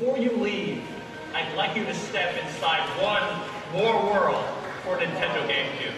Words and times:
Before 0.00 0.18
you 0.18 0.32
leave, 0.38 0.82
I'd 1.34 1.56
like 1.56 1.76
you 1.76 1.84
to 1.84 1.94
step 1.94 2.34
inside 2.44 2.80
one 3.00 3.22
more 3.80 3.94
world 4.12 4.44
for 4.82 4.96
Nintendo 4.96 5.46
GameCube. 5.48 5.94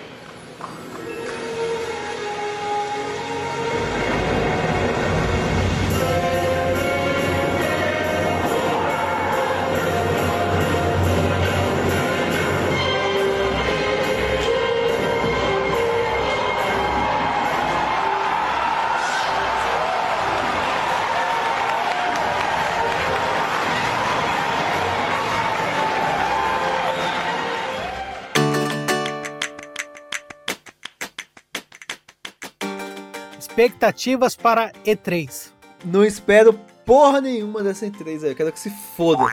Expectativas 33.56 34.36
para 34.36 34.70
E3. 34.84 35.50
Não 35.82 36.04
espero 36.04 36.52
porra 36.84 37.22
nenhuma 37.22 37.62
dessa 37.62 37.86
E3 37.86 38.22
aí. 38.22 38.30
Eu 38.32 38.36
quero 38.36 38.52
que 38.52 38.60
se 38.60 38.68
foda. 38.68 39.24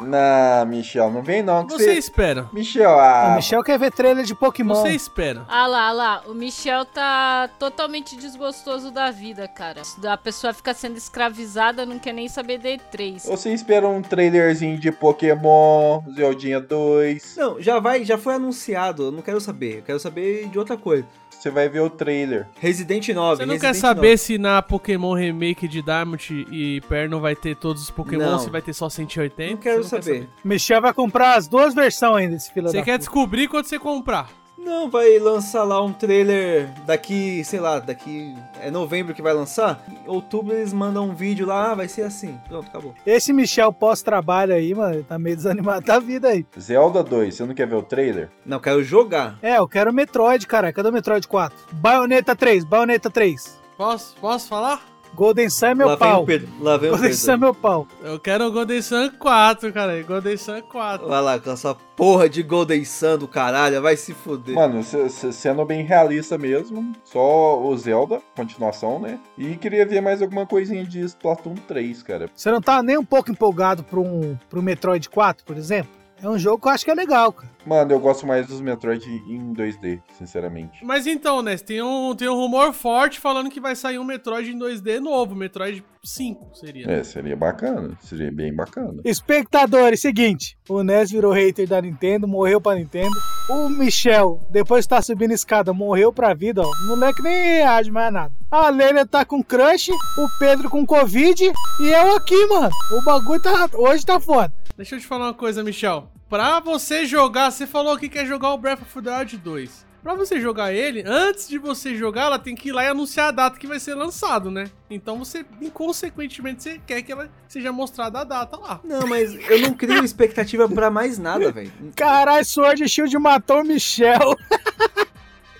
Não, 0.00 0.66
Michel, 0.66 1.10
não 1.10 1.22
vem 1.22 1.42
não. 1.42 1.66
que 1.66 1.72
Você 1.72 1.94
espera. 1.94 2.48
Michel, 2.52 2.90
O 2.90 2.98
ah, 2.98 3.32
Michel 3.36 3.62
quer 3.62 3.78
ver 3.78 3.92
trailer 3.92 4.24
de 4.24 4.34
Pokémon. 4.34 4.74
Você 4.74 4.90
espera. 4.90 5.44
Ah 5.48 5.66
lá, 5.66 5.88
ah 5.88 5.92
lá, 5.92 6.22
o 6.26 6.34
Michel 6.34 6.84
tá 6.84 7.48
totalmente 7.58 8.16
desgostoso 8.16 8.90
da 8.90 9.10
vida, 9.10 9.46
cara. 9.48 9.82
A 10.08 10.16
pessoa 10.16 10.52
fica 10.52 10.74
sendo 10.74 10.96
escravizada, 10.96 11.84
não 11.86 11.98
quer 11.98 12.12
nem 12.12 12.28
saber 12.28 12.58
de 12.58 12.68
E3. 12.68 13.26
você 13.26 13.52
espera 13.52 13.88
um 13.88 14.02
trailerzinho 14.02 14.78
de 14.78 14.90
Pokémon, 14.92 16.02
Zeldinha 16.14 16.60
2. 16.60 17.36
Não, 17.36 17.60
já 17.60 17.78
vai, 17.78 18.04
já 18.04 18.18
foi 18.18 18.34
anunciado. 18.34 19.04
Eu 19.04 19.12
não 19.12 19.22
quero 19.22 19.40
saber. 19.40 19.78
Eu 19.78 19.82
quero 19.82 20.00
saber 20.00 20.48
de 20.48 20.58
outra 20.58 20.76
coisa. 20.76 21.06
Você 21.38 21.50
vai 21.50 21.68
ver 21.68 21.80
o 21.80 21.88
trailer. 21.88 22.48
Resident 22.58 23.08
9. 23.08 23.36
Você 23.36 23.46
não 23.46 23.54
Resident 23.54 23.60
quer 23.60 23.74
saber 23.74 24.18
se 24.18 24.38
na 24.38 24.60
Pokémon 24.60 25.14
Remake 25.14 25.68
de 25.68 25.80
Diamond 25.80 26.46
e 26.50 26.80
Perno 26.88 27.20
vai 27.20 27.36
ter 27.36 27.54
todos 27.54 27.82
os 27.82 27.90
Pokémon 27.90 28.24
Não. 28.24 28.32
ou 28.32 28.38
se 28.40 28.50
vai 28.50 28.60
ter 28.60 28.72
só 28.72 28.88
180? 28.88 29.52
Não 29.52 29.56
quero 29.56 29.84
Você 29.84 29.87
quer 29.96 30.02
saber. 30.02 30.28
Michel 30.44 30.80
vai 30.80 30.92
comprar 30.92 31.36
as 31.36 31.48
duas 31.48 31.74
versões 31.74 32.24
ainda 32.24 32.34
desse 32.36 32.52
filho 32.52 32.68
Você 32.68 32.78
da 32.78 32.82
quer 32.84 32.92
puta. 32.92 32.98
descobrir 32.98 33.48
quando 33.48 33.66
você 33.66 33.78
comprar. 33.78 34.28
Não, 34.60 34.90
vai 34.90 35.18
lançar 35.20 35.62
lá 35.62 35.80
um 35.82 35.92
trailer 35.92 36.68
daqui, 36.84 37.42
sei 37.44 37.60
lá, 37.60 37.78
daqui. 37.78 38.34
É 38.60 38.70
novembro 38.70 39.14
que 39.14 39.22
vai 39.22 39.32
lançar. 39.32 39.82
Em 39.88 40.08
outubro 40.10 40.52
eles 40.52 40.72
mandam 40.72 41.08
um 41.08 41.14
vídeo 41.14 41.46
lá, 41.46 41.70
ah, 41.70 41.74
vai 41.76 41.88
ser 41.88 42.02
assim. 42.02 42.36
Pronto, 42.48 42.66
acabou. 42.66 42.92
Esse 43.06 43.32
Michel 43.32 43.72
pós-trabalho 43.72 44.52
aí, 44.52 44.74
mano, 44.74 45.02
tá 45.04 45.16
meio 45.18 45.36
desanimado 45.36 45.86
da 45.86 45.98
vida 46.00 46.28
aí. 46.28 46.44
Zelda 46.58 47.02
2, 47.04 47.34
você 47.36 47.44
não 47.46 47.54
quer 47.54 47.68
ver 47.68 47.76
o 47.76 47.82
trailer? 47.82 48.30
Não, 48.44 48.58
quero 48.58 48.82
jogar. 48.82 49.38
É, 49.40 49.58
eu 49.58 49.68
quero 49.68 49.90
o 49.90 49.94
Metroid, 49.94 50.44
cara. 50.46 50.72
Cadê 50.72 50.88
o 50.88 50.92
Metroid 50.92 51.26
4? 51.26 51.56
Bayonetta 51.72 52.34
3, 52.34 52.64
Bayonetta 52.64 53.08
3. 53.08 53.56
Posso, 53.76 54.16
posso 54.20 54.48
falar? 54.48 54.82
Golden 55.14 55.48
Sun 55.50 55.66
é 55.66 55.74
meu 55.74 55.86
lá 55.88 55.96
vem 55.96 56.08
pau. 56.08 56.22
o 56.22 56.26
Pedro. 56.26 56.48
Lá 56.60 56.76
vem 56.76 56.90
o 56.90 56.92
Golden 56.92 57.12
Sun 57.12 57.32
é 57.32 57.36
meu 57.36 57.54
pau. 57.54 57.88
Eu 58.02 58.18
quero 58.20 58.46
o 58.46 58.52
Golden 58.52 58.80
Sun 58.82 59.10
4, 59.18 59.72
cara. 59.72 60.02
Golden 60.02 60.36
Sun 60.36 60.60
4. 60.62 61.08
Vai 61.08 61.20
lá, 61.22 61.38
com 61.38 61.50
essa 61.50 61.74
porra 61.96 62.28
de 62.28 62.42
Golden 62.42 62.84
Sun 62.84 63.18
do 63.18 63.26
caralho, 63.28 63.82
vai 63.82 63.96
se 63.96 64.14
fuder. 64.14 64.54
Mano, 64.54 64.82
se- 64.82 65.08
se- 65.08 65.32
sendo 65.32 65.64
bem 65.64 65.82
realista 65.84 66.38
mesmo, 66.38 66.92
só 67.04 67.60
o 67.60 67.76
Zelda, 67.76 68.20
continuação, 68.36 68.98
né? 69.00 69.18
E 69.36 69.56
queria 69.56 69.84
ver 69.84 70.00
mais 70.00 70.22
alguma 70.22 70.46
coisinha 70.46 70.84
de 70.84 71.00
Splatoon 71.00 71.54
3, 71.66 72.02
cara. 72.02 72.30
Você 72.34 72.50
não 72.50 72.60
tá 72.60 72.82
nem 72.82 72.96
um 72.96 73.04
pouco 73.04 73.30
empolgado 73.30 73.82
pro, 73.82 74.00
um, 74.02 74.36
pro 74.48 74.62
Metroid 74.62 75.08
4, 75.08 75.44
por 75.44 75.56
exemplo? 75.56 75.90
É 76.22 76.28
um 76.28 76.36
jogo 76.38 76.60
que 76.62 76.66
eu 76.68 76.72
acho 76.72 76.84
que 76.84 76.90
é 76.90 76.94
legal, 76.94 77.32
cara. 77.32 77.48
Mano, 77.68 77.92
eu 77.92 78.00
gosto 78.00 78.26
mais 78.26 78.46
dos 78.46 78.62
Metroid 78.62 79.06
em 79.28 79.52
2D, 79.52 80.00
sinceramente. 80.16 80.82
Mas 80.82 81.06
então, 81.06 81.42
né, 81.42 81.54
tem 81.58 81.82
um, 81.82 82.14
tem 82.14 82.26
um 82.26 82.34
rumor 82.34 82.72
forte 82.72 83.20
falando 83.20 83.50
que 83.50 83.60
vai 83.60 83.76
sair 83.76 83.98
um 83.98 84.04
Metroid 84.04 84.50
em 84.50 84.58
2D 84.58 85.00
novo, 85.00 85.34
Metroid 85.34 85.84
5 86.02 86.56
seria. 86.56 86.86
né? 86.86 87.00
É, 87.00 87.04
seria 87.04 87.36
bacana, 87.36 87.94
seria 88.00 88.32
bem 88.32 88.54
bacana. 88.54 89.02
Espectadores, 89.04 90.00
seguinte. 90.00 90.56
O 90.66 90.82
Nes 90.82 91.10
virou 91.10 91.30
hater 91.30 91.68
da 91.68 91.82
Nintendo, 91.82 92.26
morreu 92.26 92.58
pra 92.58 92.74
Nintendo. 92.74 93.14
O 93.50 93.68
Michel, 93.68 94.40
depois 94.50 94.86
que 94.86 94.90
tá 94.90 95.02
subindo 95.02 95.32
escada, 95.32 95.70
morreu 95.74 96.10
pra 96.10 96.32
vida, 96.32 96.62
ó. 96.62 96.70
O 96.84 96.88
moleque 96.88 97.22
nem 97.22 97.34
reage 97.34 97.90
mais 97.90 98.08
a 98.08 98.10
nada. 98.10 98.32
A 98.50 98.70
Leila 98.70 99.04
tá 99.04 99.26
com 99.26 99.42
crush, 99.42 99.90
o 99.90 100.38
Pedro 100.38 100.70
com 100.70 100.86
Covid 100.86 101.52
e 101.82 101.86
eu 101.86 102.16
aqui, 102.16 102.46
mano. 102.46 102.70
O 102.92 103.02
bagulho 103.04 103.42
tá. 103.42 103.68
Hoje 103.74 104.06
tá 104.06 104.18
foda. 104.18 104.50
Deixa 104.74 104.94
eu 104.96 105.00
te 105.00 105.06
falar 105.06 105.26
uma 105.26 105.34
coisa, 105.34 105.62
Michel. 105.62 106.08
Pra 106.28 106.60
você 106.60 107.06
jogar, 107.06 107.50
você 107.50 107.66
falou 107.66 107.96
que 107.96 108.06
quer 108.06 108.26
jogar 108.26 108.52
o 108.52 108.58
Breath 108.58 108.82
of 108.82 109.02
the 109.02 109.18
Wild 109.18 109.36
2. 109.38 109.88
Pra 110.02 110.14
você 110.14 110.38
jogar 110.40 110.72
ele, 110.72 111.02
antes 111.06 111.48
de 111.48 111.58
você 111.58 111.94
jogar, 111.94 112.26
ela 112.26 112.38
tem 112.38 112.54
que 112.54 112.68
ir 112.68 112.72
lá 112.72 112.84
e 112.84 112.88
anunciar 112.88 113.28
a 113.28 113.30
data 113.30 113.58
que 113.58 113.66
vai 113.66 113.80
ser 113.80 113.94
lançado, 113.94 114.50
né? 114.50 114.70
Então 114.90 115.18
você, 115.18 115.44
inconsequentemente, 115.60 116.62
você 116.62 116.80
quer 116.86 117.02
que 117.02 117.10
ela 117.10 117.30
seja 117.48 117.72
mostrada 117.72 118.20
a 118.20 118.24
data 118.24 118.56
lá. 118.58 118.78
Não, 118.84 119.06
mas 119.06 119.34
eu 119.50 119.60
não 119.60 119.72
crio 119.72 120.04
expectativa 120.04 120.68
pra 120.68 120.90
mais 120.90 121.18
nada, 121.18 121.50
velho. 121.50 121.72
Caralho, 121.96 122.44
Sword 122.44 122.86
Shield 122.88 123.18
matou 123.18 123.62
o 123.62 123.64
Michel. 123.64 124.36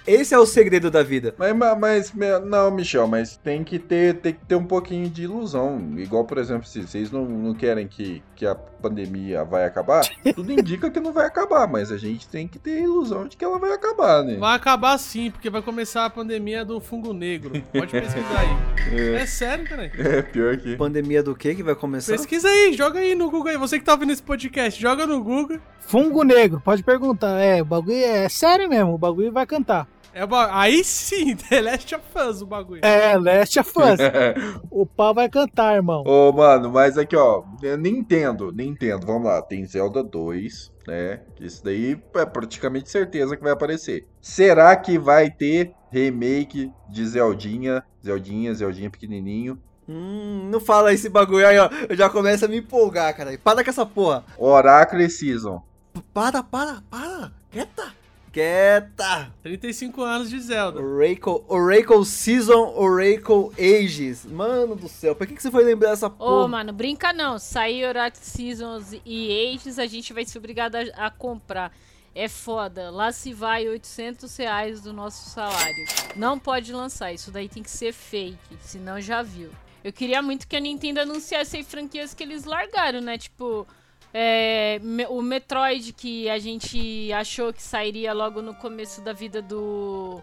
Esse 0.08 0.34
é 0.34 0.38
o 0.38 0.46
segredo 0.46 0.90
da 0.90 1.02
vida. 1.02 1.34
Mas, 1.38 1.54
ma- 1.54 1.74
mas, 1.74 2.12
me- 2.12 2.38
não, 2.40 2.70
Michel, 2.70 3.06
mas 3.06 3.36
tem 3.36 3.62
que 3.62 3.78
ter, 3.78 4.14
tem 4.14 4.32
que 4.32 4.44
ter 4.46 4.54
um 4.54 4.64
pouquinho 4.64 5.08
de 5.08 5.24
ilusão. 5.24 5.80
Igual, 5.96 6.24
por 6.24 6.38
exemplo, 6.38 6.66
se 6.66 6.80
vocês 6.82 7.10
não, 7.10 7.24
não 7.24 7.54
querem 7.54 7.86
que, 7.86 8.22
que 8.34 8.46
a 8.46 8.54
pandemia 8.54 9.44
vai 9.44 9.64
acabar, 9.64 10.02
tudo 10.34 10.52
indica 10.52 10.90
que 10.90 10.98
não 11.00 11.12
vai 11.12 11.26
acabar, 11.26 11.66
mas 11.68 11.92
a 11.92 11.98
gente 11.98 12.28
tem 12.28 12.48
que 12.48 12.58
ter 12.58 12.80
ilusão 12.82 13.26
de 13.26 13.36
que 13.36 13.44
ela 13.44 13.58
vai 13.58 13.72
acabar, 13.72 14.22
né? 14.24 14.36
Vai 14.36 14.54
acabar 14.56 14.96
sim, 14.98 15.30
porque 15.30 15.50
vai 15.50 15.60
começar 15.62 16.04
a 16.06 16.10
pandemia 16.10 16.64
do 16.64 16.80
fungo 16.80 17.12
negro. 17.12 17.62
Pode 17.72 17.90
pesquisar 17.92 18.40
aí. 18.40 18.48
É 19.18 19.26
sério, 19.26 19.68
cara. 19.68 19.84
É, 19.98 20.22
pior 20.22 20.56
que. 20.56 20.74
Pandemia 20.76 21.22
do 21.22 21.34
que 21.34 21.54
que 21.54 21.62
vai 21.62 21.74
começar? 21.74 22.12
Pesquisa 22.12 22.48
aí, 22.48 22.72
joga 22.72 22.98
aí 23.00 23.14
no 23.14 23.30
Google 23.30 23.48
aí. 23.50 23.56
Você 23.58 23.78
que 23.78 23.84
tá 23.84 23.92
ouvindo 23.92 24.12
esse 24.12 24.22
podcast, 24.22 24.80
joga 24.80 25.06
no 25.06 25.22
Google. 25.22 25.58
Fungo 25.80 26.22
negro, 26.22 26.58
pode 26.64 26.82
perguntar. 26.82 27.38
É, 27.38 27.60
o 27.60 27.66
bagulho 27.66 27.96
é 27.98 28.28
sério 28.30 28.66
mesmo, 28.66 28.94
o 28.94 28.98
bagulho 28.98 29.30
vai 29.30 29.44
cantar. 29.44 29.86
É 30.12 30.26
ba- 30.26 30.50
Aí 30.60 30.82
sim, 30.82 31.36
The 31.48 31.60
Last 31.60 31.94
of 31.94 32.04
Us 32.18 32.42
o 32.42 32.46
bagulho. 32.46 32.80
É, 32.84 33.16
Last 33.16 33.58
of 33.60 33.70
Us. 33.70 33.98
o 34.70 34.84
pau 34.86 35.14
vai 35.14 35.28
cantar, 35.28 35.76
irmão. 35.76 36.02
Ô, 36.06 36.32
mano, 36.32 36.70
mas 36.70 36.96
aqui, 36.98 37.14
ó, 37.16 37.44
Nintendo, 37.78 38.50
Nintendo, 38.52 39.06
vamos 39.06 39.24
lá, 39.28 39.40
tem 39.42 39.64
Zelda 39.64 40.02
2, 40.02 40.72
né? 40.86 41.20
Isso 41.40 41.62
daí 41.64 42.00
é 42.14 42.26
praticamente 42.26 42.90
certeza 42.90 43.36
que 43.36 43.42
vai 43.42 43.52
aparecer. 43.52 44.06
Será 44.20 44.74
que 44.76 44.98
vai 44.98 45.30
ter 45.30 45.72
remake 45.90 46.72
de 46.88 47.06
Zeldinha, 47.06 47.84
Zeldinha, 48.04 48.52
Zeldinha 48.54 48.90
pequenininho? 48.90 49.58
Hum, 49.88 50.48
não 50.50 50.60
fala 50.60 50.92
esse 50.92 51.08
bagulho 51.08 51.46
aí, 51.46 51.58
ó. 51.58 51.70
Eu 51.88 51.96
já 51.96 52.10
começo 52.10 52.44
a 52.44 52.48
me 52.48 52.58
empolgar, 52.58 53.16
cara. 53.16 53.38
Para 53.42 53.64
com 53.64 53.70
essa 53.70 53.86
porra. 53.86 54.22
Oracle 54.36 55.08
Season. 55.08 55.62
P- 55.94 56.02
Para, 56.12 56.42
para, 56.42 56.82
para. 56.90 57.32
Quieta. 57.50 57.97
Quieta. 58.32 59.32
35 59.42 60.02
anos 60.02 60.30
de 60.30 60.38
Zelda. 60.40 60.80
Oracle, 60.80 61.42
Oracle 61.48 62.04
Season, 62.04 62.74
Oracle 62.76 63.50
Ages. 63.58 64.24
Mano 64.24 64.76
do 64.76 64.88
céu, 64.88 65.14
pra 65.14 65.26
que, 65.26 65.34
que 65.34 65.42
você 65.42 65.50
foi 65.50 65.64
lembrar 65.64 65.90
essa 65.90 66.06
Ô, 66.06 66.10
porra? 66.10 66.48
mano, 66.48 66.72
brinca 66.72 67.12
não. 67.12 67.38
Sair 67.38 67.86
Oracle 67.86 68.20
Seasons 68.22 68.92
e 69.04 69.54
Ages, 69.54 69.78
a 69.78 69.86
gente 69.86 70.12
vai 70.12 70.24
ser 70.24 70.38
obrigado 70.38 70.76
a, 70.76 71.06
a 71.06 71.10
comprar. 71.10 71.72
É 72.14 72.28
foda. 72.28 72.90
Lá 72.90 73.12
se 73.12 73.32
vai 73.32 73.68
800 73.68 74.36
reais 74.36 74.80
do 74.80 74.92
nosso 74.92 75.30
salário. 75.30 75.84
Não 76.16 76.38
pode 76.38 76.72
lançar. 76.72 77.12
Isso 77.12 77.30
daí 77.30 77.48
tem 77.48 77.62
que 77.62 77.70
ser 77.70 77.92
fake. 77.92 78.38
Senão 78.60 79.00
já 79.00 79.22
viu. 79.22 79.50
Eu 79.84 79.92
queria 79.92 80.20
muito 80.20 80.48
que 80.48 80.56
a 80.56 80.60
Nintendo 80.60 81.00
anunciasse 81.00 81.56
aí 81.56 81.62
franquias 81.62 82.12
que 82.14 82.22
eles 82.22 82.44
largaram, 82.44 83.00
né? 83.00 83.16
Tipo, 83.16 83.66
é, 84.12 84.80
o 85.08 85.20
Metroid 85.20 85.92
que 85.92 86.28
a 86.28 86.38
gente 86.38 87.12
achou 87.12 87.52
que 87.52 87.62
sairia 87.62 88.12
logo 88.12 88.40
no 88.40 88.54
começo 88.54 89.02
da 89.02 89.12
vida 89.12 89.42
do 89.42 90.22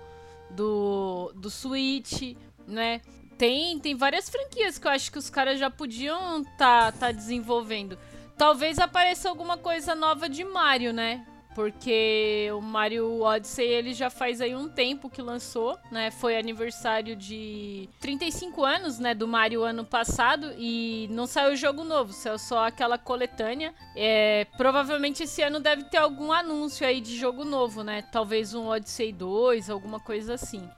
do, 0.49 1.31
do 1.35 1.49
Switch, 1.49 2.35
né? 2.67 3.01
Tem, 3.37 3.77
tem 3.79 3.95
várias 3.95 4.29
franquias 4.29 4.77
que 4.77 4.87
eu 4.87 4.91
acho 4.91 5.11
que 5.11 5.17
os 5.17 5.29
caras 5.29 5.59
já 5.59 5.69
podiam 5.69 6.43
tá, 6.57 6.91
tá 6.91 7.11
desenvolvendo. 7.11 7.97
Talvez 8.37 8.79
apareça 8.79 9.29
alguma 9.29 9.57
coisa 9.57 9.93
nova 9.93 10.29
de 10.29 10.43
Mario, 10.43 10.93
né? 10.93 11.25
Porque 11.55 12.49
o 12.53 12.61
Mario 12.61 13.21
Odyssey 13.21 13.65
ele 13.65 13.93
já 13.93 14.09
faz 14.09 14.41
aí 14.41 14.53
um 14.53 14.67
tempo 14.67 15.09
que 15.09 15.21
lançou, 15.21 15.79
né? 15.89 16.11
Foi 16.11 16.37
aniversário 16.37 17.15
de 17.15 17.89
35 18.01 18.63
anos, 18.63 18.99
né, 18.99 19.15
do 19.15 19.27
Mario 19.27 19.63
ano 19.63 19.85
passado 19.85 20.53
e 20.57 21.07
não 21.11 21.25
saiu 21.25 21.55
jogo 21.55 21.85
novo, 21.85 22.11
saiu 22.11 22.37
só 22.37 22.67
aquela 22.67 22.97
coletânea. 22.97 23.73
É, 23.95 24.45
provavelmente 24.57 25.23
esse 25.23 25.41
ano 25.41 25.61
deve 25.61 25.85
ter 25.85 25.97
algum 25.97 26.31
anúncio 26.31 26.85
aí 26.85 26.99
de 26.99 27.15
jogo 27.15 27.45
novo, 27.45 27.83
né? 27.83 28.01
Talvez 28.11 28.53
um 28.53 28.67
Odyssey 28.67 29.13
2, 29.13 29.69
alguma 29.69 29.99
coisa 29.99 30.33
assim. 30.33 30.69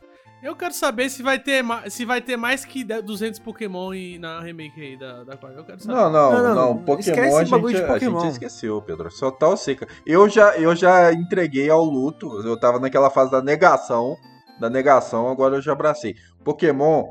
Eu 0.42 0.56
quero 0.56 0.74
saber 0.74 1.10
se 1.10 1.24
vai 1.24 1.40
ter, 1.40 1.64
se 1.90 2.06
vai 2.06 2.22
ter 2.22 2.38
mais 2.38 2.64
que 2.64 2.84
200 2.84 3.40
Pokémon 3.40 3.94
e- 3.94 4.20
na 4.20 4.40
remake 4.40 4.80
aí 4.80 4.96
da, 4.98 5.24
da 5.24 5.36
quarta. 5.36 5.58
Eu 5.60 5.64
quero 5.66 5.80
saber. 5.82 5.94
Não, 6.00 6.12
não, 6.12 6.32
Não, 6.32 6.44
não. 6.44 6.56
não, 6.56 6.78
Pokémon, 6.78 7.00
esquece 7.00 7.36
a 7.36 7.44
gente, 7.44 7.72
de 7.74 7.78
a 7.84 7.88
Pokémon. 7.88 8.20
gente 8.22 8.32
esqueceu, 8.34 8.82
Pedro. 8.82 9.10
Só 9.12 9.32
tá 9.32 9.48
o 9.50 9.58
seca. 9.58 9.88
Eu 10.06 10.30
já, 10.30 10.56
eu 10.58 10.76
já 10.76 11.12
entreguei 11.12 11.70
ao 11.70 11.84
luto. 11.84 12.28
Eu 12.48 12.58
tava 12.60 12.80
naquela 12.80 13.10
fase 13.10 13.32
da 13.32 13.42
negação. 13.42 14.16
Da 14.60 14.70
negação, 14.70 15.28
agora 15.28 15.56
eu 15.56 15.62
já 15.62 15.72
abracei. 15.74 16.16
Pokémon 16.44 17.04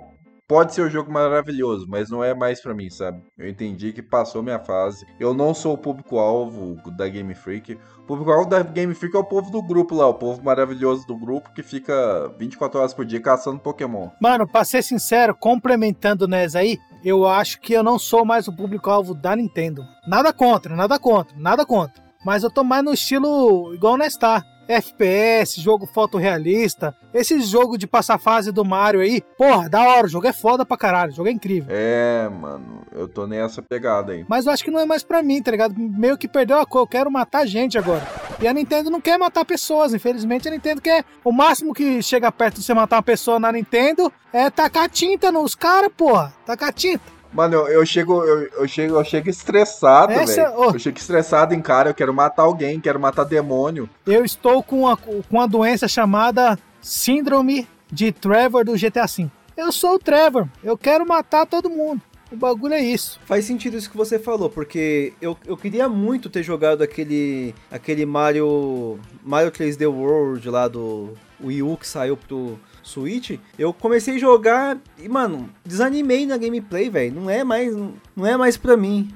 pode 0.48 0.74
ser 0.74 0.82
um 0.82 0.90
jogo 0.90 1.12
maravilhoso, 1.12 1.86
mas 1.88 2.08
não 2.08 2.22
é 2.22 2.34
mais 2.34 2.60
pra 2.60 2.74
mim, 2.74 2.88
sabe? 2.88 3.22
Eu 3.36 3.48
entendi 3.48 3.92
que 3.92 4.02
passou 4.02 4.42
minha 4.42 4.58
fase. 4.58 5.06
Eu 5.18 5.34
não 5.34 5.52
sou 5.52 5.74
o 5.74 5.78
público-alvo 5.78 6.76
da 6.96 7.08
Game 7.08 7.34
Freak. 7.34 7.78
O 7.98 8.06
público-alvo 8.06 8.48
da 8.48 8.62
Game 8.62 8.94
Freak 8.94 9.16
é 9.16 9.18
o 9.18 9.24
povo 9.24 9.50
do 9.50 9.62
grupo 9.62 9.94
lá, 9.94 10.06
o 10.06 10.14
povo 10.14 10.42
maravilhoso 10.42 11.06
do 11.06 11.16
grupo 11.16 11.52
que 11.52 11.62
fica 11.62 12.32
24 12.38 12.78
horas 12.78 12.94
por 12.94 13.04
dia 13.04 13.20
caçando 13.20 13.58
Pokémon. 13.58 14.10
Mano, 14.20 14.46
pra 14.46 14.64
ser 14.64 14.82
sincero, 14.82 15.34
complementando 15.34 16.24
o 16.24 16.28
NES 16.28 16.54
aí, 16.54 16.78
eu 17.04 17.26
acho 17.26 17.60
que 17.60 17.72
eu 17.72 17.82
não 17.82 17.98
sou 17.98 18.24
mais 18.24 18.46
o 18.46 18.54
público-alvo 18.54 19.14
da 19.14 19.34
Nintendo. 19.34 19.84
Nada 20.06 20.32
contra, 20.32 20.76
nada 20.76 20.98
contra, 20.98 21.36
nada 21.36 21.66
contra. 21.66 22.04
Mas 22.24 22.42
eu 22.42 22.50
tô 22.50 22.64
mais 22.64 22.84
no 22.84 22.92
estilo 22.92 23.74
igual 23.74 23.94
o 23.94 23.96
NES 23.96 24.16
tá. 24.16 24.44
FPS, 24.68 25.60
jogo 25.60 25.86
fotorrealista, 25.86 26.94
esse 27.14 27.40
jogo 27.40 27.78
de 27.78 27.86
passar 27.86 28.18
fase 28.18 28.52
do 28.52 28.64
Mario 28.64 29.00
aí, 29.00 29.22
porra, 29.38 29.68
da 29.68 29.80
hora, 29.80 30.06
o 30.06 30.10
jogo 30.10 30.26
é 30.26 30.32
foda 30.32 30.66
pra 30.66 30.76
caralho, 30.76 31.12
o 31.12 31.14
jogo 31.14 31.28
é 31.28 31.32
incrível. 31.32 31.68
É, 31.70 32.28
mano, 32.28 32.82
eu 32.92 33.08
tô 33.08 33.26
nessa 33.26 33.62
pegada 33.62 34.12
aí. 34.12 34.24
Mas 34.28 34.46
eu 34.46 34.52
acho 34.52 34.64
que 34.64 34.70
não 34.70 34.80
é 34.80 34.86
mais 34.86 35.02
pra 35.02 35.22
mim, 35.22 35.42
tá 35.42 35.50
ligado? 35.50 35.74
Meio 35.78 36.18
que 36.18 36.28
perdeu 36.28 36.58
a 36.58 36.66
cor, 36.66 36.82
eu 36.82 36.86
quero 36.86 37.10
matar 37.10 37.46
gente 37.46 37.78
agora. 37.78 38.06
E 38.40 38.46
a 38.46 38.52
Nintendo 38.52 38.90
não 38.90 39.00
quer 39.00 39.18
matar 39.18 39.44
pessoas, 39.44 39.94
infelizmente 39.94 40.46
a 40.46 40.50
Nintendo 40.50 40.82
quer. 40.82 41.04
O 41.24 41.32
máximo 41.32 41.72
que 41.72 42.02
chega 42.02 42.30
perto 42.30 42.56
de 42.56 42.64
você 42.64 42.74
matar 42.74 42.96
uma 42.96 43.02
pessoa 43.02 43.38
na 43.38 43.50
Nintendo 43.50 44.12
é 44.32 44.50
tacar 44.50 44.90
tinta 44.90 45.32
nos 45.32 45.54
caras, 45.54 45.90
porra. 45.96 46.34
Tacar 46.44 46.72
tinta. 46.72 47.15
Mano, 47.32 47.54
eu, 47.54 47.68
eu 47.68 47.86
chego, 47.86 48.22
eu, 48.24 48.48
eu 48.60 48.68
chego, 48.68 48.94
eu 48.96 49.04
chego 49.04 49.28
estressado, 49.28 50.12
Essa- 50.12 50.50
velho. 50.50 50.58
ô. 50.58 50.64
Eu 50.72 50.78
chego 50.78 50.98
estressado 50.98 51.54
em 51.54 51.60
cara, 51.60 51.90
eu 51.90 51.94
quero 51.94 52.12
matar 52.14 52.42
alguém, 52.42 52.80
quero 52.80 52.98
matar 53.00 53.24
demônio. 53.24 53.88
Eu 54.06 54.24
estou 54.24 54.62
com 54.62 54.80
uma, 54.80 54.96
com 54.96 55.22
uma 55.30 55.46
doença 55.46 55.86
chamada 55.88 56.58
Síndrome 56.80 57.68
de 57.90 58.10
Trevor 58.12 58.64
do 58.64 58.74
GTA 58.74 59.06
V. 59.06 59.28
Eu 59.56 59.70
sou 59.72 59.94
o 59.94 59.98
Trevor, 59.98 60.46
eu 60.62 60.76
quero 60.76 61.06
matar 61.06 61.46
todo 61.46 61.70
mundo. 61.70 62.00
O 62.30 62.34
bagulho 62.36 62.74
é 62.74 62.80
isso. 62.80 63.20
Faz 63.24 63.44
sentido 63.44 63.76
isso 63.76 63.88
que 63.88 63.96
você 63.96 64.18
falou, 64.18 64.50
porque 64.50 65.12
eu, 65.22 65.36
eu 65.46 65.56
queria 65.56 65.88
muito 65.88 66.28
ter 66.28 66.42
jogado 66.42 66.82
aquele 66.82 67.54
aquele 67.70 68.04
Mario 68.04 68.98
Mario 69.22 69.52
3D 69.52 69.86
World 69.88 70.50
lá 70.50 70.66
do 70.66 71.10
Wii 71.40 71.62
U 71.62 71.76
que 71.76 71.86
saiu 71.86 72.16
pro 72.16 72.58
Switch. 72.86 73.38
Eu 73.58 73.72
comecei 73.72 74.16
a 74.16 74.18
jogar 74.18 74.78
e, 74.98 75.08
mano, 75.08 75.48
desanimei 75.64 76.26
na 76.26 76.36
gameplay, 76.36 76.88
velho. 76.90 77.14
Não 77.20 77.28
é 77.30 77.42
mais 77.44 77.74
não 78.14 78.26
é 78.26 78.36
mais 78.36 78.56
pra 78.56 78.76
mim. 78.76 79.12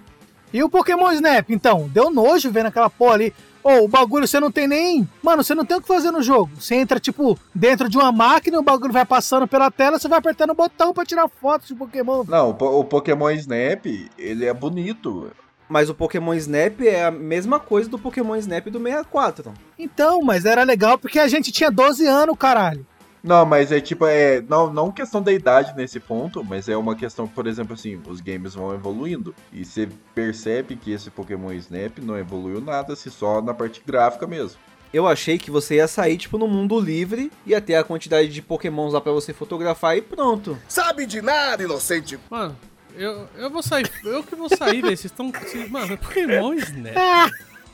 E 0.52 0.62
o 0.62 0.68
Pokémon 0.68 1.10
Snap, 1.12 1.48
então? 1.50 1.88
Deu 1.92 2.10
nojo 2.10 2.50
vendo 2.50 2.66
aquela 2.66 2.90
porra 2.90 3.14
ali. 3.14 3.34
Ô, 3.62 3.84
o 3.84 3.88
bagulho 3.88 4.26
você 4.26 4.40
não 4.40 4.50
tem 4.50 4.66
nem. 4.66 5.08
Mano, 5.22 5.44
você 5.44 5.54
não 5.54 5.64
tem 5.64 5.76
o 5.76 5.80
que 5.80 5.86
fazer 5.86 6.10
no 6.10 6.22
jogo. 6.22 6.50
Você 6.58 6.74
entra, 6.74 6.98
tipo, 6.98 7.38
dentro 7.54 7.88
de 7.88 7.96
uma 7.96 8.10
máquina, 8.10 8.58
o 8.58 8.62
bagulho 8.62 8.92
vai 8.92 9.04
passando 9.04 9.46
pela 9.46 9.70
tela, 9.70 9.98
você 9.98 10.08
vai 10.08 10.18
apertando 10.18 10.50
o 10.50 10.54
botão 10.54 10.92
pra 10.92 11.04
tirar 11.04 11.28
foto 11.28 11.66
de 11.66 11.74
Pokémon. 11.74 12.24
Não, 12.26 12.50
o, 12.50 12.54
po- 12.54 12.80
o 12.80 12.84
Pokémon 12.84 13.30
Snap, 13.30 13.86
ele 14.18 14.44
é 14.46 14.52
bonito. 14.54 15.30
Mas 15.68 15.88
o 15.88 15.94
Pokémon 15.94 16.34
Snap 16.34 16.80
é 16.80 17.04
a 17.04 17.10
mesma 17.12 17.60
coisa 17.60 17.88
do 17.88 17.96
Pokémon 17.98 18.34
Snap 18.34 18.66
do 18.66 18.80
64. 18.82 19.52
Então, 19.78 20.20
mas 20.22 20.44
era 20.44 20.64
legal 20.64 20.98
porque 20.98 21.20
a 21.20 21.28
gente 21.28 21.52
tinha 21.52 21.70
12 21.70 22.04
anos, 22.06 22.36
caralho. 22.36 22.84
Não, 23.22 23.44
mas 23.44 23.70
é 23.70 23.80
tipo, 23.80 24.06
é. 24.06 24.40
Não, 24.48 24.72
não 24.72 24.90
questão 24.90 25.22
da 25.22 25.30
idade 25.32 25.74
nesse 25.76 26.00
ponto, 26.00 26.42
mas 26.42 26.68
é 26.68 26.76
uma 26.76 26.96
questão, 26.96 27.28
por 27.28 27.46
exemplo, 27.46 27.74
assim, 27.74 28.00
os 28.06 28.20
games 28.20 28.54
vão 28.54 28.74
evoluindo. 28.74 29.34
E 29.52 29.64
você 29.64 29.88
percebe 30.14 30.74
que 30.76 30.90
esse 30.92 31.10
Pokémon 31.10 31.52
Snap 31.52 31.98
não 31.98 32.16
evoluiu 32.18 32.60
nada, 32.60 32.96
se 32.96 33.10
só 33.10 33.42
na 33.42 33.52
parte 33.52 33.82
gráfica 33.86 34.26
mesmo. 34.26 34.58
Eu 34.92 35.06
achei 35.06 35.38
que 35.38 35.50
você 35.50 35.76
ia 35.76 35.86
sair, 35.86 36.16
tipo, 36.16 36.36
no 36.38 36.48
mundo 36.48 36.80
livre, 36.80 37.30
ia 37.46 37.60
ter 37.60 37.76
a 37.76 37.84
quantidade 37.84 38.28
de 38.28 38.42
pokémons 38.42 38.92
lá 38.92 39.00
pra 39.00 39.12
você 39.12 39.32
fotografar 39.32 39.96
e 39.96 40.02
pronto. 40.02 40.58
Sabe 40.66 41.06
de 41.06 41.22
nada, 41.22 41.62
inocente. 41.62 42.18
Mano, 42.28 42.56
eu, 42.96 43.28
eu 43.36 43.50
vou 43.50 43.62
sair. 43.62 43.88
Eu 44.04 44.24
que 44.24 44.34
vou 44.34 44.48
sair, 44.48 44.80
velho. 44.82 44.96
Vocês 44.96 45.04
estão. 45.12 45.30
Mano, 45.68 45.92
é 45.92 45.96
Pokémon 45.96 46.54
Snap. 46.54 47.30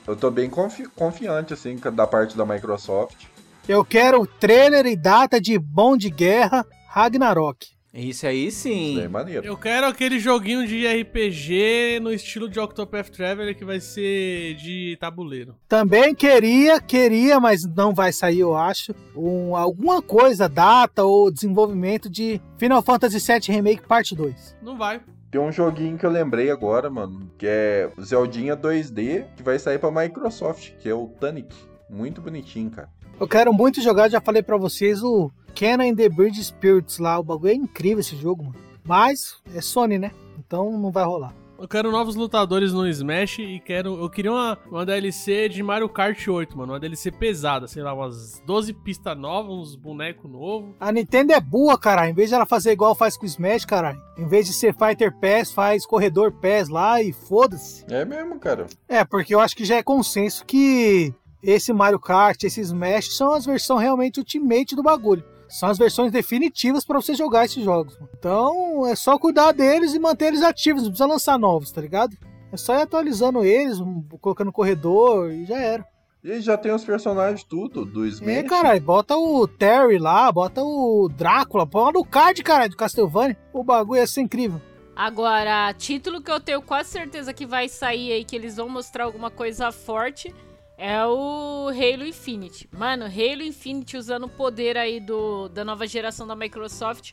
Eu 0.07 0.15
tô 0.15 0.31
bem 0.31 0.51
confi- 0.51 0.89
confiante, 0.95 1.55
assim, 1.55 1.77
da 1.95 2.07
parte 2.07 2.37
da 2.37 2.45
Microsoft. 2.45 3.25
Eu 3.69 3.85
quero 3.85 4.25
trailer 4.25 4.87
e 4.87 4.95
data 4.95 5.41
de 5.41 5.59
Bom 5.59 5.97
de 5.97 6.09
Guerra 6.09 6.65
Ragnarok. 6.89 7.67
Isso 7.93 8.25
aí 8.25 8.47
Isso 8.47 8.69
aí 8.69 8.99
é 8.99 9.03
sim. 9.03 9.09
maneiro. 9.09 9.45
Eu 9.45 9.57
quero 9.57 9.87
aquele 9.87 10.21
joguinho 10.21 10.65
de 10.69 10.87
RPG 10.87 11.99
no 12.01 12.13
estilo 12.13 12.49
de 12.49 12.61
Octopath 12.61 13.11
Traveler 13.11 13.57
que 13.57 13.65
vai 13.65 13.81
ser 13.81 14.55
de 14.55 14.97
tabuleiro. 15.01 15.57
Também 15.67 16.15
queria, 16.15 16.81
queria, 16.81 17.41
mas 17.41 17.65
não 17.65 17.93
vai 17.93 18.13
sair, 18.13 18.39
eu 18.41 18.55
acho, 18.55 18.95
um, 19.17 19.57
alguma 19.57 20.01
coisa, 20.01 20.49
data 20.49 21.03
ou 21.03 21.29
desenvolvimento 21.29 22.09
de 22.09 22.41
Final 22.59 22.83
Fantasy 22.83 23.19
VII 23.19 23.57
Remake 23.57 23.89
Parte 23.89 24.15
2. 24.15 24.57
Não 24.63 24.79
vai. 24.79 25.01
Tem 25.29 25.41
um 25.41 25.51
joguinho 25.51 25.99
que 25.99 26.07
eu 26.07 26.11
lembrei 26.11 26.51
agora, 26.51 26.89
mano, 26.89 27.29
que 27.37 27.47
é 27.49 27.91
o 27.97 28.03
Zeldinha 28.05 28.57
2D, 28.57 29.27
que 29.37 29.43
vai 29.43 29.59
sair 29.59 29.81
pra 29.81 29.91
Microsoft, 29.91 30.71
que 30.79 30.89
é 30.89 30.95
o 30.95 31.09
Tunic. 31.19 31.53
Muito 31.89 32.21
bonitinho, 32.21 32.71
cara. 32.71 32.89
Eu 33.19 33.27
quero 33.27 33.51
muito 33.53 33.81
jogar, 33.81 34.11
já 34.11 34.21
falei 34.21 34.43
pra 34.43 34.59
vocês, 34.59 35.03
o 35.03 35.31
Kenna 35.55 35.85
and 35.85 35.95
the 35.95 36.09
Bridge 36.09 36.45
Spirits 36.45 36.99
lá. 36.99 37.19
O 37.19 37.23
bagulho 37.23 37.51
é 37.51 37.55
incrível 37.55 38.01
esse 38.01 38.15
jogo, 38.15 38.45
mano. 38.45 38.57
Mas 38.85 39.37
é 39.55 39.61
Sony, 39.63 39.99
né? 39.99 40.11
Então 40.39 40.79
não 40.79 40.91
vai 40.91 41.05
rolar. 41.05 41.35
Eu 41.59 41.67
quero 41.67 41.91
novos 41.91 42.15
lutadores 42.15 42.75
no 42.75 42.87
Smash 42.87 43.39
e 43.39 43.59
quero. 43.65 43.99
Eu 43.99 44.11
queria 44.11 44.31
uma, 44.31 44.59
uma 44.71 44.85
DLC 44.85 45.49
de 45.49 45.63
Mario 45.63 45.89
Kart 45.89 46.29
8, 46.29 46.57
mano. 46.59 46.75
Uma 46.75 46.79
DLC 46.79 47.11
pesada, 47.11 47.67
sei 47.67 47.83
lá, 47.83 47.95
umas 47.95 48.43
12 48.45 48.75
pistas 48.75 49.17
novas, 49.17 49.51
uns 49.51 49.75
bonecos 49.75 50.31
novos. 50.31 50.75
A 50.79 50.93
Nintendo 50.93 51.33
é 51.33 51.41
boa, 51.41 51.79
cara. 51.79 52.11
Em 52.11 52.13
vez 52.13 52.29
de 52.29 52.35
ela 52.35 52.45
fazer 52.45 52.73
igual 52.73 52.95
faz 52.95 53.17
com 53.17 53.25
o 53.25 53.27
Smash, 53.27 53.65
caralho. 53.65 54.01
Em 54.19 54.29
vez 54.29 54.47
de 54.47 54.53
ser 54.53 54.75
Fighter 54.75 55.11
Pass, 55.19 55.51
faz 55.51 55.87
Corredor 55.87 56.31
Pass 56.33 56.69
lá 56.69 57.03
e 57.03 57.15
foda-se. 57.15 57.87
É 57.89 58.05
mesmo, 58.05 58.39
cara. 58.39 58.67
É, 58.87 59.03
porque 59.03 59.35
eu 59.35 59.41
acho 59.41 59.57
que 59.57 59.65
já 59.65 59.77
é 59.77 59.83
consenso 59.83 60.45
que 60.45 61.15
esse 61.47 61.73
Mario 61.73 62.01
Kart, 62.01 62.43
esse 62.43 62.61
Smash 62.61 63.17
são 63.17 63.33
as 63.33 63.47
versões 63.47 63.81
realmente 63.81 64.19
ultimate 64.19 64.75
do 64.75 64.83
bagulho. 64.83 65.25
São 65.49 65.69
as 65.69 65.79
versões 65.79 66.11
definitivas 66.11 66.85
pra 66.85 67.01
você 67.01 67.15
jogar 67.15 67.45
esses 67.45 67.63
jogos. 67.63 67.97
Então 68.19 68.85
é 68.85 68.97
só 68.97 69.17
cuidar 69.17 69.53
deles 69.53 69.95
e 69.95 69.99
manter 70.01 70.27
eles 70.27 70.43
ativos, 70.43 70.83
não 70.83 70.91
precisa 70.91 71.09
lançar 71.09 71.39
novos, 71.39 71.71
tá 71.71 71.81
ligado? 71.81 72.17
É 72.51 72.57
só 72.57 72.75
ir 72.75 72.83
atualizando 72.83 73.45
eles, 73.45 73.79
um, 73.79 74.03
colocando 74.21 74.51
corredor 74.51 75.31
e 75.31 75.45
já 75.45 75.59
era. 75.59 75.87
E 76.25 76.41
já 76.41 76.59
tem 76.59 76.73
os 76.73 76.85
personagens 76.85 77.45
tudo 77.45 77.85
do 77.85 78.05
Smash. 78.05 78.39
É, 78.39 78.43
caralho, 78.43 78.81
bota 78.81 79.17
o 79.17 79.47
Terry 79.47 79.99
lá, 79.99 80.33
bota 80.33 80.61
o 80.65 81.09
Drácula, 81.09 81.65
põe 81.65 81.93
o 81.95 82.05
card, 82.05 82.43
caralho, 82.43 82.71
do 82.71 82.77
Castlevania. 82.77 83.39
O 83.53 83.63
bagulho 83.63 84.01
ia 84.01 84.07
ser 84.09 84.23
incrível. 84.23 84.61
Agora, 84.97 85.73
título 85.75 86.23
que 86.23 86.31
eu 86.31 86.41
tenho 86.41 86.63
quase 86.63 86.89
certeza 86.89 87.33
que 87.33 87.47
vai 87.47 87.69
sair 87.69 88.13
aí, 88.13 88.25
que 88.25 88.35
eles 88.35 88.57
vão 88.57 88.69
mostrar 88.69 89.05
alguma 89.05 89.31
coisa 89.31 89.71
forte, 89.71 90.35
é 90.79 91.05
o 91.07 91.69
Halo 91.69 92.07
Infinite. 92.07 92.69
Mano, 92.71 93.05
Halo 93.05 93.43
Infinite 93.43 93.97
usando 93.97 94.25
o 94.25 94.29
poder 94.29 94.77
aí 94.77 95.01
do, 95.01 95.49
da 95.49 95.65
nova 95.65 95.87
geração 95.87 96.27
da 96.27 96.37
Microsoft. 96.37 97.13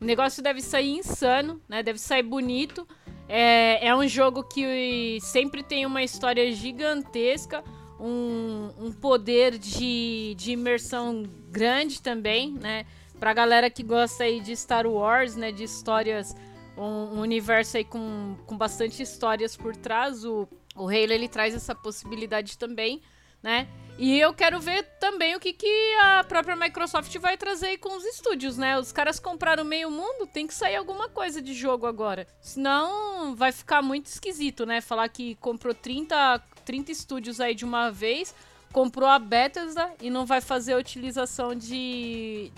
O 0.00 0.04
negócio 0.04 0.42
deve 0.42 0.60
sair 0.60 0.90
insano, 0.90 1.60
né? 1.68 1.82
Deve 1.82 1.98
sair 1.98 2.22
bonito. 2.22 2.86
É, 3.28 3.86
é 3.86 3.94
um 3.94 4.06
jogo 4.06 4.42
que 4.42 5.18
sempre 5.20 5.62
tem 5.62 5.86
uma 5.86 6.02
história 6.02 6.50
gigantesca, 6.52 7.62
um, 8.00 8.70
um 8.78 8.92
poder 8.92 9.56
de, 9.58 10.34
de 10.36 10.52
imersão 10.52 11.22
grande 11.50 12.02
também, 12.02 12.52
né? 12.52 12.84
Pra 13.20 13.32
galera 13.32 13.70
que 13.70 13.82
gosta 13.82 14.24
aí 14.24 14.40
de 14.40 14.56
Star 14.56 14.86
Wars, 14.86 15.36
né? 15.36 15.52
De 15.52 15.62
histórias 15.62 16.34
um, 16.76 17.16
um 17.16 17.20
universo 17.20 17.76
aí 17.76 17.84
com, 17.84 18.36
com 18.44 18.56
bastante 18.56 19.02
histórias 19.02 19.56
por 19.56 19.76
trás. 19.76 20.24
O, 20.24 20.48
o 20.74 20.88
Halo 20.88 21.12
ele 21.12 21.28
traz 21.28 21.54
essa 21.54 21.74
possibilidade 21.74 22.58
também, 22.58 23.00
né? 23.42 23.68
E 23.96 24.18
eu 24.18 24.34
quero 24.34 24.58
ver 24.58 24.82
também 24.98 25.36
o 25.36 25.40
que, 25.40 25.52
que 25.52 25.94
a 26.02 26.24
própria 26.24 26.56
Microsoft 26.56 27.16
vai 27.18 27.36
trazer 27.36 27.66
aí 27.66 27.78
com 27.78 27.96
os 27.96 28.04
estúdios, 28.04 28.58
né? 28.58 28.76
Os 28.76 28.90
caras 28.90 29.20
compraram 29.20 29.62
meio 29.64 29.88
mundo, 29.88 30.26
tem 30.26 30.48
que 30.48 30.54
sair 30.54 30.74
alguma 30.74 31.08
coisa 31.08 31.40
de 31.40 31.54
jogo 31.54 31.86
agora. 31.86 32.26
Senão 32.40 33.36
vai 33.36 33.52
ficar 33.52 33.82
muito 33.82 34.06
esquisito, 34.06 34.66
né? 34.66 34.80
Falar 34.80 35.08
que 35.08 35.36
comprou 35.36 35.72
30, 35.72 36.42
30 36.64 36.90
estúdios 36.90 37.40
aí 37.40 37.54
de 37.54 37.64
uma 37.64 37.90
vez, 37.90 38.34
comprou 38.72 39.08
a 39.08 39.18
Bethesda 39.20 39.92
e 40.00 40.10
não 40.10 40.26
vai 40.26 40.40
fazer 40.40 40.72
a 40.72 40.78
utilização 40.78 41.54
de 41.54 42.50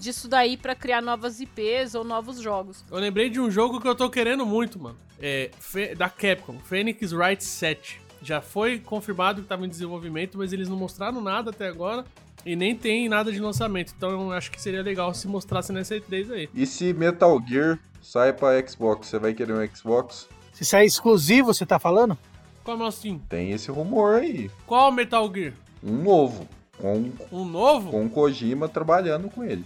disso 0.00 0.26
daí 0.28 0.56
pra 0.56 0.74
criar 0.74 1.00
novas 1.00 1.40
IPs 1.40 1.94
ou 1.94 2.02
novos 2.02 2.40
jogos. 2.40 2.84
Eu 2.90 2.98
lembrei 2.98 3.28
de 3.30 3.38
um 3.40 3.50
jogo 3.50 3.80
que 3.80 3.86
eu 3.86 3.94
tô 3.94 4.08
querendo 4.10 4.44
muito, 4.46 4.78
mano. 4.80 4.96
É 5.20 5.50
Fe- 5.60 5.94
da 5.94 6.08
Capcom, 6.08 6.58
Phoenix 6.60 7.12
Wright 7.12 7.44
7. 7.44 8.00
Já 8.22 8.40
foi 8.40 8.78
confirmado 8.78 9.42
que 9.42 9.48
tava 9.48 9.64
em 9.64 9.68
desenvolvimento, 9.68 10.36
mas 10.38 10.52
eles 10.52 10.68
não 10.68 10.76
mostraram 10.76 11.20
nada 11.20 11.50
até 11.50 11.68
agora. 11.68 12.04
E 12.44 12.56
nem 12.56 12.74
tem 12.74 13.08
nada 13.08 13.30
de 13.30 13.38
lançamento. 13.38 13.92
Então 13.96 14.10
eu 14.10 14.32
acho 14.32 14.50
que 14.50 14.60
seria 14.60 14.82
legal 14.82 15.12
se 15.12 15.28
mostrasse 15.28 15.72
nessa 15.72 15.94
E3 15.96 16.32
aí. 16.32 16.48
E 16.54 16.66
se 16.66 16.92
Metal 16.94 17.38
Gear 17.46 17.78
sai 18.02 18.32
pra 18.32 18.66
Xbox, 18.66 19.08
você 19.08 19.18
vai 19.18 19.34
querer 19.34 19.52
um 19.52 19.76
Xbox? 19.76 20.26
Se 20.54 20.62
isso 20.62 20.74
é 20.76 20.84
exclusivo, 20.84 21.52
você 21.52 21.66
tá 21.66 21.78
falando? 21.78 22.16
Como 22.64 22.84
assim? 22.84 23.20
Tem 23.28 23.50
esse 23.52 23.70
rumor 23.70 24.16
aí. 24.16 24.50
Qual 24.66 24.90
Metal 24.90 25.30
Gear? 25.34 25.52
Um 25.82 26.02
novo. 26.02 26.48
Com, 26.78 27.10
Um 27.30 27.44
novo? 27.44 27.90
com 27.90 28.06
o 28.06 28.10
Kojima 28.10 28.66
trabalhando 28.68 29.28
com 29.28 29.44
ele. 29.44 29.64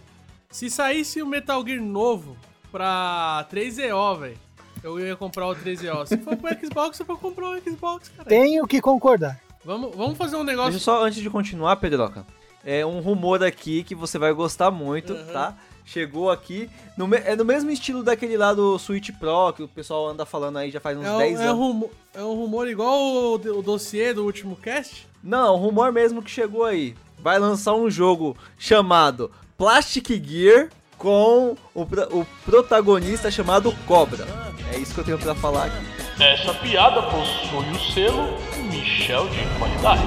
Se 0.55 0.71
saísse 0.71 1.21
o 1.21 1.27
Metal 1.27 1.67
Gear 1.67 1.83
novo 1.83 2.37
pra 2.71 3.45
3EO, 3.51 4.21
velho, 4.21 4.39
eu 4.85 5.01
ia 5.01 5.17
comprar 5.17 5.49
o 5.49 5.57
3EO. 5.57 6.07
Se 6.07 6.17
for 6.19 6.37
pro 6.37 6.49
Xbox, 6.57 7.01
eu 7.01 7.05
vou 7.05 7.17
comprar 7.19 7.51
o 7.51 7.61
Xbox, 7.61 8.09
cara. 8.17 8.29
Tenho 8.29 8.65
que 8.65 8.81
concordar. 8.81 9.41
Vamos, 9.65 9.97
vamos 9.97 10.17
fazer 10.17 10.37
um 10.37 10.45
negócio. 10.45 10.71
Deixa 10.71 10.85
só, 10.85 11.05
antes 11.05 11.21
de 11.21 11.29
continuar, 11.29 11.75
Pedroca, 11.79 12.25
é 12.65 12.87
um 12.87 13.01
rumor 13.01 13.43
aqui 13.43 13.83
que 13.83 13.97
você 13.97 14.17
vai 14.17 14.33
gostar 14.33 14.71
muito, 14.71 15.13
Uhum. 15.13 15.33
tá? 15.33 15.57
Chegou 15.85 16.31
aqui, 16.31 16.71
no 16.97 17.13
é 17.13 17.35
no 17.35 17.45
mesmo 17.45 17.69
estilo 17.73 18.05
daquele 18.05 18.37
lá 18.37 18.55
do 18.55 18.79
Switch 18.79 19.11
Pro, 19.19 19.53
que 19.55 19.63
o 19.65 19.67
pessoal 19.69 20.09
anda 20.09 20.25
falando 20.25 20.59
aí 20.59 20.71
já 20.71 20.79
faz 20.79 20.97
uns 20.97 21.05
É 21.05 21.11
um, 21.11 21.19
10 21.19 21.41
é, 21.41 21.43
um 21.43 21.47
anos. 21.49 21.59
rumor, 21.59 21.91
é 22.15 22.23
um 22.23 22.35
rumor 22.37 22.69
igual 22.69 22.97
o, 22.97 23.35
o 23.35 23.61
dossiê 23.61 24.15
do 24.15 24.25
último 24.25 24.55
cast? 24.55 25.05
Não, 25.21 25.57
rumor 25.57 25.91
mesmo 25.91 26.23
que 26.23 26.31
chegou 26.31 26.65
aí. 26.65 26.95
Vai 27.19 27.41
lançar 27.41 27.75
um 27.75 27.91
jogo 27.91 28.37
chamado 28.57 29.33
Plastic 29.57 30.09
Gear 30.25 30.69
com 30.99 31.57
o, 31.75 31.83
o 31.83 32.27
protagonista 32.45 33.31
chamado 33.31 33.73
Cobra. 33.87 34.27
É 34.73 34.79
isso 34.79 34.93
que 34.95 35.01
eu 35.01 35.05
tenho 35.05 35.19
pra 35.19 35.35
falar 35.35 35.67
aqui. 35.67 36.23
Essa 36.23 36.55
piada 36.55 37.03
possui 37.03 37.71
o 37.71 37.93
selo 37.93 38.39
Michel 38.71 39.29
de 39.29 39.59
qualidade. 39.59 40.03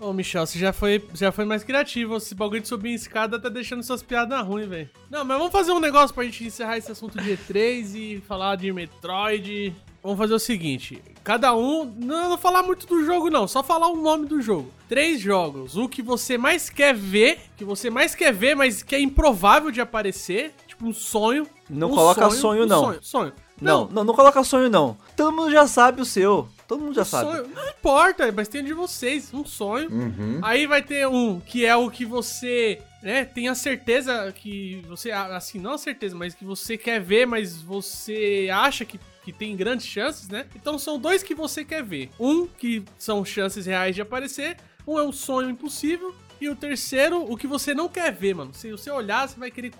Ô, 0.00 0.12
Michel, 0.12 0.46
você 0.46 0.58
já 0.58 0.72
foi, 0.72 1.04
já 1.14 1.30
foi 1.30 1.44
mais 1.44 1.62
criativo. 1.62 2.16
Esse 2.16 2.34
bagulho 2.34 2.60
de 2.60 2.68
subir 2.68 2.90
em 2.90 2.94
escada 2.94 3.38
tá 3.38 3.48
deixando 3.48 3.82
suas 3.82 4.02
piadas 4.02 4.44
ruins, 4.44 4.68
velho. 4.68 4.90
Não, 5.10 5.24
mas 5.24 5.38
vamos 5.38 5.52
fazer 5.52 5.72
um 5.72 5.78
negócio 5.78 6.14
pra 6.14 6.24
gente 6.24 6.44
encerrar 6.44 6.78
esse 6.78 6.90
assunto 6.90 7.20
de 7.20 7.36
E3 7.36 7.94
e 7.94 8.20
falar 8.26 8.56
de 8.56 8.72
Metroid. 8.72 9.74
Vamos 10.02 10.18
fazer 10.18 10.34
o 10.34 10.38
seguinte: 10.38 11.02
cada 11.22 11.54
um. 11.54 11.84
Não, 11.84 12.30
não 12.30 12.38
falar 12.38 12.62
muito 12.62 12.86
do 12.86 13.04
jogo, 13.04 13.30
não. 13.30 13.46
Só 13.46 13.62
falar 13.62 13.88
o 13.88 13.96
nome 13.96 14.26
do 14.26 14.42
jogo. 14.42 14.72
Três 14.92 15.22
jogos. 15.22 15.74
O 15.74 15.88
que 15.88 16.02
você 16.02 16.36
mais 16.36 16.68
quer 16.68 16.94
ver, 16.94 17.38
que 17.56 17.64
você 17.64 17.88
mais 17.88 18.14
quer 18.14 18.30
ver, 18.30 18.54
mas 18.54 18.82
que 18.82 18.94
é 18.94 19.00
improvável 19.00 19.70
de 19.70 19.80
aparecer. 19.80 20.52
Tipo 20.66 20.86
um 20.86 20.92
sonho. 20.92 21.46
Não 21.66 21.90
um 21.90 21.94
coloca 21.94 22.28
sonho, 22.28 22.64
um 22.64 22.66
não. 22.66 22.84
Sonho, 22.84 22.98
sonho. 23.00 23.32
Não, 23.58 23.88
não, 23.88 24.04
não 24.04 24.12
coloca 24.12 24.44
sonho 24.44 24.68
não. 24.68 24.98
Todo 25.16 25.34
mundo 25.34 25.50
já 25.50 25.66
sabe 25.66 26.02
o 26.02 26.04
seu. 26.04 26.46
Todo 26.68 26.82
mundo 26.82 26.94
já 26.94 27.06
sabe. 27.06 27.30
Sonho, 27.30 27.48
não 27.54 27.68
importa, 27.70 28.30
mas 28.32 28.48
tem 28.48 28.60
o 28.60 28.64
de 28.64 28.74
vocês, 28.74 29.32
um 29.32 29.46
sonho. 29.46 29.90
Uhum. 29.90 30.40
Aí 30.42 30.66
vai 30.66 30.82
ter 30.82 31.08
um 31.08 31.40
que 31.40 31.64
é 31.64 31.74
o 31.74 31.90
que 31.90 32.04
você, 32.04 32.78
né, 33.02 33.24
tem 33.24 33.48
a 33.48 33.54
certeza 33.54 34.30
que 34.32 34.84
você, 34.86 35.10
assim, 35.10 35.58
não 35.58 35.72
a 35.72 35.78
certeza, 35.78 36.14
mas 36.14 36.34
que 36.34 36.44
você 36.44 36.76
quer 36.76 37.00
ver, 37.00 37.26
mas 37.26 37.62
você 37.62 38.50
acha 38.52 38.84
que, 38.84 39.00
que 39.24 39.32
tem 39.32 39.56
grandes 39.56 39.86
chances, 39.86 40.28
né? 40.28 40.44
Então 40.54 40.78
são 40.78 40.98
dois 40.98 41.22
que 41.22 41.34
você 41.34 41.64
quer 41.64 41.82
ver. 41.82 42.10
Um 42.20 42.46
que 42.46 42.84
são 42.98 43.24
chances 43.24 43.64
reais 43.64 43.94
de 43.94 44.02
aparecer, 44.02 44.58
um 44.86 44.98
é 44.98 45.02
um 45.02 45.12
sonho 45.12 45.50
impossível, 45.50 46.14
e 46.40 46.48
o 46.48 46.56
terceiro, 46.56 47.24
o 47.30 47.36
que 47.36 47.46
você 47.46 47.72
não 47.72 47.88
quer 47.88 48.12
ver, 48.12 48.34
mano. 48.34 48.52
Se 48.52 48.70
você 48.70 48.90
olhar, 48.90 49.28
você 49.28 49.38
vai 49.38 49.50
querer 49.50 49.72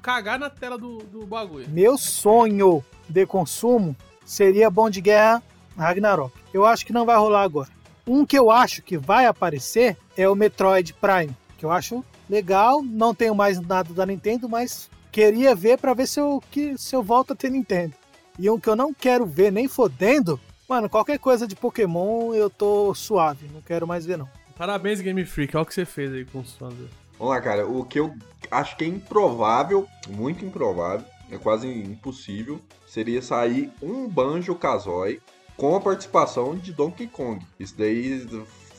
cagar 0.00 0.38
na 0.38 0.48
tela 0.48 0.78
do, 0.78 0.98
do 0.98 1.26
bagulho. 1.26 1.68
Meu 1.68 1.98
sonho 1.98 2.84
de 3.08 3.26
consumo 3.26 3.96
seria 4.24 4.70
Bom 4.70 4.88
de 4.88 5.00
Guerra 5.00 5.42
Ragnarok. 5.76 6.32
Eu 6.52 6.64
acho 6.64 6.86
que 6.86 6.92
não 6.92 7.04
vai 7.04 7.16
rolar 7.16 7.42
agora. 7.42 7.68
Um 8.06 8.24
que 8.24 8.38
eu 8.38 8.50
acho 8.50 8.80
que 8.82 8.96
vai 8.96 9.26
aparecer 9.26 9.96
é 10.16 10.28
o 10.28 10.34
Metroid 10.34 10.94
Prime, 10.94 11.36
que 11.56 11.64
eu 11.64 11.70
acho 11.70 12.04
legal. 12.28 12.82
Não 12.82 13.14
tenho 13.14 13.34
mais 13.34 13.60
nada 13.60 13.92
da 13.92 14.06
Nintendo, 14.06 14.48
mas 14.48 14.88
queria 15.10 15.54
ver 15.54 15.78
pra 15.78 15.94
ver 15.94 16.06
se 16.06 16.20
eu, 16.20 16.42
que, 16.50 16.78
se 16.78 16.94
eu 16.94 17.02
volto 17.02 17.32
a 17.32 17.36
ter 17.36 17.50
Nintendo. 17.50 17.94
E 18.38 18.48
um 18.48 18.58
que 18.58 18.68
eu 18.68 18.76
não 18.76 18.94
quero 18.94 19.26
ver 19.26 19.50
nem 19.50 19.66
fodendo, 19.66 20.40
mano, 20.68 20.88
qualquer 20.88 21.18
coisa 21.18 21.46
de 21.46 21.56
Pokémon 21.56 22.34
eu 22.34 22.50
tô 22.50 22.94
suave, 22.94 23.48
não 23.52 23.62
quero 23.62 23.86
mais 23.86 24.04
ver 24.04 24.18
não. 24.18 24.28
Parabéns, 24.56 25.00
Game 25.00 25.24
Freak, 25.24 25.56
olha 25.56 25.62
o 25.62 25.66
que 25.66 25.74
você 25.74 25.84
fez 25.84 26.12
aí 26.12 26.24
com 26.24 26.40
os 26.40 26.52
fãs. 26.54 26.74
Vamos 27.18 27.34
lá, 27.34 27.40
cara. 27.40 27.66
O 27.66 27.84
que 27.84 27.98
eu 27.98 28.14
acho 28.50 28.76
que 28.76 28.84
é 28.84 28.88
improvável, 28.88 29.86
muito 30.08 30.44
improvável, 30.44 31.06
é 31.30 31.38
quase 31.38 31.68
impossível, 31.68 32.60
seria 32.86 33.22
sair 33.22 33.70
um 33.82 34.08
Banjo 34.08 34.54
Kazooie 34.54 35.20
com 35.56 35.74
a 35.74 35.80
participação 35.80 36.56
de 36.56 36.72
Donkey 36.72 37.06
Kong. 37.06 37.44
Isso 37.58 37.74
daí 37.76 38.26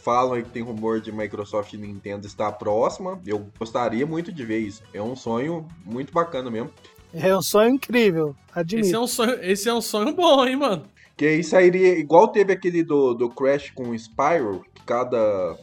falam 0.03 0.33
aí 0.33 0.43
que 0.43 0.49
tem 0.49 0.63
rumor 0.63 1.01
de 1.01 1.11
Microsoft 1.11 1.73
e 1.73 1.77
Nintendo 1.77 2.25
estar 2.25 2.51
próxima. 2.53 3.21
Eu 3.25 3.49
gostaria 3.57 4.05
muito 4.05 4.31
de 4.31 4.45
ver 4.45 4.59
isso. 4.59 4.83
É 4.93 5.01
um 5.01 5.15
sonho 5.15 5.67
muito 5.85 6.13
bacana 6.13 6.49
mesmo. 6.49 6.71
É 7.13 7.35
um 7.35 7.41
sonho 7.41 7.69
incrível, 7.69 8.35
admito. 8.53 8.87
Esse 8.87 8.95
é 8.95 8.99
um 8.99 9.07
sonho, 9.07 9.43
esse 9.43 9.69
é 9.69 9.73
um 9.73 9.81
sonho 9.81 10.13
bom, 10.13 10.45
hein, 10.45 10.55
mano. 10.55 10.85
Que 11.19 11.25
aí 11.25 11.43
sairia 11.43 11.99
igual 11.99 12.29
teve 12.29 12.53
aquele 12.53 12.81
do, 12.81 13.13
do 13.13 13.29
Crash 13.29 13.71
com 13.71 13.89
o 13.89 13.93
Spyro, 13.93 14.63
que 14.73 14.85
cada 14.85 15.57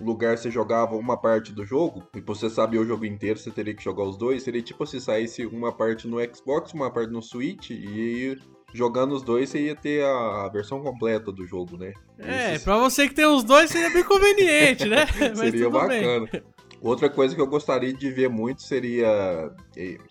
lugar 0.00 0.38
você 0.38 0.50
jogava 0.50 0.96
uma 0.96 1.18
parte 1.18 1.52
do 1.52 1.66
jogo, 1.66 2.02
e 2.16 2.22
pra 2.22 2.34
você 2.34 2.48
saber 2.48 2.78
o 2.78 2.86
jogo 2.86 3.04
inteiro, 3.04 3.38
você 3.38 3.50
teria 3.50 3.74
que 3.74 3.84
jogar 3.84 4.04
os 4.04 4.16
dois. 4.16 4.42
Seria 4.42 4.62
tipo 4.62 4.86
se 4.86 4.98
saísse 5.02 5.44
uma 5.44 5.70
parte 5.70 6.08
no 6.08 6.16
Xbox, 6.34 6.72
uma 6.72 6.90
parte 6.90 7.12
no 7.12 7.20
Switch, 7.20 7.72
e 7.72 8.38
jogando 8.72 9.12
os 9.12 9.22
dois 9.22 9.50
você 9.50 9.60
ia 9.60 9.76
ter 9.76 10.02
a, 10.02 10.48
versão 10.50 10.82
completa 10.82 11.30
do 11.30 11.46
jogo, 11.46 11.76
né? 11.76 11.92
É, 12.18 12.54
Esse 12.54 12.64
pra 12.64 12.78
você 12.78 13.06
que 13.06 13.14
tem 13.14 13.26
os 13.26 13.44
dois 13.44 13.68
seria 13.70 13.90
bem 13.90 14.04
conveniente, 14.04 14.88
né? 14.88 15.04
Seria 15.36 15.66
tudo 15.66 15.88
bem. 15.88 16.02
bacana. 16.02 16.44
Outra 16.80 17.10
coisa 17.10 17.34
que 17.34 17.40
eu 17.42 17.46
gostaria 17.46 17.92
de 17.92 18.10
ver 18.10 18.30
muito 18.30 18.62
seria. 18.62 19.52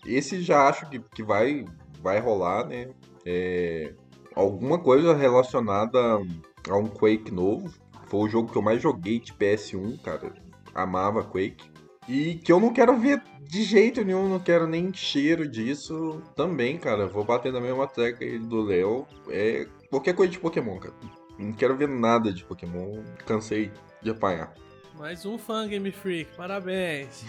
Esse 0.06 0.40
já 0.42 0.68
acho 0.68 0.88
que, 0.88 1.00
que 1.12 1.24
vai, 1.24 1.64
vai 2.00 2.20
rolar, 2.20 2.68
né? 2.68 2.90
É, 3.26 3.94
alguma 4.34 4.78
coisa 4.78 5.14
relacionada 5.14 5.98
a 6.68 6.76
um 6.76 6.86
Quake 6.86 7.32
novo. 7.32 7.72
Foi 8.06 8.20
o 8.20 8.28
jogo 8.28 8.50
que 8.52 8.58
eu 8.58 8.62
mais 8.62 8.80
joguei 8.82 9.18
de 9.20 9.32
PS1, 9.32 10.00
cara. 10.02 10.32
Amava 10.74 11.22
Quake. 11.22 11.70
E 12.08 12.34
que 12.36 12.52
eu 12.52 12.58
não 12.58 12.72
quero 12.72 12.98
ver 12.98 13.22
de 13.42 13.62
jeito 13.62 14.04
nenhum, 14.04 14.28
não 14.28 14.40
quero 14.40 14.66
nem 14.66 14.92
cheiro 14.92 15.48
disso 15.48 16.22
também, 16.34 16.78
cara. 16.78 17.06
Vou 17.06 17.24
bater 17.24 17.52
na 17.52 17.60
mesma 17.60 17.86
tecla 17.86 18.26
aí 18.26 18.38
do 18.38 18.62
Léo. 18.62 19.06
É 19.28 19.66
qualquer 19.90 20.14
coisa 20.14 20.32
de 20.32 20.38
Pokémon, 20.38 20.78
cara. 20.78 20.94
Não 21.38 21.52
quero 21.52 21.76
ver 21.76 21.88
nada 21.88 22.32
de 22.32 22.44
Pokémon. 22.44 23.02
Cansei 23.26 23.70
de 24.02 24.10
apanhar. 24.10 24.52
Mais 24.98 25.24
um 25.24 25.38
fã 25.38 25.66
Game 25.66 25.90
Freak, 25.90 26.30
parabéns. 26.36 27.24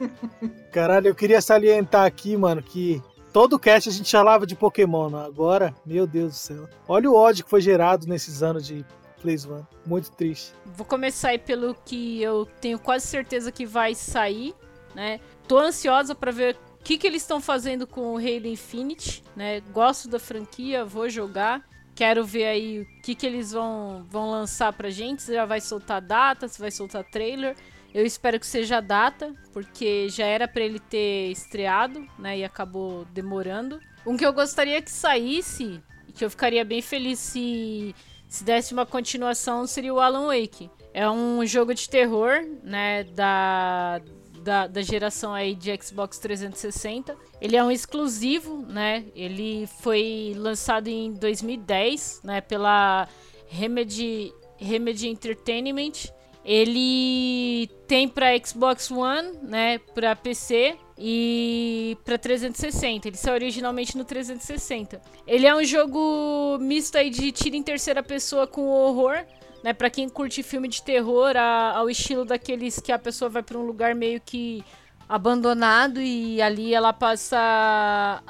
Caralho, 0.72 1.08
eu 1.08 1.14
queria 1.14 1.40
salientar 1.40 2.04
aqui, 2.04 2.36
mano, 2.36 2.62
que 2.62 3.02
todo 3.32 3.58
cast 3.58 3.88
a 3.88 3.92
gente 3.92 4.10
falava 4.10 4.46
de 4.46 4.54
Pokémon. 4.56 5.10
né? 5.10 5.24
Agora, 5.24 5.74
meu 5.84 6.06
Deus 6.06 6.32
do 6.32 6.36
céu. 6.36 6.68
Olha 6.86 7.10
o 7.10 7.14
ódio 7.14 7.44
que 7.44 7.50
foi 7.50 7.60
gerado 7.60 8.06
nesses 8.06 8.42
anos 8.42 8.66
de 8.66 8.84
Plays 9.20 9.44
One. 9.44 9.66
Muito 9.86 10.10
triste. 10.12 10.52
Vou 10.64 10.86
começar 10.86 11.30
aí 11.30 11.38
pelo 11.38 11.74
que 11.84 12.22
eu 12.22 12.46
tenho 12.60 12.78
quase 12.78 13.06
certeza 13.06 13.50
que 13.50 13.66
vai 13.66 13.94
sair, 13.94 14.54
né? 14.94 15.20
Tô 15.46 15.58
ansiosa 15.58 16.14
pra 16.14 16.30
ver 16.30 16.56
o 16.80 16.84
que, 16.84 16.96
que 16.96 17.06
eles 17.06 17.22
estão 17.22 17.40
fazendo 17.40 17.86
com 17.86 18.14
o 18.14 18.16
Halo 18.16 18.46
Infinite, 18.46 19.22
né? 19.34 19.60
Gosto 19.72 20.08
da 20.08 20.18
franquia, 20.18 20.84
vou 20.84 21.08
jogar. 21.08 21.66
Quero 21.94 22.24
ver 22.24 22.46
aí 22.46 22.80
o 22.82 23.02
que, 23.02 23.14
que 23.14 23.26
eles 23.26 23.50
vão, 23.50 24.06
vão 24.08 24.30
lançar 24.30 24.72
pra 24.72 24.88
gente. 24.88 25.22
Se 25.22 25.34
já 25.34 25.44
vai 25.44 25.60
soltar 25.60 26.00
data, 26.00 26.46
se 26.46 26.60
vai 26.60 26.70
soltar 26.70 27.02
trailer. 27.02 27.56
Eu 27.94 28.04
espero 28.04 28.38
que 28.38 28.46
seja 28.46 28.80
data, 28.80 29.34
porque 29.52 30.08
já 30.08 30.26
era 30.26 30.46
pra 30.46 30.62
ele 30.62 30.78
ter 30.78 31.30
estreado, 31.30 32.06
né? 32.18 32.38
E 32.38 32.44
acabou 32.44 33.04
demorando. 33.06 33.80
Um 34.06 34.16
que 34.16 34.24
eu 34.26 34.32
gostaria 34.32 34.80
que 34.82 34.90
saísse, 34.90 35.82
e 36.06 36.12
que 36.12 36.24
eu 36.24 36.30
ficaria 36.30 36.64
bem 36.64 36.82
feliz 36.82 37.18
se 37.18 37.94
se 38.28 38.44
desse 38.44 38.74
uma 38.74 38.84
continuação, 38.84 39.66
seria 39.66 39.92
o 39.92 39.98
Alan 39.98 40.26
Wake. 40.26 40.70
É 40.92 41.08
um 41.08 41.44
jogo 41.46 41.72
de 41.72 41.88
terror, 41.88 42.44
né, 42.62 43.04
da, 43.04 44.02
da, 44.42 44.66
da 44.66 44.82
geração 44.82 45.32
aí 45.32 45.54
de 45.54 45.74
Xbox 45.82 46.18
360. 46.18 47.16
Ele 47.40 47.56
é 47.56 47.64
um 47.64 47.70
exclusivo, 47.70 48.66
né, 48.66 49.06
ele 49.14 49.66
foi 49.80 50.34
lançado 50.36 50.88
em 50.88 51.14
2010, 51.14 52.20
né, 52.22 52.40
pela 52.42 53.08
Remedy, 53.46 54.34
Remedy 54.58 55.08
Entertainment. 55.08 56.12
Ele 56.50 57.68
tem 57.86 58.08
para 58.08 58.28
Xbox 58.42 58.90
One, 58.90 59.32
né, 59.42 59.76
para 59.94 60.16
PC 60.16 60.76
e 60.96 61.94
para 62.06 62.16
360. 62.16 63.06
Ele 63.06 63.16
saiu 63.18 63.34
originalmente 63.34 63.98
no 63.98 64.02
360. 64.04 64.98
Ele 65.26 65.46
é 65.46 65.54
um 65.54 65.62
jogo 65.62 66.56
misto 66.58 66.96
aí 66.96 67.10
de 67.10 67.30
tiro 67.32 67.54
em 67.54 67.62
terceira 67.62 68.02
pessoa 68.02 68.46
com 68.46 68.66
horror, 68.66 69.22
né? 69.62 69.74
Para 69.74 69.90
quem 69.90 70.08
curte 70.08 70.42
filme 70.42 70.68
de 70.68 70.82
terror, 70.82 71.36
a- 71.36 71.72
ao 71.76 71.90
estilo 71.90 72.24
daqueles 72.24 72.80
que 72.80 72.92
a 72.92 72.98
pessoa 72.98 73.28
vai 73.28 73.42
para 73.42 73.58
um 73.58 73.66
lugar 73.66 73.94
meio 73.94 74.18
que 74.18 74.64
abandonado 75.06 76.00
e 76.00 76.40
ali 76.40 76.72
ela 76.74 76.92
passa 76.94 77.38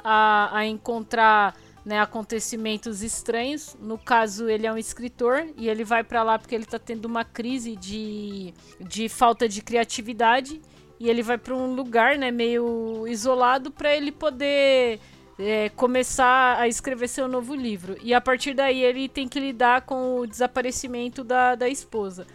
a, 0.03 0.49
a 0.57 0.65
encontrar 0.65 1.55
né, 1.89 1.99
acontecimentos 1.99 3.01
estranhos. 3.01 3.75
No 3.81 3.97
caso, 3.97 4.47
ele 4.47 4.67
é 4.67 4.71
um 4.71 4.77
escritor 4.77 5.43
e 5.57 5.67
ele 5.67 5.83
vai 5.83 6.03
para 6.03 6.21
lá 6.21 6.37
porque 6.37 6.53
ele 6.53 6.65
tá 6.65 6.77
tendo 6.77 7.05
uma 7.05 7.25
crise 7.25 7.75
de, 7.75 8.53
de 8.79 9.09
falta 9.09 9.49
de 9.49 9.63
criatividade 9.63 10.61
e 10.99 11.09
ele 11.09 11.23
vai 11.23 11.39
para 11.39 11.55
um 11.55 11.73
lugar, 11.73 12.15
né, 12.15 12.29
meio 12.29 13.07
isolado 13.07 13.71
para 13.71 13.95
ele 13.95 14.11
poder 14.11 14.99
é, 15.39 15.69
começar 15.69 16.59
a 16.59 16.67
escrever 16.67 17.07
seu 17.07 17.27
novo 17.27 17.55
livro. 17.55 17.97
E 18.03 18.13
a 18.13 18.21
partir 18.21 18.53
daí 18.53 18.83
ele 18.83 19.09
tem 19.09 19.27
que 19.27 19.39
lidar 19.39 19.81
com 19.81 20.19
o 20.19 20.27
desaparecimento 20.27 21.23
da, 21.23 21.55
da 21.55 21.67
esposa. 21.67 22.27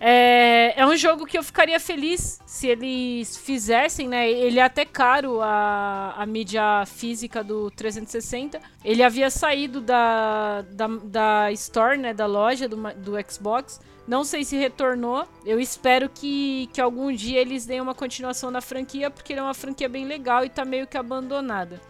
É, 0.00 0.80
é 0.80 0.86
um 0.86 0.96
jogo 0.96 1.26
que 1.26 1.36
eu 1.36 1.42
ficaria 1.42 1.80
feliz 1.80 2.40
se 2.46 2.68
eles 2.68 3.36
fizessem, 3.36 4.08
né? 4.08 4.30
Ele 4.30 4.60
é 4.60 4.62
até 4.62 4.84
caro 4.84 5.40
a, 5.40 6.14
a 6.16 6.26
mídia 6.26 6.84
física 6.86 7.42
do 7.42 7.70
360. 7.70 8.60
Ele 8.84 9.02
havia 9.02 9.28
saído 9.30 9.80
da, 9.80 10.62
da, 10.62 10.86
da 10.86 11.52
Store, 11.52 11.98
né? 11.98 12.14
Da 12.14 12.26
loja 12.26 12.68
do, 12.68 12.76
do 12.94 13.12
Xbox. 13.30 13.80
Não 14.06 14.24
sei 14.24 14.44
se 14.44 14.56
retornou. 14.56 15.26
Eu 15.44 15.60
espero 15.60 16.08
que, 16.08 16.70
que 16.72 16.80
algum 16.80 17.12
dia 17.12 17.40
eles 17.40 17.66
deem 17.66 17.80
uma 17.80 17.94
continuação 17.94 18.50
na 18.50 18.60
franquia, 18.60 19.10
porque 19.10 19.32
ele 19.32 19.40
é 19.40 19.42
uma 19.42 19.54
franquia 19.54 19.88
bem 19.88 20.06
legal 20.06 20.44
e 20.44 20.48
tá 20.48 20.64
meio 20.64 20.86
que 20.86 20.96
abandonada. 20.96 21.80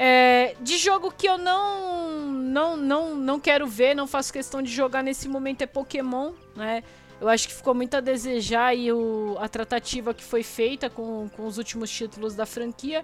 É, 0.00 0.54
de 0.60 0.78
jogo 0.78 1.10
que 1.10 1.28
eu 1.28 1.36
não, 1.36 2.30
não, 2.30 2.76
não, 2.76 3.16
não 3.16 3.40
quero 3.40 3.66
ver, 3.66 3.94
não 3.94 4.06
faço 4.06 4.32
questão 4.32 4.62
de 4.62 4.70
jogar 4.70 5.02
nesse 5.02 5.28
momento 5.28 5.62
é 5.62 5.66
Pokémon, 5.66 6.32
né? 6.54 6.84
Eu 7.20 7.28
acho 7.28 7.48
que 7.48 7.54
ficou 7.54 7.74
muito 7.74 7.94
a 7.96 8.00
desejar 8.00 8.74
e 8.74 8.92
o, 8.92 9.36
a 9.40 9.48
tratativa 9.48 10.14
que 10.14 10.22
foi 10.22 10.42
feita 10.42 10.88
com, 10.88 11.28
com 11.30 11.46
os 11.46 11.58
últimos 11.58 11.90
títulos 11.90 12.34
da 12.34 12.46
franquia. 12.46 13.02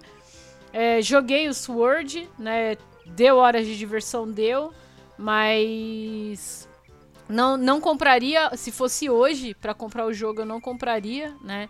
É, 0.71 1.01
joguei 1.01 1.47
o 1.47 1.53
Sword, 1.53 2.29
né? 2.39 2.77
Deu 3.05 3.37
horas 3.37 3.65
de 3.65 3.77
diversão, 3.77 4.29
deu, 4.29 4.73
mas 5.17 6.67
não, 7.27 7.57
não 7.57 7.81
compraria. 7.81 8.55
Se 8.55 8.71
fosse 8.71 9.09
hoje 9.09 9.53
para 9.53 9.73
comprar 9.73 10.05
o 10.05 10.13
jogo, 10.13 10.41
eu 10.41 10.45
não 10.45 10.61
compraria, 10.61 11.35
né? 11.41 11.69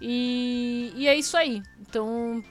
E, 0.00 0.92
e 0.96 1.08
é 1.08 1.16
isso 1.16 1.36
aí. 1.36 1.62
Então, 1.80 2.42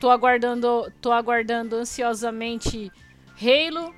tô 0.00 0.10
aguardando, 0.10 0.92
tô 1.00 1.12
aguardando 1.12 1.76
ansiosamente 1.76 2.90
Halo. 3.40 3.94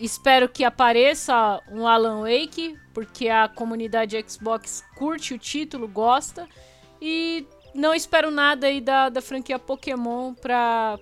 Espero 0.00 0.48
que 0.48 0.64
apareça 0.64 1.62
um 1.70 1.86
Alan 1.86 2.22
Wake, 2.22 2.74
porque 2.94 3.28
a 3.28 3.46
comunidade 3.48 4.16
Xbox 4.26 4.82
curte 4.96 5.34
o 5.34 5.38
título, 5.38 5.86
gosta. 5.86 6.48
E 7.00 7.46
não 7.74 7.94
espero 7.94 8.30
nada 8.30 8.66
aí 8.66 8.80
da, 8.80 9.10
da 9.10 9.20
franquia 9.20 9.58
Pokémon 9.58 10.32
pra 10.32 10.98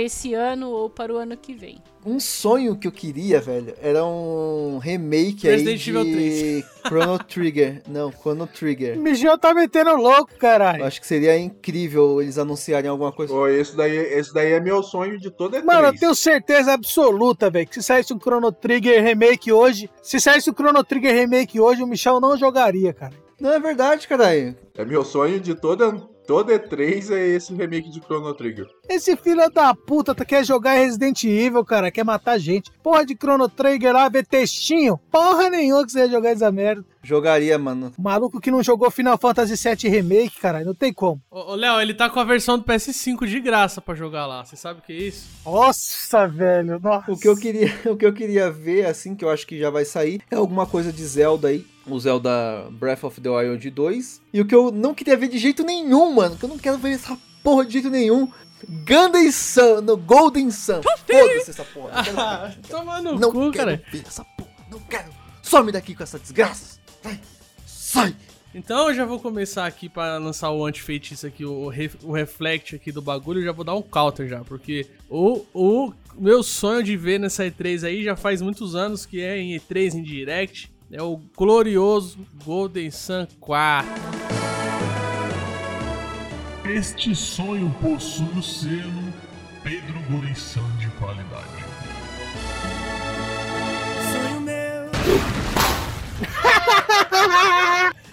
esse 0.00 0.32
ano 0.32 0.70
ou 0.70 0.88
para 0.88 1.12
o 1.12 1.18
ano 1.18 1.36
que 1.36 1.52
vem. 1.52 1.82
Um 2.08 2.18
sonho 2.18 2.74
que 2.76 2.88
eu 2.88 2.92
queria, 2.92 3.38
velho, 3.40 3.74
era 3.82 4.04
um 4.04 4.78
remake 4.78 5.46
Resident 5.46 5.80
aí 5.80 5.88
Evil 5.88 6.04
de 6.04 6.12
3. 6.12 6.64
Chrono 6.86 7.18
Trigger. 7.18 7.82
Não, 7.86 8.10
Chrono 8.10 8.46
Trigger. 8.46 8.96
O 8.98 9.02
Michel 9.02 9.36
tá 9.36 9.52
metendo 9.52 9.94
louco, 9.94 10.30
Eu 10.32 10.38
caralho. 10.38 10.84
acho 10.86 11.00
que 11.00 11.06
seria 11.06 11.36
incrível 11.38 12.22
eles 12.22 12.38
anunciarem 12.38 12.88
alguma 12.88 13.12
coisa. 13.12 13.32
Pô, 13.32 13.46
esse 13.46 13.76
daí, 13.76 13.94
esse 13.94 14.32
daí 14.32 14.52
é 14.52 14.60
meu 14.60 14.82
sonho 14.82 15.18
de 15.18 15.30
toda 15.30 15.62
Mano, 15.62 15.88
eu 15.88 15.92
E3. 15.92 15.98
tenho 16.00 16.14
certeza 16.14 16.72
absoluta, 16.72 17.50
velho, 17.50 17.66
que 17.68 17.74
se 17.74 17.82
saísse 17.82 18.14
um 18.14 18.18
Chrono 18.18 18.50
Trigger 18.50 19.02
remake 19.04 19.52
hoje, 19.52 19.90
se 20.02 20.18
saísse 20.18 20.50
um 20.50 20.54
Chrono 20.54 20.82
Trigger 20.82 21.14
remake 21.14 21.60
hoje, 21.60 21.82
o 21.82 21.86
Michel 21.86 22.20
não 22.20 22.38
jogaria, 22.38 22.92
cara. 22.94 23.12
Não 23.38 23.52
é 23.52 23.60
verdade, 23.60 24.08
caralho. 24.08 24.56
É 24.76 24.84
meu 24.84 25.04
sonho 25.04 25.38
de 25.38 25.54
toda, 25.54 25.94
toda 26.28 26.52
E3 26.52 27.10
é 27.10 27.26
esse 27.28 27.54
remake 27.54 27.88
de 27.88 28.00
Chrono 28.00 28.34
Trigger. 28.34 28.66
Esse 28.86 29.16
filho 29.16 29.48
da 29.50 29.74
puta 29.74 30.14
tá- 30.14 30.26
quer 30.26 30.44
jogar 30.44 30.74
Resident 30.74 31.24
Evil, 31.24 31.64
cara, 31.64 31.90
quer 31.90 32.04
matar 32.04 32.36
gente. 32.38 32.70
Porra 32.82 33.06
de 33.06 33.14
Chrono 33.16 33.48
Trigger 33.48 33.94
lá, 33.94 34.10
ver 34.10 34.26
textinho. 34.26 35.00
Porra 35.10 35.48
nenhuma 35.48 35.86
que 35.86 35.90
você 35.92 36.00
ia 36.00 36.10
jogar 36.10 36.30
essa 36.30 36.52
merda. 36.52 36.84
Jogaria, 37.02 37.58
mano. 37.58 37.92
Maluco 37.98 38.38
que 38.40 38.50
não 38.50 38.62
jogou 38.62 38.90
Final 38.90 39.16
Fantasy 39.16 39.54
VII 39.56 39.88
Remake, 39.90 40.38
cara, 40.38 40.62
não 40.62 40.74
tem 40.74 40.92
como. 40.92 41.22
Ô, 41.30 41.52
ô, 41.52 41.54
Léo, 41.54 41.80
ele 41.80 41.94
tá 41.94 42.10
com 42.10 42.20
a 42.20 42.24
versão 42.24 42.58
do 42.58 42.64
PS5 42.64 43.26
de 43.26 43.40
graça 43.40 43.80
pra 43.80 43.94
jogar 43.94 44.26
lá. 44.26 44.44
Você 44.44 44.56
sabe 44.56 44.80
o 44.80 44.82
que 44.82 44.92
é 44.92 44.96
isso? 44.96 45.26
Nossa, 45.46 46.28
velho, 46.28 46.78
nossa. 46.78 47.10
O 47.10 47.18
que 47.18 47.26
eu 47.26 47.36
queria, 47.36 47.72
o 47.90 47.96
que 47.96 48.04
eu 48.04 48.12
queria 48.12 48.50
ver, 48.50 48.84
assim, 48.84 49.14
que 49.14 49.24
eu 49.24 49.30
acho 49.30 49.46
que 49.46 49.58
já 49.58 49.70
vai 49.70 49.86
sair, 49.86 50.20
é 50.30 50.34
alguma 50.36 50.66
coisa 50.66 50.92
de 50.92 51.02
Zelda 51.06 51.48
aí. 51.48 51.64
O 51.88 51.98
Zelda 52.00 52.68
Breath 52.72 53.04
of 53.04 53.20
the 53.20 53.28
Wild 53.30 53.70
2. 53.70 54.20
E 54.32 54.40
o 54.40 54.44
que 54.46 54.54
eu 54.54 54.70
não 54.70 54.94
queria 54.94 55.16
ver 55.16 55.28
de 55.28 55.38
jeito 55.38 55.62
nenhum, 55.64 56.12
mano. 56.12 56.36
Que 56.36 56.44
eu 56.44 56.48
não 56.48 56.58
quero 56.58 56.78
ver 56.78 56.90
essa 56.92 57.16
porra 57.42 57.64
de 57.64 57.72
jeito 57.74 57.90
nenhum. 57.90 58.30
Gundam 58.68 59.30
Sun, 59.30 59.80
no 59.82 59.96
Golden 59.96 60.50
Sun. 60.50 60.80
Foda-se 61.06 61.50
essa 61.50 61.64
porra. 61.64 61.92
Não 61.96 62.04
quero 62.04 62.16
ver. 62.16 62.58
Toma 62.68 63.00
no 63.02 63.18
Não 63.18 63.30
cu, 63.32 63.50
quero 63.52 63.52
cara. 63.70 63.82
ver 63.92 64.02
essa 64.06 64.24
porra. 64.24 64.50
Não 64.70 64.80
quero. 64.80 65.08
Some 65.42 65.70
daqui 65.72 65.94
com 65.94 66.02
essa 66.02 66.18
desgraça. 66.18 66.78
Sai. 67.02 67.20
Sai. 67.66 68.16
Então 68.54 68.88
eu 68.88 68.94
já 68.94 69.04
vou 69.04 69.20
começar 69.20 69.66
aqui 69.66 69.88
pra 69.88 70.16
lançar 70.18 70.50
o 70.50 70.64
anti-feitiço 70.64 71.26
aqui, 71.26 71.44
o, 71.44 71.68
ref- 71.68 72.02
o 72.02 72.12
reflect 72.12 72.74
aqui 72.74 72.90
do 72.90 73.00
bagulho. 73.00 73.40
Eu 73.40 73.44
já 73.44 73.52
vou 73.52 73.64
dar 73.64 73.74
um 73.74 73.82
counter 73.82 74.26
já, 74.26 74.40
porque 74.40 74.86
o, 75.08 75.44
o 75.54 75.92
meu 76.18 76.42
sonho 76.42 76.82
de 76.82 76.96
ver 76.96 77.20
nessa 77.20 77.44
E3 77.44 77.86
aí 77.86 78.02
já 78.02 78.16
faz 78.16 78.40
muitos 78.42 78.74
anos 78.74 79.06
que 79.06 79.20
é 79.20 79.38
em 79.38 79.56
E3 79.58 79.94
em 79.94 80.02
Direct. 80.02 80.72
É 80.90 81.02
o 81.02 81.20
glorioso 81.36 82.18
Golden 82.42 82.90
Sun 82.90 83.26
4. 83.40 83.86
Este 86.64 87.14
sonho 87.14 87.70
possui 87.80 88.38
o 88.38 88.42
selo 88.42 89.12
Pedro 89.62 90.00
Gorição 90.10 90.64
de 90.78 90.88
qualidade. 90.92 91.68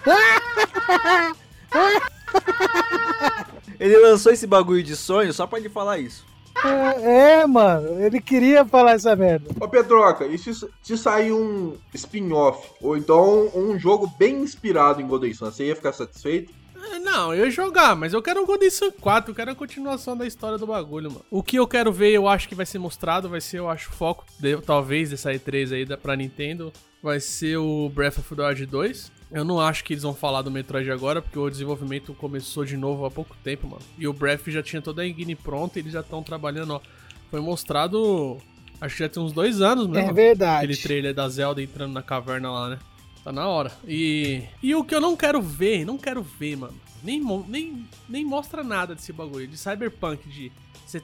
Ele 3.80 3.96
lançou 3.98 4.32
esse 4.32 4.46
bagulho 4.46 4.82
de 4.82 4.94
sonho 4.96 5.32
só 5.32 5.46
pra 5.46 5.58
ele 5.58 5.70
falar 5.70 5.98
isso. 5.98 6.24
É, 6.64 7.40
é, 7.42 7.46
mano, 7.46 8.00
ele 8.02 8.20
queria 8.20 8.64
falar 8.64 8.92
essa 8.92 9.14
merda. 9.14 9.50
Ô 9.60 9.68
Pedroca, 9.68 10.26
e 10.26 10.38
se, 10.38 10.52
se 10.82 10.96
sair 10.98 11.32
um 11.32 11.76
spin-off, 11.94 12.68
ou 12.80 12.96
então 12.96 13.50
um 13.54 13.78
jogo 13.78 14.06
bem 14.18 14.36
inspirado 14.36 15.00
em 15.00 15.06
Golden 15.06 15.32
Sun, 15.34 15.46
você 15.50 15.66
ia 15.66 15.76
ficar 15.76 15.92
satisfeito? 15.92 16.52
É, 16.92 16.98
Não, 16.98 17.34
eu 17.34 17.44
ia 17.46 17.50
jogar, 17.50 17.94
mas 17.96 18.12
eu 18.12 18.22
quero 18.22 18.40
um 18.42 18.46
Golden 18.46 18.70
Sun 18.70 18.90
4, 18.92 19.30
eu 19.30 19.34
quero 19.34 19.50
a 19.50 19.54
continuação 19.54 20.16
da 20.16 20.26
história 20.26 20.56
do 20.58 20.66
bagulho, 20.66 21.10
mano. 21.10 21.24
O 21.30 21.42
que 21.42 21.56
eu 21.56 21.66
quero 21.66 21.92
ver, 21.92 22.10
eu 22.12 22.26
acho 22.28 22.48
que 22.48 22.54
vai 22.54 22.66
ser 22.66 22.78
mostrado, 22.78 23.28
vai 23.28 23.40
ser, 23.40 23.58
eu 23.58 23.68
acho, 23.68 23.90
o 23.90 23.92
foco, 23.92 24.24
de- 24.40 24.56
talvez, 24.62 25.10
dessa 25.10 25.32
E3 25.32 25.72
aí 25.72 25.84
da, 25.84 25.96
pra 25.96 26.16
Nintendo, 26.16 26.72
vai 27.02 27.20
ser 27.20 27.56
o 27.58 27.90
Breath 27.94 28.18
of 28.18 28.34
the 28.34 28.46
Wild 28.46 28.66
2. 28.66 29.12
Eu 29.30 29.44
não 29.44 29.60
acho 29.60 29.82
que 29.82 29.92
eles 29.92 30.02
vão 30.02 30.14
falar 30.14 30.42
do 30.42 30.50
Metroid 30.50 30.90
agora, 30.90 31.20
porque 31.20 31.38
o 31.38 31.50
desenvolvimento 31.50 32.14
começou 32.14 32.64
de 32.64 32.76
novo 32.76 33.04
há 33.04 33.10
pouco 33.10 33.36
tempo, 33.42 33.66
mano. 33.66 33.82
E 33.98 34.06
o 34.06 34.12
Breath 34.12 34.46
já 34.48 34.62
tinha 34.62 34.80
toda 34.80 35.02
a 35.02 35.06
engine 35.06 35.34
pronta 35.34 35.78
e 35.78 35.82
eles 35.82 35.92
já 35.92 36.00
estão 36.00 36.22
trabalhando, 36.22 36.74
ó. 36.74 36.80
Foi 37.30 37.40
mostrado, 37.40 38.38
acho 38.80 38.96
que 38.96 39.02
já 39.02 39.08
tem 39.08 39.20
uns 39.22 39.32
dois 39.32 39.60
anos, 39.60 39.88
né? 39.88 40.06
É 40.06 40.12
verdade. 40.12 40.64
Aquele 40.64 40.76
trailer 40.76 41.14
da 41.14 41.28
Zelda 41.28 41.60
entrando 41.60 41.92
na 41.92 42.02
caverna 42.02 42.50
lá, 42.52 42.70
né? 42.70 42.78
Tá 43.24 43.32
na 43.32 43.48
hora. 43.48 43.72
E, 43.84 44.44
e 44.62 44.72
o 44.76 44.84
que 44.84 44.94
eu 44.94 45.00
não 45.00 45.16
quero 45.16 45.42
ver, 45.42 45.84
não 45.84 45.98
quero 45.98 46.22
ver, 46.22 46.56
mano. 46.56 46.74
Nem, 47.02 47.20
nem, 47.48 47.84
nem 48.08 48.24
mostra 48.24 48.62
nada 48.62 48.94
desse 48.94 49.12
bagulho. 49.12 49.48
De 49.48 49.58
Cyberpunk 49.58 50.28
de 50.28 50.52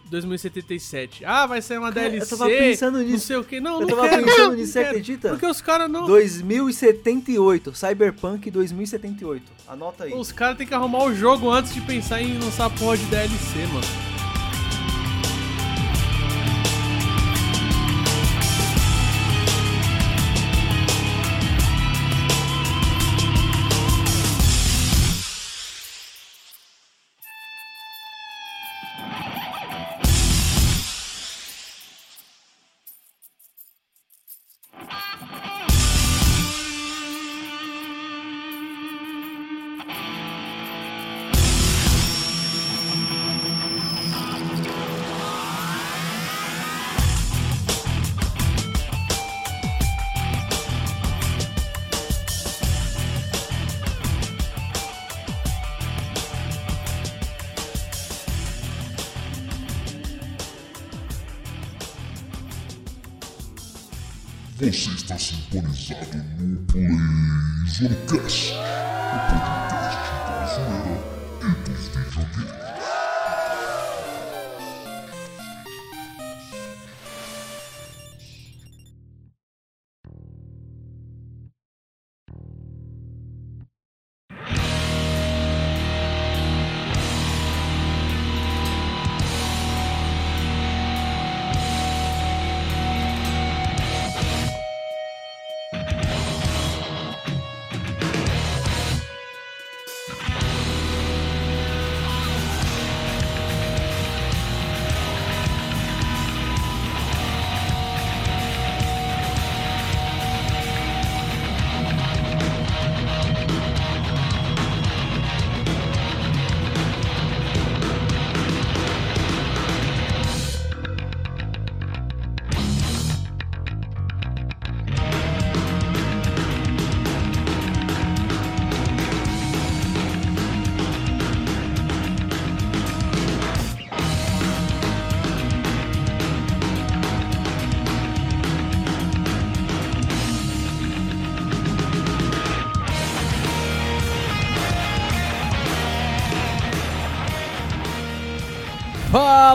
2077. 0.08 1.24
Ah, 1.24 1.46
vai 1.46 1.60
sair 1.60 1.78
uma 1.78 1.92
Cara, 1.92 2.06
eu 2.06 2.10
DLC. 2.12 2.36
tava 2.36 2.48
pensando 2.50 2.98
Não 2.98 3.04
nisso. 3.04 3.26
sei 3.26 3.36
o 3.36 3.44
que. 3.44 3.60
Não, 3.60 3.80
Eu 3.80 3.86
não 3.86 3.96
tava 3.96 4.08
quero. 4.08 4.24
pensando 4.24 4.48
não 4.50 4.54
nisso, 4.56 4.72
você 4.72 4.78
acredita? 4.80 5.28
Porque 5.30 5.46
os 5.46 5.60
caras 5.60 5.90
não. 5.90 6.06
2078. 6.06 7.74
Cyberpunk 7.74 8.50
2078. 8.50 9.42
Anota 9.68 10.04
aí. 10.04 10.12
Os 10.14 10.30
caras 10.32 10.56
têm 10.56 10.66
que 10.66 10.74
arrumar 10.74 11.04
o 11.04 11.14
jogo 11.14 11.50
antes 11.50 11.74
de 11.74 11.80
pensar 11.80 12.22
em 12.22 12.38
lançar 12.38 12.66
a 12.66 12.70
porra 12.70 12.96
de 12.96 13.04
DLC, 13.06 13.66
mano. 13.72 14.11
Lucas. 67.80 68.61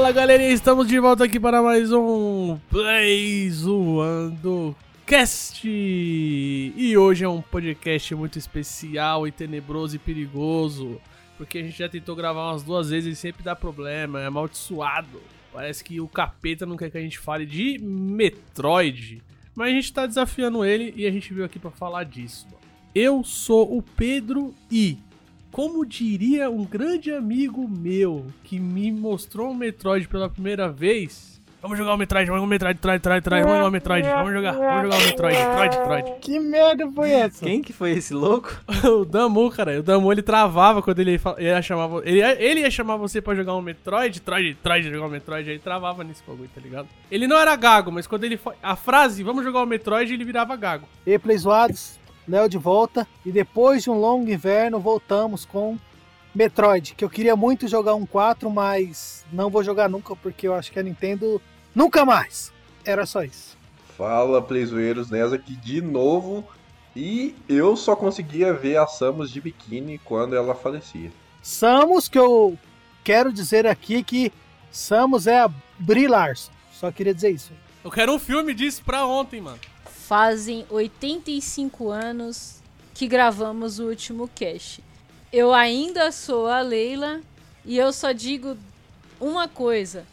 Fala 0.07 0.15
galerinha, 0.15 0.51
estamos 0.51 0.87
de 0.87 0.97
volta 1.01 1.25
aqui 1.25 1.37
para 1.37 1.61
mais 1.61 1.91
um 1.91 2.57
Play 2.69 3.49
Zoando 3.49 4.73
Cast. 5.05 5.67
E 5.67 6.97
hoje 6.97 7.25
é 7.25 7.27
um 7.27 7.41
podcast 7.41 8.15
muito 8.15 8.39
especial 8.39 9.27
e 9.27 9.33
tenebroso 9.33 9.97
e 9.97 9.99
perigoso, 9.99 10.97
porque 11.37 11.57
a 11.57 11.61
gente 11.61 11.77
já 11.77 11.89
tentou 11.89 12.15
gravar 12.15 12.51
umas 12.51 12.63
duas 12.63 12.89
vezes 12.89 13.17
e 13.17 13.19
sempre 13.19 13.43
dá 13.43 13.53
problema, 13.53 14.21
é 14.21 14.27
amaldiçoado. 14.27 15.21
Parece 15.51 15.83
que 15.83 15.99
o 15.99 16.07
capeta 16.07 16.65
não 16.65 16.77
quer 16.77 16.89
que 16.89 16.97
a 16.97 17.01
gente 17.01 17.19
fale 17.19 17.45
de 17.45 17.77
Metroid, 17.77 19.21
mas 19.53 19.67
a 19.67 19.73
gente 19.73 19.91
tá 19.91 20.05
desafiando 20.05 20.63
ele 20.63 20.93
e 20.95 21.05
a 21.05 21.11
gente 21.11 21.33
veio 21.33 21.45
aqui 21.45 21.59
para 21.59 21.71
falar 21.71 22.05
disso. 22.05 22.47
Eu 22.95 23.25
sou 23.25 23.77
o 23.77 23.81
Pedro 23.81 24.55
e 24.71 24.99
como 25.51 25.85
diria 25.85 26.49
um 26.49 26.63
grande 26.65 27.11
amigo 27.13 27.67
meu 27.67 28.25
que 28.43 28.59
me 28.59 28.91
mostrou 28.91 29.51
o 29.51 29.55
Metroid 29.55 30.07
pela 30.07 30.29
primeira 30.29 30.69
vez. 30.69 31.35
Vamos 31.59 31.75
jogar 31.79 31.95
o 31.95 31.97
Metroid, 31.97 32.27
vamos 32.29 32.39
jogar 32.39 32.45
o 32.45 32.49
Metroid, 32.49 32.77
Metroid, 32.77 32.95
Metroid, 32.99 33.15
Metroid, 33.17 33.43
vamos 33.43 33.57
jogar 33.57 33.67
o 33.67 33.71
Metroid, 33.71 34.07
vamos 34.07 34.33
jogar, 34.33 34.51
vamos 34.53 34.83
jogar 34.83 34.95
o 34.97 35.05
Metroid, 35.07 35.37
Metroid, 35.37 35.77
Metroid. 35.79 36.19
Que 36.21 36.39
merda 36.39 36.91
foi 36.91 37.11
essa? 37.11 37.43
Quem 37.45 37.61
que 37.63 37.73
foi 37.73 37.91
esse 37.93 38.13
louco? 38.13 38.55
o 38.85 39.03
Damu, 39.03 39.49
cara, 39.49 39.79
o 39.79 39.83
Damu 39.83 40.11
ele 40.11 40.21
travava 40.21 40.83
quando 40.83 40.99
ele, 40.99 41.19
ia 41.39 41.59
chamar 41.63 41.89
ele, 42.05 42.19
ia- 42.19 42.39
ele 42.41 42.59
ia 42.61 42.69
chamar 42.69 42.95
você 42.97 43.19
pra 43.19 43.33
jogar 43.33 43.55
um 43.55 43.61
Metroid, 43.61 44.21
Troid, 44.21 44.55
Troid, 44.61 44.87
jogar 44.91 45.07
um 45.07 45.09
Metroid, 45.09 45.49
aí 45.49 45.57
travava 45.57 46.03
nesse 46.03 46.21
bagulho, 46.25 46.47
tá 46.53 46.61
ligado? 46.61 46.87
Ele 47.09 47.25
não 47.27 47.37
era 47.39 47.55
gago, 47.55 47.91
mas 47.91 48.05
quando 48.05 48.23
ele 48.25 48.39
a 48.61 48.75
frase, 48.75 49.23
vamos 49.23 49.43
jogar 49.43 49.63
o 49.63 49.65
Metroid, 49.65 50.13
ele 50.13 50.23
virava 50.23 50.55
gago. 50.55 50.87
E 51.07 51.11
aí, 51.13 51.19
Play 51.19 51.37
Zoados, 51.39 51.99
Léo 52.27 52.49
de 52.49 52.57
volta. 52.57 53.07
E 53.25 53.31
depois 53.31 53.83
de 53.83 53.89
um 53.89 53.99
longo 53.99 54.29
inverno, 54.29 54.79
voltamos 54.79 55.45
com 55.45 55.77
Metroid, 56.33 56.93
que 56.95 57.03
eu 57.03 57.09
queria 57.09 57.35
muito 57.35 57.67
jogar 57.67 57.95
um 57.95 58.05
4, 58.05 58.49
mas 58.49 59.25
não 59.31 59.49
vou 59.49 59.63
jogar 59.63 59.89
nunca, 59.89 60.15
porque 60.15 60.47
eu 60.47 60.53
acho 60.53 60.71
que 60.71 60.79
a 60.79 60.83
Nintendo 60.83 61.41
nunca 61.73 62.05
mais. 62.05 62.51
Era 62.85 63.05
só 63.05 63.23
isso. 63.23 63.57
Fala, 63.97 64.41
playzoeiros, 64.41 65.09
Nes 65.09 65.33
aqui 65.33 65.55
de 65.55 65.81
novo. 65.81 66.45
E 66.95 67.35
eu 67.47 67.75
só 67.75 67.95
conseguia 67.95 68.53
ver 68.53 68.77
a 68.77 68.87
Samus 68.87 69.31
de 69.31 69.41
biquíni 69.41 69.99
quando 69.99 70.35
ela 70.35 70.55
falecia. 70.55 71.11
Samus, 71.41 72.07
que 72.07 72.17
eu 72.17 72.57
quero 73.03 73.31
dizer 73.31 73.65
aqui 73.65 74.03
que 74.03 74.31
Samus 74.71 75.27
é 75.27 75.41
a 75.41 75.49
Brie 75.79 76.07
Larson. 76.07 76.51
Só 76.71 76.91
queria 76.91 77.13
dizer 77.13 77.31
isso. 77.31 77.51
Eu 77.83 77.89
quero 77.89 78.13
um 78.13 78.19
filme 78.19 78.53
disso 78.53 78.83
pra 78.83 79.05
ontem, 79.05 79.41
mano. 79.41 79.59
Fazem 80.07 80.65
85 80.69 81.89
anos 81.89 82.61
que 82.93 83.09
gravamos 83.09 83.77
o 83.77 83.89
último 83.89 84.29
cast. 84.33 84.81
Eu 85.33 85.53
ainda 85.53 86.13
sou 86.13 86.47
a 86.47 86.61
Leila 86.61 87.19
e 87.65 87.77
eu 87.77 87.91
só 87.91 88.13
digo 88.13 88.57
uma 89.19 89.49
coisa. 89.49 90.05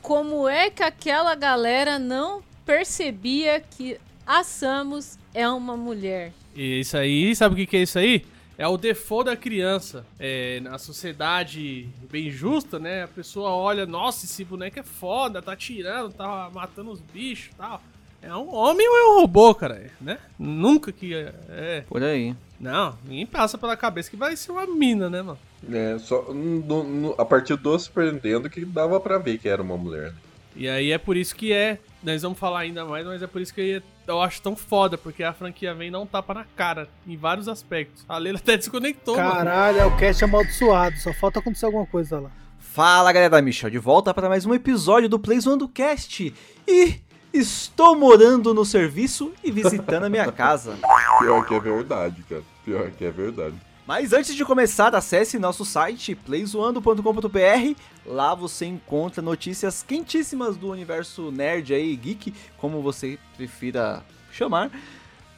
Como 0.00 0.48
é 0.48 0.70
que 0.70 0.82
aquela 0.82 1.34
galera 1.34 1.98
não 1.98 2.42
percebia 2.64 3.60
que 3.60 4.00
a 4.26 4.42
Samus 4.42 5.18
é 5.34 5.46
uma 5.46 5.76
mulher? 5.76 6.32
E 6.56 6.80
isso 6.80 6.96
aí, 6.96 7.36
sabe 7.36 7.62
o 7.62 7.66
que, 7.66 7.76
é 7.76 7.82
isso 7.82 7.98
aí? 7.98 8.24
É 8.56 8.66
o 8.66 8.78
default 8.78 9.26
da 9.26 9.36
criança. 9.36 10.06
É, 10.18 10.60
na 10.60 10.78
sociedade 10.78 11.90
bem 12.10 12.30
justa, 12.30 12.78
né? 12.78 13.02
A 13.02 13.08
pessoa 13.08 13.50
olha, 13.50 13.84
nossa, 13.84 14.24
esse 14.24 14.46
boneco 14.46 14.80
é 14.80 14.82
foda, 14.82 15.42
tá 15.42 15.54
tirando, 15.54 16.10
tá 16.10 16.48
matando 16.54 16.90
os 16.90 17.00
bichos 17.02 17.54
tal. 17.54 17.82
É 18.22 18.34
um 18.34 18.54
homem 18.54 18.88
ou 18.88 18.96
é 18.96 19.04
um 19.16 19.20
robô, 19.20 19.54
cara? 19.54 19.90
Né? 20.00 20.18
Nunca 20.38 20.92
que 20.92 21.12
é. 21.14 21.34
é. 21.48 21.80
Por 21.88 22.02
aí. 22.02 22.34
Não, 22.60 22.96
ninguém 23.04 23.26
passa 23.26 23.58
pela 23.58 23.76
cabeça 23.76 24.08
que 24.08 24.16
vai 24.16 24.36
ser 24.36 24.52
uma 24.52 24.64
mina, 24.66 25.10
né, 25.10 25.20
mano? 25.22 25.38
É, 25.72 25.98
só 25.98 26.22
no- 26.32 26.84
no- 26.84 27.14
a 27.18 27.24
partir 27.24 27.56
do 27.56 27.76
Super 27.78 28.12
Nintendo 28.12 28.48
que 28.48 28.64
dava 28.64 29.00
pra 29.00 29.18
ver 29.18 29.38
que 29.38 29.48
era 29.48 29.60
uma 29.60 29.76
mulher. 29.76 30.12
né? 30.12 30.14
E 30.54 30.68
aí 30.68 30.92
é 30.92 30.98
por 30.98 31.16
isso 31.16 31.34
que 31.34 31.52
é. 31.52 31.78
Nós 32.02 32.22
vamos 32.22 32.38
falar 32.38 32.60
ainda 32.60 32.84
mais, 32.84 33.06
mas 33.06 33.22
é 33.22 33.26
por 33.26 33.40
isso 33.40 33.54
que 33.54 33.82
eu 34.06 34.20
acho 34.20 34.42
tão 34.42 34.54
foda, 34.54 34.98
porque 34.98 35.22
a 35.24 35.32
franquia 35.32 35.72
vem 35.72 35.90
não 35.90 36.04
tapa 36.06 36.34
na 36.34 36.44
cara, 36.56 36.88
em 37.06 37.16
vários 37.16 37.48
aspectos. 37.48 38.04
A 38.08 38.18
Leila 38.18 38.38
até 38.38 38.56
desconectou, 38.56 39.16
mano. 39.16 39.30
Caralho, 39.32 39.78
é 39.78 39.86
o 39.86 39.96
cast 39.96 40.22
amaldiçoado. 40.24 40.96
Só 40.98 41.12
falta 41.14 41.38
acontecer 41.38 41.64
alguma 41.66 41.86
coisa 41.86 42.20
lá. 42.20 42.30
Fala 42.58 43.12
galera, 43.12 43.40
Michel 43.42 43.70
de 43.70 43.78
volta 43.78 44.12
para 44.14 44.28
mais 44.28 44.44
um 44.46 44.52
episódio 44.54 45.08
do 45.08 45.18
Play 45.18 45.40
Zoando 45.40 45.68
Cast. 45.68 46.34
E 46.68 46.94
estou 47.32 47.96
morando 47.96 48.52
no 48.52 48.64
serviço 48.64 49.32
e 49.42 49.50
visitando 49.50 50.04
a 50.04 50.08
minha 50.08 50.30
casa. 50.30 50.76
Pior 51.18 51.46
que 51.46 51.54
é 51.54 51.60
verdade, 51.60 52.22
cara. 52.28 52.42
Pior 52.64 52.90
que 52.90 53.04
é 53.04 53.10
verdade. 53.10 53.56
Mas 53.86 54.12
antes 54.12 54.34
de 54.34 54.44
começar, 54.44 54.94
acesse 54.94 55.38
nosso 55.38 55.64
site 55.64 56.14
playzoando.com.br. 56.14 57.80
Lá 58.06 58.34
você 58.34 58.64
encontra 58.64 59.20
notícias 59.20 59.82
quentíssimas 59.82 60.56
do 60.56 60.70
universo 60.70 61.32
nerd 61.32 61.74
aí, 61.74 61.94
geek, 61.96 62.32
como 62.56 62.80
você 62.80 63.18
prefira 63.36 64.04
chamar. 64.30 64.70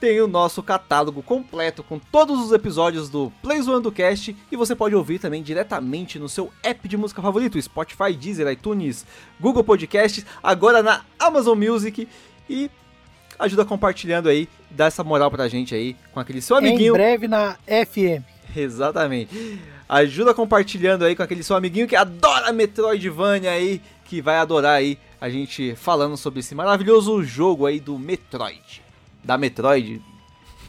Tem 0.05 0.21
o 0.21 0.29
nosso 0.29 0.63
catálogo 0.63 1.23
completo 1.23 1.83
com 1.83 1.99
todos 1.99 2.39
os 2.39 2.53
episódios 2.53 3.09
do 3.09 3.33
Play 3.41 3.63
Zoando 3.63 3.91
Cast 3.91 4.37
e 4.53 4.55
você 4.55 4.77
pode 4.77 4.95
ouvir 4.95 5.19
também 5.19 5.43
diretamente 5.43 6.19
no 6.19 6.29
seu 6.29 6.53
app 6.63 6.87
de 6.87 6.95
música 6.95 7.23
favorito, 7.23 7.59
Spotify, 7.63 8.13
Deezer, 8.13 8.47
iTunes, 8.49 9.07
Google 9.41 9.65
Podcasts, 9.65 10.27
agora 10.43 10.83
na 10.83 11.07
Amazon 11.19 11.59
Music 11.59 12.07
e 12.51 12.71
ajuda 13.39 13.65
compartilhando 13.65 14.29
aí, 14.29 14.47
dá 14.71 14.85
essa 14.85 15.03
moral 15.03 15.31
pra 15.31 15.49
gente 15.49 15.75
aí 15.75 15.97
com 16.13 16.21
aquele 16.21 16.43
seu 16.43 16.57
Em 16.57 16.59
amiguinho. 16.59 16.93
breve 16.93 17.27
na 17.27 17.57
FM. 17.67 18.23
Exatamente. 18.55 19.59
Ajuda 19.89 20.35
compartilhando 20.35 21.07
aí 21.07 21.17
com 21.17 21.23
aquele 21.23 21.43
seu 21.43 21.57
amiguinho 21.57 21.89
que 21.89 21.97
adora 21.97 22.53
Metroidvania 22.53 23.53
aí, 23.53 23.81
que 24.05 24.21
vai 24.21 24.37
adorar 24.37 24.75
aí 24.75 24.99
a 25.19 25.31
gente 25.31 25.75
falando 25.75 26.19
sobre 26.19 26.41
esse 26.41 26.55
maravilhoso 26.55 27.23
jogo 27.25 27.65
aí 27.65 27.81
do 27.81 27.99
Metroid. 27.99 28.85
Da 29.25 29.39
Metroid. 29.39 30.01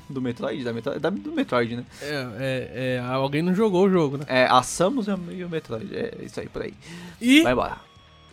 Do 0.10 0.22
Metroid? 0.22 0.64
Da 0.64 0.72
Metroid? 0.72 1.00
Da, 1.00 1.10
do 1.10 1.32
Metroid, 1.32 1.76
né? 1.76 1.86
É, 2.02 2.28
é, 2.40 2.96
é, 2.96 3.00
alguém 3.00 3.42
não 3.42 3.56
jogou 3.56 3.86
o 3.86 3.90
jogo, 3.90 4.18
né? 4.18 4.26
É, 4.28 4.46
a 4.46 4.62
Samus 4.62 5.08
e 5.08 5.44
o 5.44 5.50
Metroid. 5.50 5.96
É 5.96 6.18
isso 6.24 6.40
aí 6.40 6.48
por 6.48 6.62
aí. 6.62 6.74
E 7.20 7.42
Vai 7.42 7.54
embora. 7.54 7.78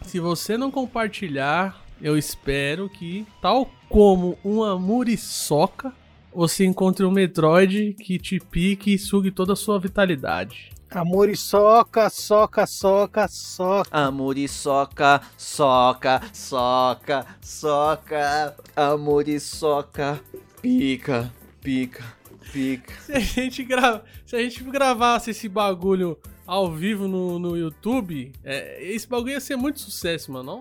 se 0.02 0.20
você 0.20 0.56
não 0.56 0.70
compartilhar, 0.70 1.82
eu 2.00 2.16
espero 2.16 2.88
que, 2.88 3.26
tal 3.40 3.70
como 3.88 4.38
uma 4.44 4.78
muriçoca, 4.78 5.92
você 6.34 6.64
encontre 6.64 7.04
um 7.04 7.10
Metroid 7.10 7.94
que 7.94 8.18
te 8.18 8.38
pique 8.38 8.94
e 8.94 8.98
sugue 8.98 9.30
toda 9.30 9.52
a 9.52 9.56
sua 9.56 9.78
vitalidade. 9.78 10.72
Amor 10.94 11.30
e 11.30 11.36
soca, 11.36 12.10
soca, 12.10 12.66
soca, 12.66 13.26
soca. 13.26 13.88
Amor 13.90 14.36
e 14.36 14.46
soca, 14.46 15.22
soca, 15.38 16.20
soca, 16.34 17.26
soca. 17.40 18.54
Amor 18.76 19.26
e 19.26 19.40
soca. 19.40 20.20
Pica, 20.60 21.32
pica, 21.62 22.04
pica. 22.52 22.92
Se 23.04 23.12
a 23.12 23.20
gente, 23.20 23.64
gra... 23.64 24.04
Se 24.26 24.36
a 24.36 24.38
gente 24.40 24.62
gravasse 24.64 25.30
esse 25.30 25.48
bagulho 25.48 26.18
ao 26.46 26.70
vivo 26.70 27.08
no, 27.08 27.38
no 27.38 27.56
YouTube, 27.56 28.30
é, 28.44 28.84
esse 28.84 29.08
bagulho 29.08 29.32
ia 29.32 29.40
ser 29.40 29.56
muito 29.56 29.80
sucesso, 29.80 30.30
mano. 30.30 30.60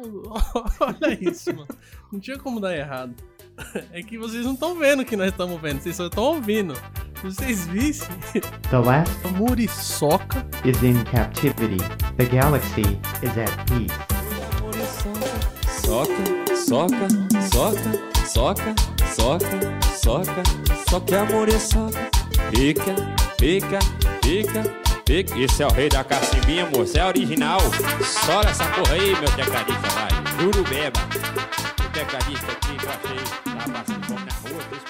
Olha 0.80 1.17
isso, 1.20 1.54
mano. 1.54 1.67
Não 2.10 2.22
tinha 2.22 2.39
como 2.39 2.62
dar 2.62 2.76
errado. 2.76 3.13
É 3.91 4.02
que 4.02 4.17
vocês 4.17 4.46
não 4.46 4.54
estão 4.54 4.76
vendo 4.76 5.02
o 5.02 5.06
que 5.06 5.17
nós 5.17 5.30
estamos 5.30 5.60
vendo, 5.60 5.82
vocês 5.82 5.96
só 5.96 6.08
estão 6.08 6.24
ouvindo. 6.24 6.74
Vocês 7.23 7.67
vissem. 7.67 8.07
The 8.69 8.79
last 8.79 9.12
Muriçoca. 9.36 10.41
is 10.63 10.81
in 10.84 11.03
captivity. 11.05 11.77
The 12.17 12.25
galaxy 12.25 12.99
is 13.23 13.38
at 13.38 13.51
peace. 13.67 13.91
Soca, 15.67 16.13
soca, 16.55 17.07
soca, 17.49 17.91
soca, 18.25 18.75
soca, 19.13 19.79
soca, 19.95 20.43
soca, 20.88 21.21
amor 21.21 21.49
e 21.49 21.60
soca. 21.60 22.10
Pica, 22.51 22.95
pica, 23.38 23.79
pica, 24.21 24.63
pica. 25.05 25.39
Esse 25.39 25.63
é 25.63 25.67
o 25.67 25.71
rei 25.71 25.89
da 25.89 26.03
cacimbinha, 26.03 26.69
moço, 26.69 26.97
é 26.97 27.05
original. 27.05 27.60
Sola 28.03 28.49
essa 28.49 28.65
porra 28.65 28.93
aí, 28.93 29.12
meu 29.19 29.31
tecladista, 29.31 29.89
vai. 29.89 30.10
Juro 30.39 30.63
beba. 30.63 30.99
O 31.79 31.89
tecladista 31.91 32.51
aqui, 32.51 32.77
eu 32.84 32.89
achei, 32.89 33.17
tá 33.57 33.71
passando 33.73 34.05
fome 34.05 34.25
na 34.25 34.49
rua, 34.49 34.81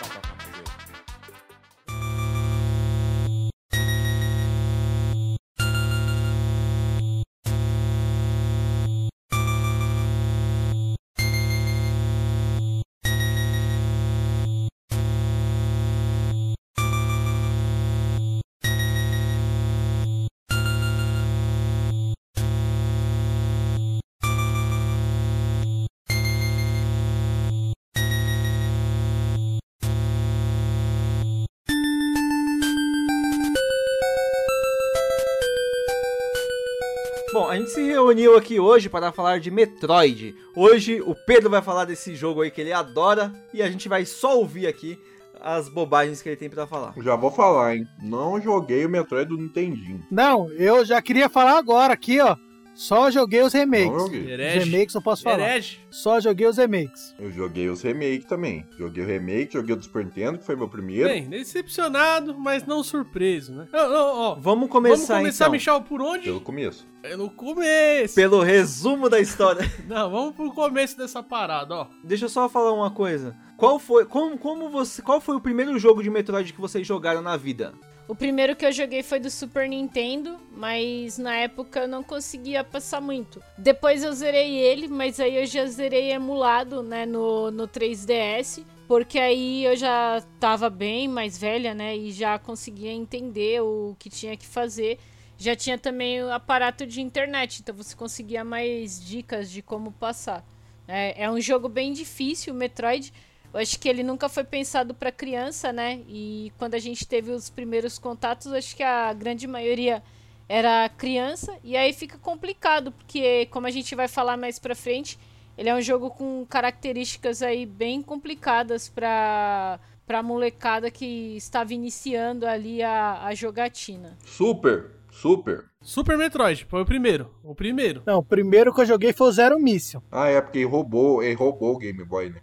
a 37.52 37.58
gente 37.58 37.72
se 37.72 37.82
reuniu 37.82 38.38
aqui 38.38 38.62
hoje 38.62 38.88
para 38.88 39.12
falar 39.12 39.42
de 39.42 39.52
Metroid. 39.52 40.34
Hoje 40.56 41.02
o 41.02 41.14
Pedro 41.14 41.50
vai 41.50 41.62
falar 41.62 41.84
desse 41.84 42.16
jogo 42.16 42.42
aí 42.42 42.50
que 42.50 42.62
ele 42.62 42.72
adora 42.72 43.30
e 43.54 43.62
a 43.62 43.70
gente 43.70 43.90
vai 43.90 44.06
só 44.06 44.38
ouvir 44.38 44.68
aqui 44.68 44.98
as 45.38 45.68
bobagens 45.68 46.22
que 46.22 46.30
ele 46.30 46.38
tem 46.38 46.50
pra 46.50 46.66
falar. 46.66 46.94
Já 47.02 47.14
vou 47.18 47.30
falar, 47.30 47.76
hein? 47.76 47.86
Não 48.02 48.40
joguei 48.40 48.86
o 48.86 48.90
Metroid 48.90 49.28
do 49.28 49.38
Nintendinho. 49.38 50.02
Não, 50.10 50.50
eu 50.52 50.86
já 50.86 51.02
queria 51.02 51.28
falar 51.28 51.58
agora 51.58 51.92
aqui, 51.92 52.22
ó. 52.22 52.38
Só 52.74 53.12
joguei 53.12 53.42
os 53.42 53.54
remakes. 53.54 53.92
Não 53.92 54.00
joguei. 54.00 54.58
Os 54.58 54.66
remakes 54.66 54.96
eu 54.96 55.02
posso 55.02 55.24
falar. 55.24 55.40
Herege. 55.40 55.80
Só 55.90 56.20
joguei 56.20 56.48
os 56.48 56.58
remakes. 56.58 57.16
Eu 57.20 57.32
joguei 57.32 57.70
os 57.70 57.82
remakes 57.82 58.26
também. 58.26 58.66
Joguei 58.78 59.04
o 59.04 59.08
remake, 59.08 59.54
joguei 59.54 59.74
o 59.74 59.78
do 59.78 59.84
Super 59.84 60.06
Nintendo, 60.06 60.40
que 60.40 60.46
foi 60.46 60.56
meu 60.56 60.70
primeiro. 60.70 61.10
Bem, 61.10 61.30
decepcionado, 61.30 62.38
mas 62.38 62.66
não 62.66 62.84
surpreso, 62.84 63.54
né? 63.54 63.68
Não, 63.72 63.90
não, 63.90 64.18
ó. 64.20 64.36
Vamos 64.36 64.70
começar, 64.70 64.96
Vamos 64.96 65.08
começar, 65.08 65.44
então. 65.46 65.52
Michel, 65.52 65.82
por 65.82 66.02
onde? 66.02 66.24
Pelo 66.24 66.42
começo. 66.42 66.88
É 67.04 67.16
no 67.16 67.30
começo. 67.30 68.16
Pelo 68.16 68.42
resumo 68.42 69.10
da 69.10 69.20
história. 69.20 69.70
Não, 69.88 70.10
vamos 70.12 70.36
pro 70.36 70.54
começo 70.54 70.96
dessa 70.96 71.24
parada, 71.24 71.74
ó. 71.74 71.88
Deixa 72.04 72.26
eu 72.26 72.30
só 72.30 72.48
falar 72.48 72.72
uma 72.74 72.92
coisa. 72.92 73.36
Qual 73.58 73.80
foi, 73.80 74.06
como, 74.06 74.38
como 74.38 74.70
você, 74.70 75.02
qual 75.02 75.20
foi 75.20 75.36
o 75.36 75.42
primeiro 75.42 75.78
jogo 75.80 76.04
de 76.04 76.12
Metroid 76.12 76.54
que 76.54 76.62
vocês 76.62 76.86
jogaram 76.86 77.22
na 77.22 77.36
vida? 77.36 77.74
O 78.12 78.16
primeiro 78.16 78.58
que 78.58 78.66
eu 78.66 78.74
joguei 78.74 79.04
foi 79.04 79.22
do 79.22 79.32
Super 79.32 79.70
Nintendo, 79.70 80.38
mas 80.52 81.18
na 81.18 81.34
época 81.34 81.80
eu 81.80 81.88
não 81.88 82.04
conseguia 82.04 82.62
passar 82.62 83.00
muito. 83.00 83.42
Depois 83.58 84.04
eu 84.04 84.12
zerei 84.12 84.58
ele, 84.58 84.90
mas 84.90 85.18
aí 85.18 85.38
eu 85.38 85.46
já 85.46 85.66
zerei 85.66 86.12
emulado, 86.12 86.84
né, 86.84 87.06
no, 87.06 87.50
no 87.52 87.70
3DS. 87.70 88.66
Porque 88.86 89.18
aí 89.18 89.64
eu 89.64 89.78
já 89.78 90.22
tava 90.42 90.70
bem 90.70 91.08
mais 91.08 91.38
velha, 91.38 91.74
né, 91.74 91.96
e 91.96 92.12
já 92.12 92.38
conseguia 92.38 92.92
entender 92.92 93.62
o 93.62 93.96
que 93.98 94.10
tinha 94.10 94.36
que 94.36 94.46
fazer. 94.46 95.00
Já 95.38 95.56
tinha 95.56 95.78
também 95.78 96.22
o 96.22 96.34
aparato 96.34 96.86
de 96.86 97.00
internet, 97.00 97.62
então 97.62 97.74
você 97.74 97.96
conseguia 97.96 98.44
mais 98.44 99.02
dicas 99.02 99.50
de 99.50 99.62
como 99.62 99.90
passar. 99.90 100.46
É, 100.86 101.24
é 101.24 101.32
um 101.32 101.40
jogo 101.40 101.70
bem 101.70 101.94
difícil, 101.94 102.54
o 102.54 102.58
Metroid. 102.58 103.14
Eu 103.54 103.60
acho 103.60 103.80
que 103.80 103.90
ele 103.90 104.04
nunca 104.04 104.30
foi 104.30 104.44
pensado 104.44 104.94
para 104.94 105.12
criança, 105.12 105.74
né? 105.74 106.02
E 106.08 106.52
quando 106.58 106.76
a 106.76 106.80
gente 106.80 107.06
teve 107.06 107.32
os 107.32 107.50
primeiros 107.50 108.00
contatos, 108.00 108.52
acho 108.54 108.76
que 108.76 108.84
a 108.84 109.12
grande 109.14 109.46
maioria 109.46 110.02
era 110.48 110.90
criança. 110.90 111.54
E 111.64 111.76
aí 111.76 111.92
fica 111.94 112.18
complicado, 112.18 112.92
porque 112.92 113.46
como 113.48 113.68
a 113.68 113.72
gente 113.72 113.94
vai 113.94 114.08
falar 114.08 114.38
mais 114.38 114.58
pra 114.58 114.76
frente, 114.76 115.20
ele 115.58 115.70
é 115.70 115.76
um 115.76 115.82
jogo 115.82 116.10
com 116.10 116.46
características 116.46 117.42
aí 117.42 117.66
bem 117.66 118.02
complicadas 118.02 118.90
para 118.90 119.80
para 120.06 120.22
molecada 120.22 120.92
que 120.92 121.38
estava 121.38 121.74
iniciando 121.74 122.46
ali 122.46 122.84
a, 122.84 123.24
a 123.24 123.34
jogatina. 123.34 124.18
Super, 124.26 124.92
super. 125.10 125.64
Super 125.82 126.18
Metroid, 126.18 126.66
foi 126.66 126.82
o 126.82 126.86
primeiro. 126.86 127.34
O 127.42 127.56
primeiro. 127.56 128.04
Não, 128.06 128.18
o 128.18 128.24
primeiro 128.24 128.74
que 128.74 128.82
eu 128.82 128.86
joguei 128.86 129.14
foi 129.14 129.30
o 129.30 129.32
Zero 129.32 129.58
Mission. 129.58 130.02
Ah, 130.12 130.28
é 130.28 130.42
porque 130.42 130.58
ele 130.58 130.66
roubou, 130.66 131.24
ele 131.24 131.36
roubou 131.36 131.76
o 131.76 131.78
Game 131.78 132.04
Boy, 132.04 132.30
né? 132.30 132.42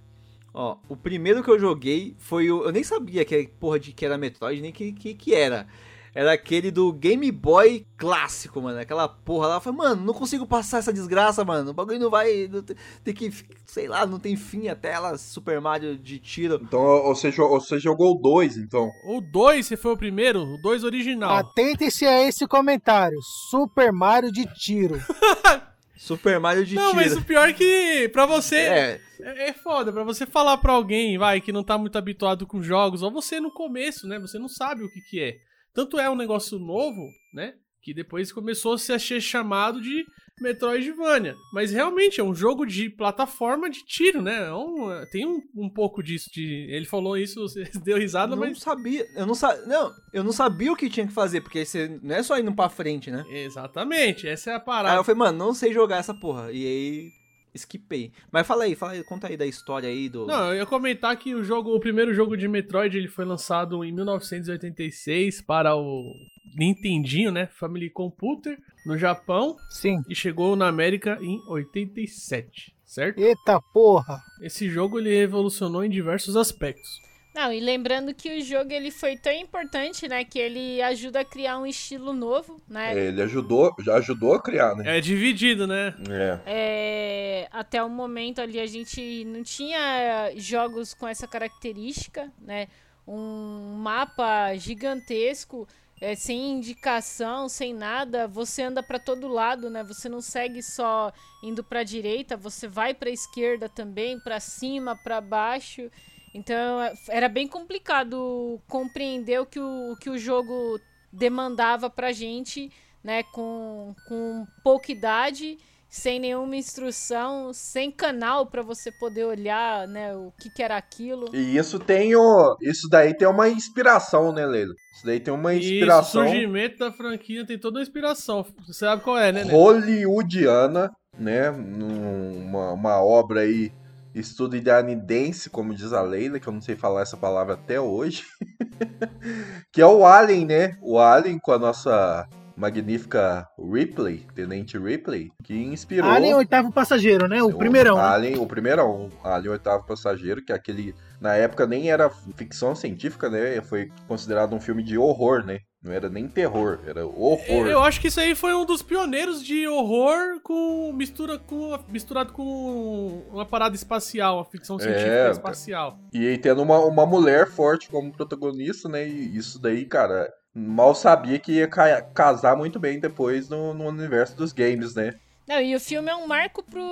Ó, 0.60 0.76
o 0.88 0.96
primeiro 0.96 1.40
que 1.40 1.48
eu 1.48 1.56
joguei 1.56 2.16
foi 2.18 2.50
o. 2.50 2.64
Eu 2.64 2.72
nem 2.72 2.82
sabia 2.82 3.24
que 3.24 3.46
porra 3.60 3.78
de 3.78 3.92
que 3.92 4.04
era 4.04 4.18
Metroid, 4.18 4.60
nem 4.60 4.72
que, 4.72 4.90
que, 4.92 5.14
que 5.14 5.32
era. 5.32 5.68
Era 6.12 6.32
aquele 6.32 6.72
do 6.72 6.92
Game 6.92 7.30
Boy 7.30 7.86
clássico, 7.96 8.60
mano. 8.60 8.80
Aquela 8.80 9.06
porra 9.06 9.46
lá. 9.46 9.54
Eu 9.56 9.60
falei, 9.60 9.78
mano, 9.78 10.04
não 10.04 10.12
consigo 10.12 10.44
passar 10.48 10.78
essa 10.78 10.92
desgraça, 10.92 11.44
mano. 11.44 11.70
O 11.70 11.74
bagulho 11.74 12.00
não 12.00 12.10
vai. 12.10 12.48
não 12.48 12.60
tem- 12.60 12.76
tem 13.04 13.14
que. 13.14 13.32
Sei 13.66 13.86
lá, 13.86 14.04
não 14.04 14.18
tem 14.18 14.34
fim 14.34 14.66
a 14.66 14.74
tela 14.74 15.16
Super 15.16 15.60
Mario 15.60 15.96
de 15.96 16.18
tiro. 16.18 16.58
Então 16.60 17.04
você, 17.04 17.30
você 17.30 17.78
jogou 17.78 18.16
o 18.16 18.20
2, 18.20 18.56
então. 18.56 18.90
O 19.04 19.20
2, 19.20 19.64
você 19.64 19.76
foi 19.76 19.92
o 19.92 19.96
primeiro? 19.96 20.42
O 20.42 20.60
2 20.60 20.82
original. 20.82 21.36
Atentem-se 21.36 22.04
a 22.04 22.26
esse 22.26 22.48
comentário. 22.48 23.18
Super 23.48 23.92
Mario 23.92 24.32
de 24.32 24.44
tiro. 24.54 25.00
Super 25.98 26.38
Mario 26.38 26.64
de 26.64 26.74
não, 26.74 26.94
mas 26.94 27.16
o 27.16 27.22
pior 27.22 27.48
é 27.48 27.52
que 27.52 28.08
pra 28.10 28.24
você 28.24 28.56
É, 28.56 29.00
é, 29.20 29.48
é 29.48 29.52
foda, 29.52 29.92
pra 29.92 30.04
você 30.04 30.24
falar 30.24 30.56
pra 30.58 30.72
alguém, 30.72 31.18
vai, 31.18 31.40
que 31.40 31.52
não 31.52 31.64
tá 31.64 31.76
muito 31.76 31.98
habituado 31.98 32.46
com 32.46 32.62
jogos, 32.62 33.02
ou 33.02 33.10
você 33.10 33.40
no 33.40 33.50
começo, 33.50 34.06
né, 34.06 34.18
você 34.18 34.38
não 34.38 34.48
sabe 34.48 34.84
o 34.84 34.90
que 34.90 35.00
que 35.00 35.20
é. 35.20 35.36
Tanto 35.74 35.98
é 35.98 36.08
um 36.08 36.16
negócio 36.16 36.58
novo, 36.58 37.08
né, 37.34 37.54
que 37.82 37.92
depois 37.92 38.32
começou 38.32 38.74
a 38.74 38.78
ser 38.78 38.98
chamado 39.20 39.80
de 39.80 40.06
Metroidvania. 40.40 41.36
Mas 41.52 41.70
realmente 41.72 42.20
é 42.20 42.24
um 42.24 42.34
jogo 42.34 42.64
de 42.66 42.88
plataforma 42.90 43.68
de 43.70 43.84
tiro, 43.84 44.20
né, 44.22 44.46
é 44.48 44.52
um- 44.54 44.88
tem 45.10 45.26
um, 45.26 45.40
um 45.56 45.68
pouco 45.68 46.02
disso, 46.02 46.30
de, 46.32 46.66
ele 46.70 46.86
falou 46.86 47.16
isso, 47.16 47.40
você 47.42 47.64
deu 47.84 47.98
risada, 47.98 48.34
não 48.36 48.42
mas... 48.46 48.60
sabia. 48.60 49.06
Eu 49.14 49.26
não 49.26 49.34
sabia. 49.34 49.66
Não, 49.66 49.92
eu 50.12 50.24
não 50.24 50.32
sabia 50.32 50.72
o 50.72 50.76
que 50.76 50.88
tinha 50.90 51.06
que 51.06 51.12
fazer, 51.12 51.40
porque 51.40 51.64
você 51.64 51.98
não 52.02 52.14
é 52.14 52.22
só 52.22 52.38
indo 52.38 52.52
pra 52.54 52.68
frente, 52.68 53.10
né? 53.10 53.24
Exatamente, 53.30 54.26
essa 54.28 54.50
é 54.50 54.52
a 54.54 54.56
Aí 54.56 54.64
parada. 54.64 54.96
eu 54.96 55.04
falei, 55.04 55.18
mano, 55.18 55.38
não 55.38 55.54
sei 55.54 55.72
jogar 55.72 55.98
essa 55.98 56.14
porra. 56.14 56.50
E 56.52 56.64
aí, 56.66 57.10
esquipei. 57.58 58.12
Mas 58.32 58.46
fala 58.46 58.64
aí, 58.64 58.74
fala 58.74 58.92
aí, 58.92 59.04
conta 59.04 59.28
aí 59.28 59.36
da 59.36 59.46
história 59.46 59.88
aí 59.88 60.08
do. 60.08 60.26
Não, 60.26 60.50
eu 60.50 60.56
ia 60.56 60.66
comentar 60.66 61.16
que 61.16 61.34
o 61.34 61.44
jogo, 61.44 61.74
o 61.74 61.80
primeiro 61.80 62.14
jogo 62.14 62.36
de 62.36 62.48
Metroid, 62.48 62.96
ele 62.96 63.08
foi 63.08 63.24
lançado 63.24 63.84
em 63.84 63.92
1986 63.92 65.42
para 65.42 65.76
o 65.76 66.14
Nintendinho, 66.56 67.30
né, 67.30 67.46
Family 67.46 67.90
Computer, 67.90 68.58
no 68.86 68.96
Japão, 68.96 69.56
Sim. 69.68 70.02
e 70.08 70.14
chegou 70.14 70.56
na 70.56 70.68
América 70.68 71.18
em 71.20 71.40
87, 71.46 72.74
certo? 72.84 73.18
Eita 73.18 73.60
porra. 73.72 74.20
Esse 74.40 74.68
jogo 74.68 74.98
ele 74.98 75.14
revolucionou 75.14 75.84
em 75.84 75.90
diversos 75.90 76.36
aspectos. 76.36 77.07
Não, 77.38 77.52
e 77.52 77.60
lembrando 77.60 78.12
que 78.12 78.36
o 78.36 78.42
jogo 78.42 78.72
ele 78.72 78.90
foi 78.90 79.16
tão 79.16 79.32
importante, 79.32 80.08
né, 80.08 80.24
que 80.24 80.40
ele 80.40 80.82
ajuda 80.82 81.20
a 81.20 81.24
criar 81.24 81.56
um 81.56 81.64
estilo 81.64 82.12
novo, 82.12 82.60
né? 82.68 82.98
É, 82.98 83.06
ele 83.06 83.22
ajudou, 83.22 83.72
já 83.78 83.94
ajudou 83.94 84.34
a 84.34 84.42
criar, 84.42 84.74
né? 84.74 84.98
É 84.98 85.00
dividido, 85.00 85.64
né? 85.64 85.94
É. 86.10 86.40
É, 86.46 87.48
até 87.52 87.80
o 87.80 87.88
momento 87.88 88.40
ali 88.40 88.58
a 88.58 88.66
gente 88.66 89.24
não 89.24 89.44
tinha 89.44 90.32
jogos 90.34 90.92
com 90.94 91.06
essa 91.06 91.28
característica, 91.28 92.28
né? 92.42 92.66
Um 93.06 93.76
mapa 93.76 94.56
gigantesco, 94.56 95.68
é, 96.00 96.16
sem 96.16 96.50
indicação, 96.50 97.48
sem 97.48 97.72
nada. 97.72 98.26
Você 98.26 98.62
anda 98.62 98.82
para 98.82 98.98
todo 98.98 99.28
lado, 99.28 99.70
né? 99.70 99.84
Você 99.84 100.08
não 100.08 100.20
segue 100.20 100.60
só 100.60 101.12
indo 101.40 101.62
para 101.62 101.84
direita, 101.84 102.36
você 102.36 102.66
vai 102.66 102.94
para 102.94 103.10
esquerda 103.10 103.68
também, 103.68 104.18
para 104.18 104.40
cima, 104.40 104.96
para 104.96 105.20
baixo. 105.20 105.88
Então 106.34 106.82
é, 106.82 106.92
era 107.08 107.28
bem 107.28 107.48
complicado 107.48 108.60
compreender 108.68 109.40
o 109.40 109.46
que 109.46 109.60
o, 109.60 109.92
o 109.92 109.96
que 109.96 110.10
o 110.10 110.18
jogo 110.18 110.78
demandava 111.12 111.88
pra 111.88 112.12
gente 112.12 112.70
né, 113.02 113.22
com, 113.22 113.94
com 114.06 114.46
pouca 114.62 114.92
idade, 114.92 115.56
sem 115.88 116.20
nenhuma 116.20 116.56
instrução, 116.56 117.52
sem 117.54 117.90
canal 117.90 118.46
para 118.46 118.62
você 118.62 118.92
poder 118.92 119.24
olhar, 119.24 119.88
né, 119.88 120.14
o 120.14 120.32
que, 120.38 120.50
que 120.50 120.62
era 120.62 120.76
aquilo. 120.76 121.34
E 121.34 121.56
isso 121.56 121.78
tem 121.78 122.14
o. 122.14 122.56
Isso 122.60 122.88
daí 122.90 123.14
tem 123.14 123.26
uma 123.26 123.48
inspiração, 123.48 124.32
né, 124.32 124.44
Leila? 124.44 124.74
Isso 124.94 125.06
daí 125.06 125.20
tem 125.20 125.32
uma 125.32 125.54
Isso, 125.54 125.70
o 125.70 125.72
inspiração 125.72 126.28
surgimento 126.28 126.78
da 126.78 126.92
franquia 126.92 127.46
tem 127.46 127.58
toda 127.58 127.78
uma 127.78 127.82
inspiração. 127.82 128.44
Você 128.66 128.80
sabe 128.80 129.02
qual 129.02 129.16
é, 129.18 129.32
né? 129.32 129.44
Neto? 129.44 129.56
hollywoodiana, 129.56 130.90
né? 131.18 131.48
Uma, 131.50 132.72
uma 132.72 133.02
obra 133.02 133.40
aí 133.40 133.72
estadunidense, 134.14 135.50
como 135.50 135.74
diz 135.74 135.92
a 135.92 136.02
Leila, 136.02 136.38
que 136.38 136.48
eu 136.48 136.52
não 136.52 136.60
sei 136.60 136.76
falar 136.76 137.02
essa 137.02 137.16
palavra 137.16 137.54
até 137.54 137.80
hoje. 137.80 138.24
que 139.72 139.80
é 139.80 139.86
o 139.86 140.04
Alien, 140.04 140.46
né? 140.46 140.78
O 140.80 140.98
Alien 140.98 141.38
com 141.38 141.52
a 141.52 141.58
nossa 141.58 142.28
magnífica 142.58 143.48
Ripley, 143.56 144.26
Tenente 144.34 144.76
Ripley, 144.76 145.30
que 145.44 145.54
inspirou. 145.54 146.10
Alien 146.10 146.34
Oitavo 146.34 146.72
Passageiro, 146.72 147.28
né? 147.28 147.42
O 147.42 147.56
primeirão. 147.56 147.96
né? 147.96 148.02
Alien, 148.02 148.38
o 148.38 148.46
primeirão, 148.46 149.08
Alien 149.22 149.52
Oitavo 149.52 149.86
Passageiro, 149.86 150.44
que 150.44 150.52
é 150.52 150.56
aquele. 150.56 150.94
Na 151.20 151.34
época 151.34 151.66
nem 151.66 151.90
era 151.90 152.10
ficção 152.36 152.74
científica, 152.74 153.30
né? 153.30 153.60
Foi 153.60 153.90
considerado 154.08 154.54
um 154.54 154.60
filme 154.60 154.82
de 154.82 154.98
horror, 154.98 155.44
né? 155.44 155.60
Não 155.80 155.92
era 155.92 156.08
nem 156.08 156.26
terror, 156.26 156.80
era 156.86 157.06
horror. 157.06 157.66
Eu 157.68 157.80
acho 157.82 158.00
que 158.00 158.08
isso 158.08 158.18
aí 158.18 158.34
foi 158.34 158.52
um 158.52 158.64
dos 158.64 158.82
pioneiros 158.82 159.44
de 159.44 159.68
horror 159.68 160.40
com 160.42 160.92
mistura 160.92 161.38
com 161.38 161.78
misturado 161.88 162.32
com 162.32 163.22
uma 163.30 163.46
parada 163.46 163.76
espacial, 163.76 164.38
uma 164.38 164.44
ficção 164.44 164.76
científica 164.78 165.28
É, 165.28 165.30
espacial. 165.30 165.96
E 166.12 166.26
aí 166.26 166.36
tendo 166.36 166.62
uma, 166.62 166.78
uma 166.80 167.06
mulher 167.06 167.48
forte 167.48 167.88
como 167.88 168.12
protagonista, 168.12 168.88
né? 168.88 169.06
E 169.08 169.36
isso 169.36 169.60
daí, 169.60 169.84
cara, 169.84 170.32
mal 170.52 170.94
sabia 170.96 171.38
que 171.38 171.52
ia 171.52 171.68
ca- 171.68 172.02
casar 172.02 172.56
muito 172.56 172.80
bem 172.80 172.98
depois 172.98 173.48
no, 173.48 173.72
no 173.72 173.86
universo 173.86 174.36
dos 174.36 174.52
games, 174.52 174.94
né? 174.96 175.14
Não, 175.46 175.60
e 175.60 175.74
o 175.74 175.80
filme 175.80 176.10
é 176.10 176.14
um 176.14 176.26
marco 176.26 176.62
pro. 176.62 176.82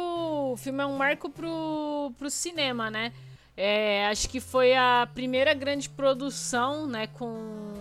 O 0.52 0.56
filme 0.56 0.82
é 0.82 0.86
um 0.86 0.96
marco 0.96 1.28
pro, 1.28 2.12
pro 2.16 2.30
cinema, 2.30 2.90
né? 2.90 3.12
É, 3.56 4.06
acho 4.08 4.28
que 4.28 4.38
foi 4.38 4.74
a 4.74 5.08
primeira 5.14 5.54
grande 5.54 5.88
produção, 5.88 6.86
né, 6.86 7.06
com, 7.06 7.72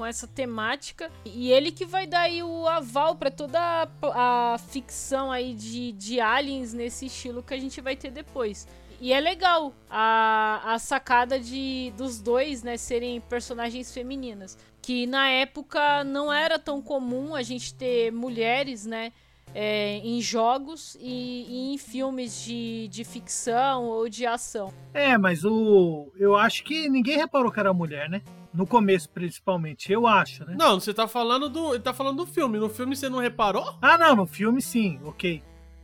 com 0.00 0.06
essa 0.06 0.26
temática. 0.26 1.10
E 1.26 1.52
ele 1.52 1.70
que 1.70 1.84
vai 1.84 2.06
dar 2.06 2.20
aí 2.20 2.42
o 2.42 2.66
aval 2.66 3.16
para 3.16 3.30
toda 3.30 3.60
a, 3.60 4.54
a 4.54 4.58
ficção 4.58 5.30
aí 5.30 5.52
de, 5.52 5.92
de 5.92 6.18
aliens 6.18 6.72
nesse 6.72 7.04
estilo 7.04 7.42
que 7.42 7.52
a 7.52 7.58
gente 7.58 7.82
vai 7.82 7.94
ter 7.94 8.10
depois. 8.10 8.66
E 8.98 9.12
é 9.12 9.20
legal 9.20 9.74
a, 9.90 10.62
a 10.72 10.78
sacada 10.78 11.38
de 11.38 11.92
dos 11.98 12.18
dois, 12.18 12.62
né, 12.62 12.78
serem 12.78 13.20
personagens 13.20 13.92
femininas. 13.92 14.56
Que 14.80 15.06
na 15.06 15.28
época 15.28 16.02
não 16.02 16.32
era 16.32 16.58
tão 16.58 16.80
comum 16.80 17.34
a 17.34 17.42
gente 17.42 17.74
ter 17.74 18.10
mulheres, 18.10 18.86
né? 18.86 19.12
é, 19.54 19.96
em 19.98 20.20
jogos 20.20 20.96
e, 21.00 21.46
e 21.48 21.74
em 21.74 21.76
filmes 21.76 22.42
de, 22.44 22.88
de 22.88 23.02
ficção 23.04 23.84
ou 23.84 24.08
de 24.08 24.24
ação. 24.24 24.72
É, 24.94 25.18
mas 25.18 25.44
o. 25.44 26.10
Eu 26.16 26.36
acho 26.36 26.62
que 26.62 26.88
ninguém 26.88 27.16
reparou 27.16 27.50
que 27.50 27.58
era 27.58 27.74
mulher, 27.74 28.08
né? 28.08 28.22
No 28.52 28.66
começo, 28.66 29.08
principalmente. 29.10 29.92
Eu 29.92 30.06
acho, 30.06 30.44
né? 30.44 30.54
Não, 30.58 30.80
você 30.80 30.92
tá 30.92 31.06
falando 31.06 31.48
do. 31.48 31.74
Ele 31.74 31.82
tá 31.82 31.94
falando 31.94 32.16
do 32.18 32.26
filme. 32.26 32.58
No 32.58 32.68
filme 32.68 32.96
você 32.96 33.08
não 33.08 33.18
reparou? 33.20 33.74
Ah, 33.80 33.96
não, 33.96 34.16
no 34.16 34.26
filme 34.26 34.60
sim, 34.60 34.98
ok. 35.04 35.42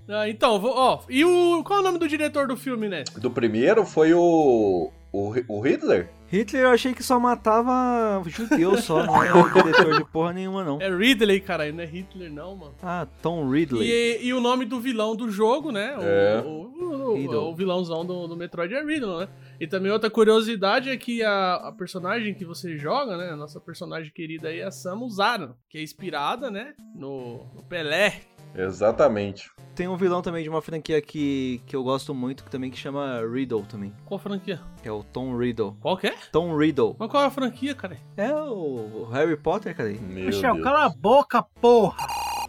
Ah, 0.08 0.28
então, 0.28 0.58
vou- 0.60 0.74
ó. 0.76 1.00
E 1.08 1.24
o. 1.24 1.62
Qual 1.64 1.78
é 1.78 1.82
o 1.82 1.84
nome 1.84 1.98
do 1.98 2.08
diretor 2.08 2.46
do 2.48 2.56
filme, 2.56 2.88
né? 2.88 3.04
Do 3.16 3.30
primeiro 3.30 3.84
foi 3.84 4.12
o. 4.14 4.90
O, 5.16 5.32
o 5.48 5.60
Hitler? 5.60 6.10
Hitler 6.28 6.64
eu 6.64 6.70
achei 6.70 6.92
que 6.92 7.02
só 7.02 7.18
matava 7.20 8.20
judeu 8.26 8.76
só, 8.76 9.02
não 9.06 9.22
era 9.22 9.36
o 9.38 9.48
diretor 9.52 9.96
de 9.96 10.04
porra 10.10 10.32
nenhuma, 10.32 10.62
não. 10.64 10.80
É 10.80 10.90
Ridley, 10.94 11.40
cara, 11.40 11.70
não 11.72 11.82
é 11.82 11.86
Hitler, 11.86 12.30
não, 12.32 12.56
mano. 12.56 12.74
Ah, 12.82 13.06
Tom 13.22 13.48
Ridley. 13.48 13.88
E, 13.88 14.26
e 14.26 14.34
o 14.34 14.40
nome 14.40 14.64
do 14.64 14.80
vilão 14.80 15.14
do 15.16 15.30
jogo, 15.30 15.70
né? 15.72 15.96
O, 15.96 16.02
É. 16.02 16.42
o, 16.44 16.50
o- 16.50 17.50
o 17.50 17.54
vilãozão 17.54 18.04
do, 18.04 18.26
do 18.26 18.36
Metroid 18.36 18.74
é 18.74 18.82
Riddle, 18.84 19.20
né? 19.20 19.28
E 19.60 19.66
também 19.66 19.90
outra 19.90 20.10
curiosidade 20.10 20.90
é 20.90 20.96
que 20.96 21.22
a, 21.22 21.54
a 21.54 21.72
personagem 21.72 22.34
que 22.34 22.44
você 22.44 22.76
joga, 22.76 23.16
né? 23.16 23.30
A 23.30 23.36
nossa 23.36 23.58
personagem 23.60 24.12
querida 24.12 24.48
aí 24.48 24.58
é 24.60 24.64
a 24.64 24.70
Samus 24.70 25.18
Aran, 25.20 25.54
que 25.70 25.78
é 25.78 25.82
inspirada, 25.82 26.50
né? 26.50 26.74
No, 26.94 27.46
no 27.54 27.62
Pelé. 27.62 28.20
Exatamente. 28.56 29.50
Tem 29.74 29.86
um 29.86 29.96
vilão 29.96 30.22
também 30.22 30.42
de 30.42 30.48
uma 30.48 30.62
franquia 30.62 31.02
que, 31.02 31.60
que 31.66 31.76
eu 31.76 31.84
gosto 31.84 32.14
muito, 32.14 32.42
que 32.44 32.50
também 32.50 32.70
que 32.70 32.78
chama 32.78 33.20
Riddle 33.30 33.66
também. 33.66 33.92
Qual 34.06 34.18
franquia? 34.18 34.58
Que 34.82 34.88
é 34.88 34.92
o 34.92 35.02
Tom 35.04 35.36
Riddle. 35.36 35.76
Qual 35.80 35.96
que 35.98 36.06
é? 36.06 36.14
Tom 36.32 36.56
Riddle. 36.56 36.96
Mas 36.98 37.10
qual 37.10 37.22
é 37.22 37.26
a 37.26 37.30
franquia, 37.30 37.74
cara? 37.74 37.98
É 38.16 38.32
o, 38.32 39.02
o 39.02 39.10
Harry 39.12 39.36
Potter, 39.36 39.76
cara. 39.76 39.90
Meu 39.90 40.26
Michel, 40.26 40.54
Deus. 40.54 40.64
cala 40.64 40.86
a 40.86 40.88
boca, 40.88 41.42
porra! 41.42 42.06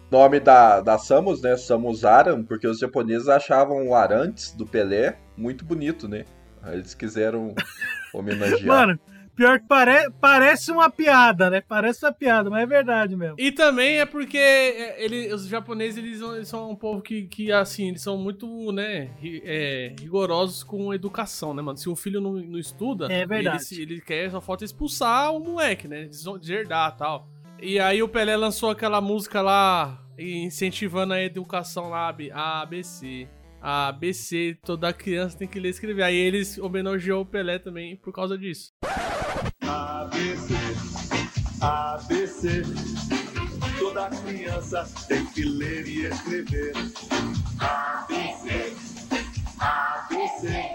Nome 0.10 0.40
da, 0.40 0.80
da 0.80 0.98
Samus, 0.98 1.42
né? 1.42 1.58
Samus 1.58 2.06
Aran, 2.06 2.44
porque 2.44 2.66
os 2.66 2.80
japoneses 2.80 3.28
achavam 3.28 3.90
o 3.90 3.94
Arantes 3.94 4.54
do 4.54 4.66
Pelé 4.66 5.18
muito 5.36 5.66
bonito, 5.66 6.08
né? 6.08 6.24
Aí 6.62 6.76
eles 6.76 6.94
quiseram 6.96 7.54
homenagear. 8.14 8.66
Mano, 8.66 9.00
pior 9.38 9.60
que 9.60 9.68
pare... 9.68 10.10
parece 10.20 10.72
uma 10.72 10.90
piada, 10.90 11.50
né? 11.50 11.62
Parece 11.62 12.04
uma 12.06 12.12
piada, 12.12 12.50
mas 12.50 12.64
é 12.64 12.66
verdade 12.66 13.16
mesmo. 13.16 13.36
E 13.38 13.52
também 13.52 14.00
é 14.00 14.06
porque 14.06 14.38
é, 14.38 15.02
ele, 15.04 15.32
os 15.34 15.48
japoneses 15.48 15.98
eles, 16.04 16.18
são- 16.20 16.36
eles 16.36 16.48
são 16.50 16.72
um 16.72 16.76
povo 16.76 17.02
que, 17.02 17.24
que, 17.28 17.52
assim, 17.52 17.90
eles 17.90 18.02
são 18.02 18.18
muito, 18.18 18.72
né, 18.72 19.12
é, 19.46 19.94
rigorosos 20.00 20.64
com 20.64 20.94
educação, 20.94 21.54
né, 21.54 21.62
mano? 21.62 21.78
Se 21.78 21.88
um 21.88 21.96
filho 21.96 22.20
não, 22.20 22.34
não 22.34 22.60
estuda, 22.60 23.06
É 23.12 23.26
verdade. 23.26 23.64
Ele, 23.72 23.94
ele 23.94 24.02
quer, 24.02 24.30
só 24.32 24.42
falta 24.42 24.66
expulsar 24.66 25.32
o 25.34 25.40
moleque, 25.40 25.88
né? 25.88 26.06
Des- 26.06 26.26
Deserdar 26.42 26.94
e 26.96 26.98
tal. 26.98 27.30
E 27.62 27.80
aí 27.80 28.02
o 28.04 28.08
Pelé 28.10 28.36
lançou 28.36 28.70
aquela 28.70 29.00
música 29.00 29.42
lá, 29.42 30.04
incentivando 30.18 31.14
a 31.14 31.22
educação 31.22 31.90
lá, 31.90 32.14
a 32.34 32.62
ABC. 32.62 33.28
A 33.60 33.88
ABC, 33.88 34.56
toda 34.64 34.94
criança 34.94 35.38
tem 35.38 35.48
que 35.48 35.60
ler 35.60 35.70
e 35.70 35.72
escrever. 35.72 36.04
Aí 36.04 36.16
eles 36.16 36.58
homenageou 36.60 37.22
o 37.22 37.26
Pelé 37.26 37.58
também 37.58 37.96
por 37.98 38.14
causa 38.14 38.38
disso. 38.38 38.72
ABC, 39.68 40.54
ABC. 41.62 42.64
Toda 43.78 44.10
criança 44.10 44.88
tem 45.08 45.26
que 45.26 45.44
ler 45.44 45.86
e 45.88 46.06
escrever. 46.06 46.72
ABC, 47.60 48.74
ABC. 49.60 50.74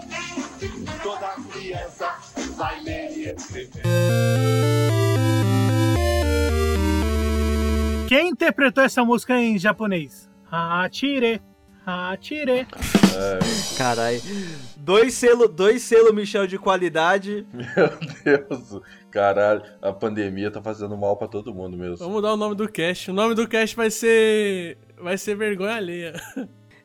Toda 1.01 1.29
criança 1.51 2.15
vai 2.55 2.83
ler 2.83 3.17
e 3.17 3.29
escrever. 3.29 3.83
Quem 8.07 8.29
interpretou 8.29 8.83
essa 8.83 9.03
música 9.03 9.35
em 9.39 9.57
japonês? 9.57 10.29
Hachire. 10.51 11.41
Hachire. 11.83 12.67
Caralho. 13.75 14.21
Dois 14.83 15.13
selo, 15.13 15.47
dois 15.47 15.81
selo 15.81 16.13
Michel 16.13 16.45
de 16.45 16.57
qualidade. 16.59 17.47
Meu 17.53 18.45
Deus, 18.49 18.81
caralho, 19.09 19.61
a 19.81 19.93
pandemia 19.93 20.51
tá 20.51 20.61
fazendo 20.61 20.97
mal 20.97 21.15
pra 21.15 21.25
todo 21.29 21.53
mundo 21.55 21.77
mesmo. 21.77 21.95
Vamos 21.97 22.15
mudar 22.15 22.33
o 22.33 22.37
nome 22.37 22.53
do 22.53 22.67
cast. 22.67 23.09
O 23.09 23.13
nome 23.13 23.33
do 23.33 23.47
cast 23.47 23.77
vai 23.77 23.89
ser. 23.89 24.77
Vai 25.01 25.17
ser 25.17 25.35
vergonha 25.35 25.75
alheia. 25.75 26.13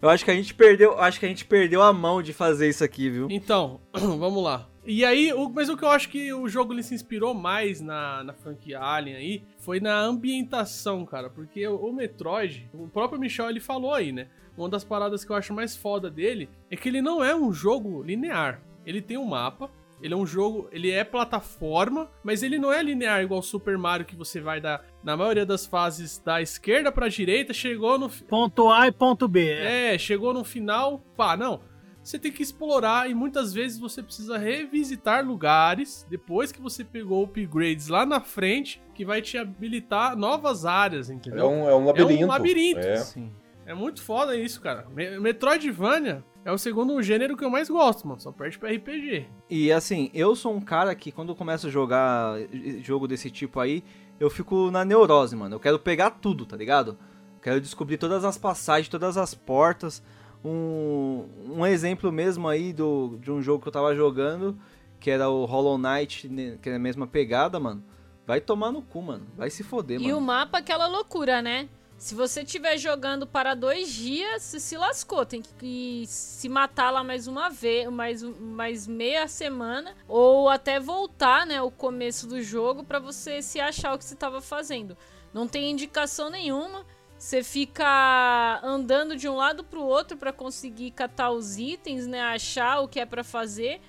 Eu 0.00 0.08
acho 0.08 0.24
que 0.24 0.30
a 0.30 0.34
gente 0.34 0.54
perdeu, 0.54 0.96
acho 1.00 1.18
que 1.18 1.26
a 1.26 1.28
gente 1.28 1.44
perdeu 1.44 1.82
a 1.82 1.92
mão 1.92 2.22
de 2.22 2.32
fazer 2.32 2.68
isso 2.68 2.84
aqui, 2.84 3.11
viu? 3.11 3.26
Então, 3.28 3.80
vamos 3.92 4.44
lá. 4.44 4.68
E 4.87 5.04
aí, 5.04 5.32
o- 5.32 5.48
mas 5.50 5.68
o 5.68 5.76
que 5.76 5.82
eu 5.84 5.88
acho 5.90 6.08
que 6.08 6.32
o 6.32 6.48
jogo 6.48 6.72
ele 6.72 6.84
se 6.84 6.94
inspirou 6.94 7.34
mais 7.34 7.80
na, 7.80 8.22
na 8.22 8.32
franquia 8.32 8.78
Alien 8.80 9.16
aí 9.16 9.42
foi 9.58 9.80
na 9.80 9.98
ambientação, 10.00 11.04
cara. 11.04 11.28
Porque 11.28 11.66
o, 11.66 11.74
o 11.74 11.92
Metroid, 11.92 12.70
o 12.72 12.87
próprio 12.87 13.18
Michel 13.18 13.50
ele 13.50 13.58
falou 13.58 13.92
aí, 13.92 14.12
né? 14.12 14.28
Uma 14.59 14.68
das 14.68 14.83
paradas 14.83 15.25
que 15.25 15.31
eu 15.31 15.37
acho 15.37 15.55
mais 15.55 15.77
foda 15.77 16.11
dele 16.11 16.49
é 16.68 16.77
que 16.77 16.88
ele 16.88 17.01
não 17.01 17.23
é 17.23 17.35
um 17.35 17.53
jogo 17.53 18.03
linear. 18.03 18.61
Ele 18.85 19.01
tem 19.01 19.16
um 19.16 19.25
mapa, 19.25 19.71
ele 20.03 20.12
é 20.12 20.16
um 20.16 20.27
jogo, 20.27 20.68
ele 20.73 20.90
é 20.90 21.05
plataforma, 21.05 22.11
mas 22.25 22.42
ele 22.42 22.59
não 22.59 22.73
é 22.73 22.83
linear 22.83 23.23
igual 23.23 23.38
o 23.40 23.42
Super 23.42 23.79
Mario 23.79 24.05
que 24.05 24.16
você 24.16 24.40
vai 24.40 24.61
da 24.61 24.81
na 25.03 25.16
maioria 25.16 25.47
das 25.47 25.64
fases 25.64 26.18
da 26.18 26.42
esquerda 26.42 26.90
pra 26.90 27.09
direita, 27.09 27.53
chegou 27.55 27.99
no 27.99 28.09
Ponto 28.09 28.68
A 28.68 28.88
e 28.88 28.92
ponto 28.92 29.29
B. 29.29 29.49
É. 29.49 29.94
é, 29.94 29.99
chegou 29.99 30.35
no 30.35 30.42
final, 30.42 30.99
pá, 31.16 31.37
não. 31.37 31.61
Você 32.03 32.18
tem 32.18 32.33
que 32.33 32.42
explorar 32.42 33.09
e 33.11 33.14
muitas 33.14 33.53
vezes 33.53 33.79
você 33.79 34.03
precisa 34.03 34.38
revisitar 34.38 35.25
lugares 35.25 36.07
depois 36.09 36.51
que 36.51 36.61
você 36.61 36.83
pegou 36.83 37.23
upgrades 37.23 37.88
lá 37.88 38.07
na 38.07 38.21
frente 38.21 38.81
que 38.94 39.05
vai 39.05 39.21
te 39.21 39.37
habilitar 39.37 40.16
novas 40.16 40.64
áreas, 40.64 41.11
É 41.11 41.14
entendeu? 41.14 41.49
um, 41.49 41.68
é 41.68 41.75
um 41.77 41.85
labirinto. 41.85 42.23
É 42.23 42.25
um 42.25 42.29
labirinto. 42.29 42.81
É. 42.81 42.96
Sim. 42.96 43.31
É 43.69 43.75
muito 43.75 44.02
foda 44.02 44.35
isso, 44.35 44.60
cara. 44.60 44.87
Me- 44.94 45.21
Metroidvania 45.21 46.25
é 46.44 46.50
o 46.50 46.56
segundo 46.58 47.00
gênero 47.02 47.37
que 47.37 47.44
eu 47.44 47.50
mais 47.50 47.69
gosto, 47.69 48.08
mano. 48.08 48.19
Só 48.21 48.33
perde 48.33 48.58
pra 48.58 48.71
RPG. 48.73 49.27
E 49.50 49.71
assim, 49.71 50.10
eu 50.14 50.35
sou 50.35 50.54
um 50.54 50.60
cara 50.60 50.94
que 50.94 51.12
quando 51.12 51.29
eu 51.29 51.37
começo 51.37 51.66
a 51.66 51.71
jogar 51.71 52.37
jogo 52.83 53.06
desse 53.06 53.31
tipo 53.31 53.60
aí, 53.60 53.85
eu 54.19 54.31
fico 54.31 54.71
na 54.71 54.85
neurose, 54.85 55.37
mano. 55.37 55.56
Eu 55.56 55.60
quero 55.60 55.79
pegar 55.79 56.10
tudo, 56.12 56.46
tá 56.46 56.56
ligado? 56.56 56.96
Quero 57.42 57.60
descobrir 57.60 57.98
todas 57.98 58.25
as 58.25 58.38
passagens, 58.38 58.88
todas 58.88 59.16
as 59.19 59.35
portas. 59.35 60.02
Um, 60.44 61.27
um 61.58 61.66
exemplo 61.66 62.10
mesmo 62.10 62.48
aí 62.48 62.73
do, 62.73 63.19
de 63.21 63.31
um 63.31 63.42
jogo 63.42 63.60
que 63.62 63.69
eu 63.69 63.73
tava 63.73 63.94
jogando, 63.94 64.58
que 64.98 65.10
era 65.10 65.29
o 65.29 65.44
Hollow 65.44 65.77
Knight, 65.79 66.29
né, 66.29 66.56
que 66.62 66.71
é 66.71 66.77
a 66.77 66.79
mesma 66.79 67.06
pegada, 67.06 67.60
mano. 67.60 67.83
Vai 68.27 68.40
tomar 68.40 68.71
no 68.73 68.81
cu, 68.83 69.02
mano. 69.02 69.27
Vai 69.37 69.50
se 69.50 69.62
foder, 69.62 70.00
E 70.00 70.04
o 70.12 70.14
mano. 70.16 70.27
mapa, 70.27 70.58
aquela 70.58 70.87
loucura, 70.87 71.40
né? 71.42 71.69
Se 71.99 72.15
você 72.15 72.42
estiver 72.42 72.79
jogando 72.79 73.27
para 73.27 73.55
dois 73.55 73.92
dias, 73.92 74.44
você 74.44 74.61
se 74.61 74.77
lascou. 74.77 75.27
Tem 75.27 75.42
que 75.42 76.05
se 76.07 76.49
matar 76.49 76.92
lá 76.92 77.03
mais 77.03 77.27
uma 77.27 77.51
vez, 77.51 77.90
mais, 77.90 78.23
mais 78.23 78.87
meia 78.87 79.27
semana, 79.27 79.96
ou 80.07 80.49
até 80.49 80.79
voltar, 80.79 81.44
né, 81.44 81.61
o 81.61 81.73
começo 81.73 82.29
do 82.29 82.40
jogo 82.40 82.85
para 82.85 83.01
você 83.01 83.42
se 83.42 83.59
achar 83.59 83.94
o 83.94 83.99
que 83.99 84.05
você 84.05 84.15
estava 84.15 84.40
fazendo. 84.40 84.96
Não 85.35 85.49
tem 85.49 85.73
indicação 85.73 86.31
nenhuma. 86.31 86.87
Você 87.19 87.42
fica 87.42 88.61
andando 88.63 89.17
de 89.17 89.29
um 89.29 89.35
lado 89.35 89.65
para 89.65 89.81
o 89.81 89.85
outro 89.85 90.17
para 90.17 90.33
conseguir 90.33 90.92
catar 90.92 91.33
os 91.33 91.59
itens, 91.59 92.07
né, 92.07 92.23
achar 92.23 92.79
o 92.79 92.87
que 92.87 93.01
é 93.01 93.07
para 93.07 93.25
fazer. 93.25 93.81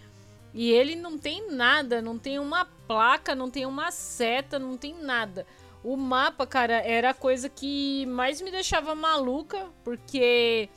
E 0.51 0.71
ele 0.71 0.95
não 0.95 1.15
tem 1.15 1.51
nada, 1.51 2.01
não 2.01 2.17
tem 2.17 2.39
uma 2.39 2.65
placa, 2.65 3.35
não 3.35 3.51
tem 3.51 3.67
uma 3.67 3.91
seta, 3.91 4.57
não 4.57 4.75
tem 4.75 4.95
nada. 4.95 5.45
O 5.83 5.95
mapa, 5.95 6.45
cara, 6.45 6.73
era 6.81 7.11
a 7.11 7.13
coisa 7.13 7.47
que 7.47 8.05
mais 8.07 8.41
me 8.41 8.51
deixava 8.51 8.93
maluca, 8.95 9.67
porque 9.83 10.67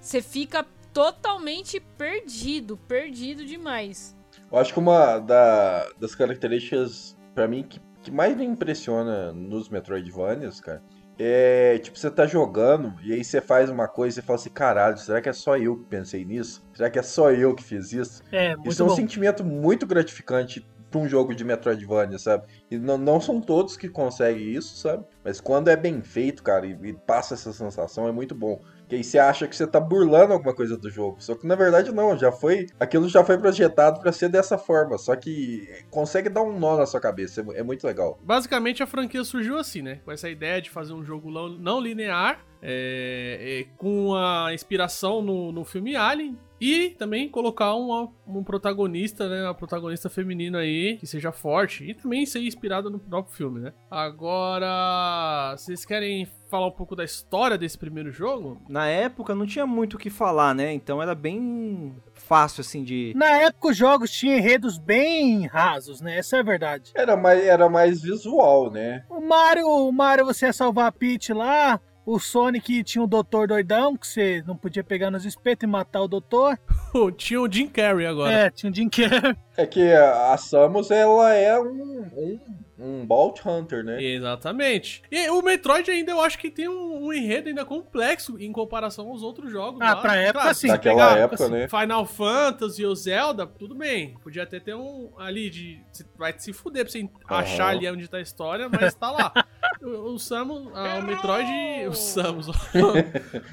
você 0.00 0.20
fica 0.20 0.66
totalmente 0.92 1.78
perdido, 1.96 2.76
perdido 2.76 3.44
demais. 3.44 4.16
Eu 4.50 4.58
acho 4.58 4.72
que 4.72 4.78
uma 4.78 5.18
da- 5.18 5.88
das 5.98 6.14
características, 6.14 7.16
pra 7.34 7.46
mim, 7.46 7.62
que, 7.62 7.80
que 8.02 8.10
mais 8.10 8.36
me 8.36 8.44
impressiona 8.44 9.32
nos 9.32 9.68
Metroidvanias, 9.68 10.60
cara, 10.60 10.82
é 11.18 11.78
tipo, 11.78 11.98
você 11.98 12.10
tá 12.10 12.26
jogando 12.26 12.94
e 13.02 13.12
aí 13.12 13.22
você 13.24 13.40
faz 13.40 13.70
uma 13.70 13.86
coisa 13.88 14.14
e 14.18 14.22
você 14.22 14.26
fala 14.26 14.38
assim, 14.38 14.50
caralho, 14.50 14.98
será 14.98 15.20
que 15.20 15.28
é 15.28 15.32
só 15.32 15.56
eu 15.56 15.76
que 15.76 15.84
pensei 15.84 16.24
nisso? 16.24 16.64
Será 16.74 16.88
que 16.90 16.98
é 16.98 17.02
só 17.02 17.30
eu 17.30 17.54
que 17.54 17.62
fiz 17.62 17.92
isso? 17.92 18.22
É, 18.32 18.56
muito 18.56 18.70
Isso 18.70 18.82
é 18.82 18.84
um 18.84 18.88
bom. 18.88 18.94
sentimento 18.96 19.44
muito 19.44 19.86
gratificante 19.86 20.66
pra 20.90 21.00
um 21.00 21.08
jogo 21.08 21.34
de 21.34 21.44
Metroidvania, 21.44 22.18
sabe? 22.18 22.46
E 22.70 22.78
não, 22.78 22.96
não 22.96 23.20
são 23.20 23.40
todos 23.40 23.76
que 23.76 23.88
conseguem 23.88 24.50
isso, 24.52 24.76
sabe? 24.76 25.04
Mas 25.24 25.40
quando 25.40 25.68
é 25.68 25.76
bem 25.76 26.00
feito, 26.02 26.42
cara, 26.42 26.66
e, 26.66 26.78
e 26.82 26.92
passa 26.92 27.34
essa 27.34 27.52
sensação, 27.52 28.08
é 28.08 28.12
muito 28.12 28.34
bom. 28.34 28.60
Que 28.88 28.96
aí 28.96 29.04
você 29.04 29.18
acha 29.18 29.46
que 29.46 29.54
você 29.54 29.66
tá 29.66 29.78
burlando 29.78 30.32
alguma 30.32 30.54
coisa 30.54 30.76
do 30.76 30.88
jogo. 30.88 31.20
Só 31.20 31.34
que 31.34 31.46
na 31.46 31.54
verdade 31.54 31.92
não, 31.92 32.16
já 32.16 32.32
foi. 32.32 32.66
Aquilo 32.80 33.06
já 33.08 33.22
foi 33.22 33.36
projetado 33.36 34.00
pra 34.00 34.12
ser 34.12 34.30
dessa 34.30 34.56
forma. 34.56 34.96
Só 34.96 35.14
que 35.14 35.68
consegue 35.90 36.30
dar 36.30 36.42
um 36.42 36.58
nó 36.58 36.78
na 36.78 36.86
sua 36.86 37.00
cabeça. 37.00 37.44
É, 37.52 37.60
é 37.60 37.62
muito 37.62 37.86
legal. 37.86 38.18
Basicamente 38.22 38.82
a 38.82 38.86
franquia 38.86 39.22
surgiu 39.24 39.58
assim, 39.58 39.82
né? 39.82 40.00
Com 40.04 40.10
essa 40.10 40.30
ideia 40.30 40.62
de 40.62 40.70
fazer 40.70 40.94
um 40.94 41.04
jogo 41.04 41.30
não 41.30 41.78
linear, 41.78 42.40
é, 42.62 43.60
é, 43.60 43.76
com 43.76 44.14
a 44.14 44.52
inspiração 44.52 45.22
no, 45.22 45.52
no 45.52 45.64
filme 45.64 45.96
Alien. 45.96 46.36
E 46.60 46.90
também 46.98 47.28
colocar 47.28 47.74
uma, 47.74 48.08
um 48.26 48.42
protagonista, 48.42 49.28
né? 49.28 49.44
Uma 49.44 49.54
protagonista 49.54 50.10
feminina 50.10 50.58
aí, 50.58 50.96
que 50.96 51.06
seja 51.06 51.30
forte. 51.30 51.84
E 51.84 51.94
também 51.94 52.26
ser 52.26 52.40
inspirada 52.40 52.90
no 52.90 52.98
próprio 52.98 53.32
filme, 53.34 53.60
né? 53.60 53.72
Agora, 53.88 55.54
vocês 55.56 55.84
querem 55.84 56.26
falar 56.50 56.66
um 56.66 56.72
pouco 56.72 56.96
da 56.96 57.04
história 57.04 57.56
desse 57.56 57.78
primeiro 57.78 58.10
jogo? 58.10 58.60
Na 58.68 58.88
época 58.88 59.34
não 59.34 59.46
tinha 59.46 59.66
muito 59.66 59.94
o 59.94 59.98
que 59.98 60.10
falar, 60.10 60.54
né? 60.54 60.72
Então 60.72 61.00
era 61.00 61.14
bem 61.14 61.94
fácil, 62.12 62.62
assim, 62.62 62.82
de. 62.82 63.12
Na 63.14 63.30
época 63.42 63.68
os 63.68 63.76
jogos 63.76 64.10
tinham 64.10 64.36
enredos 64.36 64.78
bem 64.78 65.46
rasos, 65.46 66.00
né? 66.00 66.18
Essa 66.18 66.38
é 66.38 66.40
a 66.40 66.44
verdade. 66.44 66.90
Era 66.94 67.16
mais, 67.16 67.44
era 67.44 67.68
mais 67.68 68.02
visual, 68.02 68.68
né? 68.70 69.04
O 69.08 69.20
Mario, 69.20 69.68
o 69.68 69.92
Mario 69.92 70.24
você 70.24 70.46
ia 70.46 70.52
salvar 70.52 70.86
a 70.86 70.92
Peach 70.92 71.32
lá. 71.32 71.80
O 72.08 72.18
Sonic 72.18 72.82
tinha 72.84 73.04
o 73.04 73.06
Doutor 73.06 73.48
Doidão, 73.48 73.94
que 73.94 74.06
você 74.06 74.42
não 74.46 74.56
podia 74.56 74.82
pegar 74.82 75.10
nos 75.10 75.26
espetos 75.26 75.64
e 75.64 75.66
matar 75.66 76.00
o 76.00 76.08
Doutor. 76.08 76.58
Tinha 77.18 77.38
o 77.38 77.52
Jim 77.52 77.68
Carrey 77.68 78.06
agora. 78.06 78.32
É, 78.32 78.50
tinha 78.50 78.72
o 78.72 78.74
Jim 78.74 78.88
Carrey. 78.88 79.36
É 79.58 79.66
que 79.66 79.92
a 79.92 80.36
Samus, 80.36 80.88
ela 80.88 81.34
é 81.34 81.58
um, 81.58 82.06
um, 82.16 82.40
um 82.78 83.04
Bounty 83.04 83.42
Hunter, 83.44 83.82
né? 83.82 84.00
Exatamente. 84.00 85.02
E 85.10 85.28
o 85.30 85.42
Metroid 85.42 85.90
ainda 85.90 86.12
eu 86.12 86.20
acho 86.20 86.38
que 86.38 86.48
tem 86.48 86.68
um, 86.68 87.06
um 87.06 87.12
enredo 87.12 87.48
ainda 87.48 87.64
complexo 87.64 88.38
em 88.38 88.52
comparação 88.52 89.08
aos 89.08 89.20
outros 89.20 89.50
jogos. 89.50 89.80
Ah, 89.82 89.94
lá. 89.94 90.00
pra 90.00 90.14
época, 90.14 90.54
sim. 90.54 90.60
se 90.60 90.66
Naquela 90.68 91.08
pegar, 91.08 91.18
época, 91.18 91.48
né? 91.48 91.66
Final 91.66 92.06
Fantasy 92.06 92.86
ou 92.86 92.94
Zelda, 92.94 93.48
tudo 93.48 93.74
bem. 93.74 94.14
Podia 94.22 94.44
até 94.44 94.60
ter 94.60 94.76
um 94.76 95.10
ali 95.18 95.50
de. 95.50 95.82
Você 95.90 96.06
vai 96.16 96.32
se 96.38 96.52
fuder 96.52 96.84
pra 96.84 96.92
você 96.92 97.08
achar 97.26 97.70
ali 97.70 97.90
onde 97.90 98.06
tá 98.06 98.18
a 98.18 98.22
história, 98.22 98.68
mas 98.68 98.94
tá 98.94 99.10
lá. 99.10 99.32
O, 99.82 100.14
o 100.14 100.18
Samus, 100.18 100.68
ah, 100.74 100.98
o 101.00 101.02
Metroid. 101.02 101.50
O 101.88 101.94
Samus, 101.94 102.48
ó. 102.48 102.52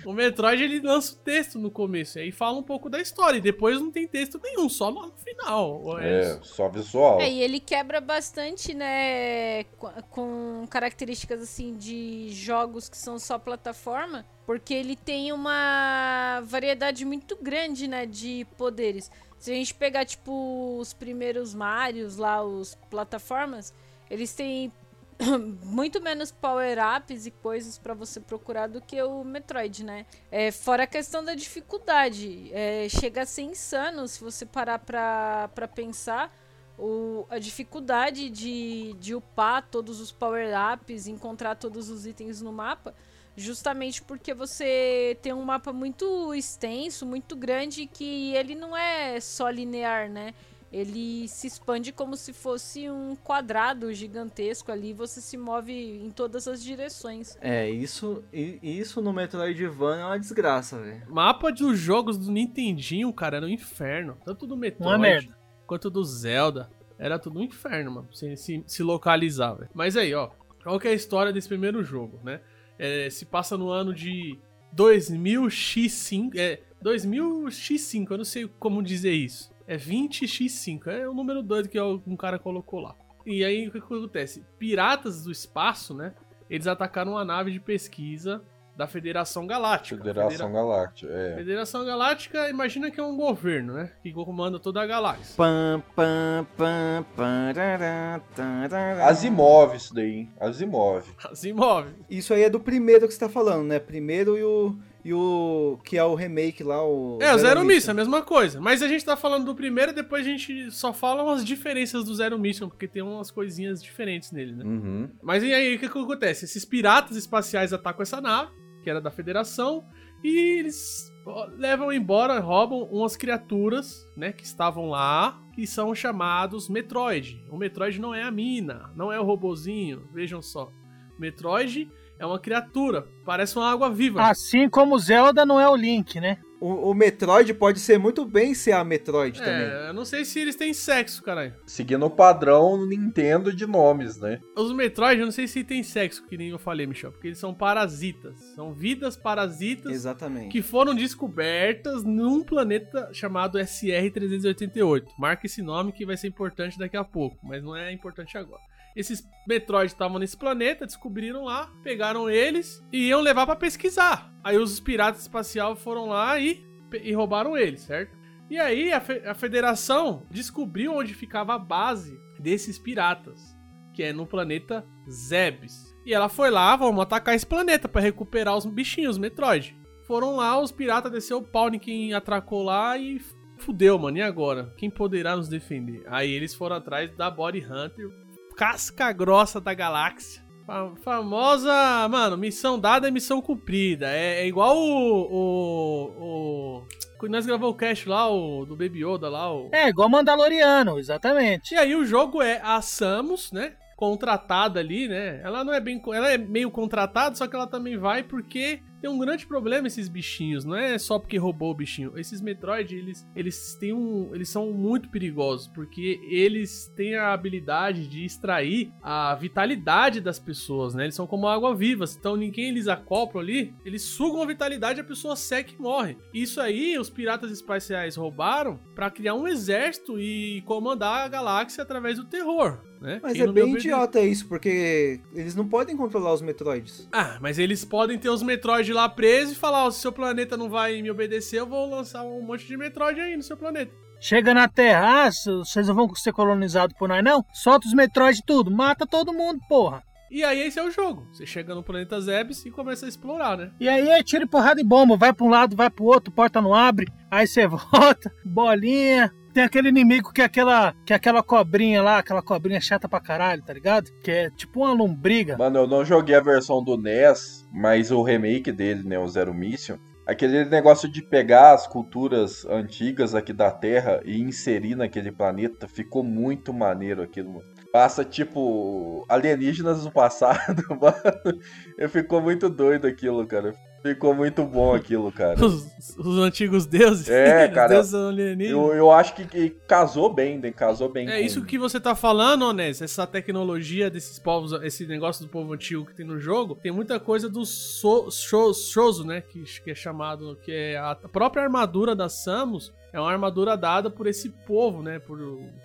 o 0.09 0.13
Metroid 0.13 0.63
ele 0.63 0.79
lança 0.79 1.13
o 1.13 1.17
texto 1.17 1.59
no 1.59 1.69
começo. 1.69 2.17
E 2.17 2.23
aí 2.23 2.31
fala 2.31 2.57
um 2.57 2.63
pouco 2.63 2.89
da 2.89 2.99
história. 2.99 3.37
E 3.37 3.41
depois 3.41 3.79
não 3.79 3.91
tem 3.91 4.07
texto 4.07 4.39
nenhum, 4.43 4.67
só 4.69 4.91
no 4.91 5.11
final. 5.17 5.99
É, 5.99 6.39
só 6.41 6.67
visual. 6.69 7.19
É, 7.21 7.29
e 7.29 7.41
ele 7.41 7.59
quebra 7.59 8.01
bastante, 8.01 8.73
né, 8.73 9.63
com- 9.77 9.91
com 10.09 10.67
características 10.69 11.41
assim 11.41 11.75
de 11.75 12.29
jogos 12.31 12.89
que 12.89 12.97
são 12.97 13.19
só 13.19 13.37
plataforma, 13.37 14.25
porque 14.45 14.73
ele 14.73 14.95
tem 14.95 15.31
uma 15.31 16.41
variedade 16.45 17.05
muito 17.05 17.37
grande, 17.41 17.87
né, 17.87 18.05
de 18.05 18.45
poderes. 18.57 19.09
Se 19.37 19.51
a 19.51 19.55
gente 19.55 19.73
pegar 19.73 20.05
tipo 20.05 20.77
os 20.79 20.93
primeiros 20.93 21.53
Marios 21.53 22.17
lá, 22.17 22.43
os 22.43 22.75
plataformas, 22.89 23.73
eles 24.09 24.33
têm 24.33 24.71
muito 25.63 26.01
menos 26.01 26.31
power-ups 26.31 27.25
e 27.25 27.31
coisas 27.31 27.77
pra 27.77 27.93
você 27.93 28.19
procurar 28.19 28.67
do 28.67 28.81
que 28.81 29.01
o 29.01 29.23
Metroid, 29.23 29.83
né? 29.83 30.05
É, 30.31 30.51
fora 30.51 30.83
a 30.83 30.87
questão 30.87 31.23
da 31.23 31.33
dificuldade. 31.33 32.49
É, 32.53 32.87
chega 32.89 33.21
a 33.21 33.25
ser 33.25 33.43
insano 33.43 34.07
se 34.07 34.21
você 34.23 34.45
parar 34.45 34.79
pra, 34.79 35.49
pra 35.55 35.67
pensar 35.67 36.35
o, 36.77 37.25
a 37.29 37.39
dificuldade 37.39 38.29
de, 38.29 38.93
de 38.99 39.15
upar 39.15 39.67
todos 39.69 40.01
os 40.01 40.11
power-ups, 40.11 41.07
encontrar 41.07 41.55
todos 41.55 41.89
os 41.89 42.05
itens 42.05 42.41
no 42.41 42.51
mapa, 42.51 42.93
justamente 43.37 44.01
porque 44.01 44.33
você 44.33 45.17
tem 45.21 45.33
um 45.33 45.43
mapa 45.43 45.71
muito 45.71 46.33
extenso, 46.33 47.05
muito 47.05 47.35
grande, 47.35 47.85
que 47.85 48.35
ele 48.35 48.55
não 48.55 48.75
é 48.75 49.19
só 49.19 49.49
linear, 49.49 50.09
né? 50.09 50.33
Ele 50.71 51.27
se 51.27 51.47
expande 51.47 51.91
como 51.91 52.17
se 52.17 52.33
fosse 52.33 52.89
um 52.89 53.15
quadrado 53.15 53.93
gigantesco 53.93 54.71
ali, 54.71 54.93
você 54.93 55.21
se 55.21 55.37
move 55.37 55.71
em 55.73 56.09
todas 56.11 56.47
as 56.47 56.61
direções. 56.61 57.37
É, 57.39 57.69
isso, 57.69 58.23
isso 58.33 59.01
no 59.01 59.13
Metroidvania 59.13 60.01
é 60.01 60.05
uma 60.05 60.19
desgraça, 60.19 60.79
velho. 60.81 61.03
Mapa 61.07 61.51
dos 61.51 61.79
jogos 61.79 62.17
do 62.17 62.31
Nintendinho, 62.31 63.11
cara, 63.13 63.37
era 63.37 63.45
um 63.45 63.49
inferno. 63.49 64.17
Tanto 64.25 64.45
do 64.45 64.57
Metroid 64.57 64.91
Uma 64.91 64.97
merda. 64.97 65.37
quanto 65.65 65.89
do 65.89 66.03
Zelda. 66.03 66.69
Era 66.97 67.19
tudo 67.19 67.39
um 67.39 67.43
inferno, 67.43 67.91
mano. 67.91 68.07
Se, 68.13 68.35
se, 68.37 68.63
se 68.65 68.83
localizar, 68.83 69.53
velho. 69.53 69.69
Mas 69.73 69.95
aí, 69.97 70.13
ó. 70.13 70.29
Qual 70.63 70.79
que 70.79 70.87
é 70.87 70.91
a 70.91 70.95
história 70.95 71.31
desse 71.31 71.47
primeiro 71.47 71.83
jogo, 71.83 72.19
né? 72.23 72.41
É, 72.79 73.09
se 73.09 73.25
passa 73.25 73.57
no 73.57 73.69
ano 73.69 73.93
de 73.93 74.37
2000x5. 74.75 76.31
É, 76.35 76.59
2000x5, 76.83 78.11
eu 78.11 78.17
não 78.17 78.25
sei 78.25 78.49
como 78.59 78.81
dizer 78.81 79.11
isso. 79.11 79.51
É 79.67 79.77
20x5. 79.77 80.87
É 80.87 81.07
o 81.07 81.13
número 81.13 81.41
doido 81.41 81.69
que 81.69 81.79
um 81.79 82.15
cara 82.15 82.37
colocou 82.39 82.79
lá. 82.79 82.95
E 83.25 83.43
aí, 83.43 83.67
o 83.67 83.71
que, 83.71 83.81
que 83.81 83.85
acontece? 83.85 84.45
Piratas 84.59 85.23
do 85.23 85.31
espaço, 85.31 85.95
né? 85.95 86.13
Eles 86.49 86.67
atacaram 86.67 87.13
uma 87.13 87.25
nave 87.25 87.51
de 87.51 87.59
pesquisa 87.59 88.43
da 88.75 88.87
Federação 88.87 89.47
Galáctica. 89.47 90.03
Federação 90.03 90.51
Galáctica, 90.51 91.11
é. 91.11 91.35
Federação 91.37 91.85
Galáctica, 91.85 92.49
imagina 92.49 92.91
que 92.91 92.99
é 92.99 93.03
um 93.03 93.15
governo, 93.15 93.73
né? 93.73 93.91
Que 94.03 94.11
comanda 94.11 94.59
toda 94.59 94.81
a 94.81 94.85
galáxia. 94.85 95.35
Pam, 95.37 95.81
pam, 95.95 96.45
pam, 96.57 97.05
parará, 97.15 98.21
tarará. 98.35 99.07
Asimov 99.07 99.75
isso 99.75 99.93
daí, 99.93 100.11
hein? 100.11 100.33
Asimov. 100.39 101.05
Asimov. 101.23 101.87
Isso 102.09 102.33
aí 102.33 102.43
é 102.43 102.49
do 102.49 102.59
primeiro 102.59 103.07
que 103.07 103.13
você 103.13 103.19
tá 103.19 103.29
falando, 103.29 103.67
né? 103.67 103.79
Primeiro 103.79 104.37
e 104.37 104.43
o. 104.43 104.77
E 105.05 105.13
o. 105.13 105.79
Que 105.83 105.99
é 105.99 106.03
o 106.03 106.15
remake 106.15 106.63
lá, 106.63 106.83
o. 106.83 107.19
É, 107.21 107.31
o 107.31 107.37
Zero 107.37 107.63
Mission, 107.63 107.91
a 107.91 107.93
mesma 107.93 108.23
coisa. 108.23 108.59
Mas 108.59 108.81
a 108.81 108.87
gente 108.87 109.05
tá 109.05 109.15
falando 109.15 109.45
do 109.45 109.53
primeiro 109.53 109.91
e 109.91 109.95
depois 109.95 110.25
a 110.25 110.29
gente 110.29 110.71
só 110.71 110.91
fala 110.91 111.21
umas 111.21 111.45
diferenças 111.45 112.03
do 112.05 112.15
Zero 112.15 112.39
Mission, 112.39 112.67
porque 112.67 112.87
tem 112.87 113.03
umas 113.03 113.29
coisinhas 113.29 113.83
diferentes 113.83 114.31
nele, 114.31 114.53
né? 114.53 114.65
Uhum. 114.65 115.09
Mas 115.21 115.43
e 115.43 115.53
aí, 115.53 115.75
o 115.75 115.79
que, 115.79 115.87
que 115.87 115.99
acontece? 115.99 116.45
Esses 116.45 116.65
piratas 116.65 117.15
espaciais 117.15 117.71
atacam 117.71 118.01
essa 118.01 118.19
nave, 118.19 118.51
que 118.83 118.89
era 118.89 118.99
da 118.99 119.11
Federação, 119.11 119.85
e 120.23 120.57
eles 120.57 121.13
levam 121.55 121.93
embora, 121.93 122.39
roubam 122.39 122.81
umas 122.91 123.15
criaturas, 123.15 124.09
né, 124.17 124.31
que 124.31 124.43
estavam 124.43 124.89
lá, 124.89 125.39
que 125.53 125.67
são 125.67 125.93
chamados 125.93 126.67
Metroid. 126.67 127.45
O 127.51 127.57
Metroid 127.57 128.01
não 128.01 128.13
é 128.13 128.23
a 128.23 128.31
mina, 128.31 128.91
não 128.95 129.11
é 129.11 129.19
o 129.19 129.23
robozinho, 129.23 130.09
vejam 130.11 130.41
só. 130.41 130.71
Metroid 131.19 131.91
é 132.17 132.25
uma 132.25 132.39
criatura, 132.39 133.07
parece 133.25 133.57
uma 133.57 133.71
água 133.71 133.89
viva. 133.89 134.21
Assim 134.21 134.69
como 134.69 134.95
o 134.95 134.99
Zelda 134.99 135.45
não 135.45 135.59
é 135.59 135.69
o 135.69 135.75
Link, 135.75 136.19
né? 136.19 136.37
O, 136.59 136.89
o 136.89 136.93
Metroid 136.93 137.53
pode 137.53 137.79
ser 137.79 137.99
muito 137.99 138.25
bem 138.25 138.55
ser 138.55 138.71
a 138.71 138.83
Metroid 138.83 139.37
também. 139.37 139.67
É, 139.67 139.89
eu 139.89 139.93
não 139.93 140.05
sei 140.05 140.23
se 140.23 140.39
eles 140.39 140.55
têm 140.55 140.73
sexo, 140.73 141.21
caralho. 141.21 141.53
Seguindo 141.65 142.05
o 142.05 142.09
padrão 142.09 142.85
Nintendo 142.87 143.53
de 143.53 143.67
nomes, 143.67 144.17
né? 144.17 144.39
Os 144.55 144.71
Metroid, 144.73 145.19
eu 145.19 145.25
não 145.25 145.31
sei 145.31 145.47
se 145.47 145.63
tem 145.63 145.83
sexo, 145.83 146.25
que 146.25 146.37
nem 146.37 146.49
eu 146.49 146.57
falei, 146.57 146.87
Michel, 146.87 147.11
porque 147.11 147.27
eles 147.27 147.37
são 147.37 147.53
parasitas. 147.53 148.39
São 148.55 148.73
vidas 148.73 149.17
parasitas 149.17 149.91
Exatamente. 149.91 150.49
que 150.49 150.61
foram 150.61 150.95
descobertas 150.95 152.03
num 152.03 152.41
planeta 152.41 153.09
chamado 153.13 153.59
SR-388. 153.59 155.03
Marca 155.19 155.45
esse 155.45 155.61
nome 155.61 155.91
que 155.91 156.05
vai 156.05 156.15
ser 156.15 156.29
importante 156.29 156.79
daqui 156.79 156.95
a 156.95 157.03
pouco, 157.03 157.37
mas 157.43 157.61
não 157.61 157.75
é 157.75 157.91
importante 157.91 158.37
agora. 158.37 158.61
Esses 158.95 159.27
Metroid 159.47 159.91
estavam 159.91 160.17
nesse 160.19 160.37
planeta, 160.37 160.85
descobriram 160.85 161.43
lá, 161.43 161.69
pegaram 161.83 162.29
eles 162.29 162.81
e 162.91 163.07
iam 163.09 163.21
levar 163.21 163.45
pra 163.45 163.55
pesquisar. 163.55 164.33
Aí 164.43 164.57
os 164.57 164.79
piratas 164.79 165.21
espaciais 165.21 165.79
foram 165.81 166.07
lá 166.07 166.39
e, 166.39 166.63
e 167.03 167.11
roubaram 167.13 167.57
eles, 167.57 167.81
certo? 167.81 168.15
E 168.49 168.57
aí 168.57 168.91
a, 168.91 169.01
fe- 169.01 169.23
a 169.25 169.33
federação 169.33 170.25
descobriu 170.31 170.93
onde 170.93 171.13
ficava 171.13 171.55
a 171.55 171.59
base 171.59 172.17
desses 172.39 172.77
piratas, 172.79 173.55
que 173.93 174.03
é 174.03 174.13
no 174.13 174.25
planeta 174.25 174.85
Zebes. 175.09 175.93
E 176.05 176.13
ela 176.13 176.29
foi 176.29 176.49
lá, 176.51 176.75
vamos 176.75 177.01
atacar 177.01 177.35
esse 177.35 177.45
planeta 177.45 177.87
pra 177.87 178.01
recuperar 178.01 178.55
os 178.55 178.65
bichinhos, 178.65 179.15
os 179.15 179.17
Metroid. 179.17 179.75
Foram 180.07 180.35
lá, 180.35 180.59
os 180.59 180.71
piratas 180.71 181.11
desceu 181.11 181.39
o 181.39 181.43
pau 181.43 181.67
em 181.73 181.79
quem 181.79 182.13
atracou 182.13 182.61
lá 182.61 182.95
e 182.97 183.19
fudeu, 183.57 183.97
mano. 183.97 184.17
E 184.17 184.21
agora? 184.21 184.71
Quem 184.77 184.89
poderá 184.89 185.35
nos 185.35 185.49
defender? 185.49 186.03
Aí 186.05 186.31
eles 186.31 186.53
foram 186.53 186.75
atrás 186.75 187.09
da 187.17 187.31
Body 187.31 187.65
Hunter, 187.65 188.07
casca 188.55 189.11
grossa 189.11 189.59
da 189.59 189.73
galáxia. 189.73 190.43
Fa- 190.65 190.93
Famosa, 191.03 192.07
mano, 192.09 192.37
missão 192.37 192.79
dada 192.79 193.07
é 193.07 193.11
missão 193.11 193.41
cumprida. 193.41 194.07
É, 194.07 194.41
é 194.41 194.47
igual 194.47 194.75
o. 194.77 195.27
o, 195.31 196.81
o 196.81 196.87
quando 197.19 197.31
nós 197.33 197.45
gravamos 197.45 197.73
o 197.73 197.77
cast 197.77 198.09
lá, 198.09 198.27
o 198.29 198.65
do 198.65 198.75
Baby 198.75 199.05
Yoda 199.05 199.29
lá, 199.29 199.53
o. 199.53 199.69
É, 199.73 199.89
igual 199.89 200.09
Mandaloriano, 200.09 200.97
exatamente. 200.99 201.73
E 201.73 201.77
aí 201.77 201.95
o 201.95 202.05
jogo 202.05 202.41
é 202.41 202.59
a 202.63 202.81
Samus, 202.81 203.51
né? 203.51 203.73
Contratada 203.95 204.79
ali, 204.79 205.07
né? 205.07 205.39
Ela 205.43 205.63
não 205.63 205.73
é 205.73 205.79
bem. 205.79 206.01
Ela 206.13 206.33
é 206.33 206.37
meio 206.37 206.69
contratada, 206.71 207.35
só 207.35 207.47
que 207.47 207.55
ela 207.55 207.67
também 207.67 207.97
vai 207.97 208.23
porque 208.23 208.81
tem 209.01 209.09
um 209.09 209.17
grande 209.17 209.45
problema 209.45 209.87
esses 209.87 210.07
bichinhos. 210.07 210.65
Não 210.65 210.75
é 210.75 210.97
só 210.97 211.19
porque 211.19 211.37
roubou 211.37 211.71
o 211.71 211.75
bichinho. 211.75 212.17
Esses 212.17 212.41
Metroid, 212.41 212.95
eles, 212.95 213.27
eles 213.35 213.75
têm 213.75 213.93
um. 213.93 214.33
Eles 214.33 214.49
são 214.49 214.71
muito 214.71 215.09
perigosos. 215.09 215.67
Porque 215.67 216.19
eles 216.29 216.91
têm 216.95 217.15
a 217.15 217.33
habilidade 217.33 218.07
de 218.07 218.25
extrair 218.25 218.91
a 219.01 219.35
vitalidade 219.35 220.21
das 220.21 220.39
pessoas, 220.39 220.93
né? 220.93 221.03
Eles 221.03 221.15
são 221.15 221.27
como 221.27 221.47
água 221.47 221.75
viva. 221.75 222.05
Então 222.17 222.35
ninguém 222.35 222.69
eles 222.69 222.87
acoplam 222.87 223.41
ali. 223.41 223.75
Eles 223.85 224.01
sugam 224.03 224.41
a 224.41 224.45
vitalidade 224.45 224.99
e 224.99 225.01
a 225.01 225.05
pessoa 225.05 225.35
seca 225.35 225.73
e 225.73 225.81
morre. 225.81 226.17
Isso 226.33 226.59
aí, 226.59 226.97
os 226.97 227.09
piratas 227.09 227.51
espaciais 227.51 228.15
roubaram 228.15 228.79
pra 228.93 229.09
criar 229.09 229.35
um 229.35 229.47
exército 229.47 230.19
e 230.19 230.61
comandar 230.65 231.25
a 231.25 231.27
galáxia 231.27 231.83
através 231.83 232.17
do 232.17 232.25
terror. 232.25 232.81
Né? 233.05 233.19
Mas 233.21 233.33
Quem 233.33 233.43
é 233.43 233.51
bem 233.51 233.75
idiota 233.75 234.19
isso, 234.21 234.47
porque 234.47 235.19
eles 235.33 235.55
não 235.55 235.67
podem 235.67 235.95
controlar 235.95 236.33
os 236.33 236.41
Metroids. 236.41 237.07
Ah, 237.11 237.37
mas 237.41 237.59
eles 237.59 237.85
podem 237.85 238.17
ter 238.17 238.29
os 238.29 238.41
Metroid 238.85 238.93
lá 238.93 239.09
presos 239.09 239.55
e 239.55 239.59
falar: 239.59 239.85
ó, 239.85 239.91
se 239.91 240.01
seu 240.01 240.11
planeta 240.11 240.55
não 240.55 240.69
vai 240.69 241.01
me 241.01 241.09
obedecer, 241.09 241.59
eu 241.59 241.67
vou 241.67 241.89
lançar 241.89 242.23
um 242.23 242.41
monte 242.41 242.67
de 242.67 242.77
Metroid 242.77 243.19
aí 243.19 243.35
no 243.35 243.43
seu 243.43 243.57
planeta. 243.57 243.91
Chega 244.19 244.53
na 244.53 244.67
Terra, 244.67 245.25
ah, 245.25 245.29
vocês 245.29 245.87
não 245.87 245.95
vão 245.95 246.15
ser 246.15 246.31
colonizados 246.31 246.95
por 246.97 247.09
nós, 247.09 247.23
não? 247.23 247.43
Solta 247.53 247.87
os 247.87 247.93
Metroid 247.93 248.41
tudo, 248.45 248.71
mata 248.71 249.05
todo 249.05 249.33
mundo, 249.33 249.59
porra. 249.67 250.03
E 250.31 250.43
aí 250.43 250.61
esse 250.61 250.79
é 250.79 250.83
o 250.83 250.89
jogo. 250.91 251.27
Você 251.31 251.45
chega 251.45 251.75
no 251.75 251.83
planeta 251.83 252.19
Zebes 252.19 252.65
e 252.65 252.71
começa 252.71 253.05
a 253.05 253.09
explorar, 253.09 253.57
né? 253.57 253.71
E 253.79 253.87
aí 253.87 254.09
é 254.09 254.23
tiro 254.23 254.43
e 254.43 254.47
porrada 254.47 254.81
e 254.81 254.83
bomba, 254.83 255.17
vai 255.17 255.33
pra 255.33 255.45
um 255.45 255.49
lado, 255.49 255.75
vai 255.75 255.89
pro 255.89 256.05
outro, 256.05 256.31
porta 256.33 256.61
não 256.61 256.73
abre, 256.73 257.07
aí 257.29 257.45
você 257.45 257.67
volta, 257.67 258.31
bolinha. 258.43 259.31
Tem 259.55 259.63
aquele 259.63 259.87
inimigo 259.87 260.33
que 260.33 260.41
é 260.41 260.43
aquela, 260.43 260.93
que 261.05 261.13
é 261.13 261.15
aquela 261.15 261.41
cobrinha 261.41 262.03
lá, 262.03 262.17
aquela 262.17 262.41
cobrinha 262.41 262.81
chata 262.81 263.07
pra 263.07 263.21
caralho, 263.21 263.63
tá 263.63 263.71
ligado? 263.71 264.11
Que 264.21 264.29
é 264.29 264.49
tipo 264.49 264.81
uma 264.81 264.91
lombriga. 264.91 265.57
Mano, 265.57 265.79
eu 265.79 265.87
não 265.87 266.03
joguei 266.03 266.35
a 266.35 266.41
versão 266.41 266.83
do 266.83 266.97
NES, 266.97 267.65
mas 267.71 268.11
o 268.11 268.21
remake 268.21 268.69
dele, 268.69 269.07
né, 269.07 269.17
o 269.17 269.25
Zero 269.29 269.53
Mission, 269.53 269.95
aquele 270.27 270.65
negócio 270.65 271.07
de 271.07 271.21
pegar 271.21 271.73
as 271.73 271.87
culturas 271.87 272.65
antigas 272.65 273.33
aqui 273.33 273.53
da 273.53 273.71
Terra 273.71 274.19
e 274.25 274.41
inserir 274.41 274.93
naquele 274.95 275.31
planeta, 275.31 275.87
ficou 275.87 276.21
muito 276.21 276.73
maneiro 276.73 277.21
aquilo, 277.21 277.53
mano. 277.53 277.65
Passa, 277.93 278.25
tipo, 278.25 279.25
alienígenas 279.29 280.03
do 280.03 280.11
passado, 280.11 280.83
mano. 280.99 281.61
Eu 281.97 282.09
ficou 282.09 282.41
muito 282.41 282.69
doido 282.69 283.07
aquilo, 283.07 283.47
cara. 283.47 283.73
Ficou 284.05 284.35
muito 284.35 284.63
bom 284.63 284.93
aquilo, 284.93 285.31
cara. 285.31 285.65
Os, 285.65 286.15
os 286.15 286.37
antigos 286.37 286.85
deuses. 286.85 287.27
É, 287.27 287.67
cara. 287.73 287.95
deuses. 287.95 288.13
Eu, 288.13 288.93
eu 288.93 289.11
acho 289.11 289.33
que, 289.33 289.45
que 289.45 289.69
casou 289.87 290.31
bem, 290.31 290.59
né? 290.59 290.71
Casou 290.71 291.09
bem. 291.09 291.27
É 291.27 291.39
com- 291.39 291.43
isso 291.43 291.65
que 291.65 291.79
você 291.79 291.99
tá 291.99 292.13
falando, 292.13 292.65
Onés, 292.65 293.01
essa 293.01 293.25
tecnologia 293.25 294.07
desses 294.07 294.37
povos, 294.37 294.73
esse 294.83 295.07
negócio 295.07 295.43
do 295.43 295.49
povo 295.49 295.73
antigo 295.73 296.05
que 296.05 296.13
tem 296.13 296.23
no 296.23 296.39
jogo, 296.39 296.75
tem 296.75 296.91
muita 296.91 297.19
coisa 297.19 297.49
do 297.49 297.65
so, 297.65 298.29
Shoso, 298.29 299.25
né, 299.25 299.41
que, 299.41 299.63
que 299.83 299.89
é 299.89 299.95
chamado, 299.95 300.55
que 300.61 300.71
é 300.71 300.97
a 300.97 301.15
própria 301.15 301.63
armadura 301.63 302.15
da 302.15 302.29
Samus, 302.29 302.93
é 303.15 303.19
uma 303.19 303.31
armadura 303.31 303.77
dada 303.77 304.09
por 304.09 304.27
esse 304.27 304.49
povo, 304.49 305.01
né, 305.01 305.19
por 305.19 305.39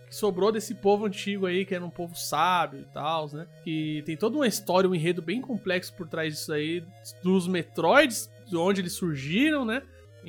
que 0.09 0.16
sobrou 0.16 0.51
desse 0.51 0.74
povo 0.74 1.07
antigo 1.07 1.47
aí, 1.47 1.64
que 1.64 1.72
era 1.72 1.85
um 1.85 1.91
povo 1.91 2.16
sábio 2.16 2.81
e 2.81 2.85
tal, 2.93 3.31
né, 3.33 3.47
que 3.62 4.03
tem 4.05 4.16
toda 4.16 4.35
uma 4.35 4.49
história, 4.49 4.91
um 4.91 4.95
enredo 4.97 5.22
bem 5.22 5.41
complexo 5.41 5.95
por 5.95 6.09
trás 6.09 6.35
disso 6.35 6.53
aí, 6.53 6.83
dos 7.22 7.47
Metroids, 7.47 8.28
de 8.45 8.57
onde 8.57 8.81
eles 8.81 8.95
surgiram, 8.95 9.64
né, 9.64 9.81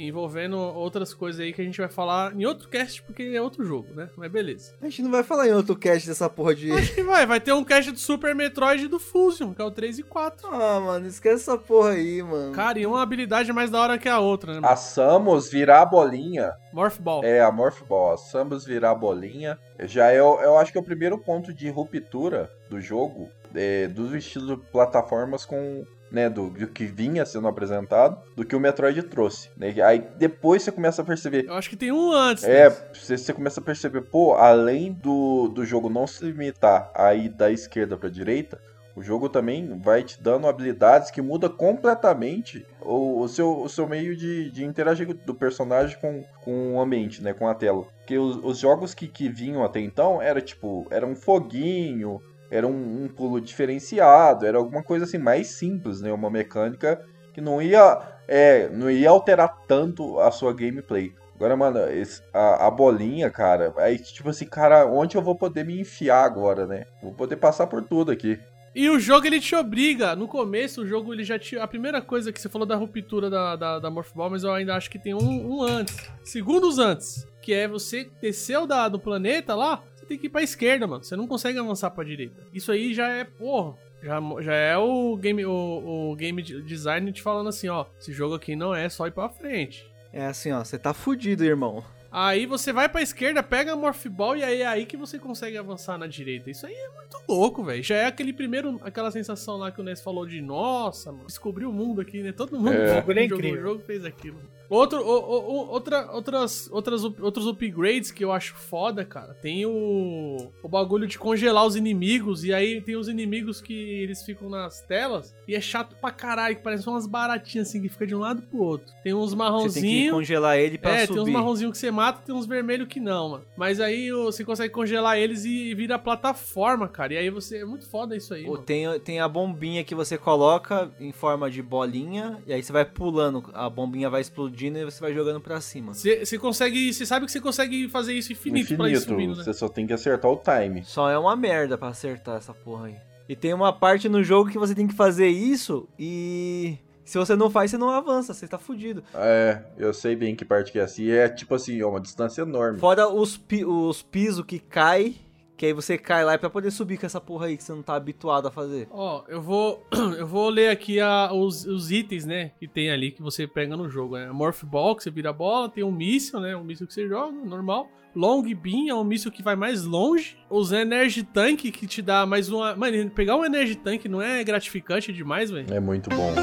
envolvendo 0.07 0.57
outras 0.57 1.13
coisas 1.13 1.41
aí 1.41 1.53
que 1.53 1.61
a 1.61 1.65
gente 1.65 1.79
vai 1.79 1.89
falar 1.89 2.33
em 2.35 2.45
outro 2.45 2.69
cast, 2.69 3.01
porque 3.03 3.23
é 3.23 3.41
outro 3.41 3.63
jogo, 3.63 3.93
né? 3.93 4.09
Mas 4.17 4.31
beleza. 4.31 4.73
A 4.81 4.85
gente 4.85 5.01
não 5.03 5.11
vai 5.11 5.23
falar 5.23 5.47
em 5.47 5.53
outro 5.53 5.75
cast 5.75 6.07
dessa 6.07 6.29
porra 6.29 6.55
de. 6.55 6.71
Acho 6.71 6.93
que 6.95 7.03
vai, 7.03 7.25
vai 7.25 7.39
ter 7.39 7.53
um 7.53 7.63
cast 7.63 7.91
do 7.91 7.99
Super 7.99 8.33
Metroid 8.35 8.85
e 8.85 8.87
do 8.87 8.99
Fusion, 8.99 9.53
que 9.53 9.61
é 9.61 9.65
o 9.65 9.71
3 9.71 9.99
e 9.99 10.03
4. 10.03 10.47
Ah, 10.51 10.79
mano, 10.79 11.07
esquece 11.07 11.43
essa 11.43 11.57
porra 11.57 11.91
aí, 11.91 12.21
mano. 12.23 12.53
Cara, 12.53 12.79
e 12.79 12.85
uma 12.85 13.01
habilidade 13.01 13.51
mais 13.53 13.69
da 13.69 13.79
hora 13.81 13.97
que 13.97 14.09
a 14.09 14.19
outra, 14.19 14.53
né? 14.53 14.57
A 14.59 14.61
mano? 14.61 14.77
Samus 14.77 15.49
virar 15.49 15.81
a 15.81 15.85
bolinha. 15.85 16.51
Morph 16.73 16.99
Ball. 16.99 17.23
É, 17.23 17.41
a 17.41 17.51
Morph 17.51 17.81
Ball. 17.83 18.13
A 18.13 18.17
Samus 18.17 18.65
virar 18.65 18.91
a 18.91 18.95
bolinha. 18.95 19.57
Já 19.81 20.09
é, 20.11 20.21
o- 20.21 20.39
eu 20.41 20.57
acho 20.57 20.71
que 20.71 20.77
é 20.77 20.81
o 20.81 20.85
primeiro 20.85 21.17
ponto 21.17 21.53
de 21.53 21.69
ruptura 21.69 22.49
do 22.69 22.79
jogo. 22.79 23.29
É, 23.53 23.87
dos 23.87 24.13
estilos 24.13 24.57
de 24.57 24.65
plataformas 24.71 25.45
com. 25.45 25.83
Né, 26.11 26.29
do, 26.29 26.49
do 26.49 26.67
que 26.67 26.85
vinha 26.85 27.25
sendo 27.25 27.47
apresentado, 27.47 28.21
do 28.35 28.43
que 28.43 28.53
o 28.53 28.59
Metroid 28.59 29.01
trouxe. 29.03 29.49
né? 29.55 29.73
Aí 29.81 30.05
depois 30.17 30.61
você 30.61 30.71
começa 30.71 31.01
a 31.01 31.05
perceber. 31.05 31.45
Eu 31.47 31.53
acho 31.53 31.69
que 31.69 31.77
tem 31.77 31.91
um 31.91 32.11
antes. 32.11 32.43
É, 32.43 32.69
desse. 32.69 32.83
você, 32.93 33.17
você 33.17 33.33
começa 33.33 33.61
a 33.61 33.63
perceber, 33.63 34.01
pô, 34.01 34.33
além 34.33 34.91
do, 34.91 35.47
do 35.47 35.65
jogo 35.65 35.89
não 35.89 36.05
se 36.05 36.25
limitar 36.25 36.91
a 36.93 37.13
ir 37.13 37.29
da 37.29 37.49
esquerda 37.49 37.95
pra 37.95 38.09
direita, 38.09 38.59
o 38.95 39.01
jogo 39.01 39.29
também 39.29 39.79
vai 39.79 40.03
te 40.03 40.21
dando 40.21 40.47
habilidades 40.47 41.09
que 41.11 41.21
muda 41.21 41.49
completamente 41.49 42.65
o, 42.81 43.21
o 43.21 43.27
seu, 43.27 43.61
o 43.61 43.69
seu 43.69 43.87
meio 43.87 44.15
de, 44.15 44.51
de 44.51 44.65
interagir 44.65 45.13
do 45.13 45.33
personagem 45.33 45.97
com, 45.99 46.23
com 46.43 46.75
o 46.75 46.81
ambiente, 46.81 47.23
né? 47.23 47.33
Com 47.33 47.47
a 47.47 47.55
tela. 47.55 47.85
Porque 47.99 48.17
os, 48.17 48.37
os 48.43 48.57
jogos 48.59 48.93
que, 48.93 49.07
que 49.07 49.29
vinham 49.29 49.63
até 49.63 49.79
então 49.79 50.21
era 50.21 50.41
tipo, 50.41 50.85
era 50.91 51.05
um 51.05 51.15
foguinho, 51.15 52.21
era 52.51 52.67
um, 52.67 53.05
um 53.05 53.07
pulo 53.07 53.39
diferenciado, 53.41 54.45
era 54.45 54.57
alguma 54.57 54.83
coisa 54.83 55.05
assim 55.05 55.17
mais 55.17 55.47
simples, 55.47 56.01
né? 56.01 56.11
Uma 56.11 56.29
mecânica 56.29 57.01
que 57.33 57.39
não 57.41 57.61
ia, 57.61 57.99
é, 58.27 58.67
não 58.69 58.91
ia 58.91 59.09
alterar 59.09 59.57
tanto 59.67 60.19
a 60.19 60.29
sua 60.29 60.53
gameplay. 60.53 61.13
Agora, 61.35 61.55
mano, 61.57 61.79
esse- 61.89 62.21
a, 62.33 62.67
a 62.67 62.69
bolinha, 62.69 63.29
cara, 63.31 63.73
aí 63.77 63.97
tipo 63.97 64.29
assim, 64.29 64.45
cara, 64.45 64.85
onde 64.85 65.15
eu 65.17 65.21
vou 65.21 65.35
poder 65.35 65.65
me 65.65 65.79
enfiar 65.79 66.23
agora, 66.23 66.67
né? 66.67 66.85
Vou 67.01 67.13
poder 67.13 67.37
passar 67.37 67.65
por 67.67 67.81
tudo 67.81 68.11
aqui. 68.11 68.37
E 68.73 68.87
o 68.89 68.99
jogo 68.99 69.27
ele 69.27 69.39
te 69.41 69.53
obriga. 69.53 70.15
No 70.15 70.27
começo, 70.29 70.83
o 70.83 70.87
jogo 70.87 71.13
ele 71.13 71.25
já 71.25 71.37
te. 71.37 71.57
A 71.57 71.67
primeira 71.67 72.01
coisa 72.01 72.31
que 72.31 72.39
você 72.39 72.47
falou 72.47 72.65
da 72.65 72.75
ruptura 72.77 73.29
da, 73.29 73.55
da, 73.57 73.79
da 73.79 73.89
Morph 73.89 74.13
Ball, 74.15 74.29
mas 74.29 74.43
eu 74.45 74.53
ainda 74.53 74.75
acho 74.75 74.89
que 74.89 74.97
tem 74.99 75.13
um, 75.13 75.55
um 75.57 75.61
antes. 75.61 75.97
Segundos 76.23 76.79
antes. 76.79 77.27
Que 77.41 77.53
é 77.53 77.67
você 77.67 78.09
desceu 78.21 78.65
da, 78.67 78.87
do 78.87 78.97
planeta 78.99 79.55
lá, 79.55 79.81
tem 80.11 80.17
que 80.17 80.27
ir 80.27 80.29
pra 80.29 80.43
esquerda, 80.43 80.85
mano. 80.85 81.03
Você 81.03 81.15
não 81.15 81.27
consegue 81.27 81.57
avançar 81.57 81.89
pra 81.91 82.03
direita. 82.03 82.45
Isso 82.53 82.71
aí 82.71 82.93
já 82.93 83.07
é, 83.07 83.23
porra. 83.23 83.77
Já, 84.03 84.19
já 84.41 84.53
é 84.53 84.77
o 84.77 85.15
game, 85.15 85.45
o, 85.45 86.11
o 86.11 86.15
game 86.15 86.41
design 86.41 87.11
te 87.11 87.21
falando 87.21 87.47
assim, 87.47 87.69
ó. 87.69 87.85
Esse 87.99 88.11
jogo 88.11 88.35
aqui 88.35 88.55
não 88.55 88.75
é 88.75 88.89
só 88.89 89.07
ir 89.07 89.11
pra 89.11 89.29
frente. 89.29 89.89
É 90.11 90.25
assim, 90.25 90.51
ó, 90.51 90.63
você 90.63 90.77
tá 90.77 90.93
fudido, 90.93 91.45
irmão. 91.45 91.83
Aí 92.11 92.45
você 92.45 92.73
vai 92.73 92.89
pra 92.89 93.01
esquerda, 93.01 93.41
pega 93.41 93.71
a 93.71 93.75
Morph 93.75 94.05
Ball 94.07 94.35
e 94.35 94.43
aí 94.43 94.61
é 94.61 94.65
aí 94.67 94.85
que 94.85 94.97
você 94.97 95.17
consegue 95.17 95.57
avançar 95.57 95.97
na 95.97 96.07
direita. 96.07 96.49
Isso 96.51 96.65
aí 96.65 96.73
é 96.73 96.89
muito 96.89 97.17
louco, 97.29 97.63
velho. 97.63 97.81
Já 97.81 97.95
é 97.95 98.05
aquele 98.05 98.33
primeiro, 98.33 98.79
aquela 98.83 99.09
sensação 99.11 99.55
lá 99.57 99.71
que 99.71 99.79
o 99.79 99.83
Ness 99.83 100.01
falou 100.01 100.25
de 100.25 100.41
nossa, 100.41 101.11
mano, 101.11 101.25
descobriu 101.27 101.69
o 101.69 101.73
mundo 101.73 102.01
aqui, 102.01 102.21
né? 102.21 102.31
Todo 102.33 102.57
mundo 102.59 102.73
É. 102.73 103.01
que 103.01 103.09
O 103.09 103.11
é 103.11 103.23
jogou 103.23 103.37
incrível. 103.37 103.59
o 103.59 103.63
jogo 103.69 103.83
fez 103.85 104.03
aquilo. 104.03 104.39
Outro, 104.69 105.01
o- 105.01 105.51
o- 105.51 105.67
outra, 105.69 106.09
outras, 106.13 106.69
outras, 106.71 107.03
outros 107.03 107.45
upgrades 107.45 108.09
que 108.09 108.23
eu 108.23 108.31
acho 108.31 108.55
foda, 108.55 109.03
cara. 109.03 109.33
Tem 109.33 109.65
o, 109.65 110.49
o 110.63 110.69
bagulho 110.69 111.05
de 111.07 111.19
congelar 111.19 111.65
os 111.65 111.75
inimigos. 111.75 112.45
E 112.45 112.53
aí 112.53 112.79
tem 112.79 112.95
os 112.95 113.09
inimigos 113.09 113.59
que 113.59 113.73
eles 113.73 114.23
ficam 114.23 114.49
nas 114.49 114.79
telas. 114.81 115.35
E 115.45 115.55
é 115.55 115.59
chato 115.59 115.95
pra 115.99 116.09
caralho, 116.09 116.55
que 116.55 116.61
parecem 116.63 116.91
umas 116.91 117.05
baratinhas 117.05 117.67
assim, 117.67 117.81
que 117.81 117.89
fica 117.89 118.07
de 118.07 118.15
um 118.15 118.19
lado 118.19 118.41
pro 118.43 118.61
outro. 118.61 118.93
Tem 119.03 119.13
uns 119.13 119.19
Você 119.23 119.25
tem 119.25 119.31
que 119.31 119.35
marronzinhos. 119.37 120.11
congelar 120.13 120.57
ele 120.57 120.77
pra 120.77 120.91
É, 120.95 121.05
subir. 121.05 121.13
tem 121.15 121.23
uns 121.23 121.29
marronzinhos 121.29 121.71
que 121.73 121.77
você 121.77 121.91
mata, 122.01 122.21
tem 122.25 122.33
uns 122.33 122.45
vermelhos 122.47 122.87
que 122.87 122.99
não, 122.99 123.29
mano. 123.29 123.43
Mas 123.55 123.79
aí 123.79 124.11
você 124.11 124.43
consegue 124.43 124.73
congelar 124.73 125.17
eles 125.17 125.45
e 125.45 125.73
vira 125.75 125.99
plataforma, 125.99 126.87
cara. 126.87 127.13
E 127.13 127.17
aí 127.17 127.29
você. 127.29 127.59
É 127.59 127.65
muito 127.65 127.87
foda 127.87 128.15
isso 128.15 128.33
aí. 128.33 128.43
Pô, 128.43 128.53
mano. 128.53 128.63
Tem, 128.63 128.99
tem 128.99 129.19
a 129.19 129.27
bombinha 129.27 129.83
que 129.83 129.93
você 129.93 130.17
coloca 130.17 130.89
em 130.99 131.11
forma 131.11 131.49
de 131.49 131.61
bolinha, 131.61 132.41
e 132.47 132.53
aí 132.53 132.63
você 132.63 132.71
vai 132.73 132.85
pulando, 132.85 133.43
a 133.53 133.69
bombinha 133.69 134.09
vai 134.09 134.21
explodindo 134.21 134.79
e 134.79 134.85
você 134.85 134.99
vai 134.99 135.13
jogando 135.13 135.39
pra 135.39 135.61
cima. 135.61 135.93
Você 135.93 136.37
consegue. 136.39 136.93
Você 136.93 137.05
sabe 137.05 137.25
que 137.25 137.31
você 137.31 137.39
consegue 137.41 137.87
fazer 137.89 138.13
isso 138.13 138.31
infinito, 138.31 138.75
pra 138.75 138.89
ir 138.89 138.93
Infinito. 138.93 139.09
subindo, 139.09 139.35
né? 139.37 139.43
Você 139.43 139.53
só 139.53 139.69
tem 139.69 139.85
que 139.85 139.93
acertar 139.93 140.31
o 140.31 140.37
time. 140.37 140.83
Só 140.83 141.09
é 141.09 141.17
uma 141.17 141.35
merda 141.35 141.77
pra 141.77 141.89
acertar 141.89 142.37
essa 142.37 142.53
porra 142.53 142.87
aí. 142.87 142.95
E 143.29 143.35
tem 143.35 143.53
uma 143.53 143.71
parte 143.71 144.09
no 144.09 144.23
jogo 144.23 144.49
que 144.49 144.57
você 144.57 144.73
tem 144.75 144.87
que 144.87 144.95
fazer 144.95 145.27
isso 145.27 145.87
e. 145.99 146.77
Se 147.11 147.17
você 147.17 147.35
não 147.35 147.49
faz, 147.49 147.69
você 147.71 147.77
não 147.77 147.89
avança, 147.89 148.33
você 148.33 148.47
tá 148.47 148.57
fudido. 148.57 149.03
É, 149.13 149.61
eu 149.77 149.93
sei 149.93 150.15
bem 150.15 150.33
que 150.33 150.45
parte 150.45 150.71
que 150.71 150.79
é 150.79 150.81
assim. 150.81 151.09
É 151.11 151.27
tipo 151.27 151.53
assim, 151.53 151.77
é 151.81 151.85
uma 151.85 151.99
distância 151.99 152.43
enorme. 152.43 152.79
Fora 152.79 153.09
os, 153.09 153.35
pi 153.35 153.65
os 153.65 154.01
pisos 154.01 154.45
que 154.45 154.59
cai, 154.59 155.15
que 155.57 155.65
aí 155.65 155.73
você 155.73 155.97
cai 155.97 156.23
lá 156.23 156.35
é 156.35 156.37
pra 156.37 156.49
poder 156.49 156.71
subir 156.71 156.97
com 156.97 157.05
essa 157.05 157.19
porra 157.19 157.47
aí 157.47 157.57
que 157.57 157.65
você 157.65 157.73
não 157.73 157.83
tá 157.83 157.95
habituado 157.95 158.47
a 158.47 158.51
fazer. 158.51 158.87
Ó, 158.89 159.25
eu 159.27 159.41
vou. 159.41 159.85
Eu 160.17 160.25
vou 160.25 160.47
ler 160.49 160.69
aqui 160.69 161.01
a- 161.01 161.33
os, 161.33 161.65
os 161.65 161.91
itens, 161.91 162.25
né? 162.25 162.51
Que 162.57 162.65
tem 162.65 162.89
ali 162.89 163.11
que 163.11 163.21
você 163.21 163.45
pega 163.45 163.75
no 163.75 163.89
jogo. 163.89 164.15
É 164.15 164.31
Morph 164.31 164.63
Ball, 164.63 164.95
que 164.95 165.03
você 165.03 165.11
vira 165.11 165.31
a 165.31 165.33
bola, 165.33 165.67
tem 165.67 165.83
um 165.83 165.91
míssil, 165.91 166.39
né? 166.39 166.55
Um 166.55 166.63
míssil 166.63 166.87
que 166.87 166.93
você 166.93 167.09
joga, 167.09 167.33
normal. 167.45 167.89
Long 168.15 168.41
Beam 168.41 168.87
é 168.89 168.93
um 168.93 169.03
míssil 169.03 169.31
que 169.31 169.41
vai 169.43 169.55
mais 169.57 169.83
longe. 169.83 170.37
Os 170.49 170.71
Energy 170.71 171.23
Tank, 171.23 171.57
que 171.71 171.87
te 171.87 172.01
dá 172.01 172.25
mais 172.25 172.49
uma. 172.49 172.73
Mano, 172.75 173.09
pegar 173.09 173.35
um 173.35 173.43
Energy 173.43 173.75
Tank 173.75 174.05
não 174.05 174.21
é 174.21 174.41
gratificante 174.45 175.11
demais, 175.11 175.49
velho? 175.51 175.73
É 175.73 175.79
muito 175.81 176.09
bom. 176.09 176.33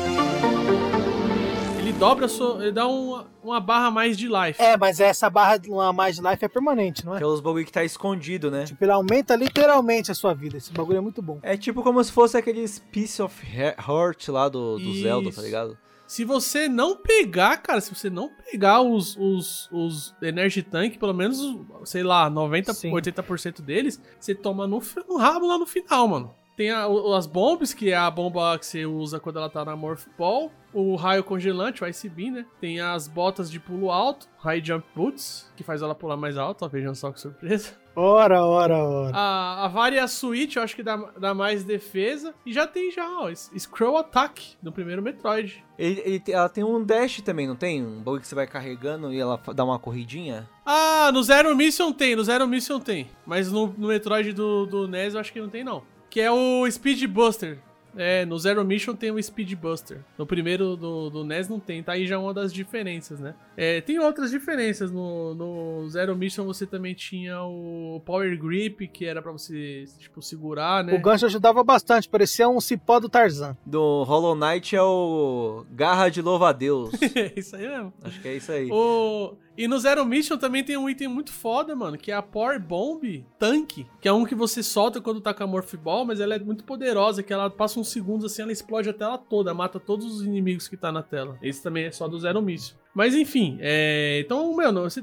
Ele 1.88 1.96
dobra 1.98 2.26
a 2.26 2.28
sua. 2.28 2.62
Ele 2.62 2.72
dá 2.72 2.86
uma, 2.86 3.26
uma 3.42 3.58
barra 3.60 3.86
a 3.86 3.90
mais 3.90 4.14
de 4.16 4.26
life. 4.28 4.60
É, 4.60 4.76
mas 4.76 5.00
essa 5.00 5.30
barra 5.30 5.56
de 5.56 5.70
uma 5.70 5.90
mais 5.90 6.16
de 6.16 6.22
life 6.22 6.44
é 6.44 6.48
permanente, 6.48 7.04
não 7.06 7.14
é? 7.14 7.18
Que 7.18 7.24
é 7.24 7.26
os 7.26 7.40
bagulho 7.40 7.64
que 7.64 7.72
tá 7.72 7.82
escondido, 7.82 8.50
né? 8.50 8.64
Tipo, 8.64 8.84
ele 8.84 8.92
aumenta 8.92 9.34
literalmente 9.34 10.10
a 10.10 10.14
sua 10.14 10.34
vida. 10.34 10.58
Esse 10.58 10.70
bagulho 10.70 10.98
é 10.98 11.00
muito 11.00 11.22
bom. 11.22 11.38
É 11.42 11.56
tipo 11.56 11.82
como 11.82 12.04
se 12.04 12.12
fosse 12.12 12.36
aqueles 12.36 12.78
Piece 12.78 13.22
of 13.22 13.34
He- 13.42 13.74
Heart 13.78 14.28
lá 14.28 14.50
do, 14.50 14.78
do 14.78 14.92
Zelda, 15.00 15.32
tá 15.32 15.40
ligado? 15.40 15.78
Se 16.06 16.24
você 16.26 16.68
não 16.68 16.94
pegar, 16.94 17.56
cara, 17.56 17.80
se 17.80 17.94
você 17.94 18.10
não 18.10 18.30
pegar 18.50 18.82
os, 18.82 19.16
os, 19.16 19.68
os 19.72 20.14
Energy 20.20 20.62
Tank, 20.62 20.98
pelo 20.98 21.14
menos, 21.14 21.38
sei 21.84 22.02
lá, 22.02 22.28
90, 22.28 22.74
Sim. 22.74 22.90
80% 22.92 23.62
deles, 23.62 23.98
você 24.20 24.34
toma 24.34 24.66
no, 24.66 24.82
no 25.08 25.16
rabo 25.16 25.46
lá 25.46 25.56
no 25.56 25.66
final, 25.66 26.06
mano. 26.06 26.34
Tem 26.56 26.70
a- 26.70 26.86
as 27.16 27.26
bombs, 27.26 27.72
que 27.72 27.92
é 27.92 27.96
a 27.96 28.10
bomba 28.10 28.58
que 28.58 28.66
você 28.66 28.84
usa 28.84 29.18
quando 29.20 29.38
ela 29.38 29.48
tá 29.48 29.64
na 29.64 29.76
Morph 29.76 30.06
Ball. 30.18 30.50
O 30.72 30.96
raio 30.96 31.24
congelante, 31.24 31.82
o 31.82 31.86
Ice 31.86 32.08
Beam, 32.08 32.32
né? 32.32 32.46
Tem 32.60 32.80
as 32.80 33.08
botas 33.08 33.50
de 33.50 33.58
pulo 33.58 33.90
alto, 33.90 34.28
High 34.38 34.62
Jump 34.64 34.86
Boots, 34.94 35.50
que 35.56 35.62
faz 35.62 35.82
ela 35.82 35.94
pular 35.94 36.16
mais 36.16 36.36
alto, 36.36 36.64
ó, 36.64 36.68
vejam 36.68 36.94
só 36.94 37.10
que 37.10 37.20
surpresa. 37.20 37.72
Ora, 38.00 38.44
ora, 38.44 38.76
ora. 38.76 39.16
A, 39.16 39.64
a 39.64 39.68
Varia 39.68 40.06
Switch, 40.06 40.54
eu 40.54 40.62
acho 40.62 40.76
que 40.76 40.84
dá, 40.84 40.96
dá 41.18 41.34
mais 41.34 41.64
defesa. 41.64 42.32
E 42.46 42.52
já 42.52 42.64
tem 42.64 42.92
já, 42.92 43.04
ó, 43.18 43.28
Scroll 43.34 43.98
Attack, 43.98 44.56
do 44.62 44.70
primeiro 44.70 45.02
Metroid. 45.02 45.64
Ele, 45.76 46.00
ele 46.04 46.22
ela 46.28 46.48
tem 46.48 46.62
um 46.62 46.84
dash 46.84 47.20
também, 47.22 47.48
não 47.48 47.56
tem? 47.56 47.84
Um 47.84 47.98
bagulho 47.98 48.20
que 48.20 48.28
você 48.28 48.36
vai 48.36 48.46
carregando 48.46 49.12
e 49.12 49.18
ela 49.18 49.40
dá 49.52 49.64
uma 49.64 49.80
corridinha? 49.80 50.48
Ah, 50.64 51.10
no 51.12 51.24
Zero 51.24 51.56
Mission 51.56 51.92
tem, 51.92 52.14
no 52.14 52.22
Zero 52.22 52.46
Mission 52.46 52.78
tem. 52.78 53.10
Mas 53.26 53.50
no, 53.50 53.74
no 53.76 53.88
Metroid 53.88 54.32
do, 54.32 54.64
do 54.64 54.86
NES 54.86 55.14
eu 55.14 55.20
acho 55.20 55.32
que 55.32 55.40
não 55.40 55.48
tem, 55.48 55.64
não. 55.64 55.82
Que 56.08 56.20
é 56.20 56.30
o 56.30 56.70
Speed 56.70 57.04
Buster. 57.06 57.58
É, 57.96 58.24
no 58.24 58.38
Zero 58.38 58.64
Mission 58.64 58.94
tem 58.94 59.10
o 59.10 59.22
Speed 59.22 59.54
Buster. 59.54 60.00
No 60.16 60.26
primeiro 60.26 60.76
do, 60.76 61.10
do 61.10 61.24
NES 61.24 61.48
não 61.48 61.58
tem, 61.58 61.82
tá 61.82 61.92
aí 61.92 62.06
já 62.06 62.18
uma 62.18 62.34
das 62.34 62.52
diferenças, 62.52 63.18
né? 63.18 63.34
É, 63.60 63.80
tem 63.80 63.98
outras 63.98 64.30
diferenças. 64.30 64.92
No, 64.92 65.34
no 65.34 65.88
Zero 65.88 66.14
Mission 66.14 66.44
você 66.44 66.64
também 66.64 66.94
tinha 66.94 67.42
o 67.42 68.00
Power 68.06 68.38
Grip, 68.38 68.86
que 68.86 69.04
era 69.04 69.20
pra 69.20 69.32
você, 69.32 69.84
tipo, 69.98 70.22
segurar, 70.22 70.84
né? 70.84 70.94
O 70.94 71.02
gancho 71.02 71.26
ajudava 71.26 71.64
bastante, 71.64 72.08
parecia 72.08 72.48
um 72.48 72.60
cipó 72.60 73.00
do 73.00 73.08
Tarzan. 73.08 73.56
Do 73.66 74.04
Hollow 74.04 74.36
Knight 74.36 74.76
é 74.76 74.82
o 74.82 75.66
Garra 75.72 76.08
de 76.08 76.22
Louva-a-Deus. 76.22 76.92
É 77.18 77.32
isso 77.36 77.56
aí 77.56 77.66
mesmo. 77.66 77.92
Acho 78.04 78.20
que 78.20 78.28
é 78.28 78.36
isso 78.36 78.52
aí. 78.52 78.68
O... 78.70 79.34
E 79.56 79.66
no 79.66 79.76
Zero 79.80 80.04
Mission 80.04 80.36
também 80.36 80.62
tem 80.62 80.76
um 80.76 80.88
item 80.88 81.08
muito 81.08 81.32
foda, 81.32 81.74
mano, 81.74 81.98
que 81.98 82.12
é 82.12 82.14
a 82.14 82.22
Power 82.22 82.60
Bomb 82.60 83.26
Tank, 83.40 83.84
que 84.00 84.06
é 84.06 84.12
um 84.12 84.24
que 84.24 84.36
você 84.36 84.62
solta 84.62 85.00
quando 85.00 85.20
tá 85.20 85.34
com 85.34 85.42
a 85.42 85.46
Morph 85.48 85.74
Ball, 85.74 86.04
mas 86.04 86.20
ela 86.20 86.36
é 86.36 86.38
muito 86.38 86.62
poderosa, 86.62 87.24
que 87.24 87.32
ela 87.32 87.50
passa 87.50 87.80
uns 87.80 87.88
segundos 87.88 88.30
assim, 88.30 88.42
ela 88.42 88.52
explode 88.52 88.88
a 88.88 88.92
tela 88.92 89.18
toda, 89.18 89.52
mata 89.52 89.80
todos 89.80 90.06
os 90.06 90.22
inimigos 90.22 90.68
que 90.68 90.76
tá 90.76 90.92
na 90.92 91.02
tela. 91.02 91.36
Esse 91.42 91.60
também 91.60 91.86
é 91.86 91.90
só 91.90 92.06
do 92.06 92.20
Zero 92.20 92.40
Mission. 92.40 92.76
Mas 92.98 93.14
enfim, 93.14 93.58
é... 93.60 94.18
Então, 94.24 94.56
meu, 94.56 94.72
não, 94.72 94.82
você 94.82 95.00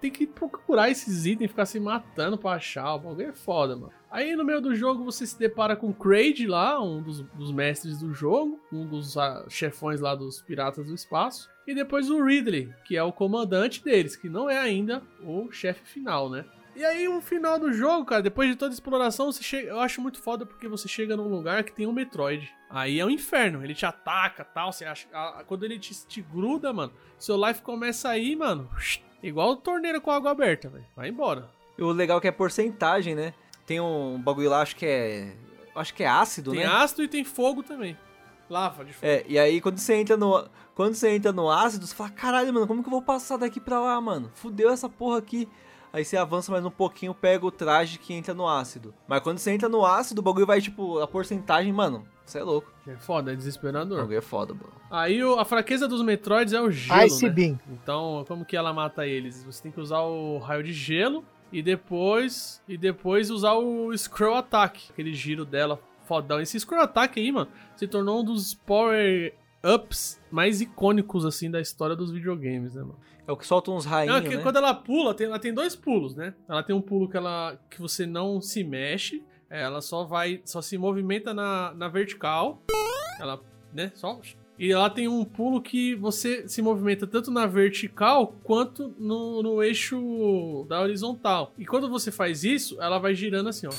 tem 0.00 0.12
que 0.12 0.28
procurar 0.28 0.88
esses 0.88 1.26
itens, 1.26 1.50
ficar 1.50 1.66
se 1.66 1.80
matando 1.80 2.38
pra 2.38 2.52
achar, 2.52 2.94
o 2.94 3.00
bagulho 3.00 3.30
é 3.30 3.32
foda, 3.32 3.74
mano. 3.74 3.92
Aí 4.08 4.36
no 4.36 4.44
meio 4.44 4.60
do 4.60 4.76
jogo 4.76 5.02
você 5.02 5.26
se 5.26 5.36
depara 5.36 5.74
com 5.74 5.88
o 5.88 5.92
Kraid 5.92 6.46
lá, 6.46 6.80
um 6.80 7.02
dos, 7.02 7.20
dos 7.20 7.50
mestres 7.50 7.98
do 7.98 8.14
jogo, 8.14 8.60
um 8.72 8.86
dos 8.86 9.18
ah, 9.18 9.44
chefões 9.48 10.00
lá 10.00 10.14
dos 10.14 10.40
Piratas 10.40 10.86
do 10.86 10.94
Espaço. 10.94 11.50
E 11.66 11.74
depois 11.74 12.08
o 12.08 12.24
Ridley, 12.24 12.72
que 12.84 12.96
é 12.96 13.02
o 13.02 13.12
comandante 13.12 13.82
deles, 13.82 14.14
que 14.14 14.28
não 14.28 14.48
é 14.48 14.56
ainda 14.56 15.02
o 15.20 15.50
chefe 15.50 15.82
final, 15.84 16.30
né? 16.30 16.44
E 16.76 16.84
aí, 16.84 17.08
no 17.08 17.20
final 17.20 17.58
do 17.58 17.72
jogo, 17.72 18.04
cara, 18.04 18.22
depois 18.22 18.48
de 18.48 18.56
toda 18.56 18.72
a 18.72 18.74
exploração, 18.74 19.30
você 19.30 19.42
chega. 19.42 19.68
Eu 19.68 19.80
acho 19.80 20.00
muito 20.00 20.20
foda 20.20 20.44
porque 20.44 20.66
você 20.66 20.88
chega 20.88 21.16
num 21.16 21.28
lugar 21.28 21.62
que 21.62 21.72
tem 21.72 21.86
um 21.86 21.92
Metroid. 21.92 22.52
Aí 22.68 22.98
é 22.98 23.06
um 23.06 23.10
inferno, 23.10 23.62
ele 23.62 23.74
te 23.74 23.86
ataca 23.86 24.44
tal. 24.44 24.72
Você 24.72 24.84
acha. 24.84 25.06
quando 25.46 25.64
ele 25.64 25.78
te, 25.78 25.94
te 26.06 26.20
gruda, 26.20 26.72
mano, 26.72 26.92
seu 27.18 27.36
life 27.36 27.62
começa 27.62 28.08
a 28.08 28.18
ir, 28.18 28.36
mano. 28.36 28.68
Igual 29.22 29.56
torneira 29.56 30.00
com 30.00 30.10
água 30.10 30.32
aberta, 30.32 30.68
velho. 30.68 30.84
Vai 30.94 31.08
embora. 31.08 31.48
E 31.78 31.82
o 31.82 31.90
legal 31.92 32.18
é 32.18 32.20
que 32.20 32.28
é 32.28 32.32
porcentagem, 32.32 33.14
né? 33.14 33.32
Tem 33.66 33.80
um 33.80 34.20
bagulho 34.20 34.50
lá, 34.50 34.60
acho 34.60 34.76
que 34.76 34.84
é. 34.84 35.36
Acho 35.74 35.94
que 35.94 36.02
é 36.02 36.08
ácido, 36.08 36.52
Tem 36.52 36.60
né? 36.60 36.66
ácido 36.66 37.02
e 37.02 37.08
tem 37.08 37.24
fogo 37.24 37.62
também. 37.62 37.96
Lava 38.48 38.84
de 38.84 38.92
fogo. 38.92 39.06
É, 39.06 39.24
e 39.26 39.38
aí 39.38 39.60
quando 39.60 39.78
você 39.78 39.94
entra 39.94 40.16
no. 40.16 40.48
Quando 40.74 40.94
você 40.94 41.10
entra 41.10 41.32
no 41.32 41.48
ácido, 41.50 41.86
você 41.86 41.94
fala, 41.94 42.10
caralho, 42.10 42.52
mano, 42.52 42.66
como 42.66 42.82
que 42.82 42.88
eu 42.88 42.92
vou 42.92 43.02
passar 43.02 43.36
daqui 43.36 43.60
pra 43.60 43.80
lá, 43.80 44.00
mano? 44.00 44.30
Fudeu 44.34 44.70
essa 44.70 44.88
porra 44.88 45.18
aqui. 45.18 45.48
Aí 45.94 46.04
você 46.04 46.16
avança 46.16 46.50
mais 46.50 46.64
um 46.64 46.70
pouquinho, 46.72 47.14
pega 47.14 47.46
o 47.46 47.52
traje 47.52 47.98
que 48.00 48.12
entra 48.12 48.34
no 48.34 48.48
ácido. 48.48 48.92
Mas 49.06 49.20
quando 49.20 49.38
você 49.38 49.52
entra 49.52 49.68
no 49.68 49.86
ácido, 49.86 50.20
o 50.20 50.24
bagulho 50.24 50.44
vai, 50.44 50.60
tipo, 50.60 50.98
a 50.98 51.06
porcentagem, 51.06 51.72
mano, 51.72 52.04
você 52.26 52.40
é 52.40 52.42
louco. 52.42 52.68
É 52.84 52.96
foda, 52.96 53.30
é 53.30 53.34
O 53.34 53.36
desesperador. 53.36 53.98
bagulho 53.98 54.18
é 54.18 54.20
foda, 54.20 54.52
mano. 54.54 54.72
Aí 54.90 55.22
o- 55.22 55.38
a 55.38 55.44
fraqueza 55.44 55.86
dos 55.86 56.02
Metroids 56.02 56.52
é 56.52 56.60
o 56.60 56.68
gelo, 56.68 57.04
Ice 57.06 57.24
né? 57.26 57.30
Beam. 57.30 57.60
Então, 57.70 58.24
como 58.26 58.44
que 58.44 58.56
ela 58.56 58.72
mata 58.72 59.06
eles? 59.06 59.44
Você 59.44 59.62
tem 59.62 59.70
que 59.70 59.80
usar 59.80 60.00
o 60.00 60.38
raio 60.38 60.64
de 60.64 60.72
gelo 60.72 61.24
e 61.52 61.62
depois 61.62 62.60
e 62.66 62.76
depois 62.76 63.30
usar 63.30 63.52
o 63.54 63.96
Scroll 63.96 64.34
Attack, 64.34 64.90
aquele 64.90 65.14
giro 65.14 65.44
dela 65.44 65.78
fodão. 66.08 66.40
Esse 66.40 66.58
Scroll 66.58 66.82
Attack 66.82 67.20
aí, 67.20 67.30
mano, 67.30 67.48
se 67.76 67.86
tornou 67.86 68.20
um 68.20 68.24
dos 68.24 68.52
power 68.52 69.32
ups 69.64 70.20
mais 70.30 70.60
icônicos 70.60 71.24
assim 71.24 71.50
da 71.50 71.60
história 71.60 71.96
dos 71.96 72.10
videogames, 72.12 72.74
né, 72.74 72.82
mano? 72.82 72.98
É 73.26 73.32
o 73.32 73.36
que 73.36 73.46
solta 73.46 73.70
uns 73.70 73.84
Não, 73.86 73.92
rainhos, 73.92 74.16
é 74.26 74.36
né? 74.36 74.42
quando 74.42 74.56
ela 74.56 74.74
pula, 74.74 75.14
tem- 75.14 75.26
ela 75.26 75.38
tem 75.38 75.54
dois 75.54 75.74
pulos, 75.74 76.14
né? 76.14 76.34
Ela 76.46 76.62
tem 76.62 76.76
um 76.76 76.80
pulo 76.82 77.08
que 77.08 77.16
ela 77.16 77.58
que 77.70 77.80
você 77.80 78.04
não 78.04 78.40
se 78.40 78.62
mexe, 78.62 79.24
é, 79.48 79.62
ela 79.62 79.80
só 79.80 80.04
vai, 80.04 80.42
só 80.44 80.60
se 80.60 80.76
movimenta 80.76 81.32
na, 81.32 81.72
na 81.74 81.88
vertical, 81.88 82.62
ela, 83.18 83.40
né, 83.72 83.90
só 83.94 84.20
e 84.58 84.70
ela 84.70 84.88
tem 84.88 85.08
um 85.08 85.24
pulo 85.24 85.60
que 85.60 85.96
você 85.96 86.46
se 86.48 86.62
movimenta 86.62 87.06
tanto 87.06 87.30
na 87.30 87.44
vertical 87.44 88.36
quanto 88.44 88.94
no, 88.98 89.42
no 89.42 89.62
eixo 89.62 90.64
da 90.68 90.80
horizontal. 90.80 91.52
E 91.58 91.66
quando 91.66 91.88
você 91.88 92.12
faz 92.12 92.44
isso, 92.44 92.80
ela 92.80 92.98
vai 92.98 93.14
girando 93.14 93.48
assim, 93.48 93.66
ó. 93.66 93.72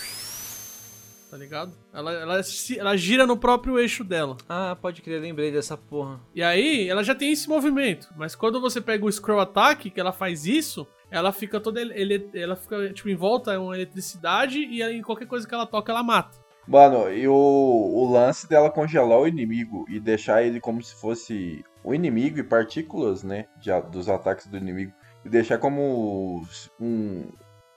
Tá 1.36 1.39
ligado? 1.39 1.73
Ela, 1.93 2.13
ela, 2.13 2.43
se- 2.43 2.79
ela 2.79 2.95
gira 2.95 3.27
no 3.27 3.36
próprio 3.36 3.77
eixo 3.77 4.05
dela. 4.05 4.38
Ah, 4.47 4.73
pode 4.81 5.01
crer, 5.01 5.19
lembrei 5.19 5.51
dessa 5.51 5.75
porra. 5.75 6.17
E 6.33 6.41
aí, 6.41 6.88
ela 6.88 7.03
já 7.03 7.13
tem 7.13 7.29
esse 7.33 7.49
movimento. 7.49 8.07
Mas 8.15 8.33
quando 8.36 8.61
você 8.61 8.79
pega 8.79 9.03
o 9.05 9.11
Scroll 9.11 9.41
Attack, 9.41 9.89
que 9.89 9.99
ela 9.99 10.13
faz 10.13 10.45
isso, 10.45 10.88
ela 11.11 11.33
fica 11.33 11.59
toda. 11.59 11.81
Ele, 11.81 12.29
ela 12.33 12.55
fica, 12.55 12.89
tipo, 12.93 13.09
em 13.09 13.17
volta 13.17 13.51
é 13.51 13.57
uma 13.57 13.75
eletricidade 13.75 14.59
e 14.59 14.81
aí 14.81 15.01
qualquer 15.03 15.27
coisa 15.27 15.45
que 15.45 15.53
ela 15.53 15.65
toca, 15.65 15.91
ela 15.91 16.01
mata. 16.01 16.38
Mano, 16.65 17.11
e 17.11 17.27
o, 17.27 17.33
o 17.36 18.09
lance 18.09 18.47
dela 18.47 18.71
congelar 18.71 19.19
o 19.19 19.27
inimigo 19.27 19.86
e 19.89 19.99
deixar 19.99 20.41
ele 20.41 20.61
como 20.61 20.81
se 20.81 20.95
fosse 20.95 21.65
o 21.83 21.93
inimigo 21.93 22.39
e 22.39 22.43
partículas, 22.43 23.23
né? 23.23 23.45
de 23.59 23.69
dos 23.91 24.07
ataques 24.07 24.47
do 24.47 24.55
inimigo. 24.55 24.93
E 25.25 25.29
deixar 25.29 25.57
como 25.57 26.45
um- 26.79 27.27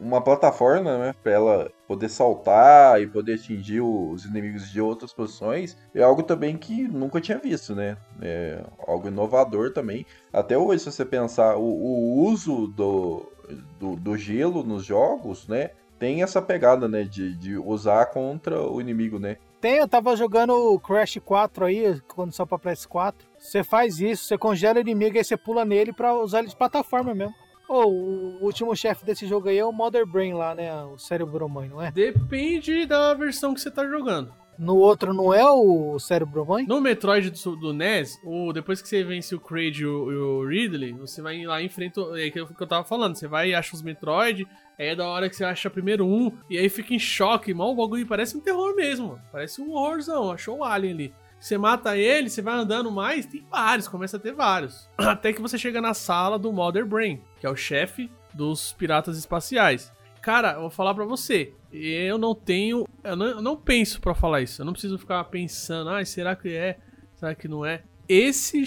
uma 0.00 0.20
plataforma, 0.20 0.98
né? 0.98 1.14
Pra 1.22 1.32
ela 1.32 1.70
poder 1.86 2.08
saltar 2.08 3.00
e 3.00 3.06
poder 3.06 3.34
atingir 3.34 3.80
os 3.80 4.24
inimigos 4.24 4.70
de 4.70 4.80
outras 4.80 5.12
posições. 5.12 5.76
É 5.94 6.02
algo 6.02 6.22
também 6.22 6.56
que 6.56 6.86
nunca 6.86 7.20
tinha 7.20 7.38
visto, 7.38 7.74
né? 7.74 7.96
É 8.22 8.62
algo 8.86 9.08
inovador 9.08 9.72
também. 9.72 10.06
Até 10.32 10.56
hoje, 10.56 10.84
se 10.84 10.92
você 10.92 11.04
pensar, 11.04 11.56
o, 11.56 11.62
o 11.62 12.28
uso 12.28 12.68
do, 12.68 13.32
do, 13.78 13.96
do 13.96 14.16
gelo 14.16 14.62
nos 14.62 14.84
jogos, 14.84 15.48
né? 15.48 15.70
tem 15.98 16.22
essa 16.22 16.40
pegada, 16.40 16.88
né, 16.88 17.02
de, 17.02 17.34
de 17.34 17.58
usar 17.58 18.06
contra 18.06 18.62
o 18.62 18.80
inimigo, 18.80 19.18
né? 19.18 19.36
Tem, 19.60 19.78
eu 19.78 19.88
tava 19.88 20.14
jogando 20.14 20.52
o 20.52 20.78
Crash 20.78 21.18
4 21.24 21.64
aí, 21.64 22.00
quando 22.06 22.32
só 22.32 22.46
pra 22.46 22.58
PS4. 22.58 23.14
Você 23.36 23.64
faz 23.64 23.98
isso, 23.98 24.24
você 24.24 24.38
congela 24.38 24.78
o 24.78 24.80
inimigo 24.80 25.16
e 25.16 25.18
aí 25.18 25.24
você 25.24 25.36
pula 25.36 25.64
nele 25.64 25.92
pra 25.92 26.14
usar 26.14 26.38
ele 26.38 26.48
de 26.48 26.56
plataforma 26.56 27.12
mesmo. 27.12 27.34
Ô, 27.68 27.84
o 27.84 28.44
último 28.44 28.74
chefe 28.74 29.04
desse 29.04 29.26
jogo 29.26 29.48
aí 29.48 29.58
é 29.58 29.64
o 29.64 29.70
Mother 29.70 30.06
Brain 30.06 30.32
lá, 30.32 30.54
né? 30.54 30.72
O 30.84 30.96
cérebro 30.96 31.46
mãe, 31.48 31.68
não 31.68 31.82
é? 31.82 31.90
Depende 31.90 32.86
da 32.86 33.12
versão 33.12 33.52
que 33.52 33.60
você 33.60 33.70
tá 33.70 33.86
jogando. 33.86 34.32
No 34.58 34.76
outro 34.76 35.14
não 35.14 35.32
é 35.32 35.48
o 35.48 35.98
cérebro 36.00 36.44
mãe? 36.44 36.66
No 36.66 36.80
Metroid 36.80 37.30
do, 37.30 37.56
do 37.56 37.72
NES, 37.72 38.18
o, 38.24 38.52
depois 38.52 38.82
que 38.82 38.88
você 38.88 39.04
vence 39.04 39.32
o 39.32 39.38
Kraid 39.38 39.82
e 39.82 39.86
o, 39.86 40.40
o 40.40 40.48
Ridley, 40.48 40.94
você 40.94 41.22
vai 41.22 41.44
lá 41.44 41.62
e 41.62 41.66
enfrenta. 41.66 42.00
É 42.00 42.26
o 42.42 42.46
que 42.46 42.62
eu 42.62 42.66
tava 42.66 42.84
falando. 42.84 43.14
Você 43.14 43.28
vai 43.28 43.50
e 43.50 43.54
acha 43.54 43.76
os 43.76 43.82
Metroid. 43.82 44.48
Aí 44.76 44.88
é 44.88 44.96
da 44.96 45.06
hora 45.06 45.28
que 45.28 45.36
você 45.36 45.44
acha 45.44 45.70
primeiro 45.70 46.04
um. 46.04 46.32
E 46.50 46.58
aí 46.58 46.68
fica 46.68 46.92
em 46.92 46.98
choque. 46.98 47.54
Mal 47.54 47.70
o 47.70 47.76
bagulho 47.76 48.06
parece 48.06 48.36
um 48.36 48.40
terror 48.40 48.74
mesmo. 48.74 49.08
mano. 49.08 49.22
Parece 49.30 49.60
um 49.60 49.70
horrorzão. 49.70 50.32
Achou 50.32 50.58
o 50.58 50.64
Alien 50.64 50.92
ali. 50.92 51.14
Você 51.40 51.56
mata 51.56 51.96
ele, 51.96 52.28
você 52.28 52.42
vai 52.42 52.54
andando 52.54 52.90
mais, 52.90 53.26
tem 53.26 53.44
vários, 53.50 53.86
começa 53.88 54.16
a 54.16 54.20
ter 54.20 54.32
vários. 54.32 54.88
Até 54.98 55.32
que 55.32 55.40
você 55.40 55.56
chega 55.56 55.80
na 55.80 55.94
sala 55.94 56.38
do 56.38 56.52
Mother 56.52 56.84
Brain, 56.86 57.20
que 57.40 57.46
é 57.46 57.50
o 57.50 57.56
chefe 57.56 58.10
dos 58.34 58.72
piratas 58.72 59.16
espaciais. 59.16 59.92
Cara, 60.20 60.54
eu 60.54 60.62
vou 60.62 60.70
falar 60.70 60.94
pra 60.94 61.04
você, 61.04 61.52
eu 61.72 62.18
não 62.18 62.34
tenho, 62.34 62.86
eu 63.04 63.16
não, 63.16 63.26
eu 63.26 63.42
não 63.42 63.56
penso 63.56 64.00
pra 64.00 64.14
falar 64.14 64.40
isso. 64.42 64.60
Eu 64.60 64.66
não 64.66 64.72
preciso 64.72 64.98
ficar 64.98 65.22
pensando, 65.24 65.90
ah, 65.90 66.04
será 66.04 66.34
que 66.34 66.48
é? 66.54 66.78
Será 67.14 67.34
que 67.34 67.46
não 67.48 67.64
é? 67.64 67.82
Esse, 68.08 68.62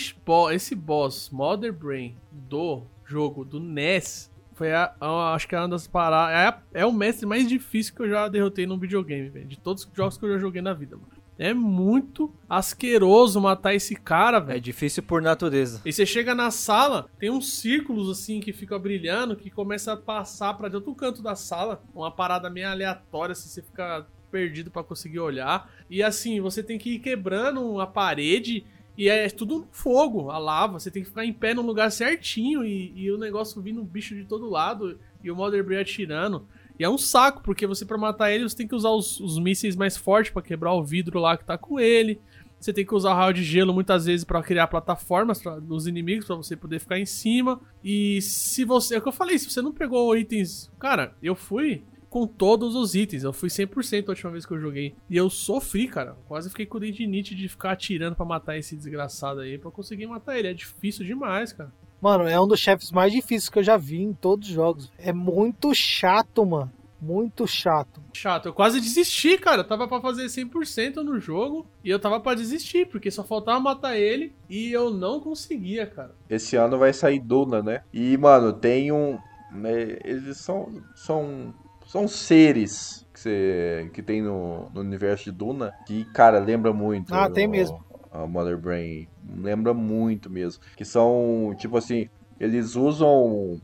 esse 0.53 0.75
boss, 0.75 1.29
Mother 1.29 1.73
Brain, 1.73 2.15
do 2.31 2.83
jogo 3.05 3.43
do 3.43 3.59
NES, 3.59 4.31
foi 4.53 4.71
a, 4.73 4.93
a- 4.99 5.33
acho 5.33 5.47
que 5.47 5.55
é 5.55 5.59
uma 5.59 5.67
das 5.69 5.87
paradas. 5.87 6.61
É, 6.73 6.81
é 6.81 6.85
o 6.85 6.91
mestre 6.93 7.25
mais 7.25 7.47
difícil 7.47 7.93
que 7.95 8.01
eu 8.03 8.09
já 8.09 8.27
derrotei 8.27 8.65
num 8.65 8.77
videogame. 8.77 9.29
De 9.45 9.59
todos 9.59 9.83
os 9.85 9.89
jogos 9.93 10.17
que 10.17 10.25
eu 10.25 10.33
já 10.33 10.37
joguei 10.39 10.61
na 10.61 10.73
vida, 10.73 10.95
mano. 10.95 11.09
É 11.41 11.55
muito 11.55 12.31
asqueroso 12.47 13.41
matar 13.41 13.73
esse 13.73 13.95
cara, 13.95 14.37
velho. 14.37 14.57
É 14.57 14.59
difícil 14.59 15.01
por 15.01 15.23
natureza. 15.23 15.81
E 15.83 15.91
você 15.91 16.05
chega 16.05 16.35
na 16.35 16.51
sala, 16.51 17.09
tem 17.17 17.31
uns 17.31 17.53
círculos 17.53 18.11
assim 18.11 18.39
que 18.39 18.53
ficam 18.53 18.79
brilhando, 18.79 19.35
que 19.35 19.49
começa 19.49 19.93
a 19.93 19.97
passar 19.97 20.53
pra 20.53 20.69
de 20.69 20.75
outro 20.75 20.93
canto 20.93 21.23
da 21.23 21.35
sala. 21.35 21.81
Uma 21.95 22.11
parada 22.11 22.47
meio 22.47 22.69
aleatória, 22.69 23.33
assim, 23.33 23.49
você 23.49 23.63
fica 23.63 24.05
perdido 24.29 24.69
pra 24.69 24.83
conseguir 24.83 25.19
olhar. 25.19 25.67
E 25.89 26.03
assim, 26.03 26.39
você 26.39 26.61
tem 26.61 26.77
que 26.77 26.91
ir 26.91 26.99
quebrando 26.99 27.81
a 27.81 27.87
parede. 27.87 28.63
E 28.95 29.09
é 29.09 29.27
tudo 29.27 29.67
fogo, 29.71 30.29
a 30.29 30.37
lava. 30.37 30.79
Você 30.79 30.91
tem 30.91 31.01
que 31.01 31.09
ficar 31.09 31.25
em 31.25 31.33
pé 31.33 31.55
no 31.55 31.63
lugar 31.63 31.91
certinho. 31.91 32.63
E, 32.63 32.93
e 32.95 33.11
o 33.11 33.17
negócio 33.17 33.59
vindo 33.63 33.83
bicho 33.83 34.13
de 34.13 34.25
todo 34.25 34.47
lado. 34.47 34.99
E 35.23 35.31
o 35.31 35.35
Mother 35.35 35.63
Brain 35.63 35.81
atirando. 35.81 36.45
E 36.81 36.83
é 36.83 36.89
um 36.89 36.97
saco, 36.97 37.43
porque 37.43 37.67
você, 37.67 37.85
pra 37.85 37.95
matar 37.95 38.31
ele, 38.31 38.41
você 38.41 38.57
tem 38.57 38.67
que 38.67 38.73
usar 38.73 38.89
os, 38.89 39.19
os 39.19 39.37
mísseis 39.37 39.75
mais 39.75 39.95
fortes 39.95 40.33
pra 40.33 40.41
quebrar 40.41 40.73
o 40.73 40.83
vidro 40.83 41.19
lá 41.19 41.37
que 41.37 41.45
tá 41.45 41.55
com 41.55 41.79
ele. 41.79 42.19
Você 42.59 42.73
tem 42.73 42.83
que 42.83 42.95
usar 42.95 43.13
raio 43.13 43.35
de 43.35 43.43
gelo 43.43 43.71
muitas 43.71 44.05
vezes 44.05 44.23
pra 44.23 44.41
criar 44.41 44.65
plataformas 44.65 45.39
pra, 45.39 45.59
dos 45.59 45.85
inimigos 45.85 46.25
pra 46.25 46.35
você 46.35 46.55
poder 46.55 46.79
ficar 46.79 46.97
em 46.97 47.05
cima. 47.05 47.61
E 47.83 48.19
se 48.23 48.65
você. 48.65 48.95
É 48.95 48.97
o 48.97 49.01
que 49.03 49.07
eu 49.07 49.11
falei, 49.11 49.37
se 49.37 49.47
você 49.47 49.61
não 49.61 49.71
pegou 49.71 50.17
itens. 50.17 50.71
Cara, 50.79 51.13
eu 51.21 51.35
fui 51.35 51.83
com 52.09 52.25
todos 52.25 52.73
os 52.75 52.95
itens. 52.95 53.23
Eu 53.23 53.31
fui 53.31 53.49
100% 53.49 54.07
a 54.07 54.09
última 54.09 54.31
vez 54.31 54.43
que 54.43 54.51
eu 54.51 54.59
joguei. 54.59 54.95
E 55.07 55.15
eu 55.15 55.29
sofri, 55.29 55.87
cara. 55.87 56.17
Quase 56.27 56.49
fiquei 56.49 56.65
com 56.65 56.79
tendinite 56.79 57.35
de 57.35 57.47
ficar 57.47 57.73
atirando 57.73 58.15
pra 58.15 58.25
matar 58.25 58.57
esse 58.57 58.75
desgraçado 58.75 59.41
aí. 59.41 59.59
Pra 59.59 59.69
conseguir 59.69 60.07
matar 60.07 60.35
ele. 60.35 60.47
É 60.47 60.53
difícil 60.53 61.05
demais, 61.05 61.53
cara. 61.53 61.71
Mano, 62.01 62.27
é 62.27 62.39
um 62.39 62.47
dos 62.47 62.59
chefes 62.59 62.91
mais 62.91 63.11
difíceis 63.13 63.47
que 63.49 63.59
eu 63.59 63.63
já 63.63 63.77
vi 63.77 64.01
em 64.01 64.11
todos 64.13 64.47
os 64.49 64.53
jogos. 64.53 64.91
É 64.97 65.13
muito 65.13 65.73
chato, 65.75 66.45
mano. 66.45 66.71
Muito 66.99 67.47
chato. 67.47 67.99
Chato, 68.13 68.45
eu 68.47 68.53
quase 68.53 68.79
desisti, 68.79 69.35
cara. 69.37 69.61
Eu 69.61 69.67
tava 69.67 69.87
pra 69.87 69.99
fazer 69.99 70.25
100% 70.29 70.97
no 70.97 71.19
jogo 71.19 71.65
e 71.83 71.89
eu 71.89 71.99
tava 71.99 72.19
pra 72.19 72.35
desistir, 72.35 72.85
porque 72.87 73.09
só 73.09 73.23
faltava 73.23 73.59
matar 73.59 73.97
ele 73.97 74.33
e 74.49 74.71
eu 74.71 74.91
não 74.91 75.19
conseguia, 75.19 75.87
cara. 75.87 76.13
Esse 76.29 76.55
ano 76.55 76.77
vai 76.77 76.93
sair 76.93 77.19
Duna, 77.19 77.63
né? 77.63 77.81
E, 77.91 78.15
mano, 78.17 78.53
tem 78.53 78.91
um. 78.91 79.17
né, 79.51 79.97
eles 80.03 80.37
são. 80.37 80.69
São. 80.95 81.53
São 81.87 82.07
seres 82.07 83.05
que, 83.13 83.19
você, 83.19 83.91
que 83.93 84.01
tem 84.01 84.21
no, 84.21 84.69
no 84.73 84.79
universo 84.79 85.25
de 85.25 85.31
Duna 85.31 85.73
que, 85.85 86.05
cara, 86.13 86.39
lembra 86.39 86.71
muito. 86.71 87.13
Ah, 87.13 87.29
tem 87.29 87.47
o- 87.47 87.49
mesmo. 87.49 87.83
A 88.11 88.27
Mother 88.27 88.57
Brain. 88.57 89.07
Lembra 89.37 89.73
muito 89.73 90.29
mesmo. 90.29 90.61
Que 90.75 90.83
são, 90.83 91.55
tipo 91.57 91.77
assim, 91.77 92.09
eles 92.39 92.75
usam. 92.75 93.61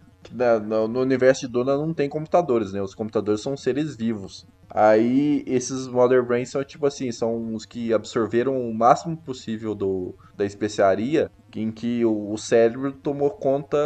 no, 0.87 0.99
universo 1.01 1.41
de 1.41 1.51
Duna 1.51 1.75
não 1.75 1.93
tem 1.93 2.07
computadores, 2.07 2.71
né? 2.71 2.81
Os 2.81 2.95
computadores 2.95 3.41
são 3.41 3.57
seres 3.57 3.95
vivos. 3.95 4.47
Aí 4.69 5.43
esses 5.47 5.87
Mother 5.87 6.23
Brains 6.25 6.49
são 6.49 6.63
tipo 6.63 6.85
assim, 6.85 7.11
são 7.11 7.53
os 7.55 7.65
que 7.65 7.93
absorveram 7.93 8.59
o 8.59 8.73
máximo 8.73 9.15
possível 9.17 9.73
do, 9.73 10.13
da 10.35 10.45
especiaria, 10.45 11.31
em 11.55 11.71
que 11.71 12.03
o, 12.05 12.31
o 12.31 12.37
cérebro 12.37 12.91
tomou 12.91 13.31
conta 13.31 13.77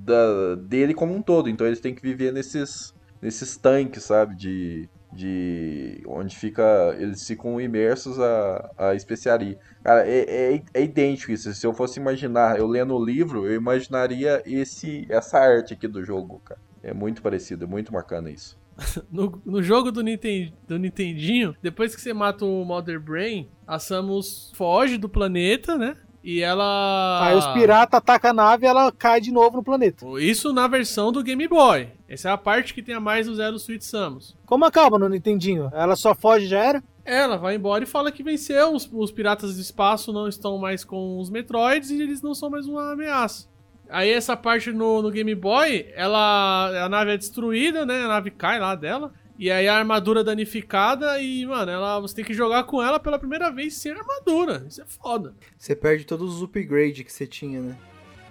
da, 0.00 0.56
dele 0.56 0.92
como 0.92 1.14
um 1.14 1.22
todo. 1.22 1.48
Então 1.48 1.66
eles 1.66 1.80
têm 1.80 1.94
que 1.94 2.02
viver 2.02 2.32
nesses, 2.32 2.92
nesses 3.22 3.56
tanques, 3.56 4.04
sabe? 4.04 4.36
De, 4.36 4.88
de 5.18 6.00
onde 6.06 6.36
fica 6.36 6.94
eles 6.96 7.26
ficam 7.26 7.60
imersos 7.60 8.18
a, 8.20 8.70
a 8.78 8.94
especiaria. 8.94 9.58
Cara, 9.82 10.06
é, 10.08 10.54
é, 10.54 10.62
é 10.72 10.82
idêntico 10.84 11.32
isso. 11.32 11.52
Se 11.52 11.66
eu 11.66 11.74
fosse 11.74 11.98
imaginar, 11.98 12.56
eu 12.56 12.66
lendo 12.68 12.94
o 12.94 13.04
livro, 13.04 13.44
eu 13.46 13.54
imaginaria 13.56 14.40
esse 14.46 15.06
essa 15.10 15.38
arte 15.38 15.74
aqui 15.74 15.88
do 15.88 16.04
jogo, 16.04 16.40
cara. 16.44 16.60
É 16.82 16.94
muito 16.94 17.20
parecido, 17.20 17.64
é 17.64 17.66
muito 17.68 17.90
bacana 17.92 18.30
isso. 18.30 18.56
No, 19.10 19.42
no 19.44 19.60
jogo 19.60 19.90
do, 19.90 20.02
Ninten- 20.02 20.54
do 20.68 20.78
Nintendinho, 20.78 21.52
depois 21.60 21.96
que 21.96 22.00
você 22.00 22.12
mata 22.14 22.44
o 22.44 22.64
Mother 22.64 23.00
Brain, 23.00 23.48
a 23.66 23.76
Samus 23.80 24.52
foge 24.54 24.96
do 24.96 25.08
planeta, 25.08 25.76
né? 25.76 25.96
E 26.22 26.40
ela. 26.40 27.26
Aí 27.26 27.36
os 27.36 27.46
piratas 27.48 27.98
atacam 27.98 28.30
a 28.30 28.34
nave 28.34 28.66
e 28.66 28.68
ela 28.68 28.92
cai 28.92 29.20
de 29.20 29.32
novo 29.32 29.56
no 29.58 29.62
planeta. 29.62 30.04
Isso 30.18 30.52
na 30.52 30.66
versão 30.66 31.12
do 31.12 31.22
Game 31.22 31.46
Boy. 31.46 31.88
Essa 32.08 32.30
é 32.30 32.32
a 32.32 32.38
parte 32.38 32.74
que 32.74 32.82
tem 32.82 32.94
a 32.94 33.00
mais 33.00 33.26
do 33.26 33.34
Zero 33.34 33.58
Suit 33.58 33.84
Samus. 33.84 34.36
Como 34.44 34.64
acaba 34.64 34.98
no 34.98 35.08
Nintendinho? 35.08 35.70
Ela 35.72 35.96
só 35.96 36.14
foge 36.14 36.46
e 36.46 36.48
já 36.48 36.58
era? 36.58 36.82
Ela 37.04 37.36
vai 37.36 37.54
embora 37.54 37.84
e 37.84 37.86
fala 37.86 38.12
que 38.12 38.22
venceu, 38.22 38.74
os, 38.74 38.88
os 38.92 39.10
piratas 39.10 39.54
do 39.54 39.60
espaço 39.60 40.12
não 40.12 40.28
estão 40.28 40.58
mais 40.58 40.84
com 40.84 41.18
os 41.18 41.30
Metroids 41.30 41.90
e 41.90 42.02
eles 42.02 42.20
não 42.20 42.34
são 42.34 42.50
mais 42.50 42.66
uma 42.66 42.92
ameaça. 42.92 43.48
Aí 43.88 44.10
essa 44.10 44.36
parte 44.36 44.70
no, 44.70 45.00
no 45.00 45.10
Game 45.10 45.34
Boy, 45.34 45.86
ela 45.94 46.84
a 46.84 46.88
nave 46.88 47.12
é 47.12 47.16
destruída, 47.16 47.86
né? 47.86 48.04
A 48.04 48.08
nave 48.08 48.30
cai 48.30 48.58
lá 48.58 48.74
dela. 48.74 49.12
E 49.38 49.50
aí 49.52 49.68
a 49.68 49.76
armadura 49.76 50.24
danificada 50.24 51.20
e, 51.20 51.46
mano, 51.46 51.70
ela, 51.70 52.00
você 52.00 52.16
tem 52.16 52.24
que 52.24 52.34
jogar 52.34 52.64
com 52.64 52.82
ela 52.82 52.98
pela 52.98 53.18
primeira 53.18 53.50
vez 53.50 53.74
sem 53.74 53.92
armadura. 53.92 54.66
Isso 54.68 54.82
é 54.82 54.84
foda. 54.84 55.32
Você 55.56 55.76
perde 55.76 56.04
todos 56.04 56.34
os 56.34 56.42
upgrades 56.42 57.04
que 57.04 57.12
você 57.12 57.26
tinha, 57.26 57.60
né? 57.60 57.76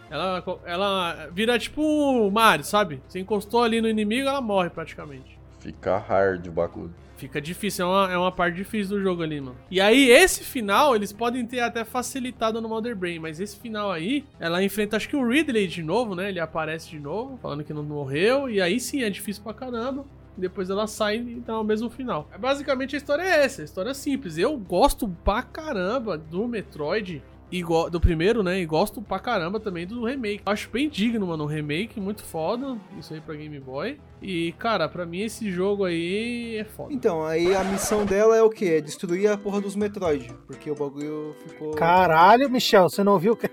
Ela, 0.09 0.43
ela 0.65 1.29
vira 1.31 1.57
tipo 1.57 1.81
o 1.81 2.29
Mario, 2.29 2.65
sabe? 2.65 3.01
Você 3.07 3.19
encostou 3.19 3.63
ali 3.63 3.81
no 3.81 3.89
inimigo, 3.89 4.27
ela 4.27 4.41
morre 4.41 4.69
praticamente. 4.69 5.37
Fica 5.59 5.97
hard 5.97 6.47
o 6.47 6.51
bagulho. 6.51 6.93
Fica 7.17 7.41
difícil, 7.41 7.83
é 7.83 7.87
uma, 7.87 8.13
é 8.13 8.17
uma 8.17 8.31
parte 8.31 8.55
difícil 8.55 8.95
do 8.95 9.01
jogo 9.01 9.23
ali, 9.23 9.41
mano. 9.41 9.57
E 9.71 9.81
aí, 9.81 10.07
esse 10.07 10.43
final, 10.43 10.95
eles 10.95 11.11
podem 11.11 11.45
ter 11.47 11.61
até 11.61 11.83
facilitado 11.83 12.61
no 12.61 12.69
Mother 12.69 12.95
Brain, 12.95 13.17
mas 13.17 13.39
esse 13.39 13.57
final 13.57 13.91
aí, 13.91 14.23
ela 14.39 14.63
enfrenta, 14.63 14.95
acho 14.95 15.09
que 15.09 15.15
o 15.15 15.27
Ridley 15.27 15.67
de 15.67 15.81
novo, 15.81 16.13
né? 16.13 16.29
Ele 16.29 16.39
aparece 16.39 16.89
de 16.89 16.99
novo, 16.99 17.37
falando 17.37 17.63
que 17.63 17.73
não 17.73 17.81
morreu, 17.81 18.47
e 18.47 18.61
aí 18.61 18.79
sim, 18.79 19.01
é 19.01 19.09
difícil 19.09 19.41
pra 19.43 19.53
caramba. 19.53 20.05
Depois 20.37 20.69
ela 20.69 20.85
sai 20.87 21.17
e 21.17 21.35
dá 21.45 21.59
o 21.59 21.63
mesmo 21.63 21.89
final. 21.89 22.27
É, 22.31 22.37
Basicamente 22.37 22.95
a 22.95 22.97
história 22.97 23.23
é 23.23 23.43
essa, 23.43 23.61
a 23.61 23.65
história 23.65 23.89
é 23.89 23.93
simples. 23.93 24.37
Eu 24.37 24.55
gosto 24.57 25.07
pra 25.23 25.41
caramba 25.41 26.17
do 26.17 26.47
Metroid, 26.47 27.23
e 27.51 27.63
do 27.63 27.99
primeiro, 27.99 28.43
né? 28.43 28.59
E 28.59 28.65
gosto 28.65 29.01
pra 29.01 29.19
caramba 29.19 29.59
também 29.59 29.87
do 29.87 30.05
remake. 30.05 30.41
Acho 30.45 30.69
bem 30.69 30.89
digno, 30.89 31.27
mano. 31.27 31.45
Um 31.45 31.47
remake 31.47 31.99
muito 31.99 32.23
foda. 32.23 32.77
Isso 32.97 33.13
aí 33.13 33.21
pra 33.21 33.35
Game 33.35 33.59
Boy. 33.59 33.99
E, 34.21 34.51
cara, 34.53 34.89
pra 34.89 35.05
mim 35.05 35.21
esse 35.21 35.49
jogo 35.51 35.85
aí 35.85 36.57
é 36.57 36.63
foda. 36.63 36.91
Então, 36.93 37.25
aí 37.25 37.55
a 37.55 37.63
missão 37.63 38.05
dela 38.05 38.35
é 38.35 38.41
o 38.41 38.49
quê? 38.49 38.77
É 38.77 38.81
destruir 38.81 39.29
a 39.29 39.37
porra 39.37 39.61
dos 39.61 39.75
Metroid. 39.75 40.33
Porque 40.45 40.69
o 40.69 40.75
bagulho 40.75 41.35
ficou. 41.47 41.71
Caralho, 41.71 42.49
Michel, 42.49 42.89
você 42.89 43.03
não 43.03 43.13
ouviu? 43.13 43.37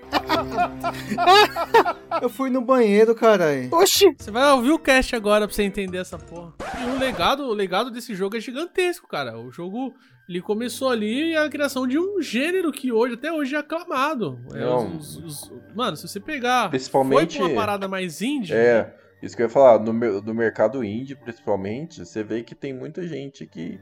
Eu 2.20 2.28
fui 2.28 2.50
no 2.50 2.60
banheiro, 2.60 3.14
caralho. 3.14 3.68
Oxi! 3.72 4.14
Você 4.18 4.30
vai 4.30 4.50
ouvir 4.52 4.70
o 4.70 4.78
cast 4.78 5.14
agora 5.14 5.46
pra 5.46 5.54
você 5.54 5.62
entender 5.62 5.98
essa 5.98 6.18
porra. 6.18 6.52
E 6.80 6.96
o 6.96 6.98
legado, 6.98 7.44
o 7.44 7.52
legado 7.52 7.90
desse 7.90 8.14
jogo 8.14 8.36
é 8.36 8.40
gigantesco, 8.40 9.06
cara. 9.06 9.38
O 9.38 9.50
jogo, 9.50 9.94
ele 10.28 10.40
começou 10.40 10.88
ali 10.90 11.36
a 11.36 11.48
criação 11.48 11.86
de 11.86 11.98
um 11.98 12.20
gênero 12.22 12.72
que 12.72 12.90
hoje, 12.92 13.14
até 13.14 13.32
hoje, 13.32 13.54
é 13.54 13.58
aclamado. 13.58 14.38
É, 14.54 14.66
os- 14.66 15.16
os- 15.18 15.50
os- 15.50 15.52
mano, 15.74 15.96
se 15.96 16.06
você 16.08 16.18
pegar... 16.20 16.68
Principalmente- 16.70 17.38
Foi 17.38 17.46
uma 17.48 17.54
parada 17.60 17.86
mais 17.88 18.22
indie... 18.22 18.54
É, 18.54 18.94
isso 19.22 19.36
que 19.36 19.42
eu 19.42 19.46
ia 19.46 19.50
falar, 19.50 19.78
no, 19.80 19.92
no 19.92 20.34
mercado 20.34 20.82
indie, 20.84 21.14
principalmente, 21.14 22.04
você 22.04 22.22
vê 22.22 22.42
que 22.42 22.54
tem 22.54 22.72
muita 22.74 23.06
gente 23.06 23.46
que 23.46 23.78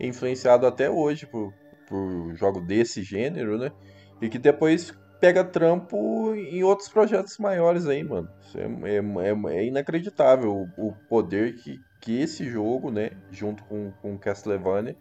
é 0.00 0.06
influenciado 0.06 0.66
até 0.66 0.90
hoje 0.90 1.26
por, 1.26 1.52
por 1.88 2.34
jogo 2.34 2.60
desse 2.60 3.02
gênero, 3.02 3.56
né? 3.58 3.72
E 4.20 4.28
que 4.28 4.38
depois 4.38 4.92
pega 5.20 5.42
trampo 5.44 6.34
em 6.34 6.62
outros 6.62 6.88
projetos 6.90 7.38
maiores 7.38 7.86
aí, 7.86 8.02
mano. 8.04 8.28
É, 8.54 8.90
é- 8.96 8.96
é- 8.98 9.56
é 9.58 9.64
inacreditável 9.66 10.68
o, 10.78 10.88
o 10.88 10.92
poder 11.08 11.54
que, 11.56 11.78
que 12.00 12.20
esse 12.20 12.44
jogo, 12.48 12.90
né, 12.90 13.10
junto 13.30 13.64
com, 13.64 13.90
com 14.02 14.18
Castlevania, 14.18 14.96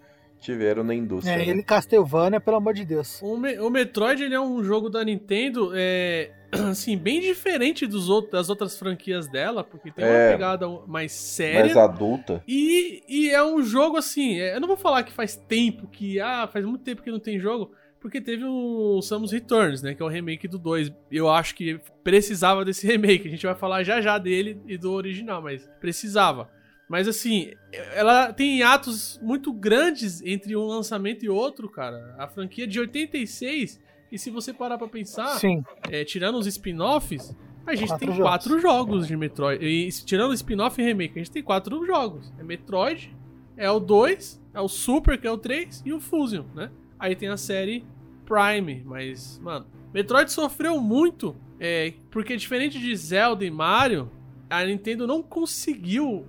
tiveram 0.46 0.84
na 0.84 0.94
indústria. 0.94 1.34
É, 1.34 1.38
né? 1.38 1.48
ele 1.50 1.64
Castlevania, 1.64 2.40
pelo 2.40 2.58
amor 2.58 2.74
de 2.74 2.86
Deus. 2.86 3.22
O, 3.22 3.36
Me- 3.38 3.60
o 3.60 3.70
Metroid 3.70 4.24
ele 4.24 4.36
é 4.36 4.40
um 4.40 4.64
jogo 4.64 4.90
da 4.90 5.04
Nintendo, 5.04 5.72
é, 5.74 6.32
assim, 6.72 6.98
bem 6.98 7.20
diferente 7.20 7.86
dos 7.88 8.08
outros, 8.10 8.32
das 8.32 8.50
outras 8.50 8.78
franquias 8.78 9.28
dela, 9.28 9.64
porque 9.64 9.92
tem 9.92 10.06
uma 10.06 10.14
É. 10.14 10.32
pegada 10.32 10.68
mais 10.88 11.12
séria. 11.12 11.62
Mais 11.66 11.78
adulta. 11.78 12.44
E, 12.48 13.04
e 13.08 13.30
é 13.32 13.44
um 13.44 13.62
jogo 13.64 13.98
assim, 13.98 14.40
é, 14.40 14.56
eu 14.56 14.60
não 14.62 14.68
vou 14.68 14.78
falar 14.78 15.04
que 15.04 15.12
faz 15.12 15.36
tempo 15.36 15.88
que, 15.88 16.20
ah, 16.20 16.48
faz 16.52 16.64
muito 16.66 16.84
tempo 16.84 17.02
que 17.02 17.12
não 17.12 17.20
tem 17.20 17.40
jogo, 17.40 17.72
porque 18.00 18.22
teve 18.22 18.44
o 18.46 19.02
Samus 19.02 19.32
Returns, 19.32 19.82
né, 19.82 19.96
que 19.96 20.02
é 20.04 20.06
o 20.06 20.10
remake 20.10 20.48
do 20.48 20.60
2. 20.60 20.92
Eu 21.12 21.28
acho 21.28 21.56
que 21.56 21.80
precisava 22.04 22.64
desse 22.64 22.86
remake, 22.88 23.28
a 23.28 23.32
gente 23.32 23.46
vai 23.46 23.56
falar 23.56 23.82
já 23.84 24.00
já 24.00 24.18
dele 24.20 24.62
e 24.68 24.78
do 24.78 24.92
original, 24.92 25.42
mas 25.42 25.68
precisava. 25.82 26.48
Mas 26.88 27.08
assim, 27.08 27.52
ela 27.94 28.32
tem 28.32 28.62
atos 28.62 29.20
muito 29.22 29.52
grandes 29.52 30.22
entre 30.22 30.56
um 30.56 30.66
lançamento 30.66 31.26
e 31.26 31.30
outro, 31.30 31.68
cara. 31.70 32.16
A 32.18 32.28
franquia 32.28 32.66
é 32.66 32.68
de 32.68 32.80
86, 32.80 33.80
e 34.12 34.20
se 34.20 34.30
você 34.30 34.54
parar 34.54 34.78
pra 34.78 34.88
pensar, 34.88 35.40
Sim. 35.40 35.64
é, 35.90 36.04
tirando 36.06 36.38
os 36.38 36.46
spin-offs, 36.46 37.36
a 37.66 37.74
gente 37.74 37.88
Quatro 37.90 38.06
tem 38.06 38.16
jogos. 38.16 38.30
quatro 38.32 38.60
jogos 38.60 39.08
de 39.08 39.18
Metroid. 39.18 39.66
E 39.66 39.90
tirando 39.90 40.30
o 40.30 40.34
spin-off 40.36 40.80
e 40.80 40.86
remake, 40.86 41.14
a 41.16 41.18
gente 41.18 41.32
tem 41.32 41.42
quatro 41.42 41.84
jogos. 41.86 42.32
É 42.38 42.44
Metroid, 42.44 43.12
é 43.58 43.70
o 43.72 43.80
2, 43.80 44.40
é 44.54 44.62
o 44.62 44.68
Super, 44.68 45.20
que 45.20 45.26
é 45.26 45.32
o 45.32 45.38
3, 45.38 45.82
e 45.84 45.92
o 45.92 46.00
Fusion, 46.00 46.46
né? 46.54 46.70
Aí 47.00 47.16
tem 47.16 47.30
a 47.30 47.38
série 47.38 47.84
Prime, 48.26 48.84
mas, 48.86 49.40
mano, 49.44 49.66
Metroid 49.94 50.32
sofreu 50.32 50.80
muito, 50.80 51.36
é, 51.60 51.94
porque 52.12 52.38
diferente 52.38 52.80
de 52.80 52.96
Zelda 52.96 53.44
e 53.44 53.50
Mario, 53.50 54.12
a 54.50 54.64
Nintendo 54.64 55.08
não 55.08 55.24
conseguiu, 55.24 56.26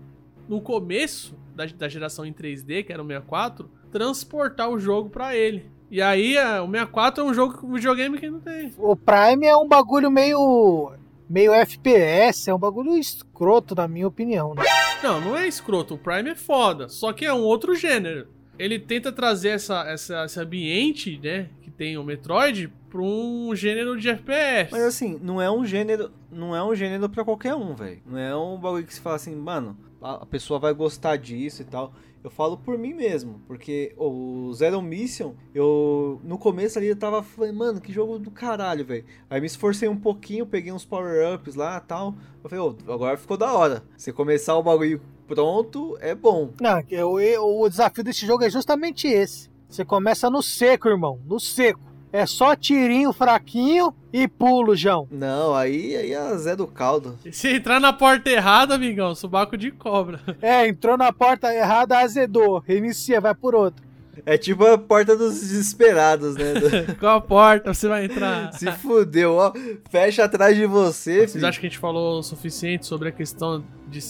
no 0.48 0.60
começo 0.60 1.34
da, 1.54 1.66
da 1.66 1.88
geração 1.88 2.24
em 2.24 2.32
3D, 2.32 2.84
que 2.84 2.92
era 2.92 3.02
o 3.02 3.06
64, 3.06 3.70
transportar 3.90 4.68
o 4.70 4.78
jogo 4.78 5.08
pra 5.10 5.34
ele. 5.36 5.66
E 5.90 6.02
aí, 6.02 6.36
a- 6.36 6.62
o 6.62 6.66
64 6.70 7.22
é 7.24 7.26
um 7.26 7.34
jogo, 7.34 7.66
um 7.66 7.74
videogame 7.74 8.18
que 8.18 8.28
não 8.30 8.40
tem. 8.40 8.72
O 8.78 8.96
Prime 8.96 9.46
é 9.46 9.56
um 9.56 9.66
bagulho 9.68 10.10
meio. 10.10 10.92
meio 11.28 11.52
FPS, 11.52 12.48
é 12.50 12.54
um 12.54 12.58
bagulho 12.58 12.96
escroto, 12.96 13.74
na 13.74 13.86
minha 13.88 14.06
opinião. 14.06 14.54
Né? 14.54 14.62
Não, 15.02 15.20
não 15.20 15.36
é 15.36 15.46
escroto. 15.46 15.94
O 15.94 15.98
Prime 15.98 16.30
é 16.30 16.34
foda. 16.34 16.88
Só 16.88 17.12
que 17.12 17.24
é 17.24 17.32
um 17.32 17.42
outro 17.42 17.74
gênero. 17.74 18.28
Ele 18.58 18.78
tenta 18.78 19.12
trazer 19.12 19.50
essa, 19.50 19.82
essa, 19.86 20.24
esse 20.24 20.40
ambiente, 20.40 21.20
né? 21.22 21.48
Que 21.60 21.70
tem 21.70 21.98
o 21.98 22.02
Metroid 22.04 22.72
pra 22.88 23.02
um 23.02 23.54
gênero 23.54 23.98
de 24.00 24.08
FPS. 24.08 24.70
Mas 24.72 24.82
assim, 24.82 25.18
não 25.22 25.40
é 25.42 25.50
um 25.50 25.64
gênero, 25.66 26.10
não 26.32 26.56
é 26.56 26.64
um 26.64 26.74
gênero 26.74 27.08
para 27.08 27.22
qualquer 27.24 27.54
um, 27.54 27.74
velho. 27.74 28.00
Não 28.06 28.18
é 28.18 28.34
um 28.34 28.56
bagulho 28.56 28.86
que 28.86 28.94
se 28.94 29.00
fala 29.00 29.16
assim, 29.16 29.34
mano, 29.36 29.76
a, 30.14 30.26
pessoa 30.26 30.58
vai 30.58 30.72
gostar 30.72 31.16
disso 31.16 31.62
e 31.62 31.64
tal. 31.64 31.92
Eu 32.22 32.30
falo 32.30 32.56
por 32.56 32.76
mim 32.76 32.92
mesmo, 32.92 33.40
porque 33.46 33.94
o 33.96 34.52
Zero 34.52 34.82
Mission, 34.82 35.34
eu 35.54 36.20
no 36.24 36.36
começo 36.36 36.76
ali 36.76 36.88
eu 36.88 36.96
tava 36.96 37.22
falando, 37.22 37.54
mano, 37.54 37.80
que 37.80 37.92
jogo 37.92 38.18
do 38.18 38.30
caralho, 38.30 38.84
velho. 38.84 39.04
Aí 39.30 39.40
me 39.40 39.46
esforcei 39.46 39.88
um 39.88 39.96
pouquinho, 39.96 40.44
peguei 40.44 40.72
uns 40.72 40.84
power-ups 40.84 41.54
lá, 41.54 41.78
tal. 41.78 42.14
Eu 42.42 42.50
falei, 42.50 42.64
ô, 42.64 42.92
agora 42.92 43.16
ficou 43.16 43.36
da 43.36 43.52
hora. 43.52 43.84
Você 43.96 44.12
começar 44.12 44.56
o 44.56 44.62
bagulho 44.62 45.00
pronto, 45.28 45.96
é 46.00 46.14
bom. 46.14 46.50
Não, 46.60 46.80
o, 47.04 47.62
o 47.62 47.68
desafio 47.68 48.02
desse 48.02 48.26
jogo 48.26 48.44
é 48.44 48.50
justamente 48.50 49.06
esse. 49.06 49.48
Você 49.68 49.84
começa 49.84 50.30
no 50.30 50.42
seco, 50.42 50.88
irmão. 50.88 51.20
No 51.26 51.38
seco. 51.38 51.95
É 52.16 52.24
só 52.24 52.56
tirinho 52.56 53.12
fraquinho 53.12 53.92
e 54.10 54.26
pulo, 54.26 54.74
João. 54.74 55.06
Não, 55.10 55.54
aí, 55.54 55.94
aí 55.94 56.12
é 56.12 56.36
Zé 56.38 56.56
do 56.56 56.66
caldo. 56.66 57.18
Se 57.30 57.48
entrar 57.56 57.78
na 57.78 57.92
porta 57.92 58.30
errada, 58.30 58.74
amigão, 58.74 59.14
subaco 59.14 59.54
de 59.54 59.70
cobra. 59.70 60.18
É, 60.40 60.66
entrou 60.66 60.96
na 60.96 61.12
porta 61.12 61.54
errada, 61.54 61.98
azedou. 61.98 62.58
Reinicia, 62.66 63.20
vai 63.20 63.34
por 63.34 63.54
outro. 63.54 63.84
É 64.24 64.38
tipo 64.38 64.64
a 64.64 64.78
porta 64.78 65.14
dos 65.14 65.34
desesperados, 65.40 66.36
né? 66.36 66.54
Qual 66.98 67.18
a 67.18 67.20
porta 67.20 67.74
você 67.74 67.86
vai 67.86 68.06
entrar? 68.06 68.50
Se 68.56 68.72
fudeu, 68.72 69.34
ó. 69.34 69.52
Fecha 69.90 70.24
atrás 70.24 70.56
de 70.56 70.64
você, 70.64 71.16
Vocês 71.18 71.32
filho. 71.34 71.46
acham 71.46 71.60
que 71.60 71.66
a 71.66 71.68
gente 71.68 71.78
falou 71.78 72.18
o 72.18 72.22
suficiente 72.22 72.86
sobre 72.86 73.10
a 73.10 73.12
questão 73.12 73.62
de 73.86 74.00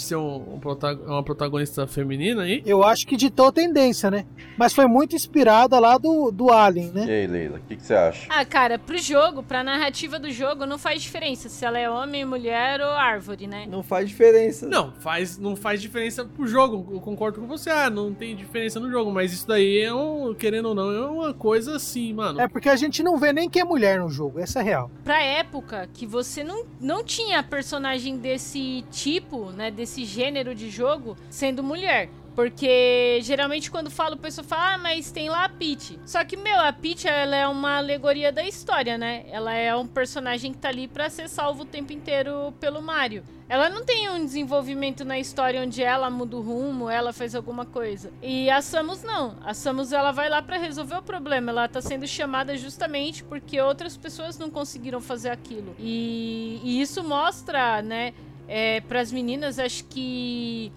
de 0.00 0.06
ser 0.06 0.16
um, 0.16 0.36
um 0.36 0.60
uma 1.06 1.22
protagonista 1.22 1.86
feminina 1.86 2.42
aí? 2.42 2.62
Eu 2.64 2.82
acho 2.82 3.06
que 3.06 3.16
ditou 3.16 3.52
tendência, 3.52 4.10
né? 4.10 4.24
Mas 4.56 4.72
foi 4.72 4.86
muito 4.86 5.14
inspirada 5.14 5.78
lá 5.78 5.98
do, 5.98 6.30
do 6.30 6.50
Alien, 6.50 6.90
né? 6.92 7.04
E 7.06 7.10
aí, 7.10 7.26
Leila, 7.26 7.58
o 7.58 7.60
que, 7.60 7.76
que 7.76 7.82
você 7.82 7.94
acha? 7.94 8.26
Ah, 8.30 8.44
cara, 8.44 8.78
pro 8.78 8.98
jogo, 8.98 9.42
pra 9.42 9.62
narrativa 9.62 10.18
do 10.18 10.30
jogo, 10.30 10.66
não 10.66 10.78
faz 10.78 11.02
diferença 11.02 11.48
se 11.48 11.64
ela 11.64 11.78
é 11.78 11.88
homem, 11.88 12.24
mulher 12.24 12.80
ou 12.80 12.90
árvore, 12.90 13.46
né? 13.46 13.66
Não 13.68 13.82
faz 13.82 14.08
diferença. 14.08 14.66
Não, 14.66 14.92
faz, 14.92 15.38
não 15.38 15.54
faz 15.54 15.80
diferença 15.80 16.24
pro 16.24 16.46
jogo. 16.46 16.94
Eu 16.94 17.00
concordo 17.00 17.40
com 17.40 17.46
você. 17.46 17.70
Ah, 17.70 17.90
não 17.90 18.14
tem 18.14 18.34
diferença 18.34 18.80
no 18.80 18.90
jogo. 18.90 19.10
Mas 19.10 19.32
isso 19.32 19.46
daí 19.46 19.78
é 19.78 19.92
um, 19.92 20.34
querendo 20.34 20.66
ou 20.66 20.74
não, 20.74 20.90
é 20.90 21.06
uma 21.06 21.34
coisa 21.34 21.76
assim, 21.76 22.12
mano. 22.12 22.40
É 22.40 22.48
porque 22.48 22.68
a 22.68 22.76
gente 22.76 23.02
não 23.02 23.16
vê 23.18 23.32
nem 23.32 23.48
que 23.48 23.60
é 23.60 23.64
mulher 23.64 24.00
no 24.00 24.08
jogo, 24.08 24.38
essa 24.38 24.60
é 24.60 24.62
real. 24.62 24.90
Pra 25.04 25.22
época 25.22 25.88
que 25.92 26.06
você 26.06 26.42
não, 26.44 26.64
não 26.80 27.04
tinha 27.04 27.42
personagem 27.42 28.16
desse 28.16 28.84
tipo, 28.90 29.50
né, 29.50 29.70
desse 29.70 29.89
gênero 29.98 30.54
de 30.54 30.70
jogo, 30.70 31.16
sendo 31.28 31.62
mulher. 31.62 32.08
Porque 32.34 33.18
geralmente 33.22 33.70
quando 33.70 33.90
falo, 33.90 34.14
o 34.14 34.18
pessoal 34.18 34.46
fala, 34.46 34.74
ah, 34.74 34.78
mas 34.78 35.10
tem 35.10 35.28
lá 35.28 35.44
a 35.44 35.48
Peach. 35.48 35.98
Só 36.06 36.24
que, 36.24 36.36
meu, 36.36 36.58
a 36.60 36.72
Peach, 36.72 37.06
ela 37.06 37.36
é 37.36 37.46
uma 37.46 37.76
alegoria 37.76 38.32
da 38.32 38.44
história, 38.44 38.96
né? 38.96 39.24
Ela 39.30 39.52
é 39.54 39.74
um 39.74 39.86
personagem 39.86 40.52
que 40.52 40.58
tá 40.58 40.68
ali 40.68 40.86
pra 40.86 41.10
ser 41.10 41.28
salvo 41.28 41.62
o 41.62 41.66
tempo 41.66 41.92
inteiro 41.92 42.54
pelo 42.60 42.80
Mario. 42.80 43.24
Ela 43.48 43.68
não 43.68 43.84
tem 43.84 44.08
um 44.08 44.24
desenvolvimento 44.24 45.04
na 45.04 45.18
história 45.18 45.60
onde 45.60 45.82
ela 45.82 46.08
muda 46.08 46.36
o 46.36 46.40
rumo, 46.40 46.88
ela 46.88 47.12
faz 47.12 47.34
alguma 47.34 47.66
coisa. 47.66 48.12
E 48.22 48.48
a 48.48 48.62
Samus 48.62 49.02
não. 49.02 49.36
A 49.44 49.52
Samus 49.52 49.92
ela 49.92 50.12
vai 50.12 50.28
lá 50.28 50.40
pra 50.40 50.56
resolver 50.56 50.94
o 50.94 51.02
problema. 51.02 51.50
Ela 51.50 51.68
tá 51.68 51.82
sendo 51.82 52.06
chamada 52.06 52.56
justamente 52.56 53.24
porque 53.24 53.60
outras 53.60 53.96
pessoas 53.96 54.38
não 54.38 54.50
conseguiram 54.50 55.00
fazer 55.00 55.30
aquilo. 55.30 55.74
E, 55.80 56.60
e 56.62 56.80
isso 56.80 57.02
mostra, 57.02 57.82
né, 57.82 58.14
é, 58.50 58.80
para 58.82 59.00
as 59.00 59.12
meninas, 59.12 59.58
acho 59.58 59.84
que 59.84 60.72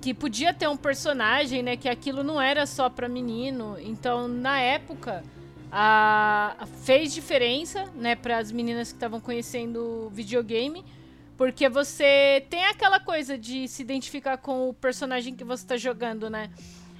que 0.00 0.12
podia 0.12 0.52
ter 0.52 0.68
um 0.68 0.76
personagem, 0.76 1.62
né, 1.62 1.78
que 1.78 1.88
aquilo 1.88 2.22
não 2.22 2.38
era 2.38 2.66
só 2.66 2.90
pra 2.90 3.08
menino. 3.08 3.78
Então, 3.80 4.28
na 4.28 4.60
época, 4.60 5.24
a, 5.72 6.54
a- 6.58 6.66
fez 6.66 7.14
diferença, 7.14 7.86
né, 7.94 8.14
para 8.14 8.36
as 8.36 8.52
meninas 8.52 8.88
que 8.92 8.96
estavam 8.96 9.18
conhecendo 9.18 10.10
videogame. 10.12 10.84
Porque 11.38 11.70
você 11.70 12.44
tem 12.50 12.66
aquela 12.66 13.00
coisa 13.00 13.38
de 13.38 13.66
se 13.66 13.80
identificar 13.80 14.36
com 14.36 14.68
o 14.68 14.74
personagem 14.74 15.34
que 15.34 15.42
você 15.42 15.66
tá 15.66 15.76
jogando, 15.78 16.28
né? 16.28 16.50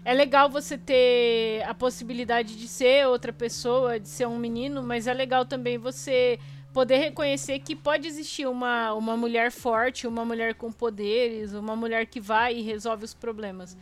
É 0.03 0.13
legal 0.15 0.49
você 0.51 0.77
ter 0.79 1.63
a 1.69 1.75
possibilidade 1.75 2.57
de 2.57 2.67
ser 2.67 3.07
outra 3.07 3.33
pessoa, 3.35 4.01
de 4.01 4.09
ser 4.09 4.27
um 4.27 4.39
menino, 4.39 4.83
mas 4.83 5.07
é 5.07 5.13
legal 5.15 5.45
também 5.45 5.79
você 5.79 6.39
poder 6.75 6.99
reconhecer 6.99 7.61
que 7.61 7.77
pode 7.77 8.09
existir 8.09 8.47
uma, 8.49 8.93
uma 8.95 9.17
mulher 9.17 9.53
forte, 9.53 10.09
uma 10.09 10.25
mulher 10.25 10.55
com 10.55 10.73
poderes, 10.73 11.55
uma 11.55 11.77
mulher 11.77 12.05
que 12.05 12.21
vai 12.21 12.57
e 12.57 12.63
resolve 12.63 13.05
os 13.05 13.15
problemas. 13.15 13.77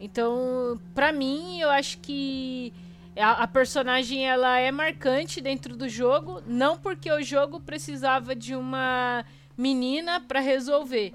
Então, 0.00 0.80
pra 0.92 1.12
mim, 1.12 1.60
eu 1.60 1.70
acho 1.70 1.98
que 1.98 2.72
a, 3.16 3.44
a 3.44 3.46
personagem 3.46 4.26
ela 4.26 4.58
é 4.58 4.72
marcante 4.72 5.40
dentro 5.40 5.76
do 5.76 5.88
jogo, 5.88 6.42
não 6.44 6.76
porque 6.76 7.10
o 7.12 7.22
jogo 7.22 7.60
precisava 7.60 8.34
de 8.34 8.56
uma 8.56 9.24
menina 9.56 10.20
pra 10.20 10.40
resolver, 10.40 11.14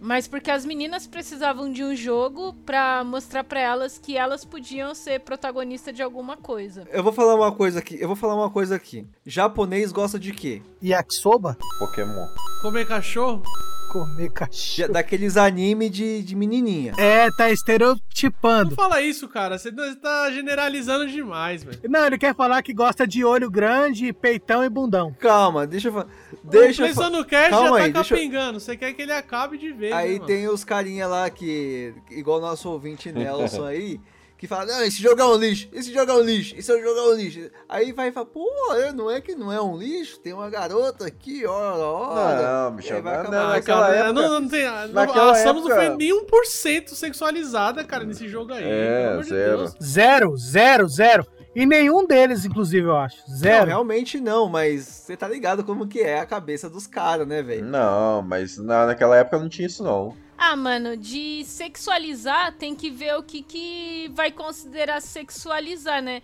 mas 0.00 0.28
porque 0.28 0.50
as 0.50 0.64
meninas 0.64 1.06
precisavam 1.06 1.72
de 1.72 1.82
um 1.84 1.94
jogo 1.94 2.52
pra 2.64 3.02
mostrar 3.04 3.44
pra 3.44 3.60
elas 3.60 3.98
que 3.98 4.16
elas 4.16 4.44
podiam 4.44 4.94
ser 4.94 5.20
protagonista 5.20 5.92
de 5.92 6.02
alguma 6.02 6.36
coisa. 6.36 6.86
Eu 6.90 7.02
vou 7.02 7.12
falar 7.12 7.34
uma 7.34 7.52
coisa 7.52 7.78
aqui. 7.78 8.00
Eu 8.00 8.06
vou 8.08 8.16
falar 8.16 8.34
uma 8.34 8.50
coisa 8.50 8.76
aqui. 8.76 9.06
Japonês 9.24 9.92
gosta 9.92 10.18
de 10.18 10.32
quê? 10.32 10.62
Yakisoba? 10.82 11.56
Pokémon. 11.78 12.26
Comer 12.62 12.86
cachorro? 12.86 13.42
Comer 13.88 14.30
cachorro. 14.30 14.92
Daqueles 14.92 15.36
anime 15.36 15.88
de, 15.88 16.22
de 16.22 16.36
menininha. 16.36 16.92
É, 16.98 17.30
tá 17.30 17.46
Não 17.46 17.52
estereotipando. 17.52 18.74
fala 18.74 19.00
isso, 19.00 19.28
cara. 19.28 19.58
Você 19.58 19.70
tá 19.96 20.30
generalizando 20.30 21.06
demais, 21.08 21.62
velho. 21.64 21.78
Não, 21.88 22.04
ele 22.06 22.18
quer 22.18 22.34
falar 22.34 22.62
que 22.62 22.74
gosta 22.74 23.06
de 23.06 23.24
olho 23.24 23.50
grande, 23.50 24.12
peitão 24.12 24.62
e 24.64 24.68
bundão. 24.68 25.14
Calma, 25.18 25.66
deixa 25.66 25.88
eu 25.88 25.92
falar. 25.92 26.06
Deixa 26.44 26.82
eu 26.86 26.94
fa- 26.94 27.00
Playzone 27.02 27.24
Cash 27.24 27.50
Calma 27.50 27.66
já 27.68 27.70
tá 27.78 27.82
aí, 27.84 27.92
deixa 27.92 28.14
eu- 28.14 28.18
capengando. 28.18 28.60
Você 28.60 28.76
quer 28.76 28.92
que 28.92 29.02
ele 29.02 29.12
acabe 29.12 29.58
de 29.58 29.72
né, 29.72 29.92
Aí 29.92 30.14
mano? 30.14 30.26
tem 30.26 30.48
os 30.48 30.64
carinha 30.64 31.06
lá 31.06 31.28
que. 31.30 31.94
Igual 32.10 32.38
o 32.38 32.40
nosso 32.42 32.68
ouvinte 32.70 33.10
Nelson 33.12 33.64
aí. 33.64 34.00
Que 34.38 34.46
fala, 34.46 34.66
não, 34.66 34.84
esse 34.84 35.02
jogo 35.02 35.20
é 35.20 35.24
um 35.24 35.34
lixo, 35.34 35.68
esse 35.72 35.92
jogo 35.92 36.12
é 36.12 36.14
um 36.14 36.20
lixo, 36.20 36.54
esse 36.56 36.68
jogo 36.80 36.96
é 36.98 37.02
um 37.08 37.14
lixo. 37.14 37.50
Aí 37.68 37.90
vai 37.92 38.08
e 38.08 38.12
fala, 38.12 38.24
pô, 38.24 38.48
eu- 38.74 38.92
não 38.94 39.10
é 39.10 39.20
que 39.20 39.34
não 39.34 39.52
é 39.52 39.60
um 39.60 39.76
lixo, 39.76 40.20
tem 40.20 40.32
uma 40.32 40.48
garota 40.48 41.04
aqui, 41.06 41.44
ora, 41.44 41.76
ora. 41.84 42.42
Não, 42.70 42.76
bicho, 42.76 42.92
não, 42.92 42.98
acabar- 43.00 43.30
não, 43.30 43.38
Ah, 43.38 43.48
naquela 43.50 43.80
cara, 43.86 43.96
época- 43.96 44.12
não, 44.12 44.40
não 44.40 44.48
tem. 44.48 44.64
Não, 44.64 44.88
naquela 44.88 45.32
a 45.32 45.34
Samus 45.34 45.64
não 45.64 45.70
época- 45.72 45.86
foi 45.88 45.96
nem 45.96 46.12
1% 46.12 46.94
sexualizada, 46.94 47.82
cara, 47.82 48.04
nesse 48.04 48.28
jogo 48.28 48.52
aí. 48.52 48.62
É, 48.64 48.98
pelo 49.00 49.10
amor 49.12 49.22
de 49.24 49.28
zero. 49.30 49.56
Deus. 49.58 49.74
Zero, 49.82 50.36
zero, 50.36 50.88
zero. 50.88 51.26
E 51.56 51.66
nenhum 51.66 52.06
deles, 52.06 52.44
inclusive, 52.44 52.86
eu 52.86 52.96
acho. 52.96 53.16
Não, 53.28 53.36
Zero. 53.36 53.66
realmente 53.66 54.20
não, 54.20 54.48
mas 54.48 54.84
você 54.84 55.16
tá 55.16 55.26
ligado 55.26 55.64
como 55.64 55.88
que 55.88 55.98
é 56.00 56.20
a 56.20 56.26
cabeça 56.26 56.70
dos 56.70 56.86
caras, 56.86 57.26
né, 57.26 57.42
velho? 57.42 57.64
Não, 57.64 58.22
mas 58.22 58.56
na, 58.58 58.86
naquela 58.86 59.16
época 59.16 59.38
não 59.40 59.48
tinha 59.48 59.66
isso 59.66 59.82
não. 59.82 60.14
Ah, 60.40 60.54
mano, 60.54 60.96
de 60.96 61.44
sexualizar 61.44 62.52
tem 62.52 62.72
que 62.72 62.90
ver 62.90 63.16
o 63.16 63.24
que, 63.24 63.42
que 63.42 64.08
vai 64.14 64.30
considerar 64.30 65.02
sexualizar, 65.02 66.00
né? 66.00 66.22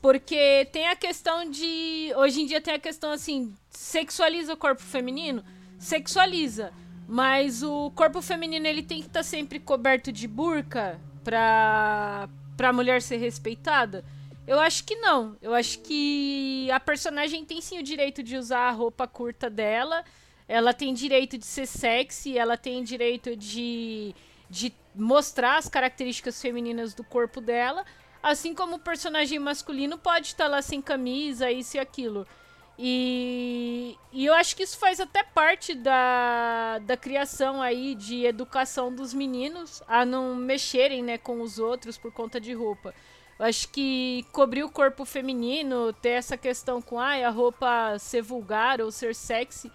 Porque 0.00 0.66
tem 0.72 0.88
a 0.88 0.96
questão 0.96 1.48
de. 1.50 2.10
Hoje 2.16 2.40
em 2.40 2.46
dia 2.46 2.60
tem 2.60 2.72
a 2.72 2.78
questão 2.78 3.10
assim: 3.12 3.54
sexualiza 3.68 4.54
o 4.54 4.56
corpo 4.56 4.80
feminino? 4.80 5.44
Sexualiza. 5.78 6.72
Mas 7.06 7.62
o 7.62 7.90
corpo 7.90 8.22
feminino 8.22 8.66
ele 8.66 8.82
tem 8.82 9.00
que 9.00 9.08
estar 9.08 9.22
sempre 9.22 9.60
coberto 9.60 10.10
de 10.10 10.26
burca 10.26 10.98
pra, 11.22 12.30
pra 12.56 12.72
mulher 12.72 13.02
ser 13.02 13.18
respeitada? 13.18 14.04
Eu 14.46 14.58
acho 14.58 14.84
que 14.84 14.96
não. 14.96 15.36
Eu 15.42 15.52
acho 15.52 15.80
que 15.80 16.70
a 16.70 16.80
personagem 16.80 17.44
tem 17.44 17.60
sim 17.60 17.78
o 17.78 17.82
direito 17.82 18.22
de 18.22 18.36
usar 18.36 18.68
a 18.68 18.70
roupa 18.70 19.06
curta 19.06 19.50
dela. 19.50 20.02
Ela 20.50 20.74
tem 20.74 20.92
direito 20.92 21.38
de 21.38 21.46
ser 21.46 21.64
sexy, 21.64 22.36
ela 22.36 22.56
tem 22.56 22.82
direito 22.82 23.36
de, 23.36 24.12
de 24.50 24.74
mostrar 24.92 25.58
as 25.58 25.68
características 25.68 26.42
femininas 26.42 26.92
do 26.92 27.04
corpo 27.04 27.40
dela. 27.40 27.84
Assim 28.20 28.52
como 28.52 28.74
o 28.74 28.80
personagem 28.80 29.38
masculino 29.38 29.96
pode 29.96 30.26
estar 30.26 30.48
lá 30.48 30.60
sem 30.60 30.82
camisa, 30.82 31.52
isso 31.52 31.76
e 31.76 31.80
aquilo. 31.80 32.26
E, 32.76 33.96
e 34.12 34.26
eu 34.26 34.34
acho 34.34 34.56
que 34.56 34.64
isso 34.64 34.76
faz 34.76 34.98
até 34.98 35.22
parte 35.22 35.72
da, 35.72 36.80
da 36.80 36.96
criação 36.96 37.62
aí 37.62 37.94
de 37.94 38.24
educação 38.24 38.92
dos 38.92 39.14
meninos 39.14 39.80
a 39.86 40.04
não 40.04 40.34
mexerem 40.34 41.00
né, 41.00 41.16
com 41.16 41.42
os 41.42 41.60
outros 41.60 41.96
por 41.96 42.10
conta 42.12 42.40
de 42.40 42.52
roupa. 42.52 42.92
Eu 43.38 43.46
acho 43.46 43.68
que 43.68 44.26
cobrir 44.32 44.64
o 44.64 44.68
corpo 44.68 45.04
feminino, 45.04 45.92
ter 45.92 46.10
essa 46.10 46.36
questão 46.36 46.82
com 46.82 46.98
ah, 46.98 47.14
a 47.24 47.30
roupa 47.30 47.96
ser 48.00 48.22
vulgar 48.22 48.80
ou 48.80 48.90
ser 48.90 49.14
sexy, 49.14 49.70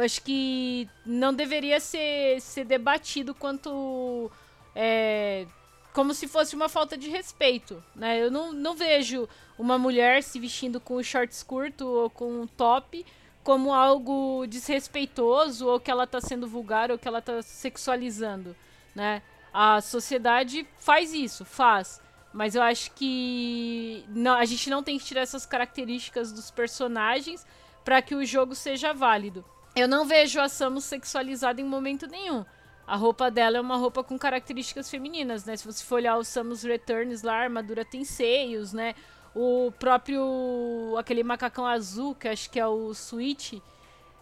eu 0.00 0.04
acho 0.04 0.22
que 0.22 0.88
não 1.04 1.32
deveria 1.34 1.78
ser, 1.78 2.40
ser 2.40 2.64
debatido 2.64 3.34
quanto. 3.34 4.30
É, 4.74 5.46
como 5.92 6.14
se 6.14 6.26
fosse 6.26 6.54
uma 6.56 6.68
falta 6.68 6.96
de 6.96 7.10
respeito, 7.10 7.82
né? 7.94 8.22
Eu 8.22 8.30
não, 8.30 8.52
não 8.52 8.74
vejo 8.74 9.28
uma 9.58 9.76
mulher 9.76 10.22
se 10.22 10.38
vestindo 10.40 10.80
com 10.80 11.02
shorts 11.02 11.42
curto 11.42 11.86
ou 11.86 12.08
com 12.08 12.42
um 12.42 12.46
top 12.46 13.04
como 13.44 13.74
algo 13.74 14.46
desrespeitoso 14.46 15.66
ou 15.66 15.80
que 15.80 15.90
ela 15.90 16.06
tá 16.06 16.20
sendo 16.20 16.46
vulgar 16.46 16.90
ou 16.90 16.98
que 16.98 17.08
ela 17.08 17.20
tá 17.20 17.42
sexualizando, 17.42 18.56
né? 18.94 19.22
A 19.52 19.80
sociedade 19.80 20.66
faz 20.78 21.12
isso, 21.12 21.44
faz. 21.44 22.00
Mas 22.32 22.54
eu 22.54 22.62
acho 22.62 22.92
que 22.92 24.04
não, 24.08 24.34
a 24.34 24.44
gente 24.46 24.70
não 24.70 24.82
tem 24.82 24.98
que 24.98 25.04
tirar 25.04 25.22
essas 25.22 25.44
características 25.44 26.32
dos 26.32 26.50
personagens 26.50 27.44
para 27.84 28.00
que 28.00 28.14
o 28.14 28.24
jogo 28.24 28.54
seja 28.54 28.94
válido. 28.94 29.44
Eu 29.74 29.86
não 29.88 30.04
vejo 30.04 30.40
a 30.40 30.48
Samus 30.48 30.84
sexualizada 30.84 31.60
em 31.60 31.64
momento 31.64 32.06
nenhum. 32.06 32.44
A 32.86 32.96
roupa 32.96 33.30
dela 33.30 33.56
é 33.56 33.60
uma 33.60 33.76
roupa 33.76 34.02
com 34.02 34.18
características 34.18 34.90
femininas, 34.90 35.44
né? 35.44 35.56
Se 35.56 35.64
você 35.64 35.84
for 35.84 35.96
olhar 35.96 36.16
o 36.16 36.24
Samus 36.24 36.62
Returns 36.64 37.22
lá, 37.22 37.34
a 37.34 37.42
armadura 37.44 37.84
tem 37.84 38.04
seios, 38.04 38.72
né? 38.72 38.94
O 39.34 39.72
próprio 39.78 40.96
aquele 40.98 41.22
macacão 41.22 41.64
azul, 41.64 42.16
que 42.16 42.26
acho 42.26 42.50
que 42.50 42.58
é 42.58 42.66
o 42.66 42.92
Switch, 42.92 43.52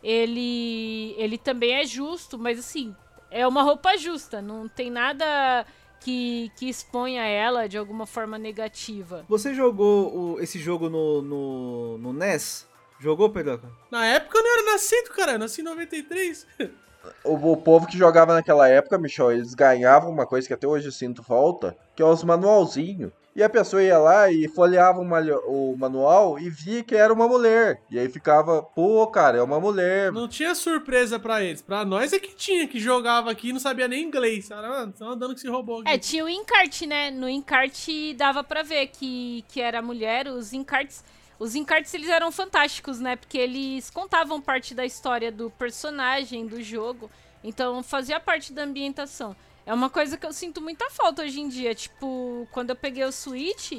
ele 0.02 1.14
ele 1.16 1.38
também 1.38 1.76
é 1.76 1.86
justo, 1.86 2.38
mas 2.38 2.58
assim, 2.58 2.94
é 3.30 3.46
uma 3.48 3.62
roupa 3.62 3.96
justa, 3.96 4.42
não 4.42 4.68
tem 4.68 4.90
nada 4.90 5.64
que, 6.00 6.52
que 6.56 6.68
exponha 6.68 7.22
ela 7.24 7.66
de 7.66 7.78
alguma 7.78 8.04
forma 8.04 8.36
negativa. 8.36 9.24
Você 9.28 9.54
jogou 9.54 10.34
o- 10.34 10.40
esse 10.40 10.58
jogo 10.58 10.90
no, 10.90 11.22
no, 11.22 11.98
no 11.98 12.12
NES? 12.12 12.67
Jogou, 13.00 13.30
Pedro? 13.30 13.60
Na 13.90 14.04
época 14.06 14.38
eu 14.38 14.42
não 14.42 14.52
era 14.58 14.72
nascido, 14.72 15.10
cara. 15.10 15.32
Eu 15.32 15.38
nasci 15.38 15.60
em 15.60 15.64
93. 15.64 16.46
O, 17.24 17.52
o 17.52 17.56
povo 17.56 17.86
que 17.86 17.96
jogava 17.96 18.34
naquela 18.34 18.68
época, 18.68 18.98
Michel, 18.98 19.32
eles 19.32 19.54
ganhavam 19.54 20.10
uma 20.10 20.26
coisa 20.26 20.46
que 20.48 20.54
até 20.54 20.66
hoje 20.66 20.86
eu 20.86 20.92
sinto 20.92 21.22
falta, 21.22 21.76
que 21.94 22.02
é 22.02 22.04
os 22.04 22.24
manualzinhos. 22.24 23.12
E 23.36 23.42
a 23.42 23.48
pessoa 23.48 23.80
ia 23.80 23.96
lá 23.98 24.28
e 24.32 24.48
folheava 24.48 24.98
o, 24.98 25.04
malho- 25.04 25.40
o 25.46 25.76
manual 25.78 26.40
e 26.40 26.50
via 26.50 26.82
que 26.82 26.96
era 26.96 27.12
uma 27.12 27.28
mulher. 27.28 27.80
E 27.88 27.96
aí 27.96 28.08
ficava, 28.08 28.60
pô, 28.64 29.06
cara, 29.06 29.38
é 29.38 29.42
uma 29.42 29.60
mulher. 29.60 30.10
Não 30.10 30.26
tinha 30.26 30.56
surpresa 30.56 31.20
pra 31.20 31.40
eles. 31.40 31.62
Pra 31.62 31.84
nós 31.84 32.12
é 32.12 32.18
que 32.18 32.34
tinha, 32.34 32.66
que 32.66 32.80
jogava 32.80 33.30
aqui 33.30 33.50
e 33.50 33.52
não 33.52 33.60
sabia 33.60 33.86
nem 33.86 34.02
inglês. 34.02 34.48
Cara, 34.48 34.68
mano, 34.68 34.92
tão 34.92 35.10
andando 35.10 35.34
que 35.36 35.40
se 35.40 35.48
roubou 35.48 35.82
aqui. 35.82 35.90
É, 35.90 35.96
tinha 35.96 36.24
o 36.24 36.28
encarte, 36.28 36.84
né? 36.84 37.12
No 37.12 37.28
encarte 37.28 38.12
dava 38.14 38.42
pra 38.42 38.64
ver 38.64 38.88
que, 38.88 39.44
que 39.48 39.60
era 39.60 39.80
mulher. 39.80 40.26
Os 40.26 40.52
encartes, 40.52 41.04
os 41.38 41.54
encartes 41.54 41.94
eles 41.94 42.08
eram 42.08 42.32
fantásticos, 42.32 42.98
né? 42.98 43.16
Porque 43.16 43.38
eles 43.38 43.90
contavam 43.90 44.40
parte 44.40 44.74
da 44.74 44.84
história 44.84 45.30
do 45.30 45.50
personagem, 45.50 46.46
do 46.46 46.62
jogo. 46.62 47.10
Então 47.42 47.82
fazia 47.82 48.18
parte 48.18 48.52
da 48.52 48.64
ambientação. 48.64 49.36
É 49.64 49.72
uma 49.72 49.90
coisa 49.90 50.16
que 50.16 50.26
eu 50.26 50.32
sinto 50.32 50.60
muita 50.60 50.90
falta 50.90 51.22
hoje 51.22 51.40
em 51.40 51.48
dia. 51.48 51.74
Tipo, 51.74 52.48
quando 52.50 52.70
eu 52.70 52.76
peguei 52.76 53.04
o 53.04 53.12
Switch, 53.12 53.72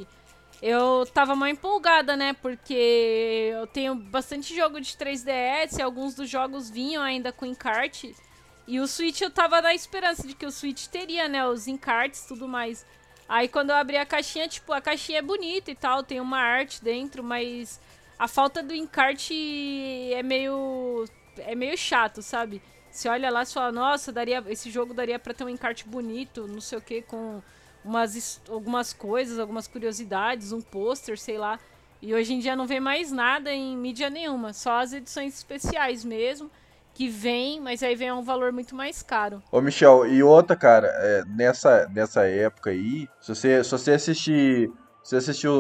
eu 0.62 1.06
tava 1.14 1.36
mais 1.36 1.54
empolgada, 1.54 2.16
né? 2.16 2.34
Porque 2.34 3.52
eu 3.54 3.68
tenho 3.68 3.96
bastante 3.96 4.56
jogo 4.56 4.80
de 4.80 4.92
3DS, 4.92 5.80
e 5.80 5.82
alguns 5.82 6.14
dos 6.14 6.30
jogos 6.30 6.70
vinham 6.70 7.02
ainda 7.02 7.32
com 7.32 7.46
encarte. 7.46 8.16
E 8.68 8.80
o 8.80 8.88
Switch 8.88 9.22
eu 9.22 9.32
tava 9.32 9.62
na 9.62 9.74
esperança 9.74 10.28
de 10.28 10.36
que 10.36 10.46
o 10.46 10.52
Switch 10.52 10.86
teria, 10.86 11.28
né, 11.28 11.44
os 11.48 11.68
encartes 11.68 12.26
tudo 12.26 12.48
mais. 12.48 12.86
Aí 13.30 13.48
quando 13.48 13.70
eu 13.70 13.76
abri 13.76 13.96
a 13.96 14.06
caixinha, 14.06 14.48
tipo, 14.48 14.74
a 14.74 14.82
caixinha 14.82 15.20
é 15.20 15.22
bonita 15.22 15.70
e 15.70 15.76
tal, 15.76 16.04
tem 16.04 16.20
uma 16.20 16.40
arte 16.40 16.84
dentro, 16.84 17.24
mas 17.24 17.80
a 18.18 18.28
falta 18.28 18.64
do 18.64 18.74
encarte 18.74 19.34
é 20.12 20.24
meio 20.24 21.06
é 21.38 21.54
meio 21.56 21.78
chato, 21.78 22.24
sabe? 22.24 22.62
Você 22.92 23.08
olha 23.08 23.30
lá 23.30 23.44
e 23.44 23.46
fala, 23.46 23.72
nossa, 23.72 24.12
daria, 24.12 24.44
esse 24.48 24.72
jogo 24.72 24.94
daria 24.96 25.20
pra 25.20 25.34
ter 25.34 25.44
um 25.44 25.50
encarte 25.50 25.88
bonito, 25.88 26.48
não 26.48 26.60
sei 26.60 26.80
o 26.80 26.82
que, 26.82 27.04
com 27.04 27.42
umas, 27.86 28.42
algumas 28.50 28.92
coisas, 28.94 29.38
algumas 29.38 29.68
curiosidades, 29.68 30.52
um 30.52 30.60
pôster, 30.60 31.18
sei 31.18 31.38
lá. 31.38 31.60
E 32.02 32.14
hoje 32.14 32.34
em 32.34 32.40
dia 32.40 32.56
não 32.56 32.66
vem 32.66 32.80
mais 32.80 33.12
nada 33.12 33.54
em 33.54 33.78
mídia 33.78 34.10
nenhuma, 34.10 34.54
só 34.54 34.80
as 34.80 34.92
edições 34.92 35.36
especiais 35.36 36.04
mesmo, 36.04 36.50
que 37.00 37.08
vem, 37.08 37.62
mas 37.62 37.82
aí 37.82 37.96
vem 37.96 38.10
a 38.10 38.16
um 38.16 38.22
valor 38.22 38.52
muito 38.52 38.76
mais 38.76 39.02
caro. 39.02 39.42
Ô, 39.50 39.62
Michel, 39.62 40.06
e 40.06 40.22
outra, 40.22 40.54
cara, 40.54 40.88
é, 40.88 41.24
nessa, 41.30 41.88
nessa 41.88 42.26
época 42.26 42.72
aí, 42.72 43.08
se 43.22 43.34
você, 43.34 43.64
se 43.64 43.72
você 43.72 43.92
assistir. 43.94 44.70
Se 45.02 45.16
assistiu 45.16 45.54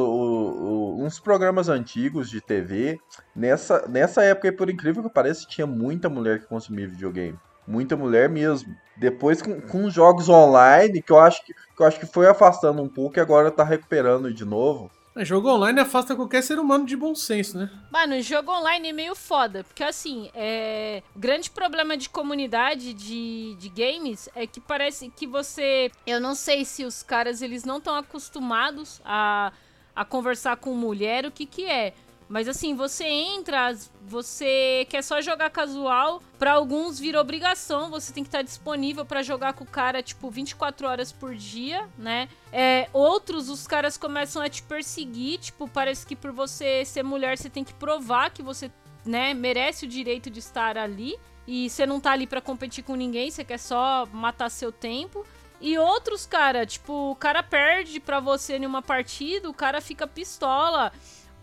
uns 0.99 1.17
programas 1.17 1.69
antigos 1.69 2.29
de 2.29 2.41
TV, 2.41 2.99
nessa, 3.33 3.87
nessa 3.87 4.21
época 4.21 4.49
aí, 4.49 4.51
por 4.51 4.69
incrível 4.69 5.01
que 5.01 5.09
pareça, 5.09 5.47
tinha 5.47 5.65
muita 5.65 6.09
mulher 6.09 6.39
que 6.39 6.45
consumia 6.45 6.89
videogame. 6.89 7.39
Muita 7.65 7.95
mulher 7.95 8.29
mesmo. 8.29 8.75
Depois 8.97 9.41
com, 9.41 9.61
com 9.61 9.89
jogos 9.89 10.27
online, 10.27 11.01
que 11.01 11.11
eu 11.11 11.17
acho 11.17 11.43
que, 11.45 11.53
que 11.53 11.81
eu 11.81 11.85
acho 11.85 11.99
que 11.99 12.05
foi 12.05 12.27
afastando 12.27 12.81
um 12.81 12.89
pouco 12.89 13.17
e 13.17 13.21
agora 13.21 13.49
tá 13.49 13.63
recuperando 13.63 14.31
de 14.31 14.43
novo. 14.43 14.91
É, 15.19 15.25
jogo 15.25 15.49
online 15.49 15.81
afasta 15.81 16.15
qualquer 16.15 16.41
ser 16.41 16.59
humano 16.59 16.85
de 16.85 16.95
bom 16.95 17.13
senso, 17.13 17.57
né? 17.57 17.69
Mano, 17.91 18.21
jogo 18.21 18.53
online 18.53 18.87
é 18.87 18.93
meio 18.93 19.13
foda, 19.13 19.65
porque 19.65 19.83
assim, 19.83 20.31
é... 20.33 21.03
o 21.13 21.19
grande 21.19 21.51
problema 21.51 21.97
de 21.97 22.07
comunidade 22.07 22.93
de, 22.93 23.53
de 23.59 23.67
games 23.67 24.29
é 24.33 24.47
que 24.47 24.61
parece 24.61 25.09
que 25.09 25.27
você. 25.27 25.91
Eu 26.07 26.21
não 26.21 26.33
sei 26.33 26.63
se 26.63 26.85
os 26.85 27.03
caras 27.03 27.41
eles 27.41 27.65
não 27.65 27.79
estão 27.79 27.95
acostumados 27.95 29.01
a, 29.03 29.51
a 29.93 30.05
conversar 30.05 30.55
com 30.55 30.73
mulher, 30.73 31.25
o 31.25 31.31
que 31.31 31.45
que 31.45 31.65
é. 31.65 31.93
Mas 32.29 32.47
assim, 32.47 32.75
você 32.75 33.05
entra, 33.05 33.75
você 34.03 34.85
quer 34.87 35.01
só 35.01 35.19
jogar 35.19 35.49
casual, 35.49 36.21
pra 36.37 36.53
alguns 36.53 36.99
vira 36.99 37.19
obrigação, 37.19 37.89
você 37.89 38.13
tem 38.13 38.23
que 38.23 38.27
estar 38.27 38.43
disponível 38.43 39.03
pra 39.03 39.23
jogar 39.23 39.53
com 39.53 39.63
o 39.63 39.67
cara, 39.67 40.03
tipo, 40.03 40.29
24 40.29 40.87
horas 40.87 41.11
por 41.11 41.33
dia, 41.33 41.89
né? 41.97 42.29
É, 42.53 42.87
outros, 42.93 43.49
os 43.49 43.65
caras 43.65 43.97
começam 43.97 44.43
a 44.43 44.47
te 44.47 44.61
perseguir, 44.61 45.39
tipo, 45.39 45.67
parece 45.67 46.05
que 46.05 46.15
por 46.15 46.31
você 46.31 46.85
ser 46.85 47.01
mulher, 47.01 47.35
você 47.35 47.49
tem 47.49 47.63
que 47.63 47.73
provar 47.73 48.29
que 48.29 48.43
você, 48.43 48.71
né, 49.03 49.33
merece 49.33 49.85
o 49.85 49.89
direito 49.89 50.29
de 50.29 50.37
estar 50.37 50.77
ali. 50.77 51.19
E 51.47 51.67
você 51.67 51.83
não 51.83 51.99
tá 51.99 52.11
ali 52.11 52.27
pra 52.27 52.41
competir 52.41 52.83
com 52.83 52.93
ninguém, 52.93 53.31
você 53.31 53.43
quer 53.43 53.57
só 53.57 54.07
matar 54.13 54.51
seu 54.51 54.71
tempo. 54.71 55.25
E 55.59 55.79
outros, 55.79 56.27
cara, 56.27 56.63
tipo, 56.63 57.09
o 57.09 57.15
cara 57.15 57.41
perde 57.41 57.99
pra 57.99 58.19
você 58.19 58.57
em 58.57 58.67
uma 58.67 58.83
partida, 58.83 59.49
o 59.49 59.53
cara 59.53 59.81
fica 59.81 60.05
pistola. 60.05 60.93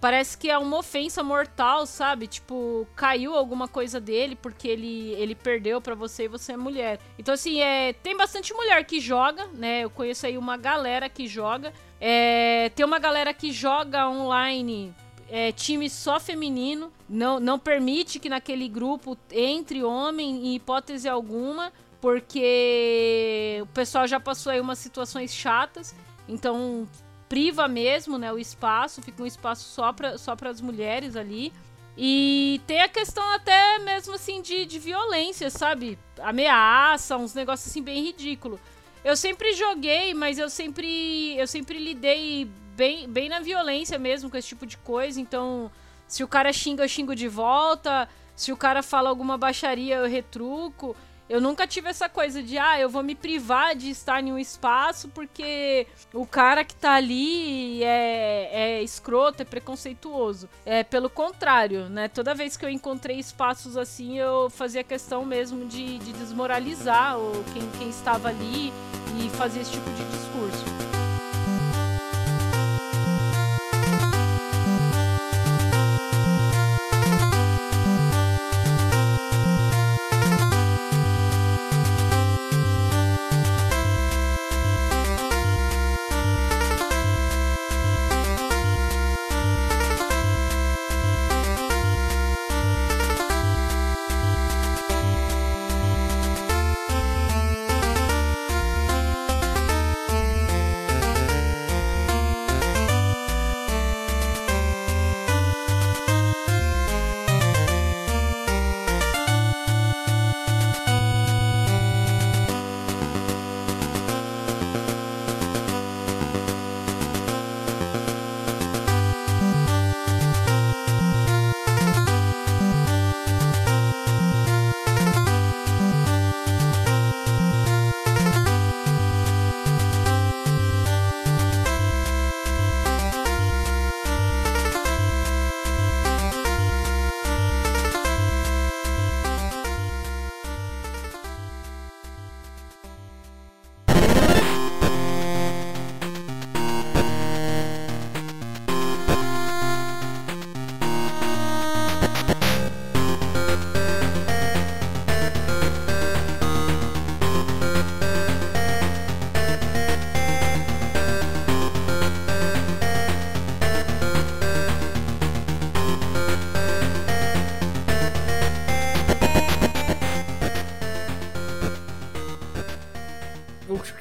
Parece 0.01 0.37
que 0.37 0.51
é 0.51 0.59
uma 0.59 0.79
ofensa 0.79 1.23
mortal, 1.23 1.87
sabe? 1.87 2.27
Tipo, 2.27 2.87
caiu 2.95 3.35
alguma 3.35 3.67
coisa 3.67 3.99
dele 3.99 4.37
porque 4.37 4.69
ele, 4.69 5.13
ele 5.13 5.35
perdeu 5.35 5.81
pra 5.81 5.95
você 5.95 6.25
e 6.25 6.29
você 6.29 6.53
é 6.53 6.57
mulher. 6.57 7.01
Então, 7.19 7.33
assim, 7.35 7.61
é, 7.61 7.95
tem 7.95 8.17
bastante 8.17 8.53
mulher 8.53 8.85
que 8.85 9.01
joga, 9.01 9.47
né? 9.55 9.85
Eu 9.85 9.91
conheço 9.91 10.27
aí 10.27 10.37
uma 10.37 10.57
galera 10.57 11.09
que 11.09 11.27
joga. 11.27 11.73
É, 11.99 12.71
tem 12.75 12.85
uma 12.85 12.99
galera 12.99 13.33
que 13.33 13.51
joga 13.51 14.09
online 14.09 14.95
é, 15.29 15.51
time 15.53 15.89
só 15.89 16.21
feminino. 16.21 16.93
Não, 17.09 17.41
não 17.41 17.59
permite 17.59 18.19
que 18.19 18.29
naquele 18.29 18.69
grupo 18.69 19.17
entre 19.33 19.83
homem 19.83 20.49
em 20.49 20.55
hipótese 20.57 21.09
alguma. 21.09 21.73
Porque 22.01 23.59
o 23.63 23.67
pessoal 23.67 24.07
já 24.07 24.21
passou 24.21 24.53
aí 24.53 24.61
umas 24.61 24.79
situações 24.79 25.35
chatas. 25.35 25.95
Então 26.29 26.87
priva 27.29 27.67
mesmo, 27.67 28.19
né, 28.19 28.33
o 28.33 28.39
espaço, 28.39 29.03
fica 29.03 29.23
um 29.23 29.27
espaço 29.27 29.69
só 29.69 29.93
para 29.93 30.17
só 30.19 30.37
as 30.41 30.61
mulheres 30.61 31.17
ali. 31.17 31.53
E 31.99 32.61
tem 32.67 32.83
a 32.83 32.89
questão 32.89 33.27
até 33.31 33.79
mesmo 33.79 34.15
assim 34.15 34.43
de, 34.43 34.67
de 34.67 34.79
violência, 34.79 35.49
sabe? 35.49 35.99
Ameaça, 36.21 37.17
uns 37.17 37.35
negócios 37.35 37.71
assim 37.71 37.83
bem 37.83 38.05
ridículo. 38.05 38.61
Eu 39.03 39.17
sempre 39.17 39.55
joguei, 39.55 40.13
mas 40.13 40.39
eu 40.39 40.51
sempre 40.51 41.37
eu 41.39 41.47
sempre 41.47 41.79
lidei 41.79 42.51
bem, 42.77 43.09
bem 43.09 43.29
na 43.29 43.41
violência 43.41 43.99
mesmo 43.99 44.31
com 44.31 44.37
esse 44.37 44.49
tipo 44.49 44.67
de 44.67 44.77
coisa. 44.77 45.19
Então, 45.19 45.71
se 46.07 46.23
o 46.23 46.29
cara 46.29 46.53
xinga, 46.53 46.85
eu 46.85 46.89
xingo 46.89 47.15
de 47.15 47.29
volta. 47.29 48.09
Se 48.35 48.53
o 48.53 48.57
cara 48.57 48.83
fala 48.83 49.09
alguma 49.09 49.39
baixaria, 49.39 49.97
eu 49.97 50.07
retruco. 50.07 50.95
Eu 51.29 51.41
nunca 51.41 51.67
tive 51.67 51.89
essa 51.89 52.09
coisa 52.09 52.43
de, 52.43 52.57
ah, 52.57 52.79
eu 52.79 52.89
vou 52.89 53.03
me 53.03 53.15
privar 53.15 53.75
de 53.75 53.91
estar 53.91 54.23
em 54.23 54.33
um 54.33 54.39
espaço 54.39 55.09
porque 55.09 55.87
o 56.13 56.25
cara 56.25 56.65
que 56.65 56.75
tá 56.75 56.93
ali 56.93 57.83
é, 57.83 58.49
é 58.53 58.83
escroto, 58.83 59.43
é 59.43 59.45
preconceituoso. 59.45 60.49
É 60.65 60.85
pelo 60.85 61.11
contrário, 61.11 61.89
né? 61.89 62.09
Toda 62.09 62.35
vez 62.35 62.57
que 62.57 62.65
eu 62.65 62.71
encontrei 62.71 63.19
espaços 63.19 63.77
assim, 63.77 64.19
eu 64.19 64.49
fazia 64.51 64.85
questão 64.85 65.25
mesmo 65.25 65.67
de, 65.67 65.99
de 65.99 66.13
desmoralizar 66.13 67.17
quem, 67.53 67.69
quem 67.79 67.89
estava 67.89 68.29
ali 68.29 68.73
e 69.19 69.31
fazer 69.31 69.61
esse 69.61 69.73
tipo 69.73 69.91
de 69.91 70.05
discurso. 70.05 70.76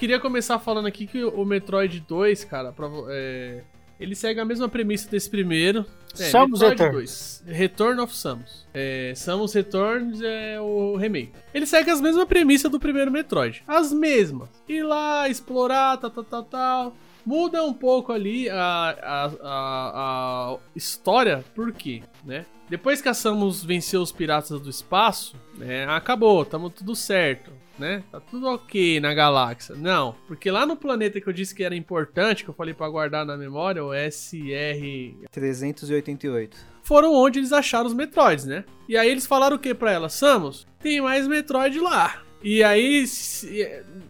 Queria 0.05 0.19
começar 0.19 0.59
falando 0.59 0.85
aqui 0.85 1.07
que 1.07 1.23
o 1.23 1.43
Metroid 1.43 1.99
2, 1.99 2.43
cara, 2.43 2.71
pra 2.71 2.87
é, 3.09 3.63
ele 3.99 4.13
segue 4.13 4.39
a 4.39 4.45
mesma 4.45 4.69
premissa 4.69 5.09
desse 5.09 5.27
primeiro. 5.27 5.83
É, 6.13 6.29
Samus 6.29 6.59
Metroid 6.59 6.83
Returns. 6.83 7.41
2, 7.43 7.57
Return 7.57 8.01
of 8.01 8.15
Samus. 8.15 8.67
É, 8.71 9.13
Samus 9.15 9.51
Returns 9.55 10.21
é 10.21 10.61
o 10.61 10.95
remake. 10.95 11.31
Ele 11.51 11.65
segue 11.65 11.89
as 11.89 11.99
mesmas 11.99 12.25
premissas 12.25 12.71
do 12.71 12.79
primeiro 12.79 13.09
Metroid. 13.09 13.63
As 13.67 13.91
mesmas. 13.91 14.47
Ir 14.69 14.83
lá, 14.83 15.27
explorar, 15.27 15.97
tal, 15.97 16.11
tal, 16.11 16.23
tal, 16.23 16.43
tal. 16.43 16.97
Muda 17.25 17.63
um 17.63 17.73
pouco 17.73 18.13
ali 18.13 18.47
a, 18.47 18.55
a, 19.01 19.25
a, 19.25 20.51
a 20.53 20.57
história, 20.75 21.43
por 21.55 21.73
quê, 21.73 22.03
né? 22.23 22.45
Depois 22.69 23.01
que 23.01 23.09
a 23.09 23.13
Samus 23.15 23.63
venceu 23.63 24.03
os 24.03 24.11
piratas 24.11 24.61
do 24.61 24.69
espaço, 24.69 25.35
né, 25.57 25.85
acabou, 25.87 26.43
tamo 26.45 26.69
tudo 26.69 26.95
certo, 26.95 27.51
né? 27.77 28.03
Tá 28.11 28.19
tudo 28.19 28.47
ok 28.47 28.99
na 28.99 29.13
galáxia. 29.13 29.75
Não, 29.75 30.15
porque 30.27 30.49
lá 30.49 30.65
no 30.65 30.75
planeta 30.75 31.19
que 31.19 31.27
eu 31.27 31.33
disse 31.33 31.53
que 31.53 31.63
era 31.63 31.75
importante, 31.75 32.43
que 32.43 32.49
eu 32.49 32.53
falei 32.53 32.73
pra 32.73 32.89
guardar 32.89 33.25
na 33.25 33.37
memória, 33.37 33.83
o 33.83 33.91
SR 33.93 35.27
388. 35.31 36.57
foram 36.83 37.13
onde 37.13 37.39
eles 37.39 37.51
acharam 37.51 37.87
os 37.87 37.93
Metroids, 37.93 38.45
né? 38.45 38.63
E 38.87 38.97
aí 38.97 39.09
eles 39.09 39.25
falaram 39.25 39.55
o 39.55 39.59
que 39.59 39.73
pra 39.73 39.91
ela? 39.91 40.09
Samus, 40.09 40.67
tem 40.79 41.01
mais 41.01 41.27
Metroid 41.27 41.79
lá. 41.79 42.21
E 42.43 42.63
aí 42.63 43.03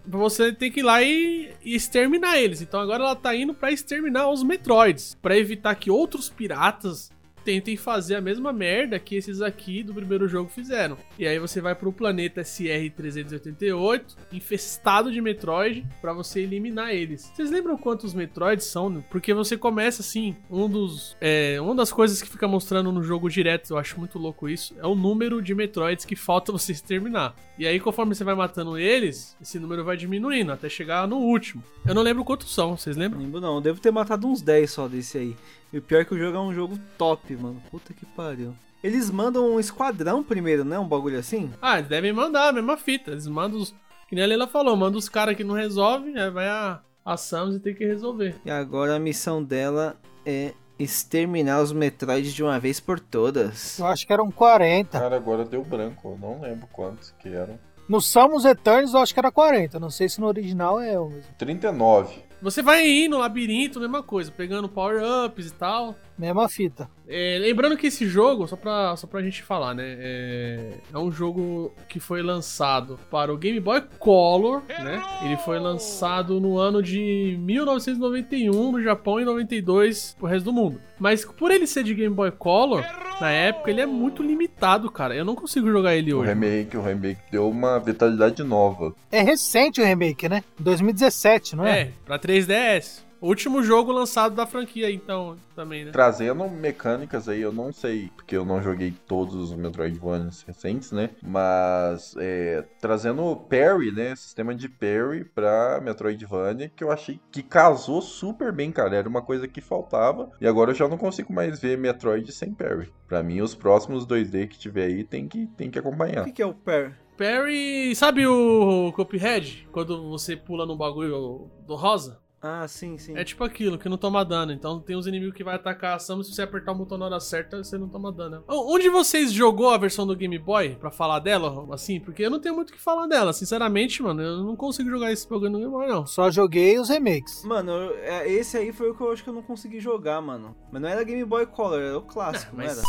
você 0.05 0.51
tem 0.51 0.69
que 0.69 0.81
ir 0.81 0.83
lá 0.83 1.01
e, 1.01 1.53
e 1.63 1.73
exterminar 1.73 2.37
eles. 2.37 2.61
Então 2.61 2.81
agora 2.81 3.01
ela 3.01 3.15
tá 3.15 3.33
indo 3.33 3.53
pra 3.53 3.71
exterminar 3.71 4.29
os 4.29 4.43
Metroids, 4.43 5.15
Pra 5.21 5.37
evitar 5.37 5.73
que 5.75 5.89
outros 5.89 6.29
piratas 6.29 7.09
tentem 7.45 7.77
fazer 7.77 8.15
a 8.15 8.21
mesma 8.21 8.51
merda 8.51 8.97
que 8.97 9.15
esses 9.15 9.39
aqui 9.39 9.83
do 9.83 9.93
primeiro 9.93 10.27
jogo 10.27 10.49
fizeram. 10.49 10.97
E 11.17 11.27
aí 11.27 11.37
você 11.37 11.61
vai 11.61 11.75
pro 11.75 11.93
planeta 11.93 12.41
SR-388, 12.41 14.15
infestado 14.33 15.11
de 15.11 15.21
Metroid, 15.21 15.85
pra 16.01 16.11
você 16.11 16.41
eliminar 16.41 16.89
eles. 16.89 17.31
Vocês 17.33 17.51
lembram 17.51 17.77
quantos 17.77 18.13
Metroids 18.13 18.65
são? 18.65 18.89
né? 18.89 19.03
Porque 19.11 19.33
você 19.33 19.55
começa 19.55 20.01
assim, 20.01 20.35
um 20.49 20.67
dos, 20.67 21.15
é, 21.21 21.61
uma 21.61 21.75
das 21.75 21.93
coisas 21.93 22.21
que 22.21 22.29
fica 22.29 22.47
mostrando 22.47 22.91
no 22.91 23.03
jogo 23.03 23.29
direto, 23.29 23.71
eu 23.71 23.77
acho 23.77 23.99
muito 23.99 24.17
louco 24.17 24.49
isso, 24.49 24.75
é 24.79 24.87
o 24.87 24.95
número 24.95 25.41
de 25.41 25.53
Metroids 25.53 26.03
que 26.03 26.15
falta 26.15 26.51
você 26.51 26.71
exterminar. 26.71 27.35
E 27.57 27.67
aí 27.67 27.79
conforme 27.79 28.15
você 28.15 28.23
vai 28.23 28.35
matando 28.35 28.77
eles, 28.77 29.37
esse 29.39 29.59
número 29.59 29.83
vai 29.83 29.95
diminuindo 29.95 30.51
até 30.51 30.67
chegar 30.67 31.07
no 31.07 31.17
último. 31.17 31.63
Eu 31.85 31.93
não 31.93 32.01
lembro 32.01 32.25
quantos 32.25 32.53
são, 32.53 32.75
vocês 32.75 32.97
lembram? 32.97 33.21
Lembro 33.21 33.39
não, 33.39 33.55
eu 33.55 33.61
devo 33.61 33.79
ter 33.79 33.91
matado 33.91 34.27
uns 34.27 34.41
10 34.41 34.71
só 34.71 34.87
desse 34.87 35.17
aí. 35.17 35.35
E 35.75 35.77
o 35.77 35.81
pior 35.81 35.99
é 35.99 36.05
que 36.05 36.13
o 36.13 36.17
jogo 36.17 36.37
é 36.37 36.39
um 36.39 36.53
jogo 36.53 36.79
top, 36.97 37.35
mano. 37.35 37.61
Puta 37.69 37.93
que 37.93 38.05
pariu. 38.05 38.55
Eles 38.81 39.11
mandam 39.11 39.45
um 39.55 39.59
esquadrão 39.59 40.23
primeiro, 40.23 40.63
né? 40.63 40.79
Um 40.79 40.87
bagulho 40.87 41.19
assim? 41.19 41.51
Ah, 41.61 41.79
eles 41.79 41.89
devem 41.89 42.13
mandar 42.13 42.47
a 42.47 42.53
mesma 42.53 42.77
fita. 42.77 43.11
Eles 43.11 43.27
mandam 43.27 43.59
os. 43.59 43.75
Que 44.07 44.15
nem 44.15 44.23
a 44.23 44.27
Leila 44.27 44.47
falou, 44.47 44.73
manda 44.77 44.97
os 44.97 45.09
caras 45.09 45.35
que 45.35 45.43
não 45.43 45.53
resolvem, 45.53 46.17
aí 46.17 46.29
vai 46.29 46.47
a, 46.47 46.79
a 47.03 47.17
Samus 47.17 47.57
e 47.57 47.59
tem 47.59 47.75
que 47.75 47.85
resolver. 47.85 48.35
E 48.45 48.49
agora 48.49 48.95
a 48.95 48.99
missão 48.99 49.43
dela 49.43 49.97
é 50.25 50.53
exterminar 50.79 51.61
os 51.61 51.73
Metroids 51.73 52.33
de 52.33 52.41
uma 52.41 52.57
vez 52.57 52.79
por 52.79 52.97
todas. 52.97 53.77
Eu 53.77 53.87
acho 53.87 54.07
que 54.07 54.13
eram 54.13 54.31
40. 54.31 54.97
Cara, 54.97 55.17
agora 55.17 55.43
deu 55.43 55.61
branco. 55.61 56.11
Eu 56.11 56.17
não 56.17 56.39
lembro 56.39 56.69
quantos 56.71 57.13
que 57.19 57.27
eram. 57.27 57.59
No 57.89 57.99
Samus 57.99 58.45
Eternos 58.45 58.93
eu 58.93 59.01
acho 59.01 59.13
que 59.13 59.19
era 59.19 59.29
40. 59.29 59.77
Não 59.77 59.89
sei 59.89 60.07
se 60.07 60.21
no 60.21 60.27
original 60.27 60.79
é 60.79 60.97
o 60.97 61.09
mesmo. 61.09 61.33
39. 61.37 62.23
Você 62.45 62.61
vai 62.61 62.85
ir 62.85 63.07
no 63.07 63.17
labirinto, 63.17 63.79
mesma 63.79 64.03
coisa, 64.03 64.31
pegando 64.31 64.69
power-ups 64.69 65.47
e 65.47 65.51
tal. 65.51 65.95
Mesma 66.17 66.47
fita. 66.47 66.89
É, 67.07 67.37
lembrando 67.39 67.77
que 67.77 67.87
esse 67.87 68.07
jogo, 68.07 68.47
só 68.47 68.55
pra, 68.55 68.95
só 68.95 69.05
pra 69.05 69.21
gente 69.21 69.43
falar, 69.43 69.73
né? 69.75 69.83
É, 69.99 70.73
é 70.93 70.97
um 70.97 71.11
jogo 71.11 71.71
que 71.89 71.99
foi 71.99 72.21
lançado 72.23 72.97
para 73.11 73.33
o 73.33 73.37
Game 73.37 73.59
Boy 73.59 73.83
Color, 73.99 74.63
né? 74.67 75.03
Ele 75.23 75.37
foi 75.37 75.59
lançado 75.59 76.39
no 76.39 76.57
ano 76.57 76.81
de 76.81 77.37
1991 77.39 78.71
no 78.71 78.81
Japão 78.81 79.19
e 79.19 79.25
92 79.25 80.15
pro 80.17 80.27
resto 80.27 80.45
do 80.45 80.53
mundo. 80.53 80.79
Mas 80.97 81.25
por 81.25 81.51
ele 81.51 81.67
ser 81.67 81.83
de 81.83 81.93
Game 81.93 82.15
Boy 82.15 82.31
Color, 82.31 82.83
na 83.19 83.29
época, 83.29 83.69
ele 83.69 83.81
é 83.81 83.85
muito 83.85 84.23
limitado, 84.23 84.89
cara. 84.89 85.15
Eu 85.15 85.25
não 85.25 85.35
consigo 85.35 85.69
jogar 85.69 85.95
ele 85.95 86.13
O 86.13 86.19
hoje. 86.19 86.29
remake, 86.29 86.77
o 86.77 86.81
remake 86.81 87.21
deu 87.31 87.49
uma 87.49 87.79
vitalidade 87.79 88.41
nova. 88.43 88.95
É 89.11 89.21
recente 89.21 89.79
o 89.81 89.85
remake, 89.85 90.27
né? 90.29 90.43
2017, 90.59 91.55
não 91.55 91.65
é? 91.65 91.81
É, 91.81 91.91
pra 92.05 92.17
3DS. 92.17 93.04
O 93.25 93.29
último 93.29 93.63
jogo 93.63 93.91
lançado 93.91 94.35
da 94.35 94.45
franquia, 94.45 94.91
então, 94.91 95.35
também, 95.55 95.83
né? 95.83 95.89
Trazendo 95.91 96.47
mecânicas 96.47 97.27
aí, 97.27 97.41
eu 97.41 97.51
não 97.51 97.73
sei, 97.73 98.11
porque 98.15 98.37
eu 98.37 98.45
não 98.45 98.61
joguei 98.61 98.93
todos 99.07 99.33
os 99.33 99.51
Metroidvanias 99.55 100.43
recentes, 100.43 100.91
né? 100.91 101.09
Mas 101.23 102.13
é, 102.19 102.63
trazendo 102.79 103.35
parry, 103.49 103.91
né? 103.91 104.15
Sistema 104.15 104.53
de 104.53 104.69
parry 104.69 105.23
pra 105.25 105.81
Metroidvania, 105.81 106.71
que 106.75 106.83
eu 106.83 106.91
achei 106.91 107.19
que 107.31 107.41
casou 107.41 107.99
super 107.99 108.51
bem, 108.51 108.71
cara. 108.71 108.95
Era 108.95 109.09
uma 109.09 109.23
coisa 109.23 109.47
que 109.47 109.59
faltava. 109.59 110.29
E 110.39 110.45
agora 110.45 110.69
eu 110.69 110.75
já 110.75 110.87
não 110.87 110.95
consigo 110.95 111.33
mais 111.33 111.59
ver 111.59 111.79
Metroid 111.79 112.31
sem 112.31 112.53
parry. 112.53 112.93
Pra 113.07 113.23
mim, 113.23 113.41
os 113.41 113.55
próximos 113.55 114.05
2D 114.05 114.47
que 114.49 114.59
tiver 114.59 114.85
aí 114.85 115.03
tem 115.03 115.27
que, 115.27 115.47
tem 115.57 115.71
que 115.71 115.79
O 115.79 115.81
acompanhar. 115.81 116.25
que, 116.25 116.31
que 116.31 116.43
é 116.43 116.45
o 116.45 116.53
parry? 116.53 116.93
Parry, 117.17 117.95
sabe 117.95 118.27
o 118.27 118.91
Cuphead? 118.93 119.67
Quando 119.71 120.11
você 120.11 120.35
pula 120.37 120.63
no 120.63 120.75
bagulho 120.77 121.49
do 121.65 121.73
rosa? 121.73 122.23
Ah, 122.41 122.67
sim, 122.67 122.97
sim. 122.97 123.17
É 123.17 123.23
tipo 123.23 123.43
aquilo, 123.43 123.77
que 123.79 123.89
não 123.89 123.97
toma 123.97 124.23
dano. 124.23 124.51
Então 124.51 124.79
tem 124.79 124.95
uns 124.95 125.07
inimigos 125.07 125.35
que 125.35 125.43
vai 125.43 125.55
atacar 125.55 125.95
a 125.95 125.99
Samus, 125.99 126.27
se 126.27 126.33
você 126.35 126.43
apertar 126.43 126.73
o 126.73 126.75
botão 126.75 126.97
na 126.97 127.05
hora 127.05 127.19
certa, 127.19 127.63
você 127.63 127.77
não 127.77 127.89
toma 127.89 128.11
dano. 128.11 128.43
Onde 128.47 128.87
vocês 128.89 129.31
jogou 129.31 129.71
a 129.71 129.77
versão 129.77 130.05
do 130.05 130.15
Game 130.15 130.37
Boy 130.37 130.75
pra 130.75 130.91
falar 130.91 131.19
dela, 131.19 131.67
assim? 131.73 131.99
Porque 131.99 132.23
eu 132.23 132.29
não 132.29 132.39
tenho 132.39 132.53
muito 132.55 132.69
o 132.69 132.73
que 132.73 132.79
falar 132.79 133.07
dela. 133.07 133.33
Sinceramente, 133.33 134.03
mano, 134.03 134.21
eu 134.21 134.43
não 134.43 134.55
consigo 134.55 134.89
jogar 134.89 135.11
esse 135.11 135.27
bagulho 135.27 135.49
no 135.51 135.57
Game 135.59 135.71
Boy, 135.71 135.87
não. 135.87 136.05
Só 136.05 136.29
joguei 136.29 136.77
os 136.79 136.89
remakes. 136.89 137.43
Mano, 137.43 137.71
eu- 137.71 137.95
é, 137.97 138.29
esse 138.31 138.57
aí 138.57 138.71
foi 138.71 138.91
o 138.91 138.95
que 138.95 139.01
eu 139.01 139.11
acho 139.11 139.23
que 139.23 139.29
eu 139.29 139.33
não 139.33 139.41
consegui 139.41 139.79
jogar, 139.79 140.21
mano. 140.21 140.55
Mas 140.71 140.81
não 140.81 140.89
era 140.89 141.03
Game 141.03 141.25
Boy 141.25 141.47
Color, 141.47 141.79
era 141.81 141.97
o 141.97 142.01
clássico, 142.03 142.55
não 142.55 142.63
Mas 142.63 142.77
era? 142.77 142.87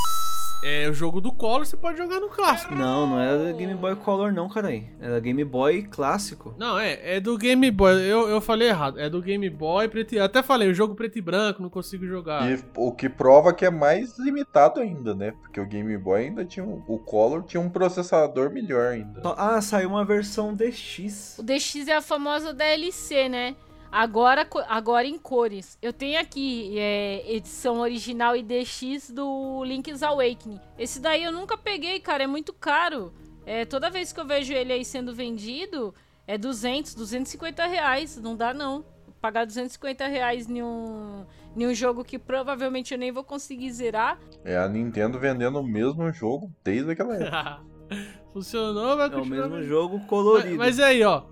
É 0.62 0.88
o 0.88 0.94
jogo 0.94 1.20
do 1.20 1.32
Color, 1.32 1.66
você 1.66 1.76
pode 1.76 1.98
jogar 1.98 2.20
no 2.20 2.28
clássico. 2.28 2.74
Não, 2.74 3.06
não 3.06 3.20
era 3.20 3.52
Game 3.52 3.74
Boy 3.74 3.94
Color 3.96 4.32
não, 4.32 4.48
cara 4.48 4.68
aí. 4.68 4.86
Era 5.00 5.20
Game 5.20 5.44
Boy 5.44 5.82
clássico. 5.82 6.54
Não, 6.58 6.78
é, 6.78 7.16
é 7.16 7.20
do 7.20 7.36
Game 7.36 7.70
Boy. 7.70 7.94
Eu, 8.02 8.28
eu 8.28 8.40
falei 8.40 8.68
errado. 8.68 8.98
É 8.98 9.08
do 9.08 9.22
Game 9.22 9.48
Boy 9.50 9.88
preto 9.88 10.14
e... 10.14 10.18
Eu 10.18 10.24
até 10.24 10.42
falei, 10.42 10.70
o 10.70 10.74
jogo 10.74 10.94
preto 10.94 11.18
e 11.18 11.22
branco, 11.22 11.62
não 11.62 11.70
consigo 11.70 12.06
jogar. 12.06 12.50
E 12.50 12.58
o 12.76 12.92
que 12.92 13.08
prova 13.08 13.52
que 13.52 13.64
é 13.64 13.70
mais 13.70 14.18
limitado 14.18 14.80
ainda, 14.80 15.14
né? 15.14 15.32
Porque 15.42 15.60
o 15.60 15.66
Game 15.66 15.96
Boy 15.96 16.22
ainda 16.22 16.44
tinha 16.44 16.64
um, 16.64 16.82
o 16.86 16.98
Color 16.98 17.42
tinha 17.44 17.60
um 17.60 17.68
processador 17.68 18.50
melhor 18.50 18.92
ainda. 18.92 19.20
Ah, 19.36 19.60
saiu 19.60 19.90
uma 19.90 20.04
versão 20.04 20.54
DX. 20.54 21.38
O 21.38 21.42
DX 21.42 21.88
é 21.88 21.96
a 21.96 22.02
famosa 22.02 22.52
DLC, 22.52 23.28
né? 23.28 23.56
Agora, 23.98 24.46
agora 24.68 25.06
em 25.06 25.16
cores. 25.18 25.78
Eu 25.80 25.90
tenho 25.90 26.20
aqui 26.20 26.78
é, 26.78 27.24
edição 27.34 27.78
original 27.80 28.36
e 28.36 28.42
DX 28.42 29.10
do 29.10 29.64
Link's 29.64 30.02
Awakening. 30.02 30.60
Esse 30.78 31.00
daí 31.00 31.24
eu 31.24 31.32
nunca 31.32 31.56
peguei, 31.56 31.98
cara. 31.98 32.24
É 32.24 32.26
muito 32.26 32.52
caro. 32.52 33.10
É, 33.46 33.64
toda 33.64 33.88
vez 33.88 34.12
que 34.12 34.20
eu 34.20 34.26
vejo 34.26 34.52
ele 34.52 34.70
aí 34.70 34.84
sendo 34.84 35.14
vendido, 35.14 35.94
é 36.26 36.36
200, 36.36 36.94
250 36.94 37.64
reais. 37.66 38.18
Não 38.20 38.36
dá, 38.36 38.52
não. 38.52 38.84
Pagar 39.18 39.46
250 39.46 40.06
reais 40.08 40.46
em 40.46 40.62
um, 40.62 41.24
em 41.56 41.66
um 41.66 41.72
jogo 41.72 42.04
que 42.04 42.18
provavelmente 42.18 42.92
eu 42.92 42.98
nem 42.98 43.10
vou 43.10 43.24
conseguir 43.24 43.72
zerar. 43.72 44.18
É 44.44 44.58
a 44.58 44.68
Nintendo 44.68 45.18
vendendo 45.18 45.58
o 45.58 45.62
mesmo 45.62 46.12
jogo 46.12 46.52
desde 46.62 46.90
aquela 46.90 47.16
época. 47.16 47.60
Funcionou, 48.34 48.94
vai 48.98 49.06
É 49.06 49.08
o 49.08 49.12
continuar. 49.20 49.48
mesmo 49.48 49.62
jogo 49.62 49.96
Mas, 50.00 50.06
colorido. 50.06 50.56
mas 50.58 50.78
aí, 50.80 51.02
ó. 51.02 51.22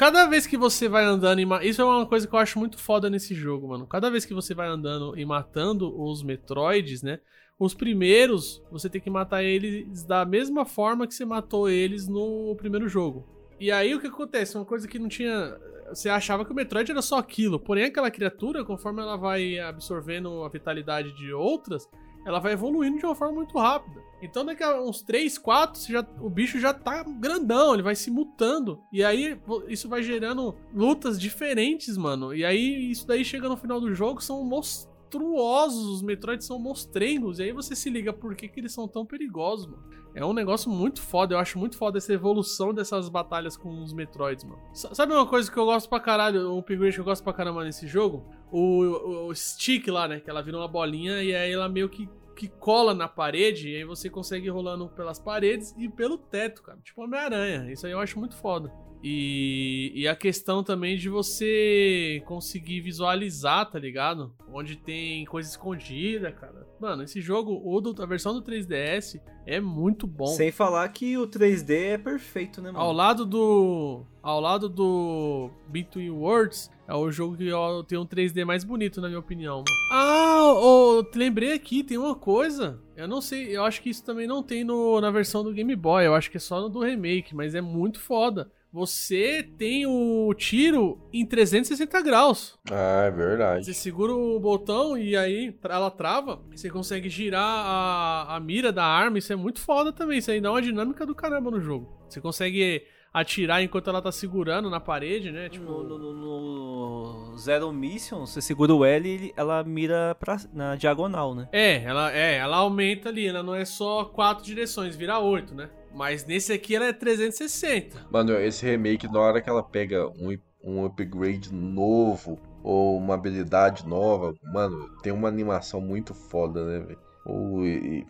Cada 0.00 0.24
vez 0.24 0.46
que 0.46 0.56
você 0.56 0.88
vai 0.88 1.04
andando 1.04 1.40
e 1.40 1.44
ma- 1.44 1.62
Isso 1.62 1.82
é 1.82 1.84
uma 1.84 2.06
coisa 2.06 2.26
que 2.26 2.34
eu 2.34 2.38
acho 2.38 2.58
muito 2.58 2.78
foda 2.78 3.10
nesse 3.10 3.34
jogo, 3.34 3.68
mano. 3.68 3.86
Cada 3.86 4.10
vez 4.10 4.24
que 4.24 4.32
você 4.32 4.54
vai 4.54 4.66
andando 4.66 5.12
e 5.14 5.26
matando 5.26 5.94
os 6.02 6.22
Metroids, 6.22 7.02
né? 7.02 7.20
Os 7.58 7.74
primeiros, 7.74 8.62
você 8.72 8.88
tem 8.88 8.98
que 8.98 9.10
matar 9.10 9.44
eles 9.44 10.02
da 10.02 10.24
mesma 10.24 10.64
forma 10.64 11.06
que 11.06 11.12
você 11.14 11.26
matou 11.26 11.68
eles 11.68 12.08
no 12.08 12.56
primeiro 12.56 12.88
jogo. 12.88 13.28
E 13.60 13.70
aí 13.70 13.94
o 13.94 14.00
que 14.00 14.06
acontece? 14.06 14.56
Uma 14.56 14.64
coisa 14.64 14.88
que 14.88 14.98
não 14.98 15.06
tinha. 15.06 15.54
Você 15.90 16.08
achava 16.08 16.46
que 16.46 16.52
o 16.52 16.54
Metroid 16.54 16.90
era 16.90 17.02
só 17.02 17.18
aquilo. 17.18 17.60
Porém, 17.60 17.84
aquela 17.84 18.10
criatura, 18.10 18.64
conforme 18.64 19.02
ela 19.02 19.18
vai 19.18 19.58
absorvendo 19.58 20.44
a 20.44 20.48
vitalidade 20.48 21.14
de 21.14 21.30
outras, 21.30 21.86
ela 22.24 22.38
vai 22.38 22.52
evoluindo 22.52 22.98
de 22.98 23.06
uma 23.06 23.14
forma 23.14 23.34
muito 23.34 23.58
rápida. 23.58 24.00
Então, 24.22 24.44
daqui 24.44 24.62
a 24.62 24.80
uns 24.80 25.00
3, 25.02 25.38
4, 25.38 25.80
você 25.80 25.92
já, 25.92 26.06
o 26.20 26.28
bicho 26.28 26.60
já 26.60 26.74
tá 26.74 27.02
grandão, 27.02 27.72
ele 27.72 27.82
vai 27.82 27.96
se 27.96 28.10
mutando. 28.10 28.82
E 28.92 29.02
aí, 29.02 29.40
isso 29.66 29.88
vai 29.88 30.02
gerando 30.02 30.54
lutas 30.74 31.18
diferentes, 31.18 31.96
mano. 31.96 32.34
E 32.34 32.44
aí, 32.44 32.90
isso 32.90 33.06
daí 33.06 33.24
chega 33.24 33.48
no 33.48 33.56
final 33.56 33.80
do 33.80 33.94
jogo, 33.94 34.22
são 34.22 34.44
monstruosos. 34.44 35.86
Os 35.86 36.02
Metroids 36.02 36.46
são 36.46 36.58
monstrengos. 36.58 37.38
E 37.38 37.44
aí 37.44 37.52
você 37.52 37.74
se 37.74 37.88
liga 37.88 38.12
por 38.12 38.34
que, 38.34 38.48
que 38.48 38.60
eles 38.60 38.72
são 38.72 38.86
tão 38.86 39.06
perigosos, 39.06 39.66
mano. 39.66 39.82
É 40.14 40.24
um 40.24 40.32
negócio 40.32 40.70
muito 40.70 41.00
foda. 41.00 41.34
Eu 41.34 41.38
acho 41.38 41.58
muito 41.58 41.76
foda 41.76 41.98
essa 41.98 42.12
evolução 42.12 42.74
dessas 42.74 43.08
batalhas 43.08 43.56
com 43.56 43.82
os 43.82 43.92
Metroids, 43.92 44.44
mano. 44.44 44.60
Sabe 44.72 45.12
uma 45.12 45.26
coisa 45.26 45.50
que 45.50 45.56
eu 45.56 45.64
gosto 45.66 45.88
pra 45.88 46.00
caralho, 46.00 46.52
um 46.52 46.58
upgrade 46.58 46.94
que 46.94 47.00
eu 47.00 47.04
gosto 47.04 47.22
pra 47.22 47.32
caramba 47.32 47.64
nesse 47.64 47.86
jogo? 47.86 48.24
O, 48.50 48.82
o, 48.82 49.26
o 49.28 49.34
stick 49.34 49.86
lá, 49.88 50.08
né? 50.08 50.20
Que 50.20 50.28
ela 50.28 50.42
vira 50.42 50.56
uma 50.56 50.68
bolinha 50.68 51.22
e 51.22 51.34
aí 51.34 51.52
ela 51.52 51.68
meio 51.68 51.88
que, 51.88 52.08
que 52.36 52.48
cola 52.48 52.92
na 52.92 53.08
parede. 53.08 53.70
E 53.70 53.76
aí 53.76 53.84
você 53.84 54.10
consegue 54.10 54.46
ir 54.46 54.50
rolando 54.50 54.88
pelas 54.88 55.18
paredes 55.18 55.74
e 55.78 55.88
pelo 55.88 56.18
teto, 56.18 56.62
cara. 56.62 56.78
Tipo 56.82 57.02
Homem-Aranha. 57.02 57.70
Isso 57.72 57.86
aí 57.86 57.92
eu 57.92 58.00
acho 58.00 58.18
muito 58.18 58.36
foda. 58.36 58.72
E, 59.02 59.92
e 59.94 60.06
a 60.06 60.14
questão 60.14 60.62
também 60.62 60.96
de 60.96 61.08
você 61.08 62.22
conseguir 62.26 62.80
visualizar, 62.80 63.70
tá 63.70 63.78
ligado? 63.78 64.34
Onde 64.52 64.76
tem 64.76 65.24
coisa 65.24 65.48
escondida, 65.48 66.30
cara. 66.30 66.66
Mano, 66.78 67.02
esse 67.02 67.20
jogo, 67.20 67.60
o 67.64 67.80
do, 67.80 68.02
a 68.02 68.06
versão 68.06 68.34
do 68.34 68.42
3DS, 68.42 69.20
é 69.46 69.58
muito 69.58 70.06
bom. 70.06 70.26
Sem 70.26 70.52
falar 70.52 70.86
que 70.88 71.16
o 71.16 71.26
3D 71.26 71.92
é 71.94 71.98
perfeito, 71.98 72.60
né, 72.60 72.70
mano? 72.70 72.84
Ao 72.84 72.92
lado 72.92 73.24
do. 73.24 74.04
Ao 74.22 74.38
lado 74.38 74.68
do 74.68 75.50
Between 75.68 76.10
Worlds, 76.10 76.70
é 76.86 76.94
o 76.94 77.10
jogo 77.10 77.36
que 77.36 77.50
tem 77.86 77.98
um 77.98 78.04
3D 78.04 78.44
mais 78.44 78.64
bonito, 78.64 79.00
na 79.00 79.08
minha 79.08 79.18
opinião. 79.18 79.58
mano. 79.58 79.66
Ah, 79.92 81.02
te 81.10 81.16
lembrei 81.18 81.54
aqui, 81.54 81.82
tem 81.82 81.96
uma 81.96 82.14
coisa. 82.14 82.78
Eu 82.94 83.08
não 83.08 83.22
sei, 83.22 83.56
eu 83.56 83.64
acho 83.64 83.80
que 83.80 83.88
isso 83.88 84.04
também 84.04 84.26
não 84.26 84.42
tem 84.42 84.62
no, 84.62 85.00
na 85.00 85.10
versão 85.10 85.42
do 85.42 85.52
Game 85.52 85.74
Boy. 85.74 86.04
Eu 86.04 86.14
acho 86.14 86.30
que 86.30 86.36
é 86.36 86.40
só 86.40 86.60
no 86.60 86.68
do 86.68 86.80
remake, 86.80 87.34
mas 87.34 87.54
é 87.54 87.62
muito 87.62 87.98
foda. 87.98 88.50
Você 88.72 89.42
tem 89.58 89.84
o 89.84 90.32
tiro 90.34 91.00
em 91.12 91.26
360 91.26 92.00
graus. 92.02 92.58
Ah, 92.70 93.04
é 93.06 93.10
verdade. 93.10 93.64
Você 93.64 93.74
segura 93.74 94.12
o 94.14 94.38
botão 94.38 94.96
e 94.96 95.16
aí 95.16 95.52
ela 95.64 95.90
trava. 95.90 96.40
Você 96.54 96.70
consegue 96.70 97.08
girar 97.08 97.42
a, 97.42 98.36
a 98.36 98.40
mira 98.40 98.70
da 98.70 98.84
arma. 98.84 99.18
Isso 99.18 99.32
é 99.32 99.36
muito 99.36 99.60
foda 99.60 99.92
também. 99.92 100.18
Isso 100.18 100.30
aí 100.30 100.40
dá 100.40 100.52
uma 100.52 100.62
dinâmica 100.62 101.04
do 101.04 101.14
caramba 101.14 101.50
no 101.50 101.60
jogo. 101.60 101.90
Você 102.08 102.20
consegue 102.20 102.84
atirar 103.12 103.62
enquanto 103.62 103.90
ela 103.90 104.00
tá 104.00 104.12
segurando 104.12 104.70
na 104.70 104.78
parede, 104.80 105.30
né? 105.32 105.48
Tipo, 105.48 105.64
No, 105.82 105.98
no- 105.98 106.12
no- 106.14 107.36
Zero 107.36 107.72
Mission, 107.72 108.26
você 108.26 108.40
segura 108.40 108.74
o 108.74 108.84
L 108.84 109.08
e 109.08 109.12
ele- 109.12 109.34
ela 109.36 109.62
mira 109.64 110.14
pra, 110.18 110.36
na 110.52 110.76
diagonal, 110.76 111.34
né? 111.34 111.48
É, 111.52 111.82
ela, 111.82 112.12
é, 112.12 112.36
ela 112.36 112.58
aumenta 112.58 113.08
ali. 113.08 113.26
Ela 113.26 113.42
não 113.42 113.54
é 113.54 113.64
só 113.64 114.04
quatro 114.04 114.44
direções, 114.44 114.94
vira 114.96 115.18
oito, 115.18 115.54
né? 115.54 115.70
Mas 115.94 116.24
nesse 116.24 116.52
aqui 116.52 116.76
ela 116.76 116.86
é 116.86 116.92
360. 116.92 118.06
Mano, 118.10 118.32
esse 118.38 118.64
remake, 118.64 119.08
na 119.10 119.18
hora 119.18 119.40
que 119.40 119.50
ela 119.50 119.62
pega 119.62 120.08
um, 120.08 120.36
um 120.62 120.84
upgrade 120.84 121.52
novo 121.52 122.38
ou 122.62 122.96
uma 122.96 123.14
habilidade 123.14 123.86
nova, 123.86 124.34
mano, 124.52 124.88
tem 125.02 125.12
uma 125.12 125.26
animação 125.28 125.80
muito 125.80 126.14
foda, 126.14 126.64
né, 126.64 126.78
velho? 126.86 126.98
Ou, 127.26 127.60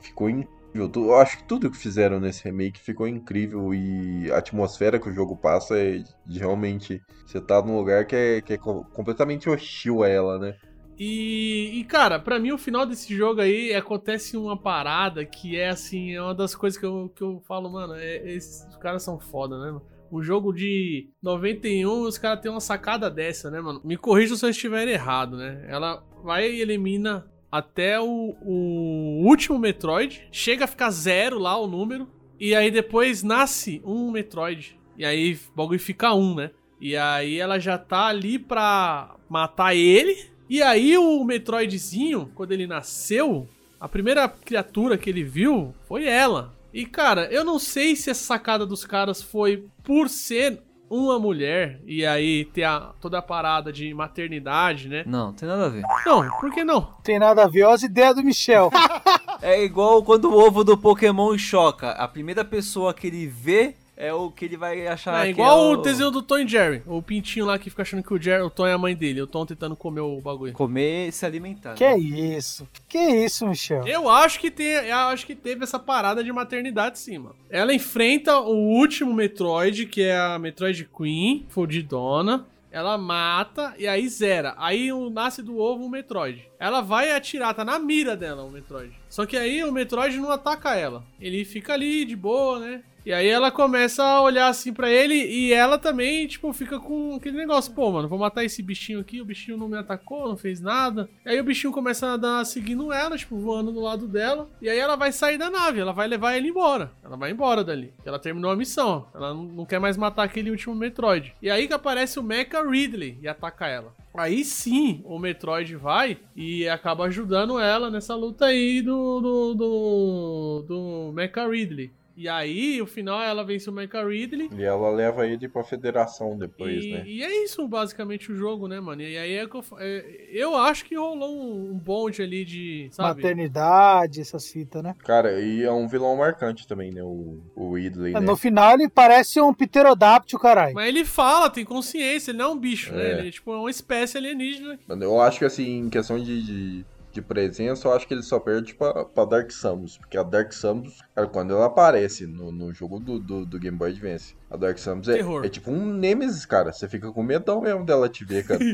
Ficou 0.01 0.29
incrível. 0.29 0.60
Eu 0.73 1.17
acho 1.17 1.39
que 1.39 1.45
tudo 1.45 1.71
que 1.71 1.77
fizeram 1.77 2.21
nesse 2.21 2.45
remake 2.45 2.79
ficou 2.81 3.09
incrível 3.09 3.75
e 3.75 4.31
a 4.31 4.39
atmosfera 4.39 5.01
que 5.01 5.09
o 5.09 5.13
jogo 5.13 5.37
passa 5.37 5.77
é 5.77 6.03
de 6.27 6.39
realmente. 6.39 7.03
Você 7.27 7.41
tá 7.41 7.61
num 7.61 7.77
lugar 7.77 8.07
que 8.07 8.15
é, 8.15 8.41
que 8.41 8.53
é 8.53 8.59
co- 8.59 8.85
completamente 8.93 9.49
hostil 9.51 10.03
a 10.03 10.09
ela, 10.09 10.39
né? 10.39 10.57
E, 10.99 11.81
e, 11.81 11.85
cara, 11.85 12.19
pra 12.21 12.39
mim 12.39 12.53
o 12.53 12.59
final 12.59 12.85
desse 12.85 13.17
jogo 13.17 13.41
aí 13.41 13.75
acontece 13.75 14.37
uma 14.37 14.57
parada 14.57 15.25
que 15.25 15.57
é 15.57 15.71
assim, 15.71 16.13
é 16.13 16.21
uma 16.23 16.35
das 16.35 16.55
coisas 16.55 16.79
que 16.79 16.85
eu, 16.85 17.11
que 17.17 17.23
eu 17.23 17.41
falo, 17.49 17.71
mano, 17.71 17.95
é, 17.95 18.17
esses 18.31 18.77
caras 18.77 19.03
são 19.03 19.19
foda, 19.19 19.59
né, 19.59 19.71
mano? 19.73 19.83
Um 20.13 20.23
jogo 20.23 20.53
de 20.53 21.09
91, 21.23 22.03
os 22.03 22.19
caras 22.19 22.41
têm 22.43 22.51
uma 22.51 22.61
sacada 22.61 23.09
dessa, 23.11 23.51
né, 23.51 23.61
mano? 23.61 23.81
Me 23.83 23.97
corrija 23.97 24.37
se 24.37 24.45
eu 24.45 24.51
estiver 24.51 24.87
errado, 24.89 25.37
né? 25.37 25.65
Ela 25.69 26.05
vai 26.23 26.51
e 26.51 26.61
elimina 26.61 27.27
até 27.51 28.01
o, 28.01 28.37
o 28.43 29.23
último 29.27 29.59
Metroid, 29.59 30.29
chega 30.31 30.65
a 30.65 30.69
ficar 30.69 30.91
zero 30.91 31.39
lá 31.39 31.57
o 31.57 31.67
número, 31.67 32.09
e 32.39 32.55
aí 32.55 32.71
depois 32.71 33.23
nasce 33.23 33.83
um 33.85 34.11
Metroid. 34.11 34.79
E 34.97 35.05
aí 35.05 35.35
o 35.35 35.57
bagulho 35.57 35.81
fica 35.81 36.15
um, 36.15 36.35
né? 36.35 36.51
E 36.81 36.97
aí 36.97 37.39
ela 37.39 37.59
já 37.59 37.77
tá 37.77 38.07
ali 38.07 38.39
pra 38.39 39.17
matar 39.29 39.75
ele. 39.75 40.31
E 40.49 40.63
aí 40.63 40.97
o 40.97 41.23
Metroidzinho, 41.25 42.31
quando 42.35 42.53
ele 42.53 42.67
nasceu, 42.67 43.49
a 43.79 43.89
primeira 43.89 44.29
criatura 44.29 44.97
que 44.97 45.11
ele 45.11 45.23
viu 45.23 45.75
foi 45.87 46.07
ela. 46.07 46.55
E 46.73 46.87
cara, 46.87 47.27
eu 47.33 47.45
não 47.45 47.59
sei 47.59 47.97
se 47.97 48.11
essa 48.11 48.25
sacada 48.25 48.65
dos 48.65 48.85
caras 48.85 49.23
foi 49.23 49.67
por 49.83 50.09
ser 50.09 50.63
uma 50.91 51.19
mulher 51.21 51.81
e 51.87 52.05
aí 52.05 52.45
ter 52.47 52.65
a- 52.65 52.91
toda 53.01 53.19
a 53.19 53.23
parada 53.23 53.73
de 53.73 53.95
maternidade, 53.95 54.89
né? 54.89 55.05
Não, 55.07 55.33
tem 55.33 55.49
nada 55.49 55.67
a 55.67 55.69
ver. 55.69 55.83
Não, 56.05 56.29
por 56.41 56.51
que 56.53 56.65
não? 56.65 56.83
Tem 57.05 57.19
nada 57.19 57.45
a 57.45 57.49
ver, 57.49 57.63
olha 57.63 57.75
as 57.77 57.83
ideias 57.85 58.15
do 58.17 58.23
É, 58.23 58.71
É 59.43 59.65
igual 59.65 60.03
quando 60.03 60.27
o 60.31 60.35
ovo 60.39 60.63
do 60.63 60.77
Pokémon 60.77 61.39
choca. 61.39 61.93
A 61.93 62.07
primeira 62.07 62.45
pessoa 62.45 62.93
que 62.93 63.07
ele 63.07 63.27
vê 63.27 63.75
é 64.01 64.15
o 64.15 64.31
que 64.31 64.45
ele 64.47 64.57
vai 64.57 64.87
achar 64.87 65.21
É 65.21 65.25
que 65.27 65.31
igual 65.41 65.73
é 65.73 65.75
o 65.75 65.77
desenho 65.83 66.11
do 66.11 66.23
Tom 66.23 66.39
e 66.39 66.49
Jerry. 66.49 66.83
O 66.87 67.03
pintinho 67.03 67.45
lá 67.47 67.59
que 67.59 67.69
fica 67.69 67.83
achando 67.83 68.03
que 68.03 68.15
o, 68.15 68.21
Jerry, 68.21 68.43
o 68.43 68.51
Tom 68.51 68.67
é 68.67 68.73
a 68.73 68.79
mãe 68.79 68.95
dele. 68.97 69.21
O 69.21 69.27
Tom 69.27 69.45
tentando 69.45 69.77
comer 69.77 70.01
o 70.01 70.21
bagulho. 70.21 70.53
Comer 70.55 71.09
e 71.09 71.13
se 71.13 71.27
alimentar. 71.27 71.75
Que 71.75 71.95
isso? 71.97 72.67
Que 72.89 72.99
isso, 72.99 73.47
Michel? 73.47 73.87
Eu 73.87 74.09
acho 74.09 74.41
que 74.41 74.51
tem, 74.51 74.67
eu 74.67 74.97
acho 74.97 75.27
que 75.27 75.35
teve 75.35 75.65
essa 75.65 75.79
parada 75.79 76.25
de 76.25 76.33
maternidade 76.33 76.99
sim, 76.99 77.19
mano. 77.19 77.37
Ela 77.51 77.75
enfrenta 77.75 78.39
o 78.41 78.55
último 78.57 79.13
Metroid, 79.13 79.85
que 79.87 80.03
é 80.03 80.17
a 80.19 80.39
Metroid 80.39 80.89
Queen, 80.97 81.45
fodidona. 81.49 82.47
Ela 82.73 82.97
mata 82.97 83.75
e 83.79 83.89
aí 83.89 84.09
zera. 84.09 84.55
Aí 84.57 84.93
o- 84.93 85.11
nasce 85.11 85.43
do 85.43 85.59
ovo 85.59 85.85
o 85.85 85.91
Metroid. 85.91 86.49
Ela 86.57 86.81
vai 86.81 87.11
atirar, 87.11 87.53
tá 87.53 87.65
na 87.65 87.81
mira 87.81 88.17
dela 88.17 88.45
o 88.45 88.51
Metroid. 88.51 88.93
Só 89.09 89.27
que 89.27 89.37
aí 89.37 89.65
o 89.65 89.73
Metroid 89.73 90.17
não 90.19 90.31
ataca 90.31 90.77
ela. 90.77 91.03
Ele 91.21 91.45
fica 91.45 91.73
ali 91.73 92.05
de 92.05 92.15
boa, 92.15 92.61
né? 92.61 92.83
E 93.05 93.13
aí 93.13 93.27
ela 93.27 93.51
começa 93.51 94.05
a 94.05 94.21
olhar 94.21 94.49
assim 94.49 94.73
pra 94.73 94.91
ele 94.91 95.15
e 95.15 95.53
ela 95.53 95.79
também, 95.79 96.27
tipo, 96.27 96.53
fica 96.53 96.79
com 96.79 97.15
aquele 97.15 97.37
negócio, 97.37 97.73
pô, 97.73 97.91
mano, 97.91 98.09
vou 98.09 98.19
matar 98.19 98.45
esse 98.45 98.63
bichinho 98.63 99.01
aqui, 99.01 99.21
o 99.21 99.25
bichinho 99.25 99.57
não 99.57 99.69
me 99.69 99.77
atacou, 99.79 100.29
não 100.29 100.37
fez 100.37 100.61
nada. 100.61 101.09
E 101.25 101.31
aí 101.31 101.41
o 101.41 101.45
bichinho 101.45 101.73
começa 101.73 102.13
a 102.13 102.17
dar 102.17 102.45
seguindo 102.45 102.93
ela, 102.93 103.17
tipo, 103.17 103.37
voando 103.39 103.73
do 103.73 103.81
lado 103.81 104.07
dela. 104.07 104.49
E 104.61 104.69
aí 104.69 104.79
ela 104.79 104.97
vai 104.97 105.13
sair 105.13 105.39
da 105.39 105.49
nave, 105.51 105.81
ela 105.81 105.93
vai 105.93 106.07
levar 106.09 106.37
ele 106.37 106.49
embora. 106.49 106.93
Ela 107.03 107.17
vai 107.17 107.31
embora 107.31 107.65
dali. 107.65 107.93
Ela 108.05 108.19
terminou 108.19 108.51
a 108.51 108.57
missão. 108.57 109.07
Ela 109.15 109.33
não- 109.35 109.45
não 109.45 109.65
quer 109.67 109.79
mais 109.81 109.97
matar 109.97 110.25
aquele 110.25 110.51
último 110.51 110.75
Metroid. 110.75 111.35
E 111.41 111.49
aí 111.51 111.67
que 111.67 111.75
aparece 111.75 112.19
o 112.19 112.23
Mecha 112.23 112.63
Ridley 112.63 113.19
e 113.23 113.29
ataca 113.29 113.67
ela. 113.67 113.95
Aí 114.15 114.45
sim, 114.45 115.01
o 115.05 115.19
Metroid 115.19 115.77
vai 115.77 116.19
e 116.35 116.69
acaba 116.69 117.05
ajudando 117.05 117.59
ela 117.61 117.89
nessa 117.91 118.15
luta 118.15 118.47
aí 118.47 118.83
do, 118.83 119.21
do, 119.21 119.55
do, 119.55 120.65
do 120.67 121.13
Mecha 121.15 121.47
Ridley. 121.49 121.91
E 122.17 122.29
aí, 122.29 122.81
o 122.83 122.87
final, 122.87 123.21
ela 123.23 123.45
vence 123.45 123.69
o 123.69 123.73
Mecha 123.73 124.03
Ridley. 124.05 124.51
E 124.57 124.63
ela 124.63 124.91
leva 124.91 125.27
ele 125.27 125.49
pra 125.49 125.65
federação 125.65 126.37
depois, 126.37 126.85
E, 126.85 126.93
né? 126.93 127.03
e 127.07 127.23
é 127.23 127.45
isso, 127.45 127.67
basicamente, 127.67 128.31
o 128.31 128.37
jogo, 128.37 128.69
né, 128.69 128.81
mano? 128.81 129.03
E 129.03 129.17
aí 129.17 129.35
é 129.35 129.47
que 129.47 129.57
eu, 129.57 129.65
é, 129.79 130.29
eu 130.33 130.57
acho 130.57 130.85
que 130.85 130.97
rolou 130.97 131.35
um, 131.35 131.71
um 131.73 131.79
bonde 131.79 132.23
ali 132.23 132.45
de, 132.45 132.89
sabe? 132.93 133.23
Maternidade, 133.23 134.21
essas 134.21 134.51
fitas, 134.51 134.83
né? 134.83 134.95
Cara, 135.05 135.41
e 135.41 135.63
é 135.63 135.73
um 135.73 135.89
vilão 135.89 136.17
marcante 136.17 136.67
também, 136.67 136.91
né? 136.93 137.03
O, 137.03 137.41
o 137.55 137.75
Ridley, 137.75 138.13
né? 138.13 138.21
No 138.21 138.37
final 138.37 138.75
ele 138.75 138.89
parece 138.89 139.41
um 139.41 139.55
pterodáptilo, 139.55 140.41
caralho. 140.41 140.75
Mas 140.75 140.89
ele 140.89 141.05
fala, 141.05 141.51
tem 141.51 141.65
consciência, 141.65 142.31
ele 142.31 142.39
não 142.39 142.47
é 142.47 142.49
um 142.49 142.59
bicho, 142.59 142.93
né? 142.93 143.03
É. 143.03 143.19
Ele 143.19 143.29
é 143.29 143.31
tipo 143.31 143.53
uma 143.53 143.71
espécie 143.71 144.19
alienígena. 144.19 144.79
Mano, 144.87 145.05
Eu 145.05 145.21
acho 145.21 145.39
que 145.39 145.45
assim, 145.45 145.79
em 145.79 145.91
questão 145.91 146.19
de, 146.19 146.43
de, 146.43 146.85
de 147.13 147.23
presença, 147.23 147.89
eu 147.89 147.93
acho 147.93 148.07
que 148.07 148.15
ele 148.15 148.23
só 148.23 148.39
perde 148.39 148.75
pra, 148.75 149.05
pra 149.05 149.25
Dark 149.25 149.51
Samus. 149.51 149.99
Porque 149.99 150.17
a 150.17 150.23
Dark 150.23 150.53
Samus, 150.53 151.01
cara, 151.15 151.27
quando 151.27 151.53
ela 151.53 151.67
aparece 151.67 152.27
no, 152.27 152.53
no 152.53 152.73
jogo 152.73 152.99
do, 152.99 153.19
do, 153.19 153.47
do 153.47 153.59
Game 153.59 153.77
Boy 153.77 153.91
Advance, 153.91 154.37
a 154.51 154.57
Dark 154.57 154.79
Samus 154.79 155.09
é, 155.09 155.21
é 155.21 155.49
tipo 155.49 155.71
um 155.71 155.87
Nemesis, 155.87 156.47
cara. 156.47 156.73
Você 156.73 156.89
fica 156.89 157.11
com 157.13 157.23
medão 157.23 157.61
mesmo 157.61 157.85
dela 157.85 158.09
te 158.09 158.25
ver, 158.25 158.47
cara. 158.47 158.61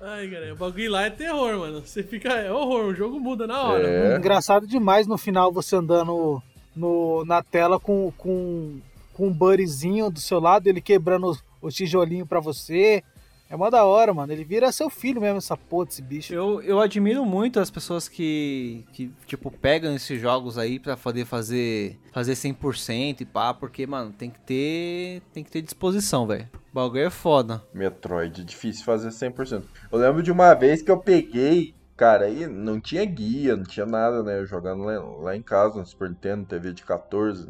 Ai, 0.00 0.28
cara, 0.28 0.52
o 0.52 0.56
bagulho 0.56 0.90
lá 0.90 1.04
é 1.04 1.10
terror, 1.10 1.58
mano. 1.58 1.80
Você 1.80 2.02
fica. 2.02 2.28
É 2.28 2.52
horror, 2.52 2.86
o 2.86 2.94
jogo 2.94 3.18
muda 3.18 3.46
na 3.46 3.62
hora. 3.62 3.88
É. 3.88 4.16
Engraçado 4.16 4.66
demais 4.66 5.06
no 5.06 5.16
final 5.16 5.50
você 5.50 5.76
andando 5.76 6.42
no, 6.74 7.24
na 7.24 7.42
tela 7.42 7.80
com, 7.80 8.12
com, 8.18 8.78
com 9.14 9.28
um 9.28 9.32
buddyzinho 9.32 10.10
do 10.10 10.20
seu 10.20 10.38
lado, 10.38 10.66
ele 10.66 10.82
quebrando 10.82 11.32
o, 11.32 11.66
o 11.66 11.70
tijolinho 11.70 12.26
pra 12.26 12.40
você. 12.40 13.02
É 13.48 13.56
mó 13.56 13.70
da 13.70 13.84
hora, 13.84 14.12
mano. 14.12 14.32
Ele 14.32 14.44
vira 14.44 14.72
seu 14.72 14.90
filho 14.90 15.20
mesmo, 15.20 15.38
essa 15.38 15.56
porra 15.56 15.86
desse 15.86 16.02
bicho. 16.02 16.34
Eu, 16.34 16.60
eu 16.62 16.80
admiro 16.80 17.24
muito 17.24 17.60
as 17.60 17.70
pessoas 17.70 18.08
que, 18.08 18.84
que, 18.92 19.12
tipo, 19.26 19.50
pegam 19.50 19.94
esses 19.94 20.20
jogos 20.20 20.58
aí 20.58 20.80
pra 20.80 20.96
poder 20.96 21.24
fazer, 21.24 21.98
fazer 22.12 22.32
100% 22.32 23.20
e 23.20 23.24
pá, 23.24 23.54
porque, 23.54 23.86
mano, 23.86 24.12
tem 24.12 24.30
que 24.30 24.40
ter, 24.40 25.22
tem 25.32 25.44
que 25.44 25.50
ter 25.50 25.62
disposição, 25.62 26.26
velho. 26.26 26.48
O 26.72 26.74
bagulho 26.74 27.06
é 27.06 27.10
foda. 27.10 27.62
Metroid, 27.72 28.44
difícil 28.44 28.84
fazer 28.84 29.10
100%. 29.10 29.62
Eu 29.92 29.98
lembro 29.98 30.22
de 30.22 30.32
uma 30.32 30.52
vez 30.54 30.82
que 30.82 30.90
eu 30.90 30.98
peguei, 30.98 31.74
cara, 31.96 32.26
aí 32.26 32.48
não 32.48 32.80
tinha 32.80 33.04
guia, 33.04 33.56
não 33.56 33.64
tinha 33.64 33.86
nada, 33.86 34.24
né? 34.24 34.40
Eu 34.40 34.46
jogando 34.46 34.82
lá, 34.82 34.98
lá 34.98 35.36
em 35.36 35.42
casa, 35.42 35.78
no 35.78 35.86
Super 35.86 36.10
Nintendo, 36.10 36.44
TV 36.46 36.72
de 36.72 36.82
14, 36.82 37.48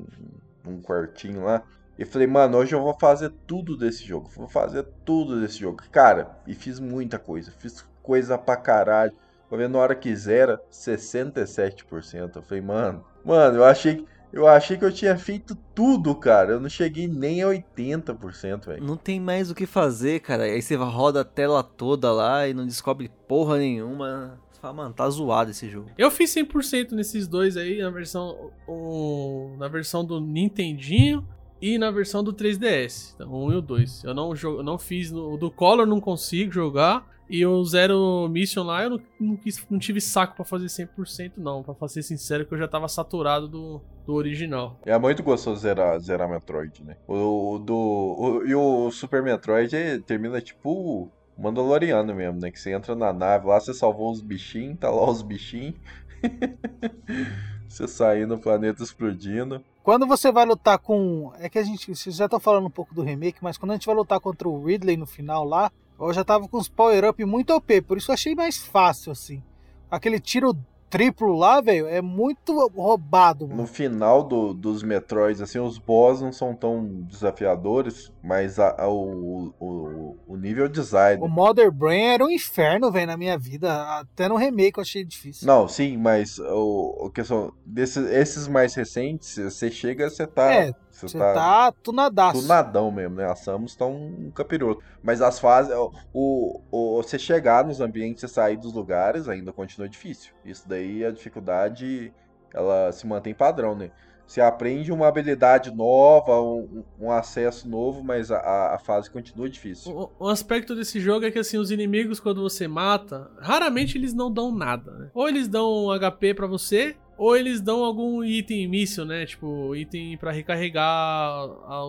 num 0.63 0.83
quartinho 0.83 1.45
lá. 1.45 1.63
E 1.99 2.05
falei, 2.05 2.27
mano, 2.27 2.59
hoje 2.59 2.75
eu 2.75 2.83
vou 2.83 2.95
fazer 2.99 3.33
tudo 3.47 3.77
desse 3.77 4.05
jogo. 4.05 4.31
Vou 4.35 4.49
fazer 4.49 4.85
tudo 5.05 5.41
desse 5.41 5.59
jogo. 5.59 5.83
Cara, 5.91 6.39
e 6.47 6.55
fiz 6.55 6.79
muita 6.79 7.19
coisa. 7.19 7.51
Fiz 7.51 7.85
coisa 8.03 8.37
pra 8.37 8.57
caralho. 8.57 9.13
Vou 9.49 9.59
ver 9.59 9.69
na 9.69 9.79
hora 9.79 9.95
que 9.95 10.15
zera, 10.15 10.61
67%. 10.71 12.37
Eu 12.37 12.43
falei, 12.43 12.63
mano, 12.63 13.05
mano, 13.25 13.59
eu 13.59 13.65
achei 13.65 13.97
que. 13.97 14.17
Eu 14.33 14.47
achei 14.47 14.77
que 14.77 14.85
eu 14.85 14.93
tinha 14.93 15.17
feito 15.17 15.55
tudo, 15.75 16.15
cara. 16.15 16.53
Eu 16.53 16.61
não 16.61 16.69
cheguei 16.69 17.09
nem 17.09 17.43
a 17.43 17.47
80%, 17.47 18.67
velho. 18.67 18.85
Não 18.85 18.97
tem 18.97 19.19
mais 19.19 19.51
o 19.51 19.55
que 19.55 19.65
fazer, 19.65 20.21
cara. 20.21 20.43
Aí 20.43 20.61
você 20.61 20.75
roda 20.75 21.23
a 21.23 21.25
tela 21.25 21.63
toda 21.63 22.13
lá 22.13 22.47
e 22.47 22.53
não 22.53 22.67
descobre 22.67 23.11
porra 23.27 23.57
nenhuma. 23.57 24.39
Você 24.51 24.61
fala, 24.61 24.75
mano, 24.75 24.95
tá 24.95 25.09
zoado 25.09 25.53
esse 25.53 25.71
jogo. 25.71 25.91
Eu 25.97 26.11
fiz 26.11 26.35
100% 26.35 26.91
nesses 26.93 27.27
dois 27.27 27.57
aí, 27.57 27.81
na 27.81 27.89
versão, 27.89 28.51
o, 28.67 29.55
na 29.59 29.69
versão 29.69 30.05
do 30.05 30.21
Nintendinho 30.21 31.27
e 31.61 31.79
na 31.79 31.91
versão 31.91 32.23
do 32.23 32.33
3DS. 32.33 33.15
Então, 33.15 33.31
o 33.33 33.47
1 33.49 33.53
e 33.53 33.57
o 33.57 33.61
2. 33.63 34.05
Eu 34.05 34.15
não, 34.15 34.35
eu 34.35 34.63
não 34.63 34.79
fiz. 34.79 35.11
O 35.13 35.37
do 35.37 35.51
Color 35.51 35.87
não 35.87 36.01
consigo 36.01 36.53
jogar. 36.53 37.15
E 37.29 37.45
o 37.45 37.65
Zero 37.65 38.29
Mission 38.31 38.63
lá 38.63 38.85
eu 38.85 38.91
não, 38.91 39.01
não, 39.19 39.37
quis- 39.37 39.67
não 39.69 39.81
tive 39.81 40.01
saco 40.01 40.37
pra 40.37 40.45
fazer 40.45 40.67
100% 40.67 41.33
não. 41.39 41.61
Pra 41.63 41.89
ser 41.89 42.03
sincero, 42.03 42.47
que 42.47 42.55
eu 42.55 42.59
já 42.59 42.69
tava 42.69 42.87
saturado 42.87 43.49
do, 43.49 43.81
do 44.07 44.15
original. 44.15 44.79
É 44.87 44.97
muito 44.97 45.25
gostoso 45.25 45.61
zerar, 45.61 45.99
zerar 45.99 46.29
Metroid, 46.31 46.85
né? 46.85 46.97
O, 47.09 47.55
o 47.55 47.59
do, 47.59 47.75
o- 47.75 48.47
e 48.47 48.55
o 48.55 48.91
Super 48.93 49.25
Metroid 49.25 49.75
é- 49.75 49.99
termina 49.99 50.41
tipo 50.41 51.11
Mandaloriano 51.37 52.15
mesmo, 52.15 52.39
né? 52.41 52.51
Que 52.53 52.61
você 52.61 52.73
entra 52.73 52.95
na 52.95 53.13
nave 53.13 53.47
lá, 53.49 53.59
você 53.59 53.75
salvou 53.75 54.13
os 54.13 54.21
bichinhos, 54.21 54.79
tá 54.79 54.89
lá 54.89 55.11
os 55.11 55.21
bichinhos. 55.23 55.75
você 57.77 57.89
saindo 57.89 58.37
no 58.37 58.41
planeta 58.41 58.83
explodindo. 58.83 59.63
Quando 59.83 60.07
você 60.07 60.33
vai 60.33 60.45
lutar 60.45 60.79
com. 60.79 61.33
É 61.39 61.49
que 61.49 61.59
a 61.59 61.63
gente. 61.63 61.95
Vocês 61.95 62.17
já 62.17 62.25
estão 62.25 62.41
falando 62.41 62.67
um 62.67 62.71
pouco 62.71 62.95
do 62.95 63.03
remake, 63.03 63.39
mas 63.43 63.59
quando 63.59 63.73
a 63.73 63.75
gente 63.75 63.87
vai 63.87 63.95
lutar 63.95 64.19
contra 64.19 64.49
o 64.49 64.65
Ridley 64.65 64.97
no 64.97 65.07
final 65.07 65.45
lá, 65.45 65.71
eu 65.99 66.13
já 66.13 66.25
tava 66.25 66.49
com 66.49 66.59
os 66.59 66.69
power-up 66.69 67.25
muito 67.25 67.55
OP, 67.55 67.83
por 67.83 67.97
isso 67.99 68.11
eu 68.11 68.15
achei 68.15 68.35
mais 68.35 68.59
fácil, 68.59 69.13
assim. 69.13 69.43
Aquele 69.91 70.19
tiro 70.19 70.57
triplo 70.89 71.35
lá, 71.37 71.61
velho, 71.61 71.87
é 71.89 72.01
muito 72.01 72.71
roubado, 72.77 73.47
mano. 73.49 73.63
No 73.63 73.67
final 73.67 74.23
do- 74.23 74.55
dos 74.55 74.83
Metroids, 74.83 75.41
assim, 75.41 75.59
os 75.59 75.79
boss 75.79 76.21
não 76.21 76.33
são 76.33 76.55
tão 76.55 76.85
desafiadores, 77.03 78.13
mas 78.23 78.59
a- 78.59 78.75
a- 78.79 78.89
o, 78.89 79.53
o, 79.61 80.17
o 80.27 80.37
nível 80.37 80.69
design. 80.69 81.23
O 81.23 81.29
Mother 81.29 81.71
Brain 81.71 82.03
era 82.07 82.25
um 82.25 82.31
inferno, 82.31 82.91
velho, 82.91 83.07
na 83.07 83.17
minha 83.17 83.37
vida. 83.39 83.83
Até 83.99 84.29
no 84.29 84.37
remake 84.37 84.79
eu 84.79 84.83
achei 84.83 85.05
difícil. 85.05 85.47
Não, 85.47 85.69
sim, 85.69 85.97
mas 85.97 86.39
o, 86.39 87.07
o 87.07 87.11
questão 87.11 87.53
desses 87.65 88.09
esses 88.11 88.49
mais 88.49 88.75
recentes, 88.75 89.37
você 89.37 89.71
chega, 89.71 90.09
você 90.09 90.27
tá. 90.27 90.53
É, 90.53 90.73
você 90.97 91.09
Você 91.09 91.19
tá 91.19 91.73
tunadaço. 91.83 92.41
tunadão 92.43 92.91
mesmo, 92.91 93.17
né? 93.17 93.27
A 93.31 93.35
Samus 93.37 93.77
tá 93.77 93.85
um 93.87 94.31
capiroto. 94.35 94.83
Mas 95.03 95.21
as 95.21 95.39
fases, 95.39 95.73
o, 96.13 96.61
o, 96.71 97.03
você 97.03 97.19
chegar 97.19 97.65
nos 97.65 97.81
ambientes 97.81 98.23
e 98.23 98.29
sair 98.29 98.57
dos 98.57 98.73
lugares 98.73 99.29
ainda 99.29 99.53
continua 99.53 99.89
difícil. 99.89 100.33
Isso 100.45 100.69
daí, 100.69 101.05
a 101.05 101.11
dificuldade, 101.11 102.13
ela 102.55 102.91
se 102.93 103.07
mantém 103.07 103.35
padrão, 103.35 103.75
né? 103.75 103.91
Você 104.27 104.41
aprende 104.41 104.91
uma 104.91 105.07
habilidade 105.07 105.71
nova, 105.73 106.41
um, 106.43 106.83
um 106.99 107.13
acesso 107.13 107.69
novo, 107.69 108.03
mas 108.03 108.33
a- 108.33 108.75
a, 108.75 108.79
fase 108.79 109.09
continua 109.09 109.49
difícil. 109.49 109.97
O, 110.19 110.25
o 110.25 110.29
aspecto 110.29 110.75
desse 110.75 110.99
jogo 110.99 111.25
é 111.27 111.31
que 111.31 111.39
assim, 111.39 111.59
os 111.59 111.71
inimigos, 111.71 112.19
quando 112.19 112.43
você 112.43 112.67
mata, 112.67 113.31
raramente 113.39 113.97
eles 113.97 114.13
não 114.13 114.29
dão 114.33 114.53
nada, 114.53 114.91
né? 114.91 115.11
Ou 115.15 115.29
eles 115.29 115.47
dão 115.47 115.87
um 115.87 115.93
HP 115.97 116.35
pra 116.35 116.49
você, 116.49 116.97
ou 117.19 117.37
eles 117.37 117.61
dão 117.61 117.83
algum 117.85 118.23
item 118.25 118.69
míssil, 118.69 119.05
né? 119.05 119.25
Tipo, 119.27 119.75
item 119.75 120.17
pra 120.17 120.31
recarregar 120.33 120.85
a- 120.87 121.85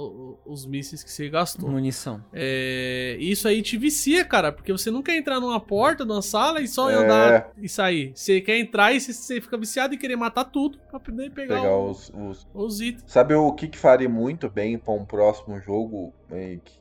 os 0.46 0.66
mísseis 0.66 1.04
que 1.04 1.12
você 1.12 1.30
gastou. 1.30 1.70
Munição. 1.70 2.24
É, 2.34 3.18
isso 3.20 3.48
aí 3.48 3.62
te 3.62 3.78
vicia, 3.78 4.24
cara, 4.26 4.52
porque 4.52 4.72
você 4.72 4.90
não 4.90 5.02
quer 5.02 5.18
entrar 5.18 5.40
numa 5.40 5.60
porta, 5.60 6.06
numa 6.06 6.22
sala 6.22 6.62
e 6.62 6.68
só 6.68 6.90
É. 6.90 6.96
andar 6.96 7.52
e 7.58 7.68
sair. 7.68 8.12
Você 8.16 8.40
quer 8.42 8.58
entrar 8.60 8.94
e 8.94 9.00
você, 9.02 9.42
fica 9.42 9.58
viciado 9.58 9.94
em 9.94 9.98
querer 9.98 10.16
matar 10.16 10.46
tudo 10.46 10.78
pra 10.90 11.00
poder 11.00 11.32
pegar, 11.32 11.62
Pegar 11.62 11.76
o- 11.76 11.92
os, 11.92 12.10
os, 12.16 12.48
os 12.54 12.82
itens. 12.82 13.04
Sabe 13.08 13.34
o 13.36 13.52
que, 13.54 13.68
que 13.68 13.78
faria 13.78 14.10
muito 14.10 14.50
bem 14.50 14.78
para 14.78 14.94
um 14.94 15.06
próximo 15.06 15.60
jogo? 15.60 16.14
que- 16.30 16.78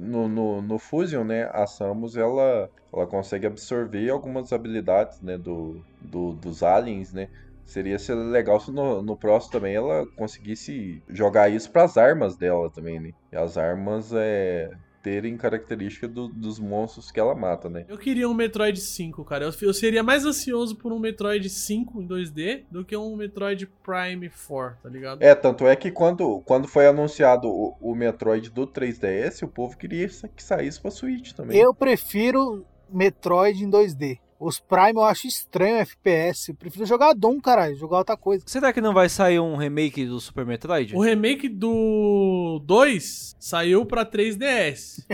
No, 0.00 0.26
no, 0.26 0.62
no 0.62 0.78
Fusion, 0.78 1.22
né? 1.22 1.50
A 1.52 1.66
Samus 1.66 2.16
ela, 2.16 2.70
ela 2.90 3.06
consegue 3.06 3.46
absorver 3.46 4.08
algumas 4.08 4.50
habilidades 4.50 5.20
né, 5.20 5.36
do, 5.36 5.82
do- 6.00 6.32
dos 6.32 6.62
aliens, 6.62 7.12
né? 7.12 7.28
Seria 7.66 7.98
ser 7.98 8.14
legal 8.14 8.58
se 8.60 8.70
no, 8.70 9.02
no 9.02 9.16
próximo 9.16 9.52
também 9.52 9.74
ela 9.74 10.06
conseguisse 10.16 11.02
jogar 11.08 11.50
isso 11.50 11.70
para 11.70 11.82
as 11.82 11.96
armas 11.98 12.36
dela 12.36 12.70
também, 12.70 12.98
né? 13.00 13.10
E 13.30 13.36
as 13.36 13.58
armas 13.58 14.12
é. 14.14 14.70
terem 15.02 15.36
característica 15.36 16.08
do- 16.08 16.26
dos 16.28 16.58
monstros 16.58 17.12
que 17.12 17.20
ela 17.20 17.32
mata, 17.34 17.68
né? 17.68 17.84
Eu 17.88 17.96
queria 17.96 18.28
um 18.28 18.34
Metroid 18.34 18.80
5, 18.80 19.24
cara. 19.24 19.44
Eu, 19.44 19.52
eu 19.62 19.72
seria 19.72 20.02
mais 20.02 20.24
ansioso 20.24 20.74
por 20.74 20.92
um 20.92 20.98
Metroid 20.98 21.48
5 21.48 22.02
em 22.02 22.08
2D 22.08 22.64
do 22.70 22.84
que 22.84 22.96
um 22.96 23.14
Metroid 23.14 23.68
Prime 23.84 24.28
4, 24.48 24.78
tá 24.82 24.88
ligado? 24.88 25.22
É, 25.22 25.32
tanto 25.34 25.64
é 25.66 25.76
que 25.76 25.92
quando, 25.92 26.40
quando 26.44 26.66
foi 26.66 26.88
anunciado 26.88 27.48
o, 27.48 27.76
o 27.80 27.94
Metroid 27.94 28.50
do 28.50 28.66
3DS, 28.66 29.44
o 29.44 29.48
povo 29.48 29.76
queria 29.76 30.08
que 30.08 30.42
saísse 30.42 30.80
pra 30.80 30.90
Switch 30.90 31.32
também. 31.32 31.56
Eu 31.56 31.72
prefiro 31.72 32.64
Metroid 32.90 33.62
em 33.64 33.70
2D. 33.70 34.18
Os 34.38 34.60
Prime 34.60 34.94
eu 34.94 35.04
acho 35.04 35.26
estranho 35.26 35.76
FPS. 35.76 36.50
Eu 36.50 36.54
prefiro 36.54 36.84
jogar 36.84 37.14
Doom, 37.14 37.40
caralho. 37.40 37.76
Jogar 37.76 37.98
outra 37.98 38.16
coisa. 38.16 38.44
Será 38.46 38.72
que 38.72 38.80
não 38.80 38.92
vai 38.92 39.08
sair 39.08 39.40
um 39.40 39.56
remake 39.56 40.04
do 40.04 40.20
Super 40.20 40.44
Metroid? 40.44 40.94
O 40.94 41.00
remake 41.00 41.48
do 41.48 42.60
2 42.64 43.36
saiu 43.38 43.86
pra 43.86 44.04
3DS. 44.04 45.04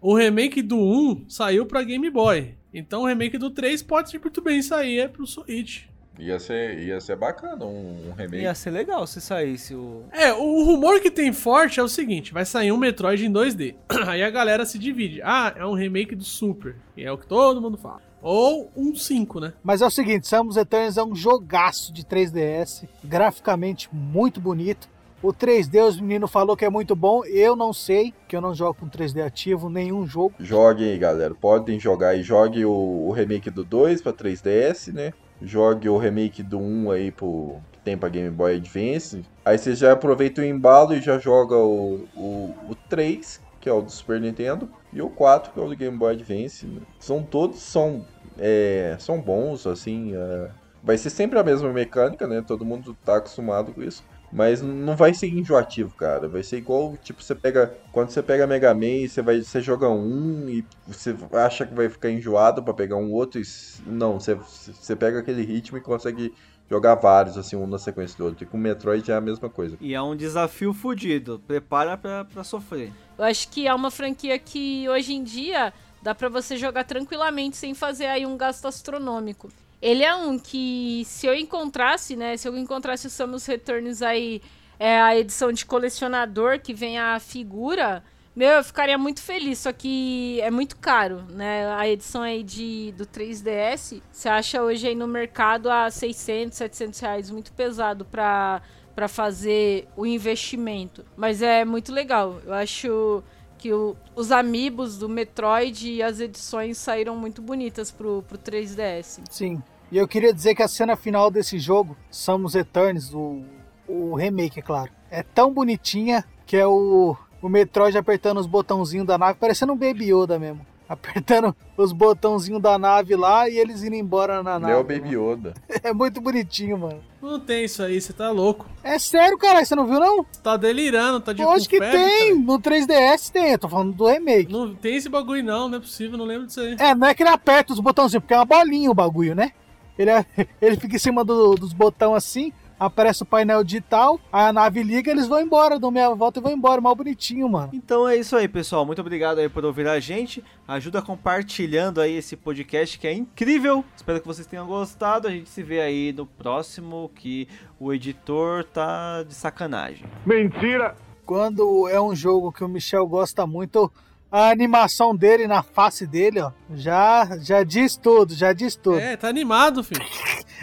o 0.00 0.14
remake 0.14 0.62
do 0.62 0.78
1 0.78 1.26
saiu 1.28 1.66
pra 1.66 1.82
Game 1.82 2.08
Boy. 2.10 2.54
Então 2.72 3.02
o 3.02 3.06
remake 3.06 3.38
do 3.38 3.50
3 3.50 3.82
pode 3.82 4.18
muito 4.18 4.40
bem 4.40 4.62
sair 4.62 5.00
é 5.00 5.08
pro 5.08 5.26
Switch. 5.26 5.84
Ia 6.18 6.38
ser, 6.38 6.78
ia 6.78 6.98
ser 6.98 7.16
bacana 7.16 7.64
um, 7.64 8.08
um 8.08 8.12
remake. 8.12 8.42
Ia 8.42 8.54
ser 8.54 8.70
legal 8.70 9.06
se 9.06 9.20
saísse 9.20 9.74
o. 9.74 10.04
É, 10.12 10.32
o 10.32 10.64
rumor 10.64 11.00
que 11.00 11.10
tem 11.10 11.32
forte 11.32 11.78
é 11.78 11.82
o 11.82 11.88
seguinte: 11.88 12.32
vai 12.32 12.44
sair 12.44 12.72
um 12.72 12.78
Metroid 12.78 13.24
em 13.24 13.30
2D. 13.30 13.74
Aí 14.08 14.22
a 14.22 14.30
galera 14.30 14.64
se 14.64 14.78
divide. 14.78 15.20
Ah, 15.22 15.52
é 15.56 15.66
um 15.66 15.74
remake 15.74 16.14
do 16.14 16.24
Super. 16.24 16.76
E 16.96 17.04
é 17.04 17.12
o 17.12 17.18
que 17.18 17.26
todo 17.26 17.60
mundo 17.60 17.76
fala. 17.76 18.05
Ou 18.22 18.70
um 18.76 18.94
5, 18.94 19.40
né? 19.40 19.52
Mas 19.62 19.82
é 19.82 19.86
o 19.86 19.90
seguinte, 19.90 20.26
Samus 20.26 20.56
Eternos 20.56 20.96
é 20.96 21.04
um 21.04 21.14
jogaço 21.14 21.92
de 21.92 22.04
3DS, 22.04 22.88
graficamente 23.04 23.88
muito 23.92 24.40
bonito. 24.40 24.88
O 25.22 25.32
3D, 25.32 25.82
os 25.82 26.00
meninos 26.00 26.30
falou 26.30 26.56
que 26.56 26.64
é 26.64 26.70
muito 26.70 26.94
bom. 26.94 27.24
Eu 27.24 27.56
não 27.56 27.72
sei, 27.72 28.12
que 28.28 28.36
eu 28.36 28.40
não 28.40 28.54
jogo 28.54 28.74
com 28.74 28.88
3D 28.88 29.24
ativo 29.24 29.70
nenhum 29.70 30.06
jogo. 30.06 30.34
Joguem 30.38 30.90
aí, 30.90 30.98
galera. 30.98 31.34
Podem 31.34 31.80
jogar 31.80 32.10
aí. 32.10 32.22
Jogue 32.22 32.64
o, 32.64 32.70
o 32.70 33.12
remake 33.12 33.50
do 33.50 33.64
2 33.64 34.02
pra 34.02 34.12
3DS, 34.12 34.92
né? 34.92 35.12
Jogue 35.40 35.88
o 35.88 35.98
remake 35.98 36.42
do 36.42 36.58
1 36.58 36.90
aí 36.90 37.10
pro, 37.10 37.56
que 37.72 37.78
tem 37.80 37.96
pra 37.96 38.08
Game 38.08 38.30
Boy 38.30 38.56
Advance. 38.56 39.22
Aí 39.44 39.58
você 39.58 39.74
já 39.74 39.92
aproveita 39.92 40.42
o 40.42 40.44
embalo 40.44 40.94
e 40.94 41.00
já 41.00 41.18
joga 41.18 41.56
o, 41.56 42.06
o, 42.14 42.54
o 42.68 42.74
3, 42.88 43.40
que 43.60 43.68
é 43.68 43.72
o 43.72 43.80
do 43.80 43.90
Super 43.90 44.20
Nintendo, 44.20 44.68
e 44.96 45.02
o 45.02 45.10
4, 45.10 45.52
que 45.52 45.60
é 45.60 45.62
o 45.62 45.68
do 45.68 45.76
Game 45.76 45.94
Boy 45.94 46.14
Advance. 46.14 46.66
São 46.98 47.22
todos 47.22 47.60
são, 47.60 48.06
é, 48.38 48.96
são 48.98 49.20
bons, 49.20 49.66
assim. 49.66 50.14
é, 50.16 50.50
vai 50.82 50.96
ser 50.96 51.10
sempre 51.10 51.38
a 51.38 51.44
mesma 51.44 51.70
mecânica, 51.70 52.26
né? 52.26 52.42
Todo 52.46 52.64
mundo 52.64 52.96
tá 53.04 53.16
acostumado 53.16 53.74
com 53.74 53.82
isso. 53.82 54.02
Mas 54.32 54.62
não 54.62 54.96
vai 54.96 55.12
ser 55.12 55.28
enjoativo, 55.28 55.94
cara. 55.94 56.26
Vai 56.26 56.42
ser 56.42 56.56
igual, 56.56 56.96
tipo, 56.96 57.22
você 57.22 57.34
pega. 57.34 57.74
Quando 57.92 58.10
você 58.10 58.22
pega 58.22 58.46
Mega 58.46 58.74
Man, 58.74 59.06
você 59.06 59.20
vai. 59.22 59.40
Você 59.40 59.60
joga 59.60 59.88
um 59.88 60.48
e 60.48 60.64
você 60.86 61.14
acha 61.32 61.66
que 61.66 61.74
vai 61.74 61.88
ficar 61.88 62.10
enjoado 62.10 62.62
pra 62.62 62.74
pegar 62.74 62.96
um 62.96 63.12
outro. 63.12 63.40
E, 63.40 63.44
não, 63.86 64.18
você, 64.18 64.34
você 64.34 64.96
pega 64.96 65.20
aquele 65.20 65.44
ritmo 65.44 65.78
e 65.78 65.80
consegue 65.80 66.34
jogar 66.68 66.96
vários, 66.96 67.38
assim, 67.38 67.54
um 67.54 67.66
na 67.66 67.78
sequência 67.78 68.18
do 68.18 68.24
outro. 68.24 68.42
E 68.42 68.46
com 68.46 68.56
o 68.56 68.60
Metroid 68.60 69.08
é 69.10 69.14
a 69.14 69.20
mesma 69.20 69.48
coisa. 69.48 69.76
E 69.80 69.94
é 69.94 70.02
um 70.02 70.16
desafio 70.16 70.72
fudido. 70.72 71.40
Prepara 71.46 71.96
pra 71.96 72.42
sofrer. 72.42 72.92
Eu 73.18 73.24
acho 73.24 73.48
que 73.48 73.66
é 73.66 73.74
uma 73.74 73.90
franquia 73.90 74.38
que 74.38 74.88
hoje 74.88 75.14
em 75.14 75.22
dia 75.22 75.72
dá 76.02 76.14
pra 76.14 76.28
você 76.28 76.56
jogar 76.56 76.84
tranquilamente 76.84 77.56
sem 77.56 77.74
fazer 77.74 78.06
aí 78.06 78.26
um 78.26 78.36
gasto 78.36 78.66
astronômico. 78.66 79.50
Ele 79.80 80.02
é 80.02 80.14
um 80.14 80.38
que 80.38 81.02
se 81.06 81.26
eu 81.26 81.34
encontrasse, 81.34 82.16
né, 82.16 82.36
se 82.36 82.48
eu 82.48 82.56
encontrasse 82.56 83.06
o 83.06 83.10
Samus 83.10 83.46
Returns 83.46 84.02
aí, 84.02 84.42
é 84.78 85.00
a 85.00 85.16
edição 85.16 85.52
de 85.52 85.64
colecionador 85.64 86.60
que 86.60 86.72
vem 86.72 86.98
a 86.98 87.18
figura, 87.18 88.02
meu, 88.36 88.50
eu 88.50 88.64
ficaria 88.64 88.98
muito 88.98 89.22
feliz, 89.22 89.60
só 89.60 89.72
que 89.72 90.38
é 90.42 90.50
muito 90.50 90.76
caro, 90.76 91.24
né? 91.30 91.72
A 91.74 91.88
edição 91.88 92.20
aí 92.20 92.42
de, 92.42 92.92
do 92.94 93.06
3DS, 93.06 94.02
você 94.12 94.28
acha 94.28 94.62
hoje 94.62 94.88
aí 94.88 94.94
no 94.94 95.06
mercado 95.06 95.70
a 95.70 95.90
600, 95.90 96.58
700 96.58 97.00
reais, 97.00 97.30
muito 97.30 97.50
pesado 97.54 98.04
pra, 98.04 98.60
pra 98.96 99.06
fazer 99.08 99.86
o 99.96 100.06
investimento. 100.06 101.04
Mas 101.16 101.42
é 101.42 101.64
muito 101.64 101.92
legal, 101.92 102.40
eu 102.44 102.52
acho 102.54 103.22
que 103.58 103.72
o- 103.72 103.94
os 104.14 104.32
amiibos 104.32 104.98
do 104.98 105.08
Metroid 105.08 105.88
e 105.88 106.02
as 106.02 106.18
edições 106.18 106.78
saíram 106.78 107.14
muito 107.14 107.40
bonitas 107.42 107.90
pro, 107.90 108.22
pro 108.26 108.38
3DS. 108.38 109.20
Sim. 109.30 109.62
E 109.92 109.98
eu 109.98 110.08
queria 110.08 110.32
dizer 110.32 110.54
que 110.54 110.62
a 110.62 110.68
cena 110.68 110.96
final 110.96 111.30
desse 111.30 111.58
jogo, 111.58 111.96
Samus 112.10 112.54
Eternos, 112.54 113.14
o, 113.14 113.42
o 113.86 114.14
remake, 114.16 114.58
é 114.58 114.62
claro, 114.62 114.90
é 115.10 115.22
tão 115.22 115.52
bonitinha 115.52 116.24
que 116.46 116.56
é 116.56 116.66
o, 116.66 117.14
o 117.40 117.48
Metroid 117.48 117.96
apertando 117.96 118.38
os 118.38 118.46
botãozinhos 118.46 119.06
da 119.06 119.16
nave, 119.18 119.38
parecendo 119.38 119.72
um 119.72 119.76
Baby 119.76 120.10
Yoda 120.12 120.38
mesmo. 120.38 120.66
Apertando 120.88 121.54
os 121.76 121.90
botãozinhos 121.92 122.62
da 122.62 122.78
nave 122.78 123.16
lá 123.16 123.48
e 123.48 123.58
eles 123.58 123.82
indo 123.82 123.96
embora 123.96 124.42
na 124.42 124.58
nave. 124.58 124.72
Não 124.72 124.78
é 124.78 124.80
o 124.80 124.84
Baby 124.84 125.16
Yoda. 125.16 125.54
É 125.82 125.92
muito 125.92 126.20
bonitinho, 126.20 126.78
mano. 126.78 127.00
Não 127.20 127.40
tem 127.40 127.64
isso 127.64 127.82
aí, 127.82 128.00
você 128.00 128.12
tá 128.12 128.30
louco. 128.30 128.66
É 128.84 128.98
sério, 128.98 129.36
cara, 129.36 129.64
você 129.64 129.74
não 129.74 129.86
viu 129.86 129.98
não? 129.98 130.18
Você 130.30 130.40
tá 130.42 130.56
delirando, 130.56 131.20
tá 131.20 131.32
de 131.32 131.42
Hoje 131.44 131.68
que 131.68 131.78
febre, 131.78 131.98
tem, 131.98 132.28
cara. 132.34 132.40
no 132.40 132.58
3DS 132.60 133.30
tem, 133.32 133.50
eu 133.52 133.58
tô 133.58 133.68
falando 133.68 133.92
do 133.92 134.06
remake. 134.06 134.52
Não 134.52 134.74
tem 134.76 134.94
esse 134.96 135.08
bagulho 135.08 135.42
não, 135.42 135.68
não 135.68 135.78
é 135.78 135.80
possível, 135.80 136.16
não 136.16 136.24
lembro 136.24 136.46
disso 136.46 136.60
aí. 136.60 136.76
É, 136.78 136.94
não 136.94 137.08
é 137.08 137.14
que 137.14 137.22
ele 137.24 137.30
aperta 137.30 137.72
os 137.72 137.80
botãozinhos, 137.80 138.22
porque 138.22 138.34
é 138.34 138.38
uma 138.38 138.44
bolinha 138.44 138.90
o 138.90 138.94
bagulho, 138.94 139.34
né? 139.34 139.50
Ele, 139.98 140.10
é- 140.10 140.24
ele 140.62 140.76
fica 140.76 140.94
em 140.94 140.98
cima 141.00 141.24
do- 141.24 141.56
dos 141.56 141.72
botões 141.72 142.16
assim, 142.16 142.52
aparece 142.78 143.22
o 143.22 143.26
painel 143.26 143.64
digital, 143.64 144.20
aí 144.32 144.46
a 144.46 144.52
nave 144.52 144.82
liga 144.82 145.10
eles 145.10 145.26
vão 145.26 145.40
embora, 145.40 145.78
dão 145.78 145.90
meia 145.90 146.14
volta 146.14 146.38
e 146.38 146.42
vão 146.42 146.52
embora, 146.52 146.80
mal 146.80 146.94
bonitinho, 146.94 147.48
mano. 147.48 147.70
Então 147.72 148.08
é 148.08 148.16
isso 148.16 148.36
aí, 148.36 148.48
pessoal. 148.48 148.84
Muito 148.84 149.00
obrigado 149.00 149.38
aí 149.38 149.48
por 149.48 149.64
ouvir 149.64 149.86
a 149.88 149.98
gente. 149.98 150.44
Ajuda 150.66 151.02
compartilhando 151.02 152.00
aí 152.00 152.16
esse 152.16 152.36
podcast 152.36 152.98
que 152.98 153.06
é 153.06 153.12
incrível. 153.12 153.84
Espero 153.94 154.20
que 154.20 154.26
vocês 154.26 154.46
tenham 154.46 154.66
gostado. 154.66 155.28
A 155.28 155.30
gente 155.30 155.48
se 155.48 155.62
vê 155.62 155.80
aí 155.80 156.12
no 156.12 156.26
próximo 156.26 157.10
que 157.14 157.48
o 157.78 157.92
editor 157.92 158.64
tá 158.64 159.22
de 159.22 159.34
sacanagem. 159.34 160.04
Mentira! 160.24 160.96
Quando 161.24 161.88
é 161.88 162.00
um 162.00 162.14
jogo 162.14 162.52
que 162.52 162.62
o 162.62 162.68
Michel 162.68 163.06
gosta 163.06 163.46
muito, 163.46 163.90
a 164.30 164.50
animação 164.50 165.14
dele 165.14 165.46
na 165.46 165.62
face 165.62 166.06
dele, 166.06 166.40
ó, 166.40 166.52
já, 166.74 167.38
já 167.40 167.62
diz 167.62 167.96
tudo, 167.96 168.34
já 168.34 168.52
diz 168.52 168.76
tudo. 168.76 168.98
É, 168.98 169.16
tá 169.16 169.28
animado, 169.28 169.82
filho. 169.82 170.04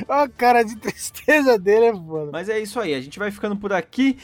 A 0.07 0.28
cara 0.28 0.64
de 0.64 0.76
tristeza 0.76 1.57
dele 1.57 1.86
é 1.86 1.94
foda. 1.94 2.32
Mas 2.32 2.49
é 2.49 2.60
isso 2.60 2.80
aí. 2.80 2.94
A 2.94 3.02
gente 3.02 3.20
vai 3.20 3.32
ficando 3.32 3.56
por 3.56 3.74
aqui. 3.74 4.18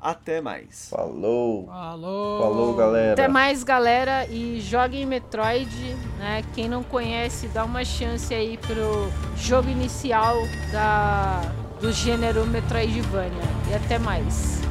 Até 0.00 0.40
mais. 0.40 0.88
Falou. 0.88 1.66
Falou. 1.66 2.40
Falou, 2.40 2.74
galera. 2.74 3.12
Até 3.12 3.28
mais, 3.28 3.62
galera, 3.62 4.26
e 4.26 4.58
joguem 4.60 5.04
Metroid, 5.04 5.94
né? 6.18 6.42
Quem 6.54 6.70
não 6.70 6.82
conhece, 6.82 7.48
dá 7.48 7.64
uma 7.64 7.84
chance 7.84 8.32
aí 8.32 8.56
pro 8.56 9.10
jogo 9.36 9.68
inicial 9.68 10.36
da, 10.72 11.42
do 11.82 11.92
gênero 11.92 12.46
Metroidvania. 12.46 13.42
E 13.70 13.74
até 13.74 13.98
mais. 13.98 14.62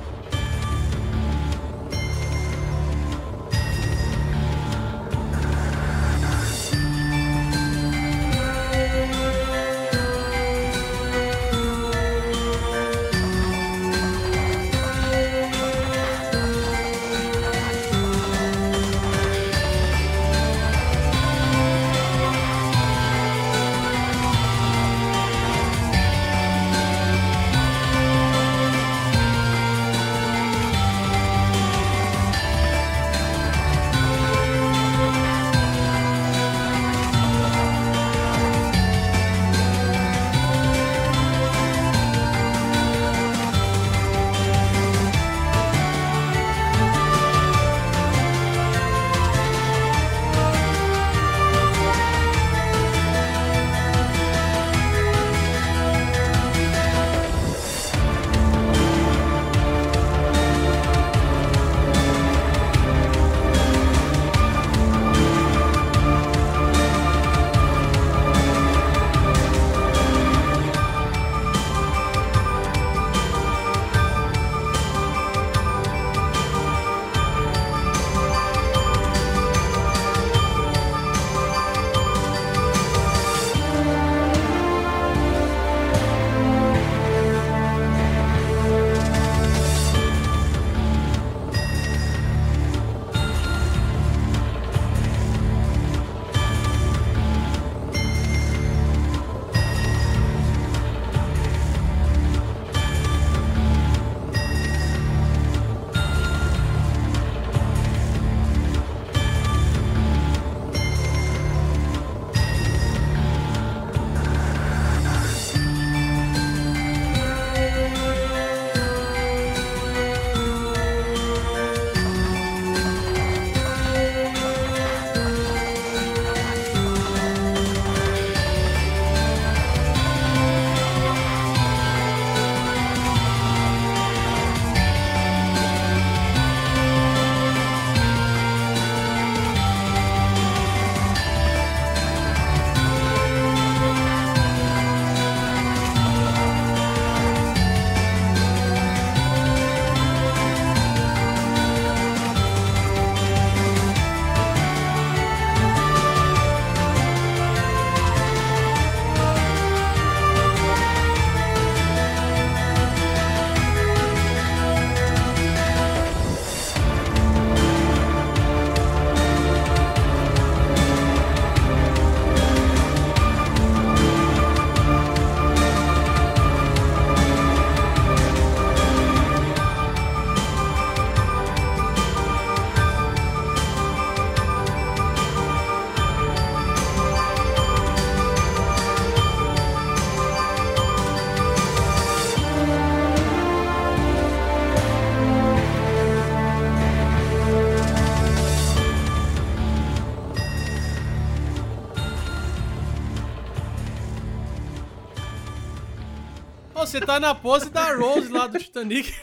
Você 206.90 207.00
tá 207.00 207.20
na 207.20 207.36
pose 207.36 207.70
da 207.70 207.94
Rose 207.96 208.30
lá 208.30 208.48
do 208.48 208.58
Titanic. 208.58 209.14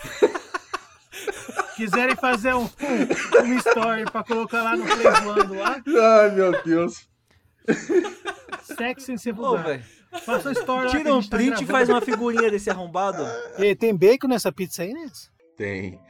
Quiserem 1.75 2.15
fazer 2.15 2.55
um, 2.55 2.69
uma 2.71 3.55
story 3.57 4.05
pra 4.05 4.23
colocar 4.23 4.63
lá 4.63 4.77
no 4.77 4.85
Play 4.87 5.11
Voando 5.23 5.55
lá, 5.55 5.83
Ai, 5.85 6.31
meu 6.31 6.63
Deus. 6.63 7.09
sexo 8.63 9.13
vulgar. 9.35 9.65
velho. 9.65 9.85
Faça 10.25 10.49
uma 10.49 10.53
story 10.53 10.91
Tira 10.91 11.13
um 11.15 11.21
tá 11.21 11.37
print 11.37 11.65
e 11.65 11.67
faz 11.67 11.89
uma 11.89 12.01
figurinha 12.01 12.51
desse 12.51 12.71
arrombado. 12.71 13.27
E 13.59 13.75
tem 13.75 13.95
bacon 13.95 14.29
nessa 14.29 14.53
pizza 14.53 14.83
aí, 14.83 14.93
né? 14.93 15.11
Tem. 15.57 16.01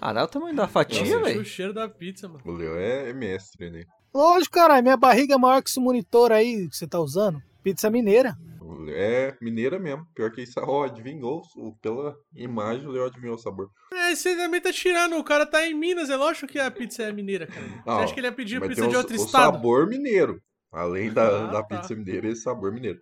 Caralho, 0.00 0.26
o 0.26 0.28
tamanho 0.28 0.56
da 0.56 0.66
fatia, 0.66 1.20
velho. 1.20 1.40
o 1.40 1.44
cheiro 1.44 1.72
da 1.72 1.88
pizza, 1.88 2.28
mano. 2.28 2.42
O 2.44 2.50
Leo 2.50 2.76
é, 2.76 3.10
é 3.10 3.12
mestre, 3.12 3.70
né? 3.70 3.84
Lógico, 4.12 4.54
caralho. 4.54 4.82
Minha 4.82 4.96
barriga 4.96 5.34
é 5.34 5.38
maior 5.38 5.62
que 5.62 5.70
esse 5.70 5.78
monitor 5.78 6.32
aí 6.32 6.68
que 6.68 6.76
você 6.76 6.86
tá 6.86 6.98
usando. 6.98 7.40
Pizza 7.62 7.88
mineira. 7.88 8.36
O 8.84 8.90
é 8.90 9.36
mineira 9.40 9.78
mesmo. 9.78 10.06
Pior 10.14 10.30
que 10.30 10.42
isso, 10.42 10.54
ó, 10.60 10.84
adivinhou. 10.84 11.42
o- 11.56 11.74
Pela 11.80 12.14
imagem, 12.34 12.86
o 12.86 12.90
Leo 12.90 13.06
adivinhou 13.06 13.34
o 13.36 13.38
sabor. 13.38 13.68
É, 13.92 14.14
você 14.14 14.36
também 14.36 14.60
tá 14.60 14.72
tirando. 14.72 15.16
O 15.16 15.24
cara 15.24 15.46
tá 15.46 15.66
em 15.66 15.74
Minas, 15.74 16.10
é 16.10 16.16
lógico 16.16 16.46
que 16.46 16.58
a 16.58 16.70
pizza 16.70 17.02
é 17.04 17.12
mineira, 17.12 17.46
cara. 17.46 17.60
Você 17.84 17.90
Não, 17.90 17.98
acha 17.98 18.14
que 18.14 18.20
ele 18.20 18.26
ia 18.26 18.32
pedir 18.32 18.60
pizza 18.60 18.86
de 18.88 18.94
o- 18.94 18.98
outro 18.98 19.12
o 19.12 19.16
estado? 19.16 19.54
sabor 19.54 19.86
mineiro. 19.88 20.40
Além 20.72 21.12
da, 21.12 21.22
Ah, 21.26 21.46
da 21.52 21.62
tá. 21.62 21.80
pizza 21.80 21.94
mineira, 21.94 22.28
esse 22.28 22.42
sabor 22.42 22.72
mineiro. 22.72 22.98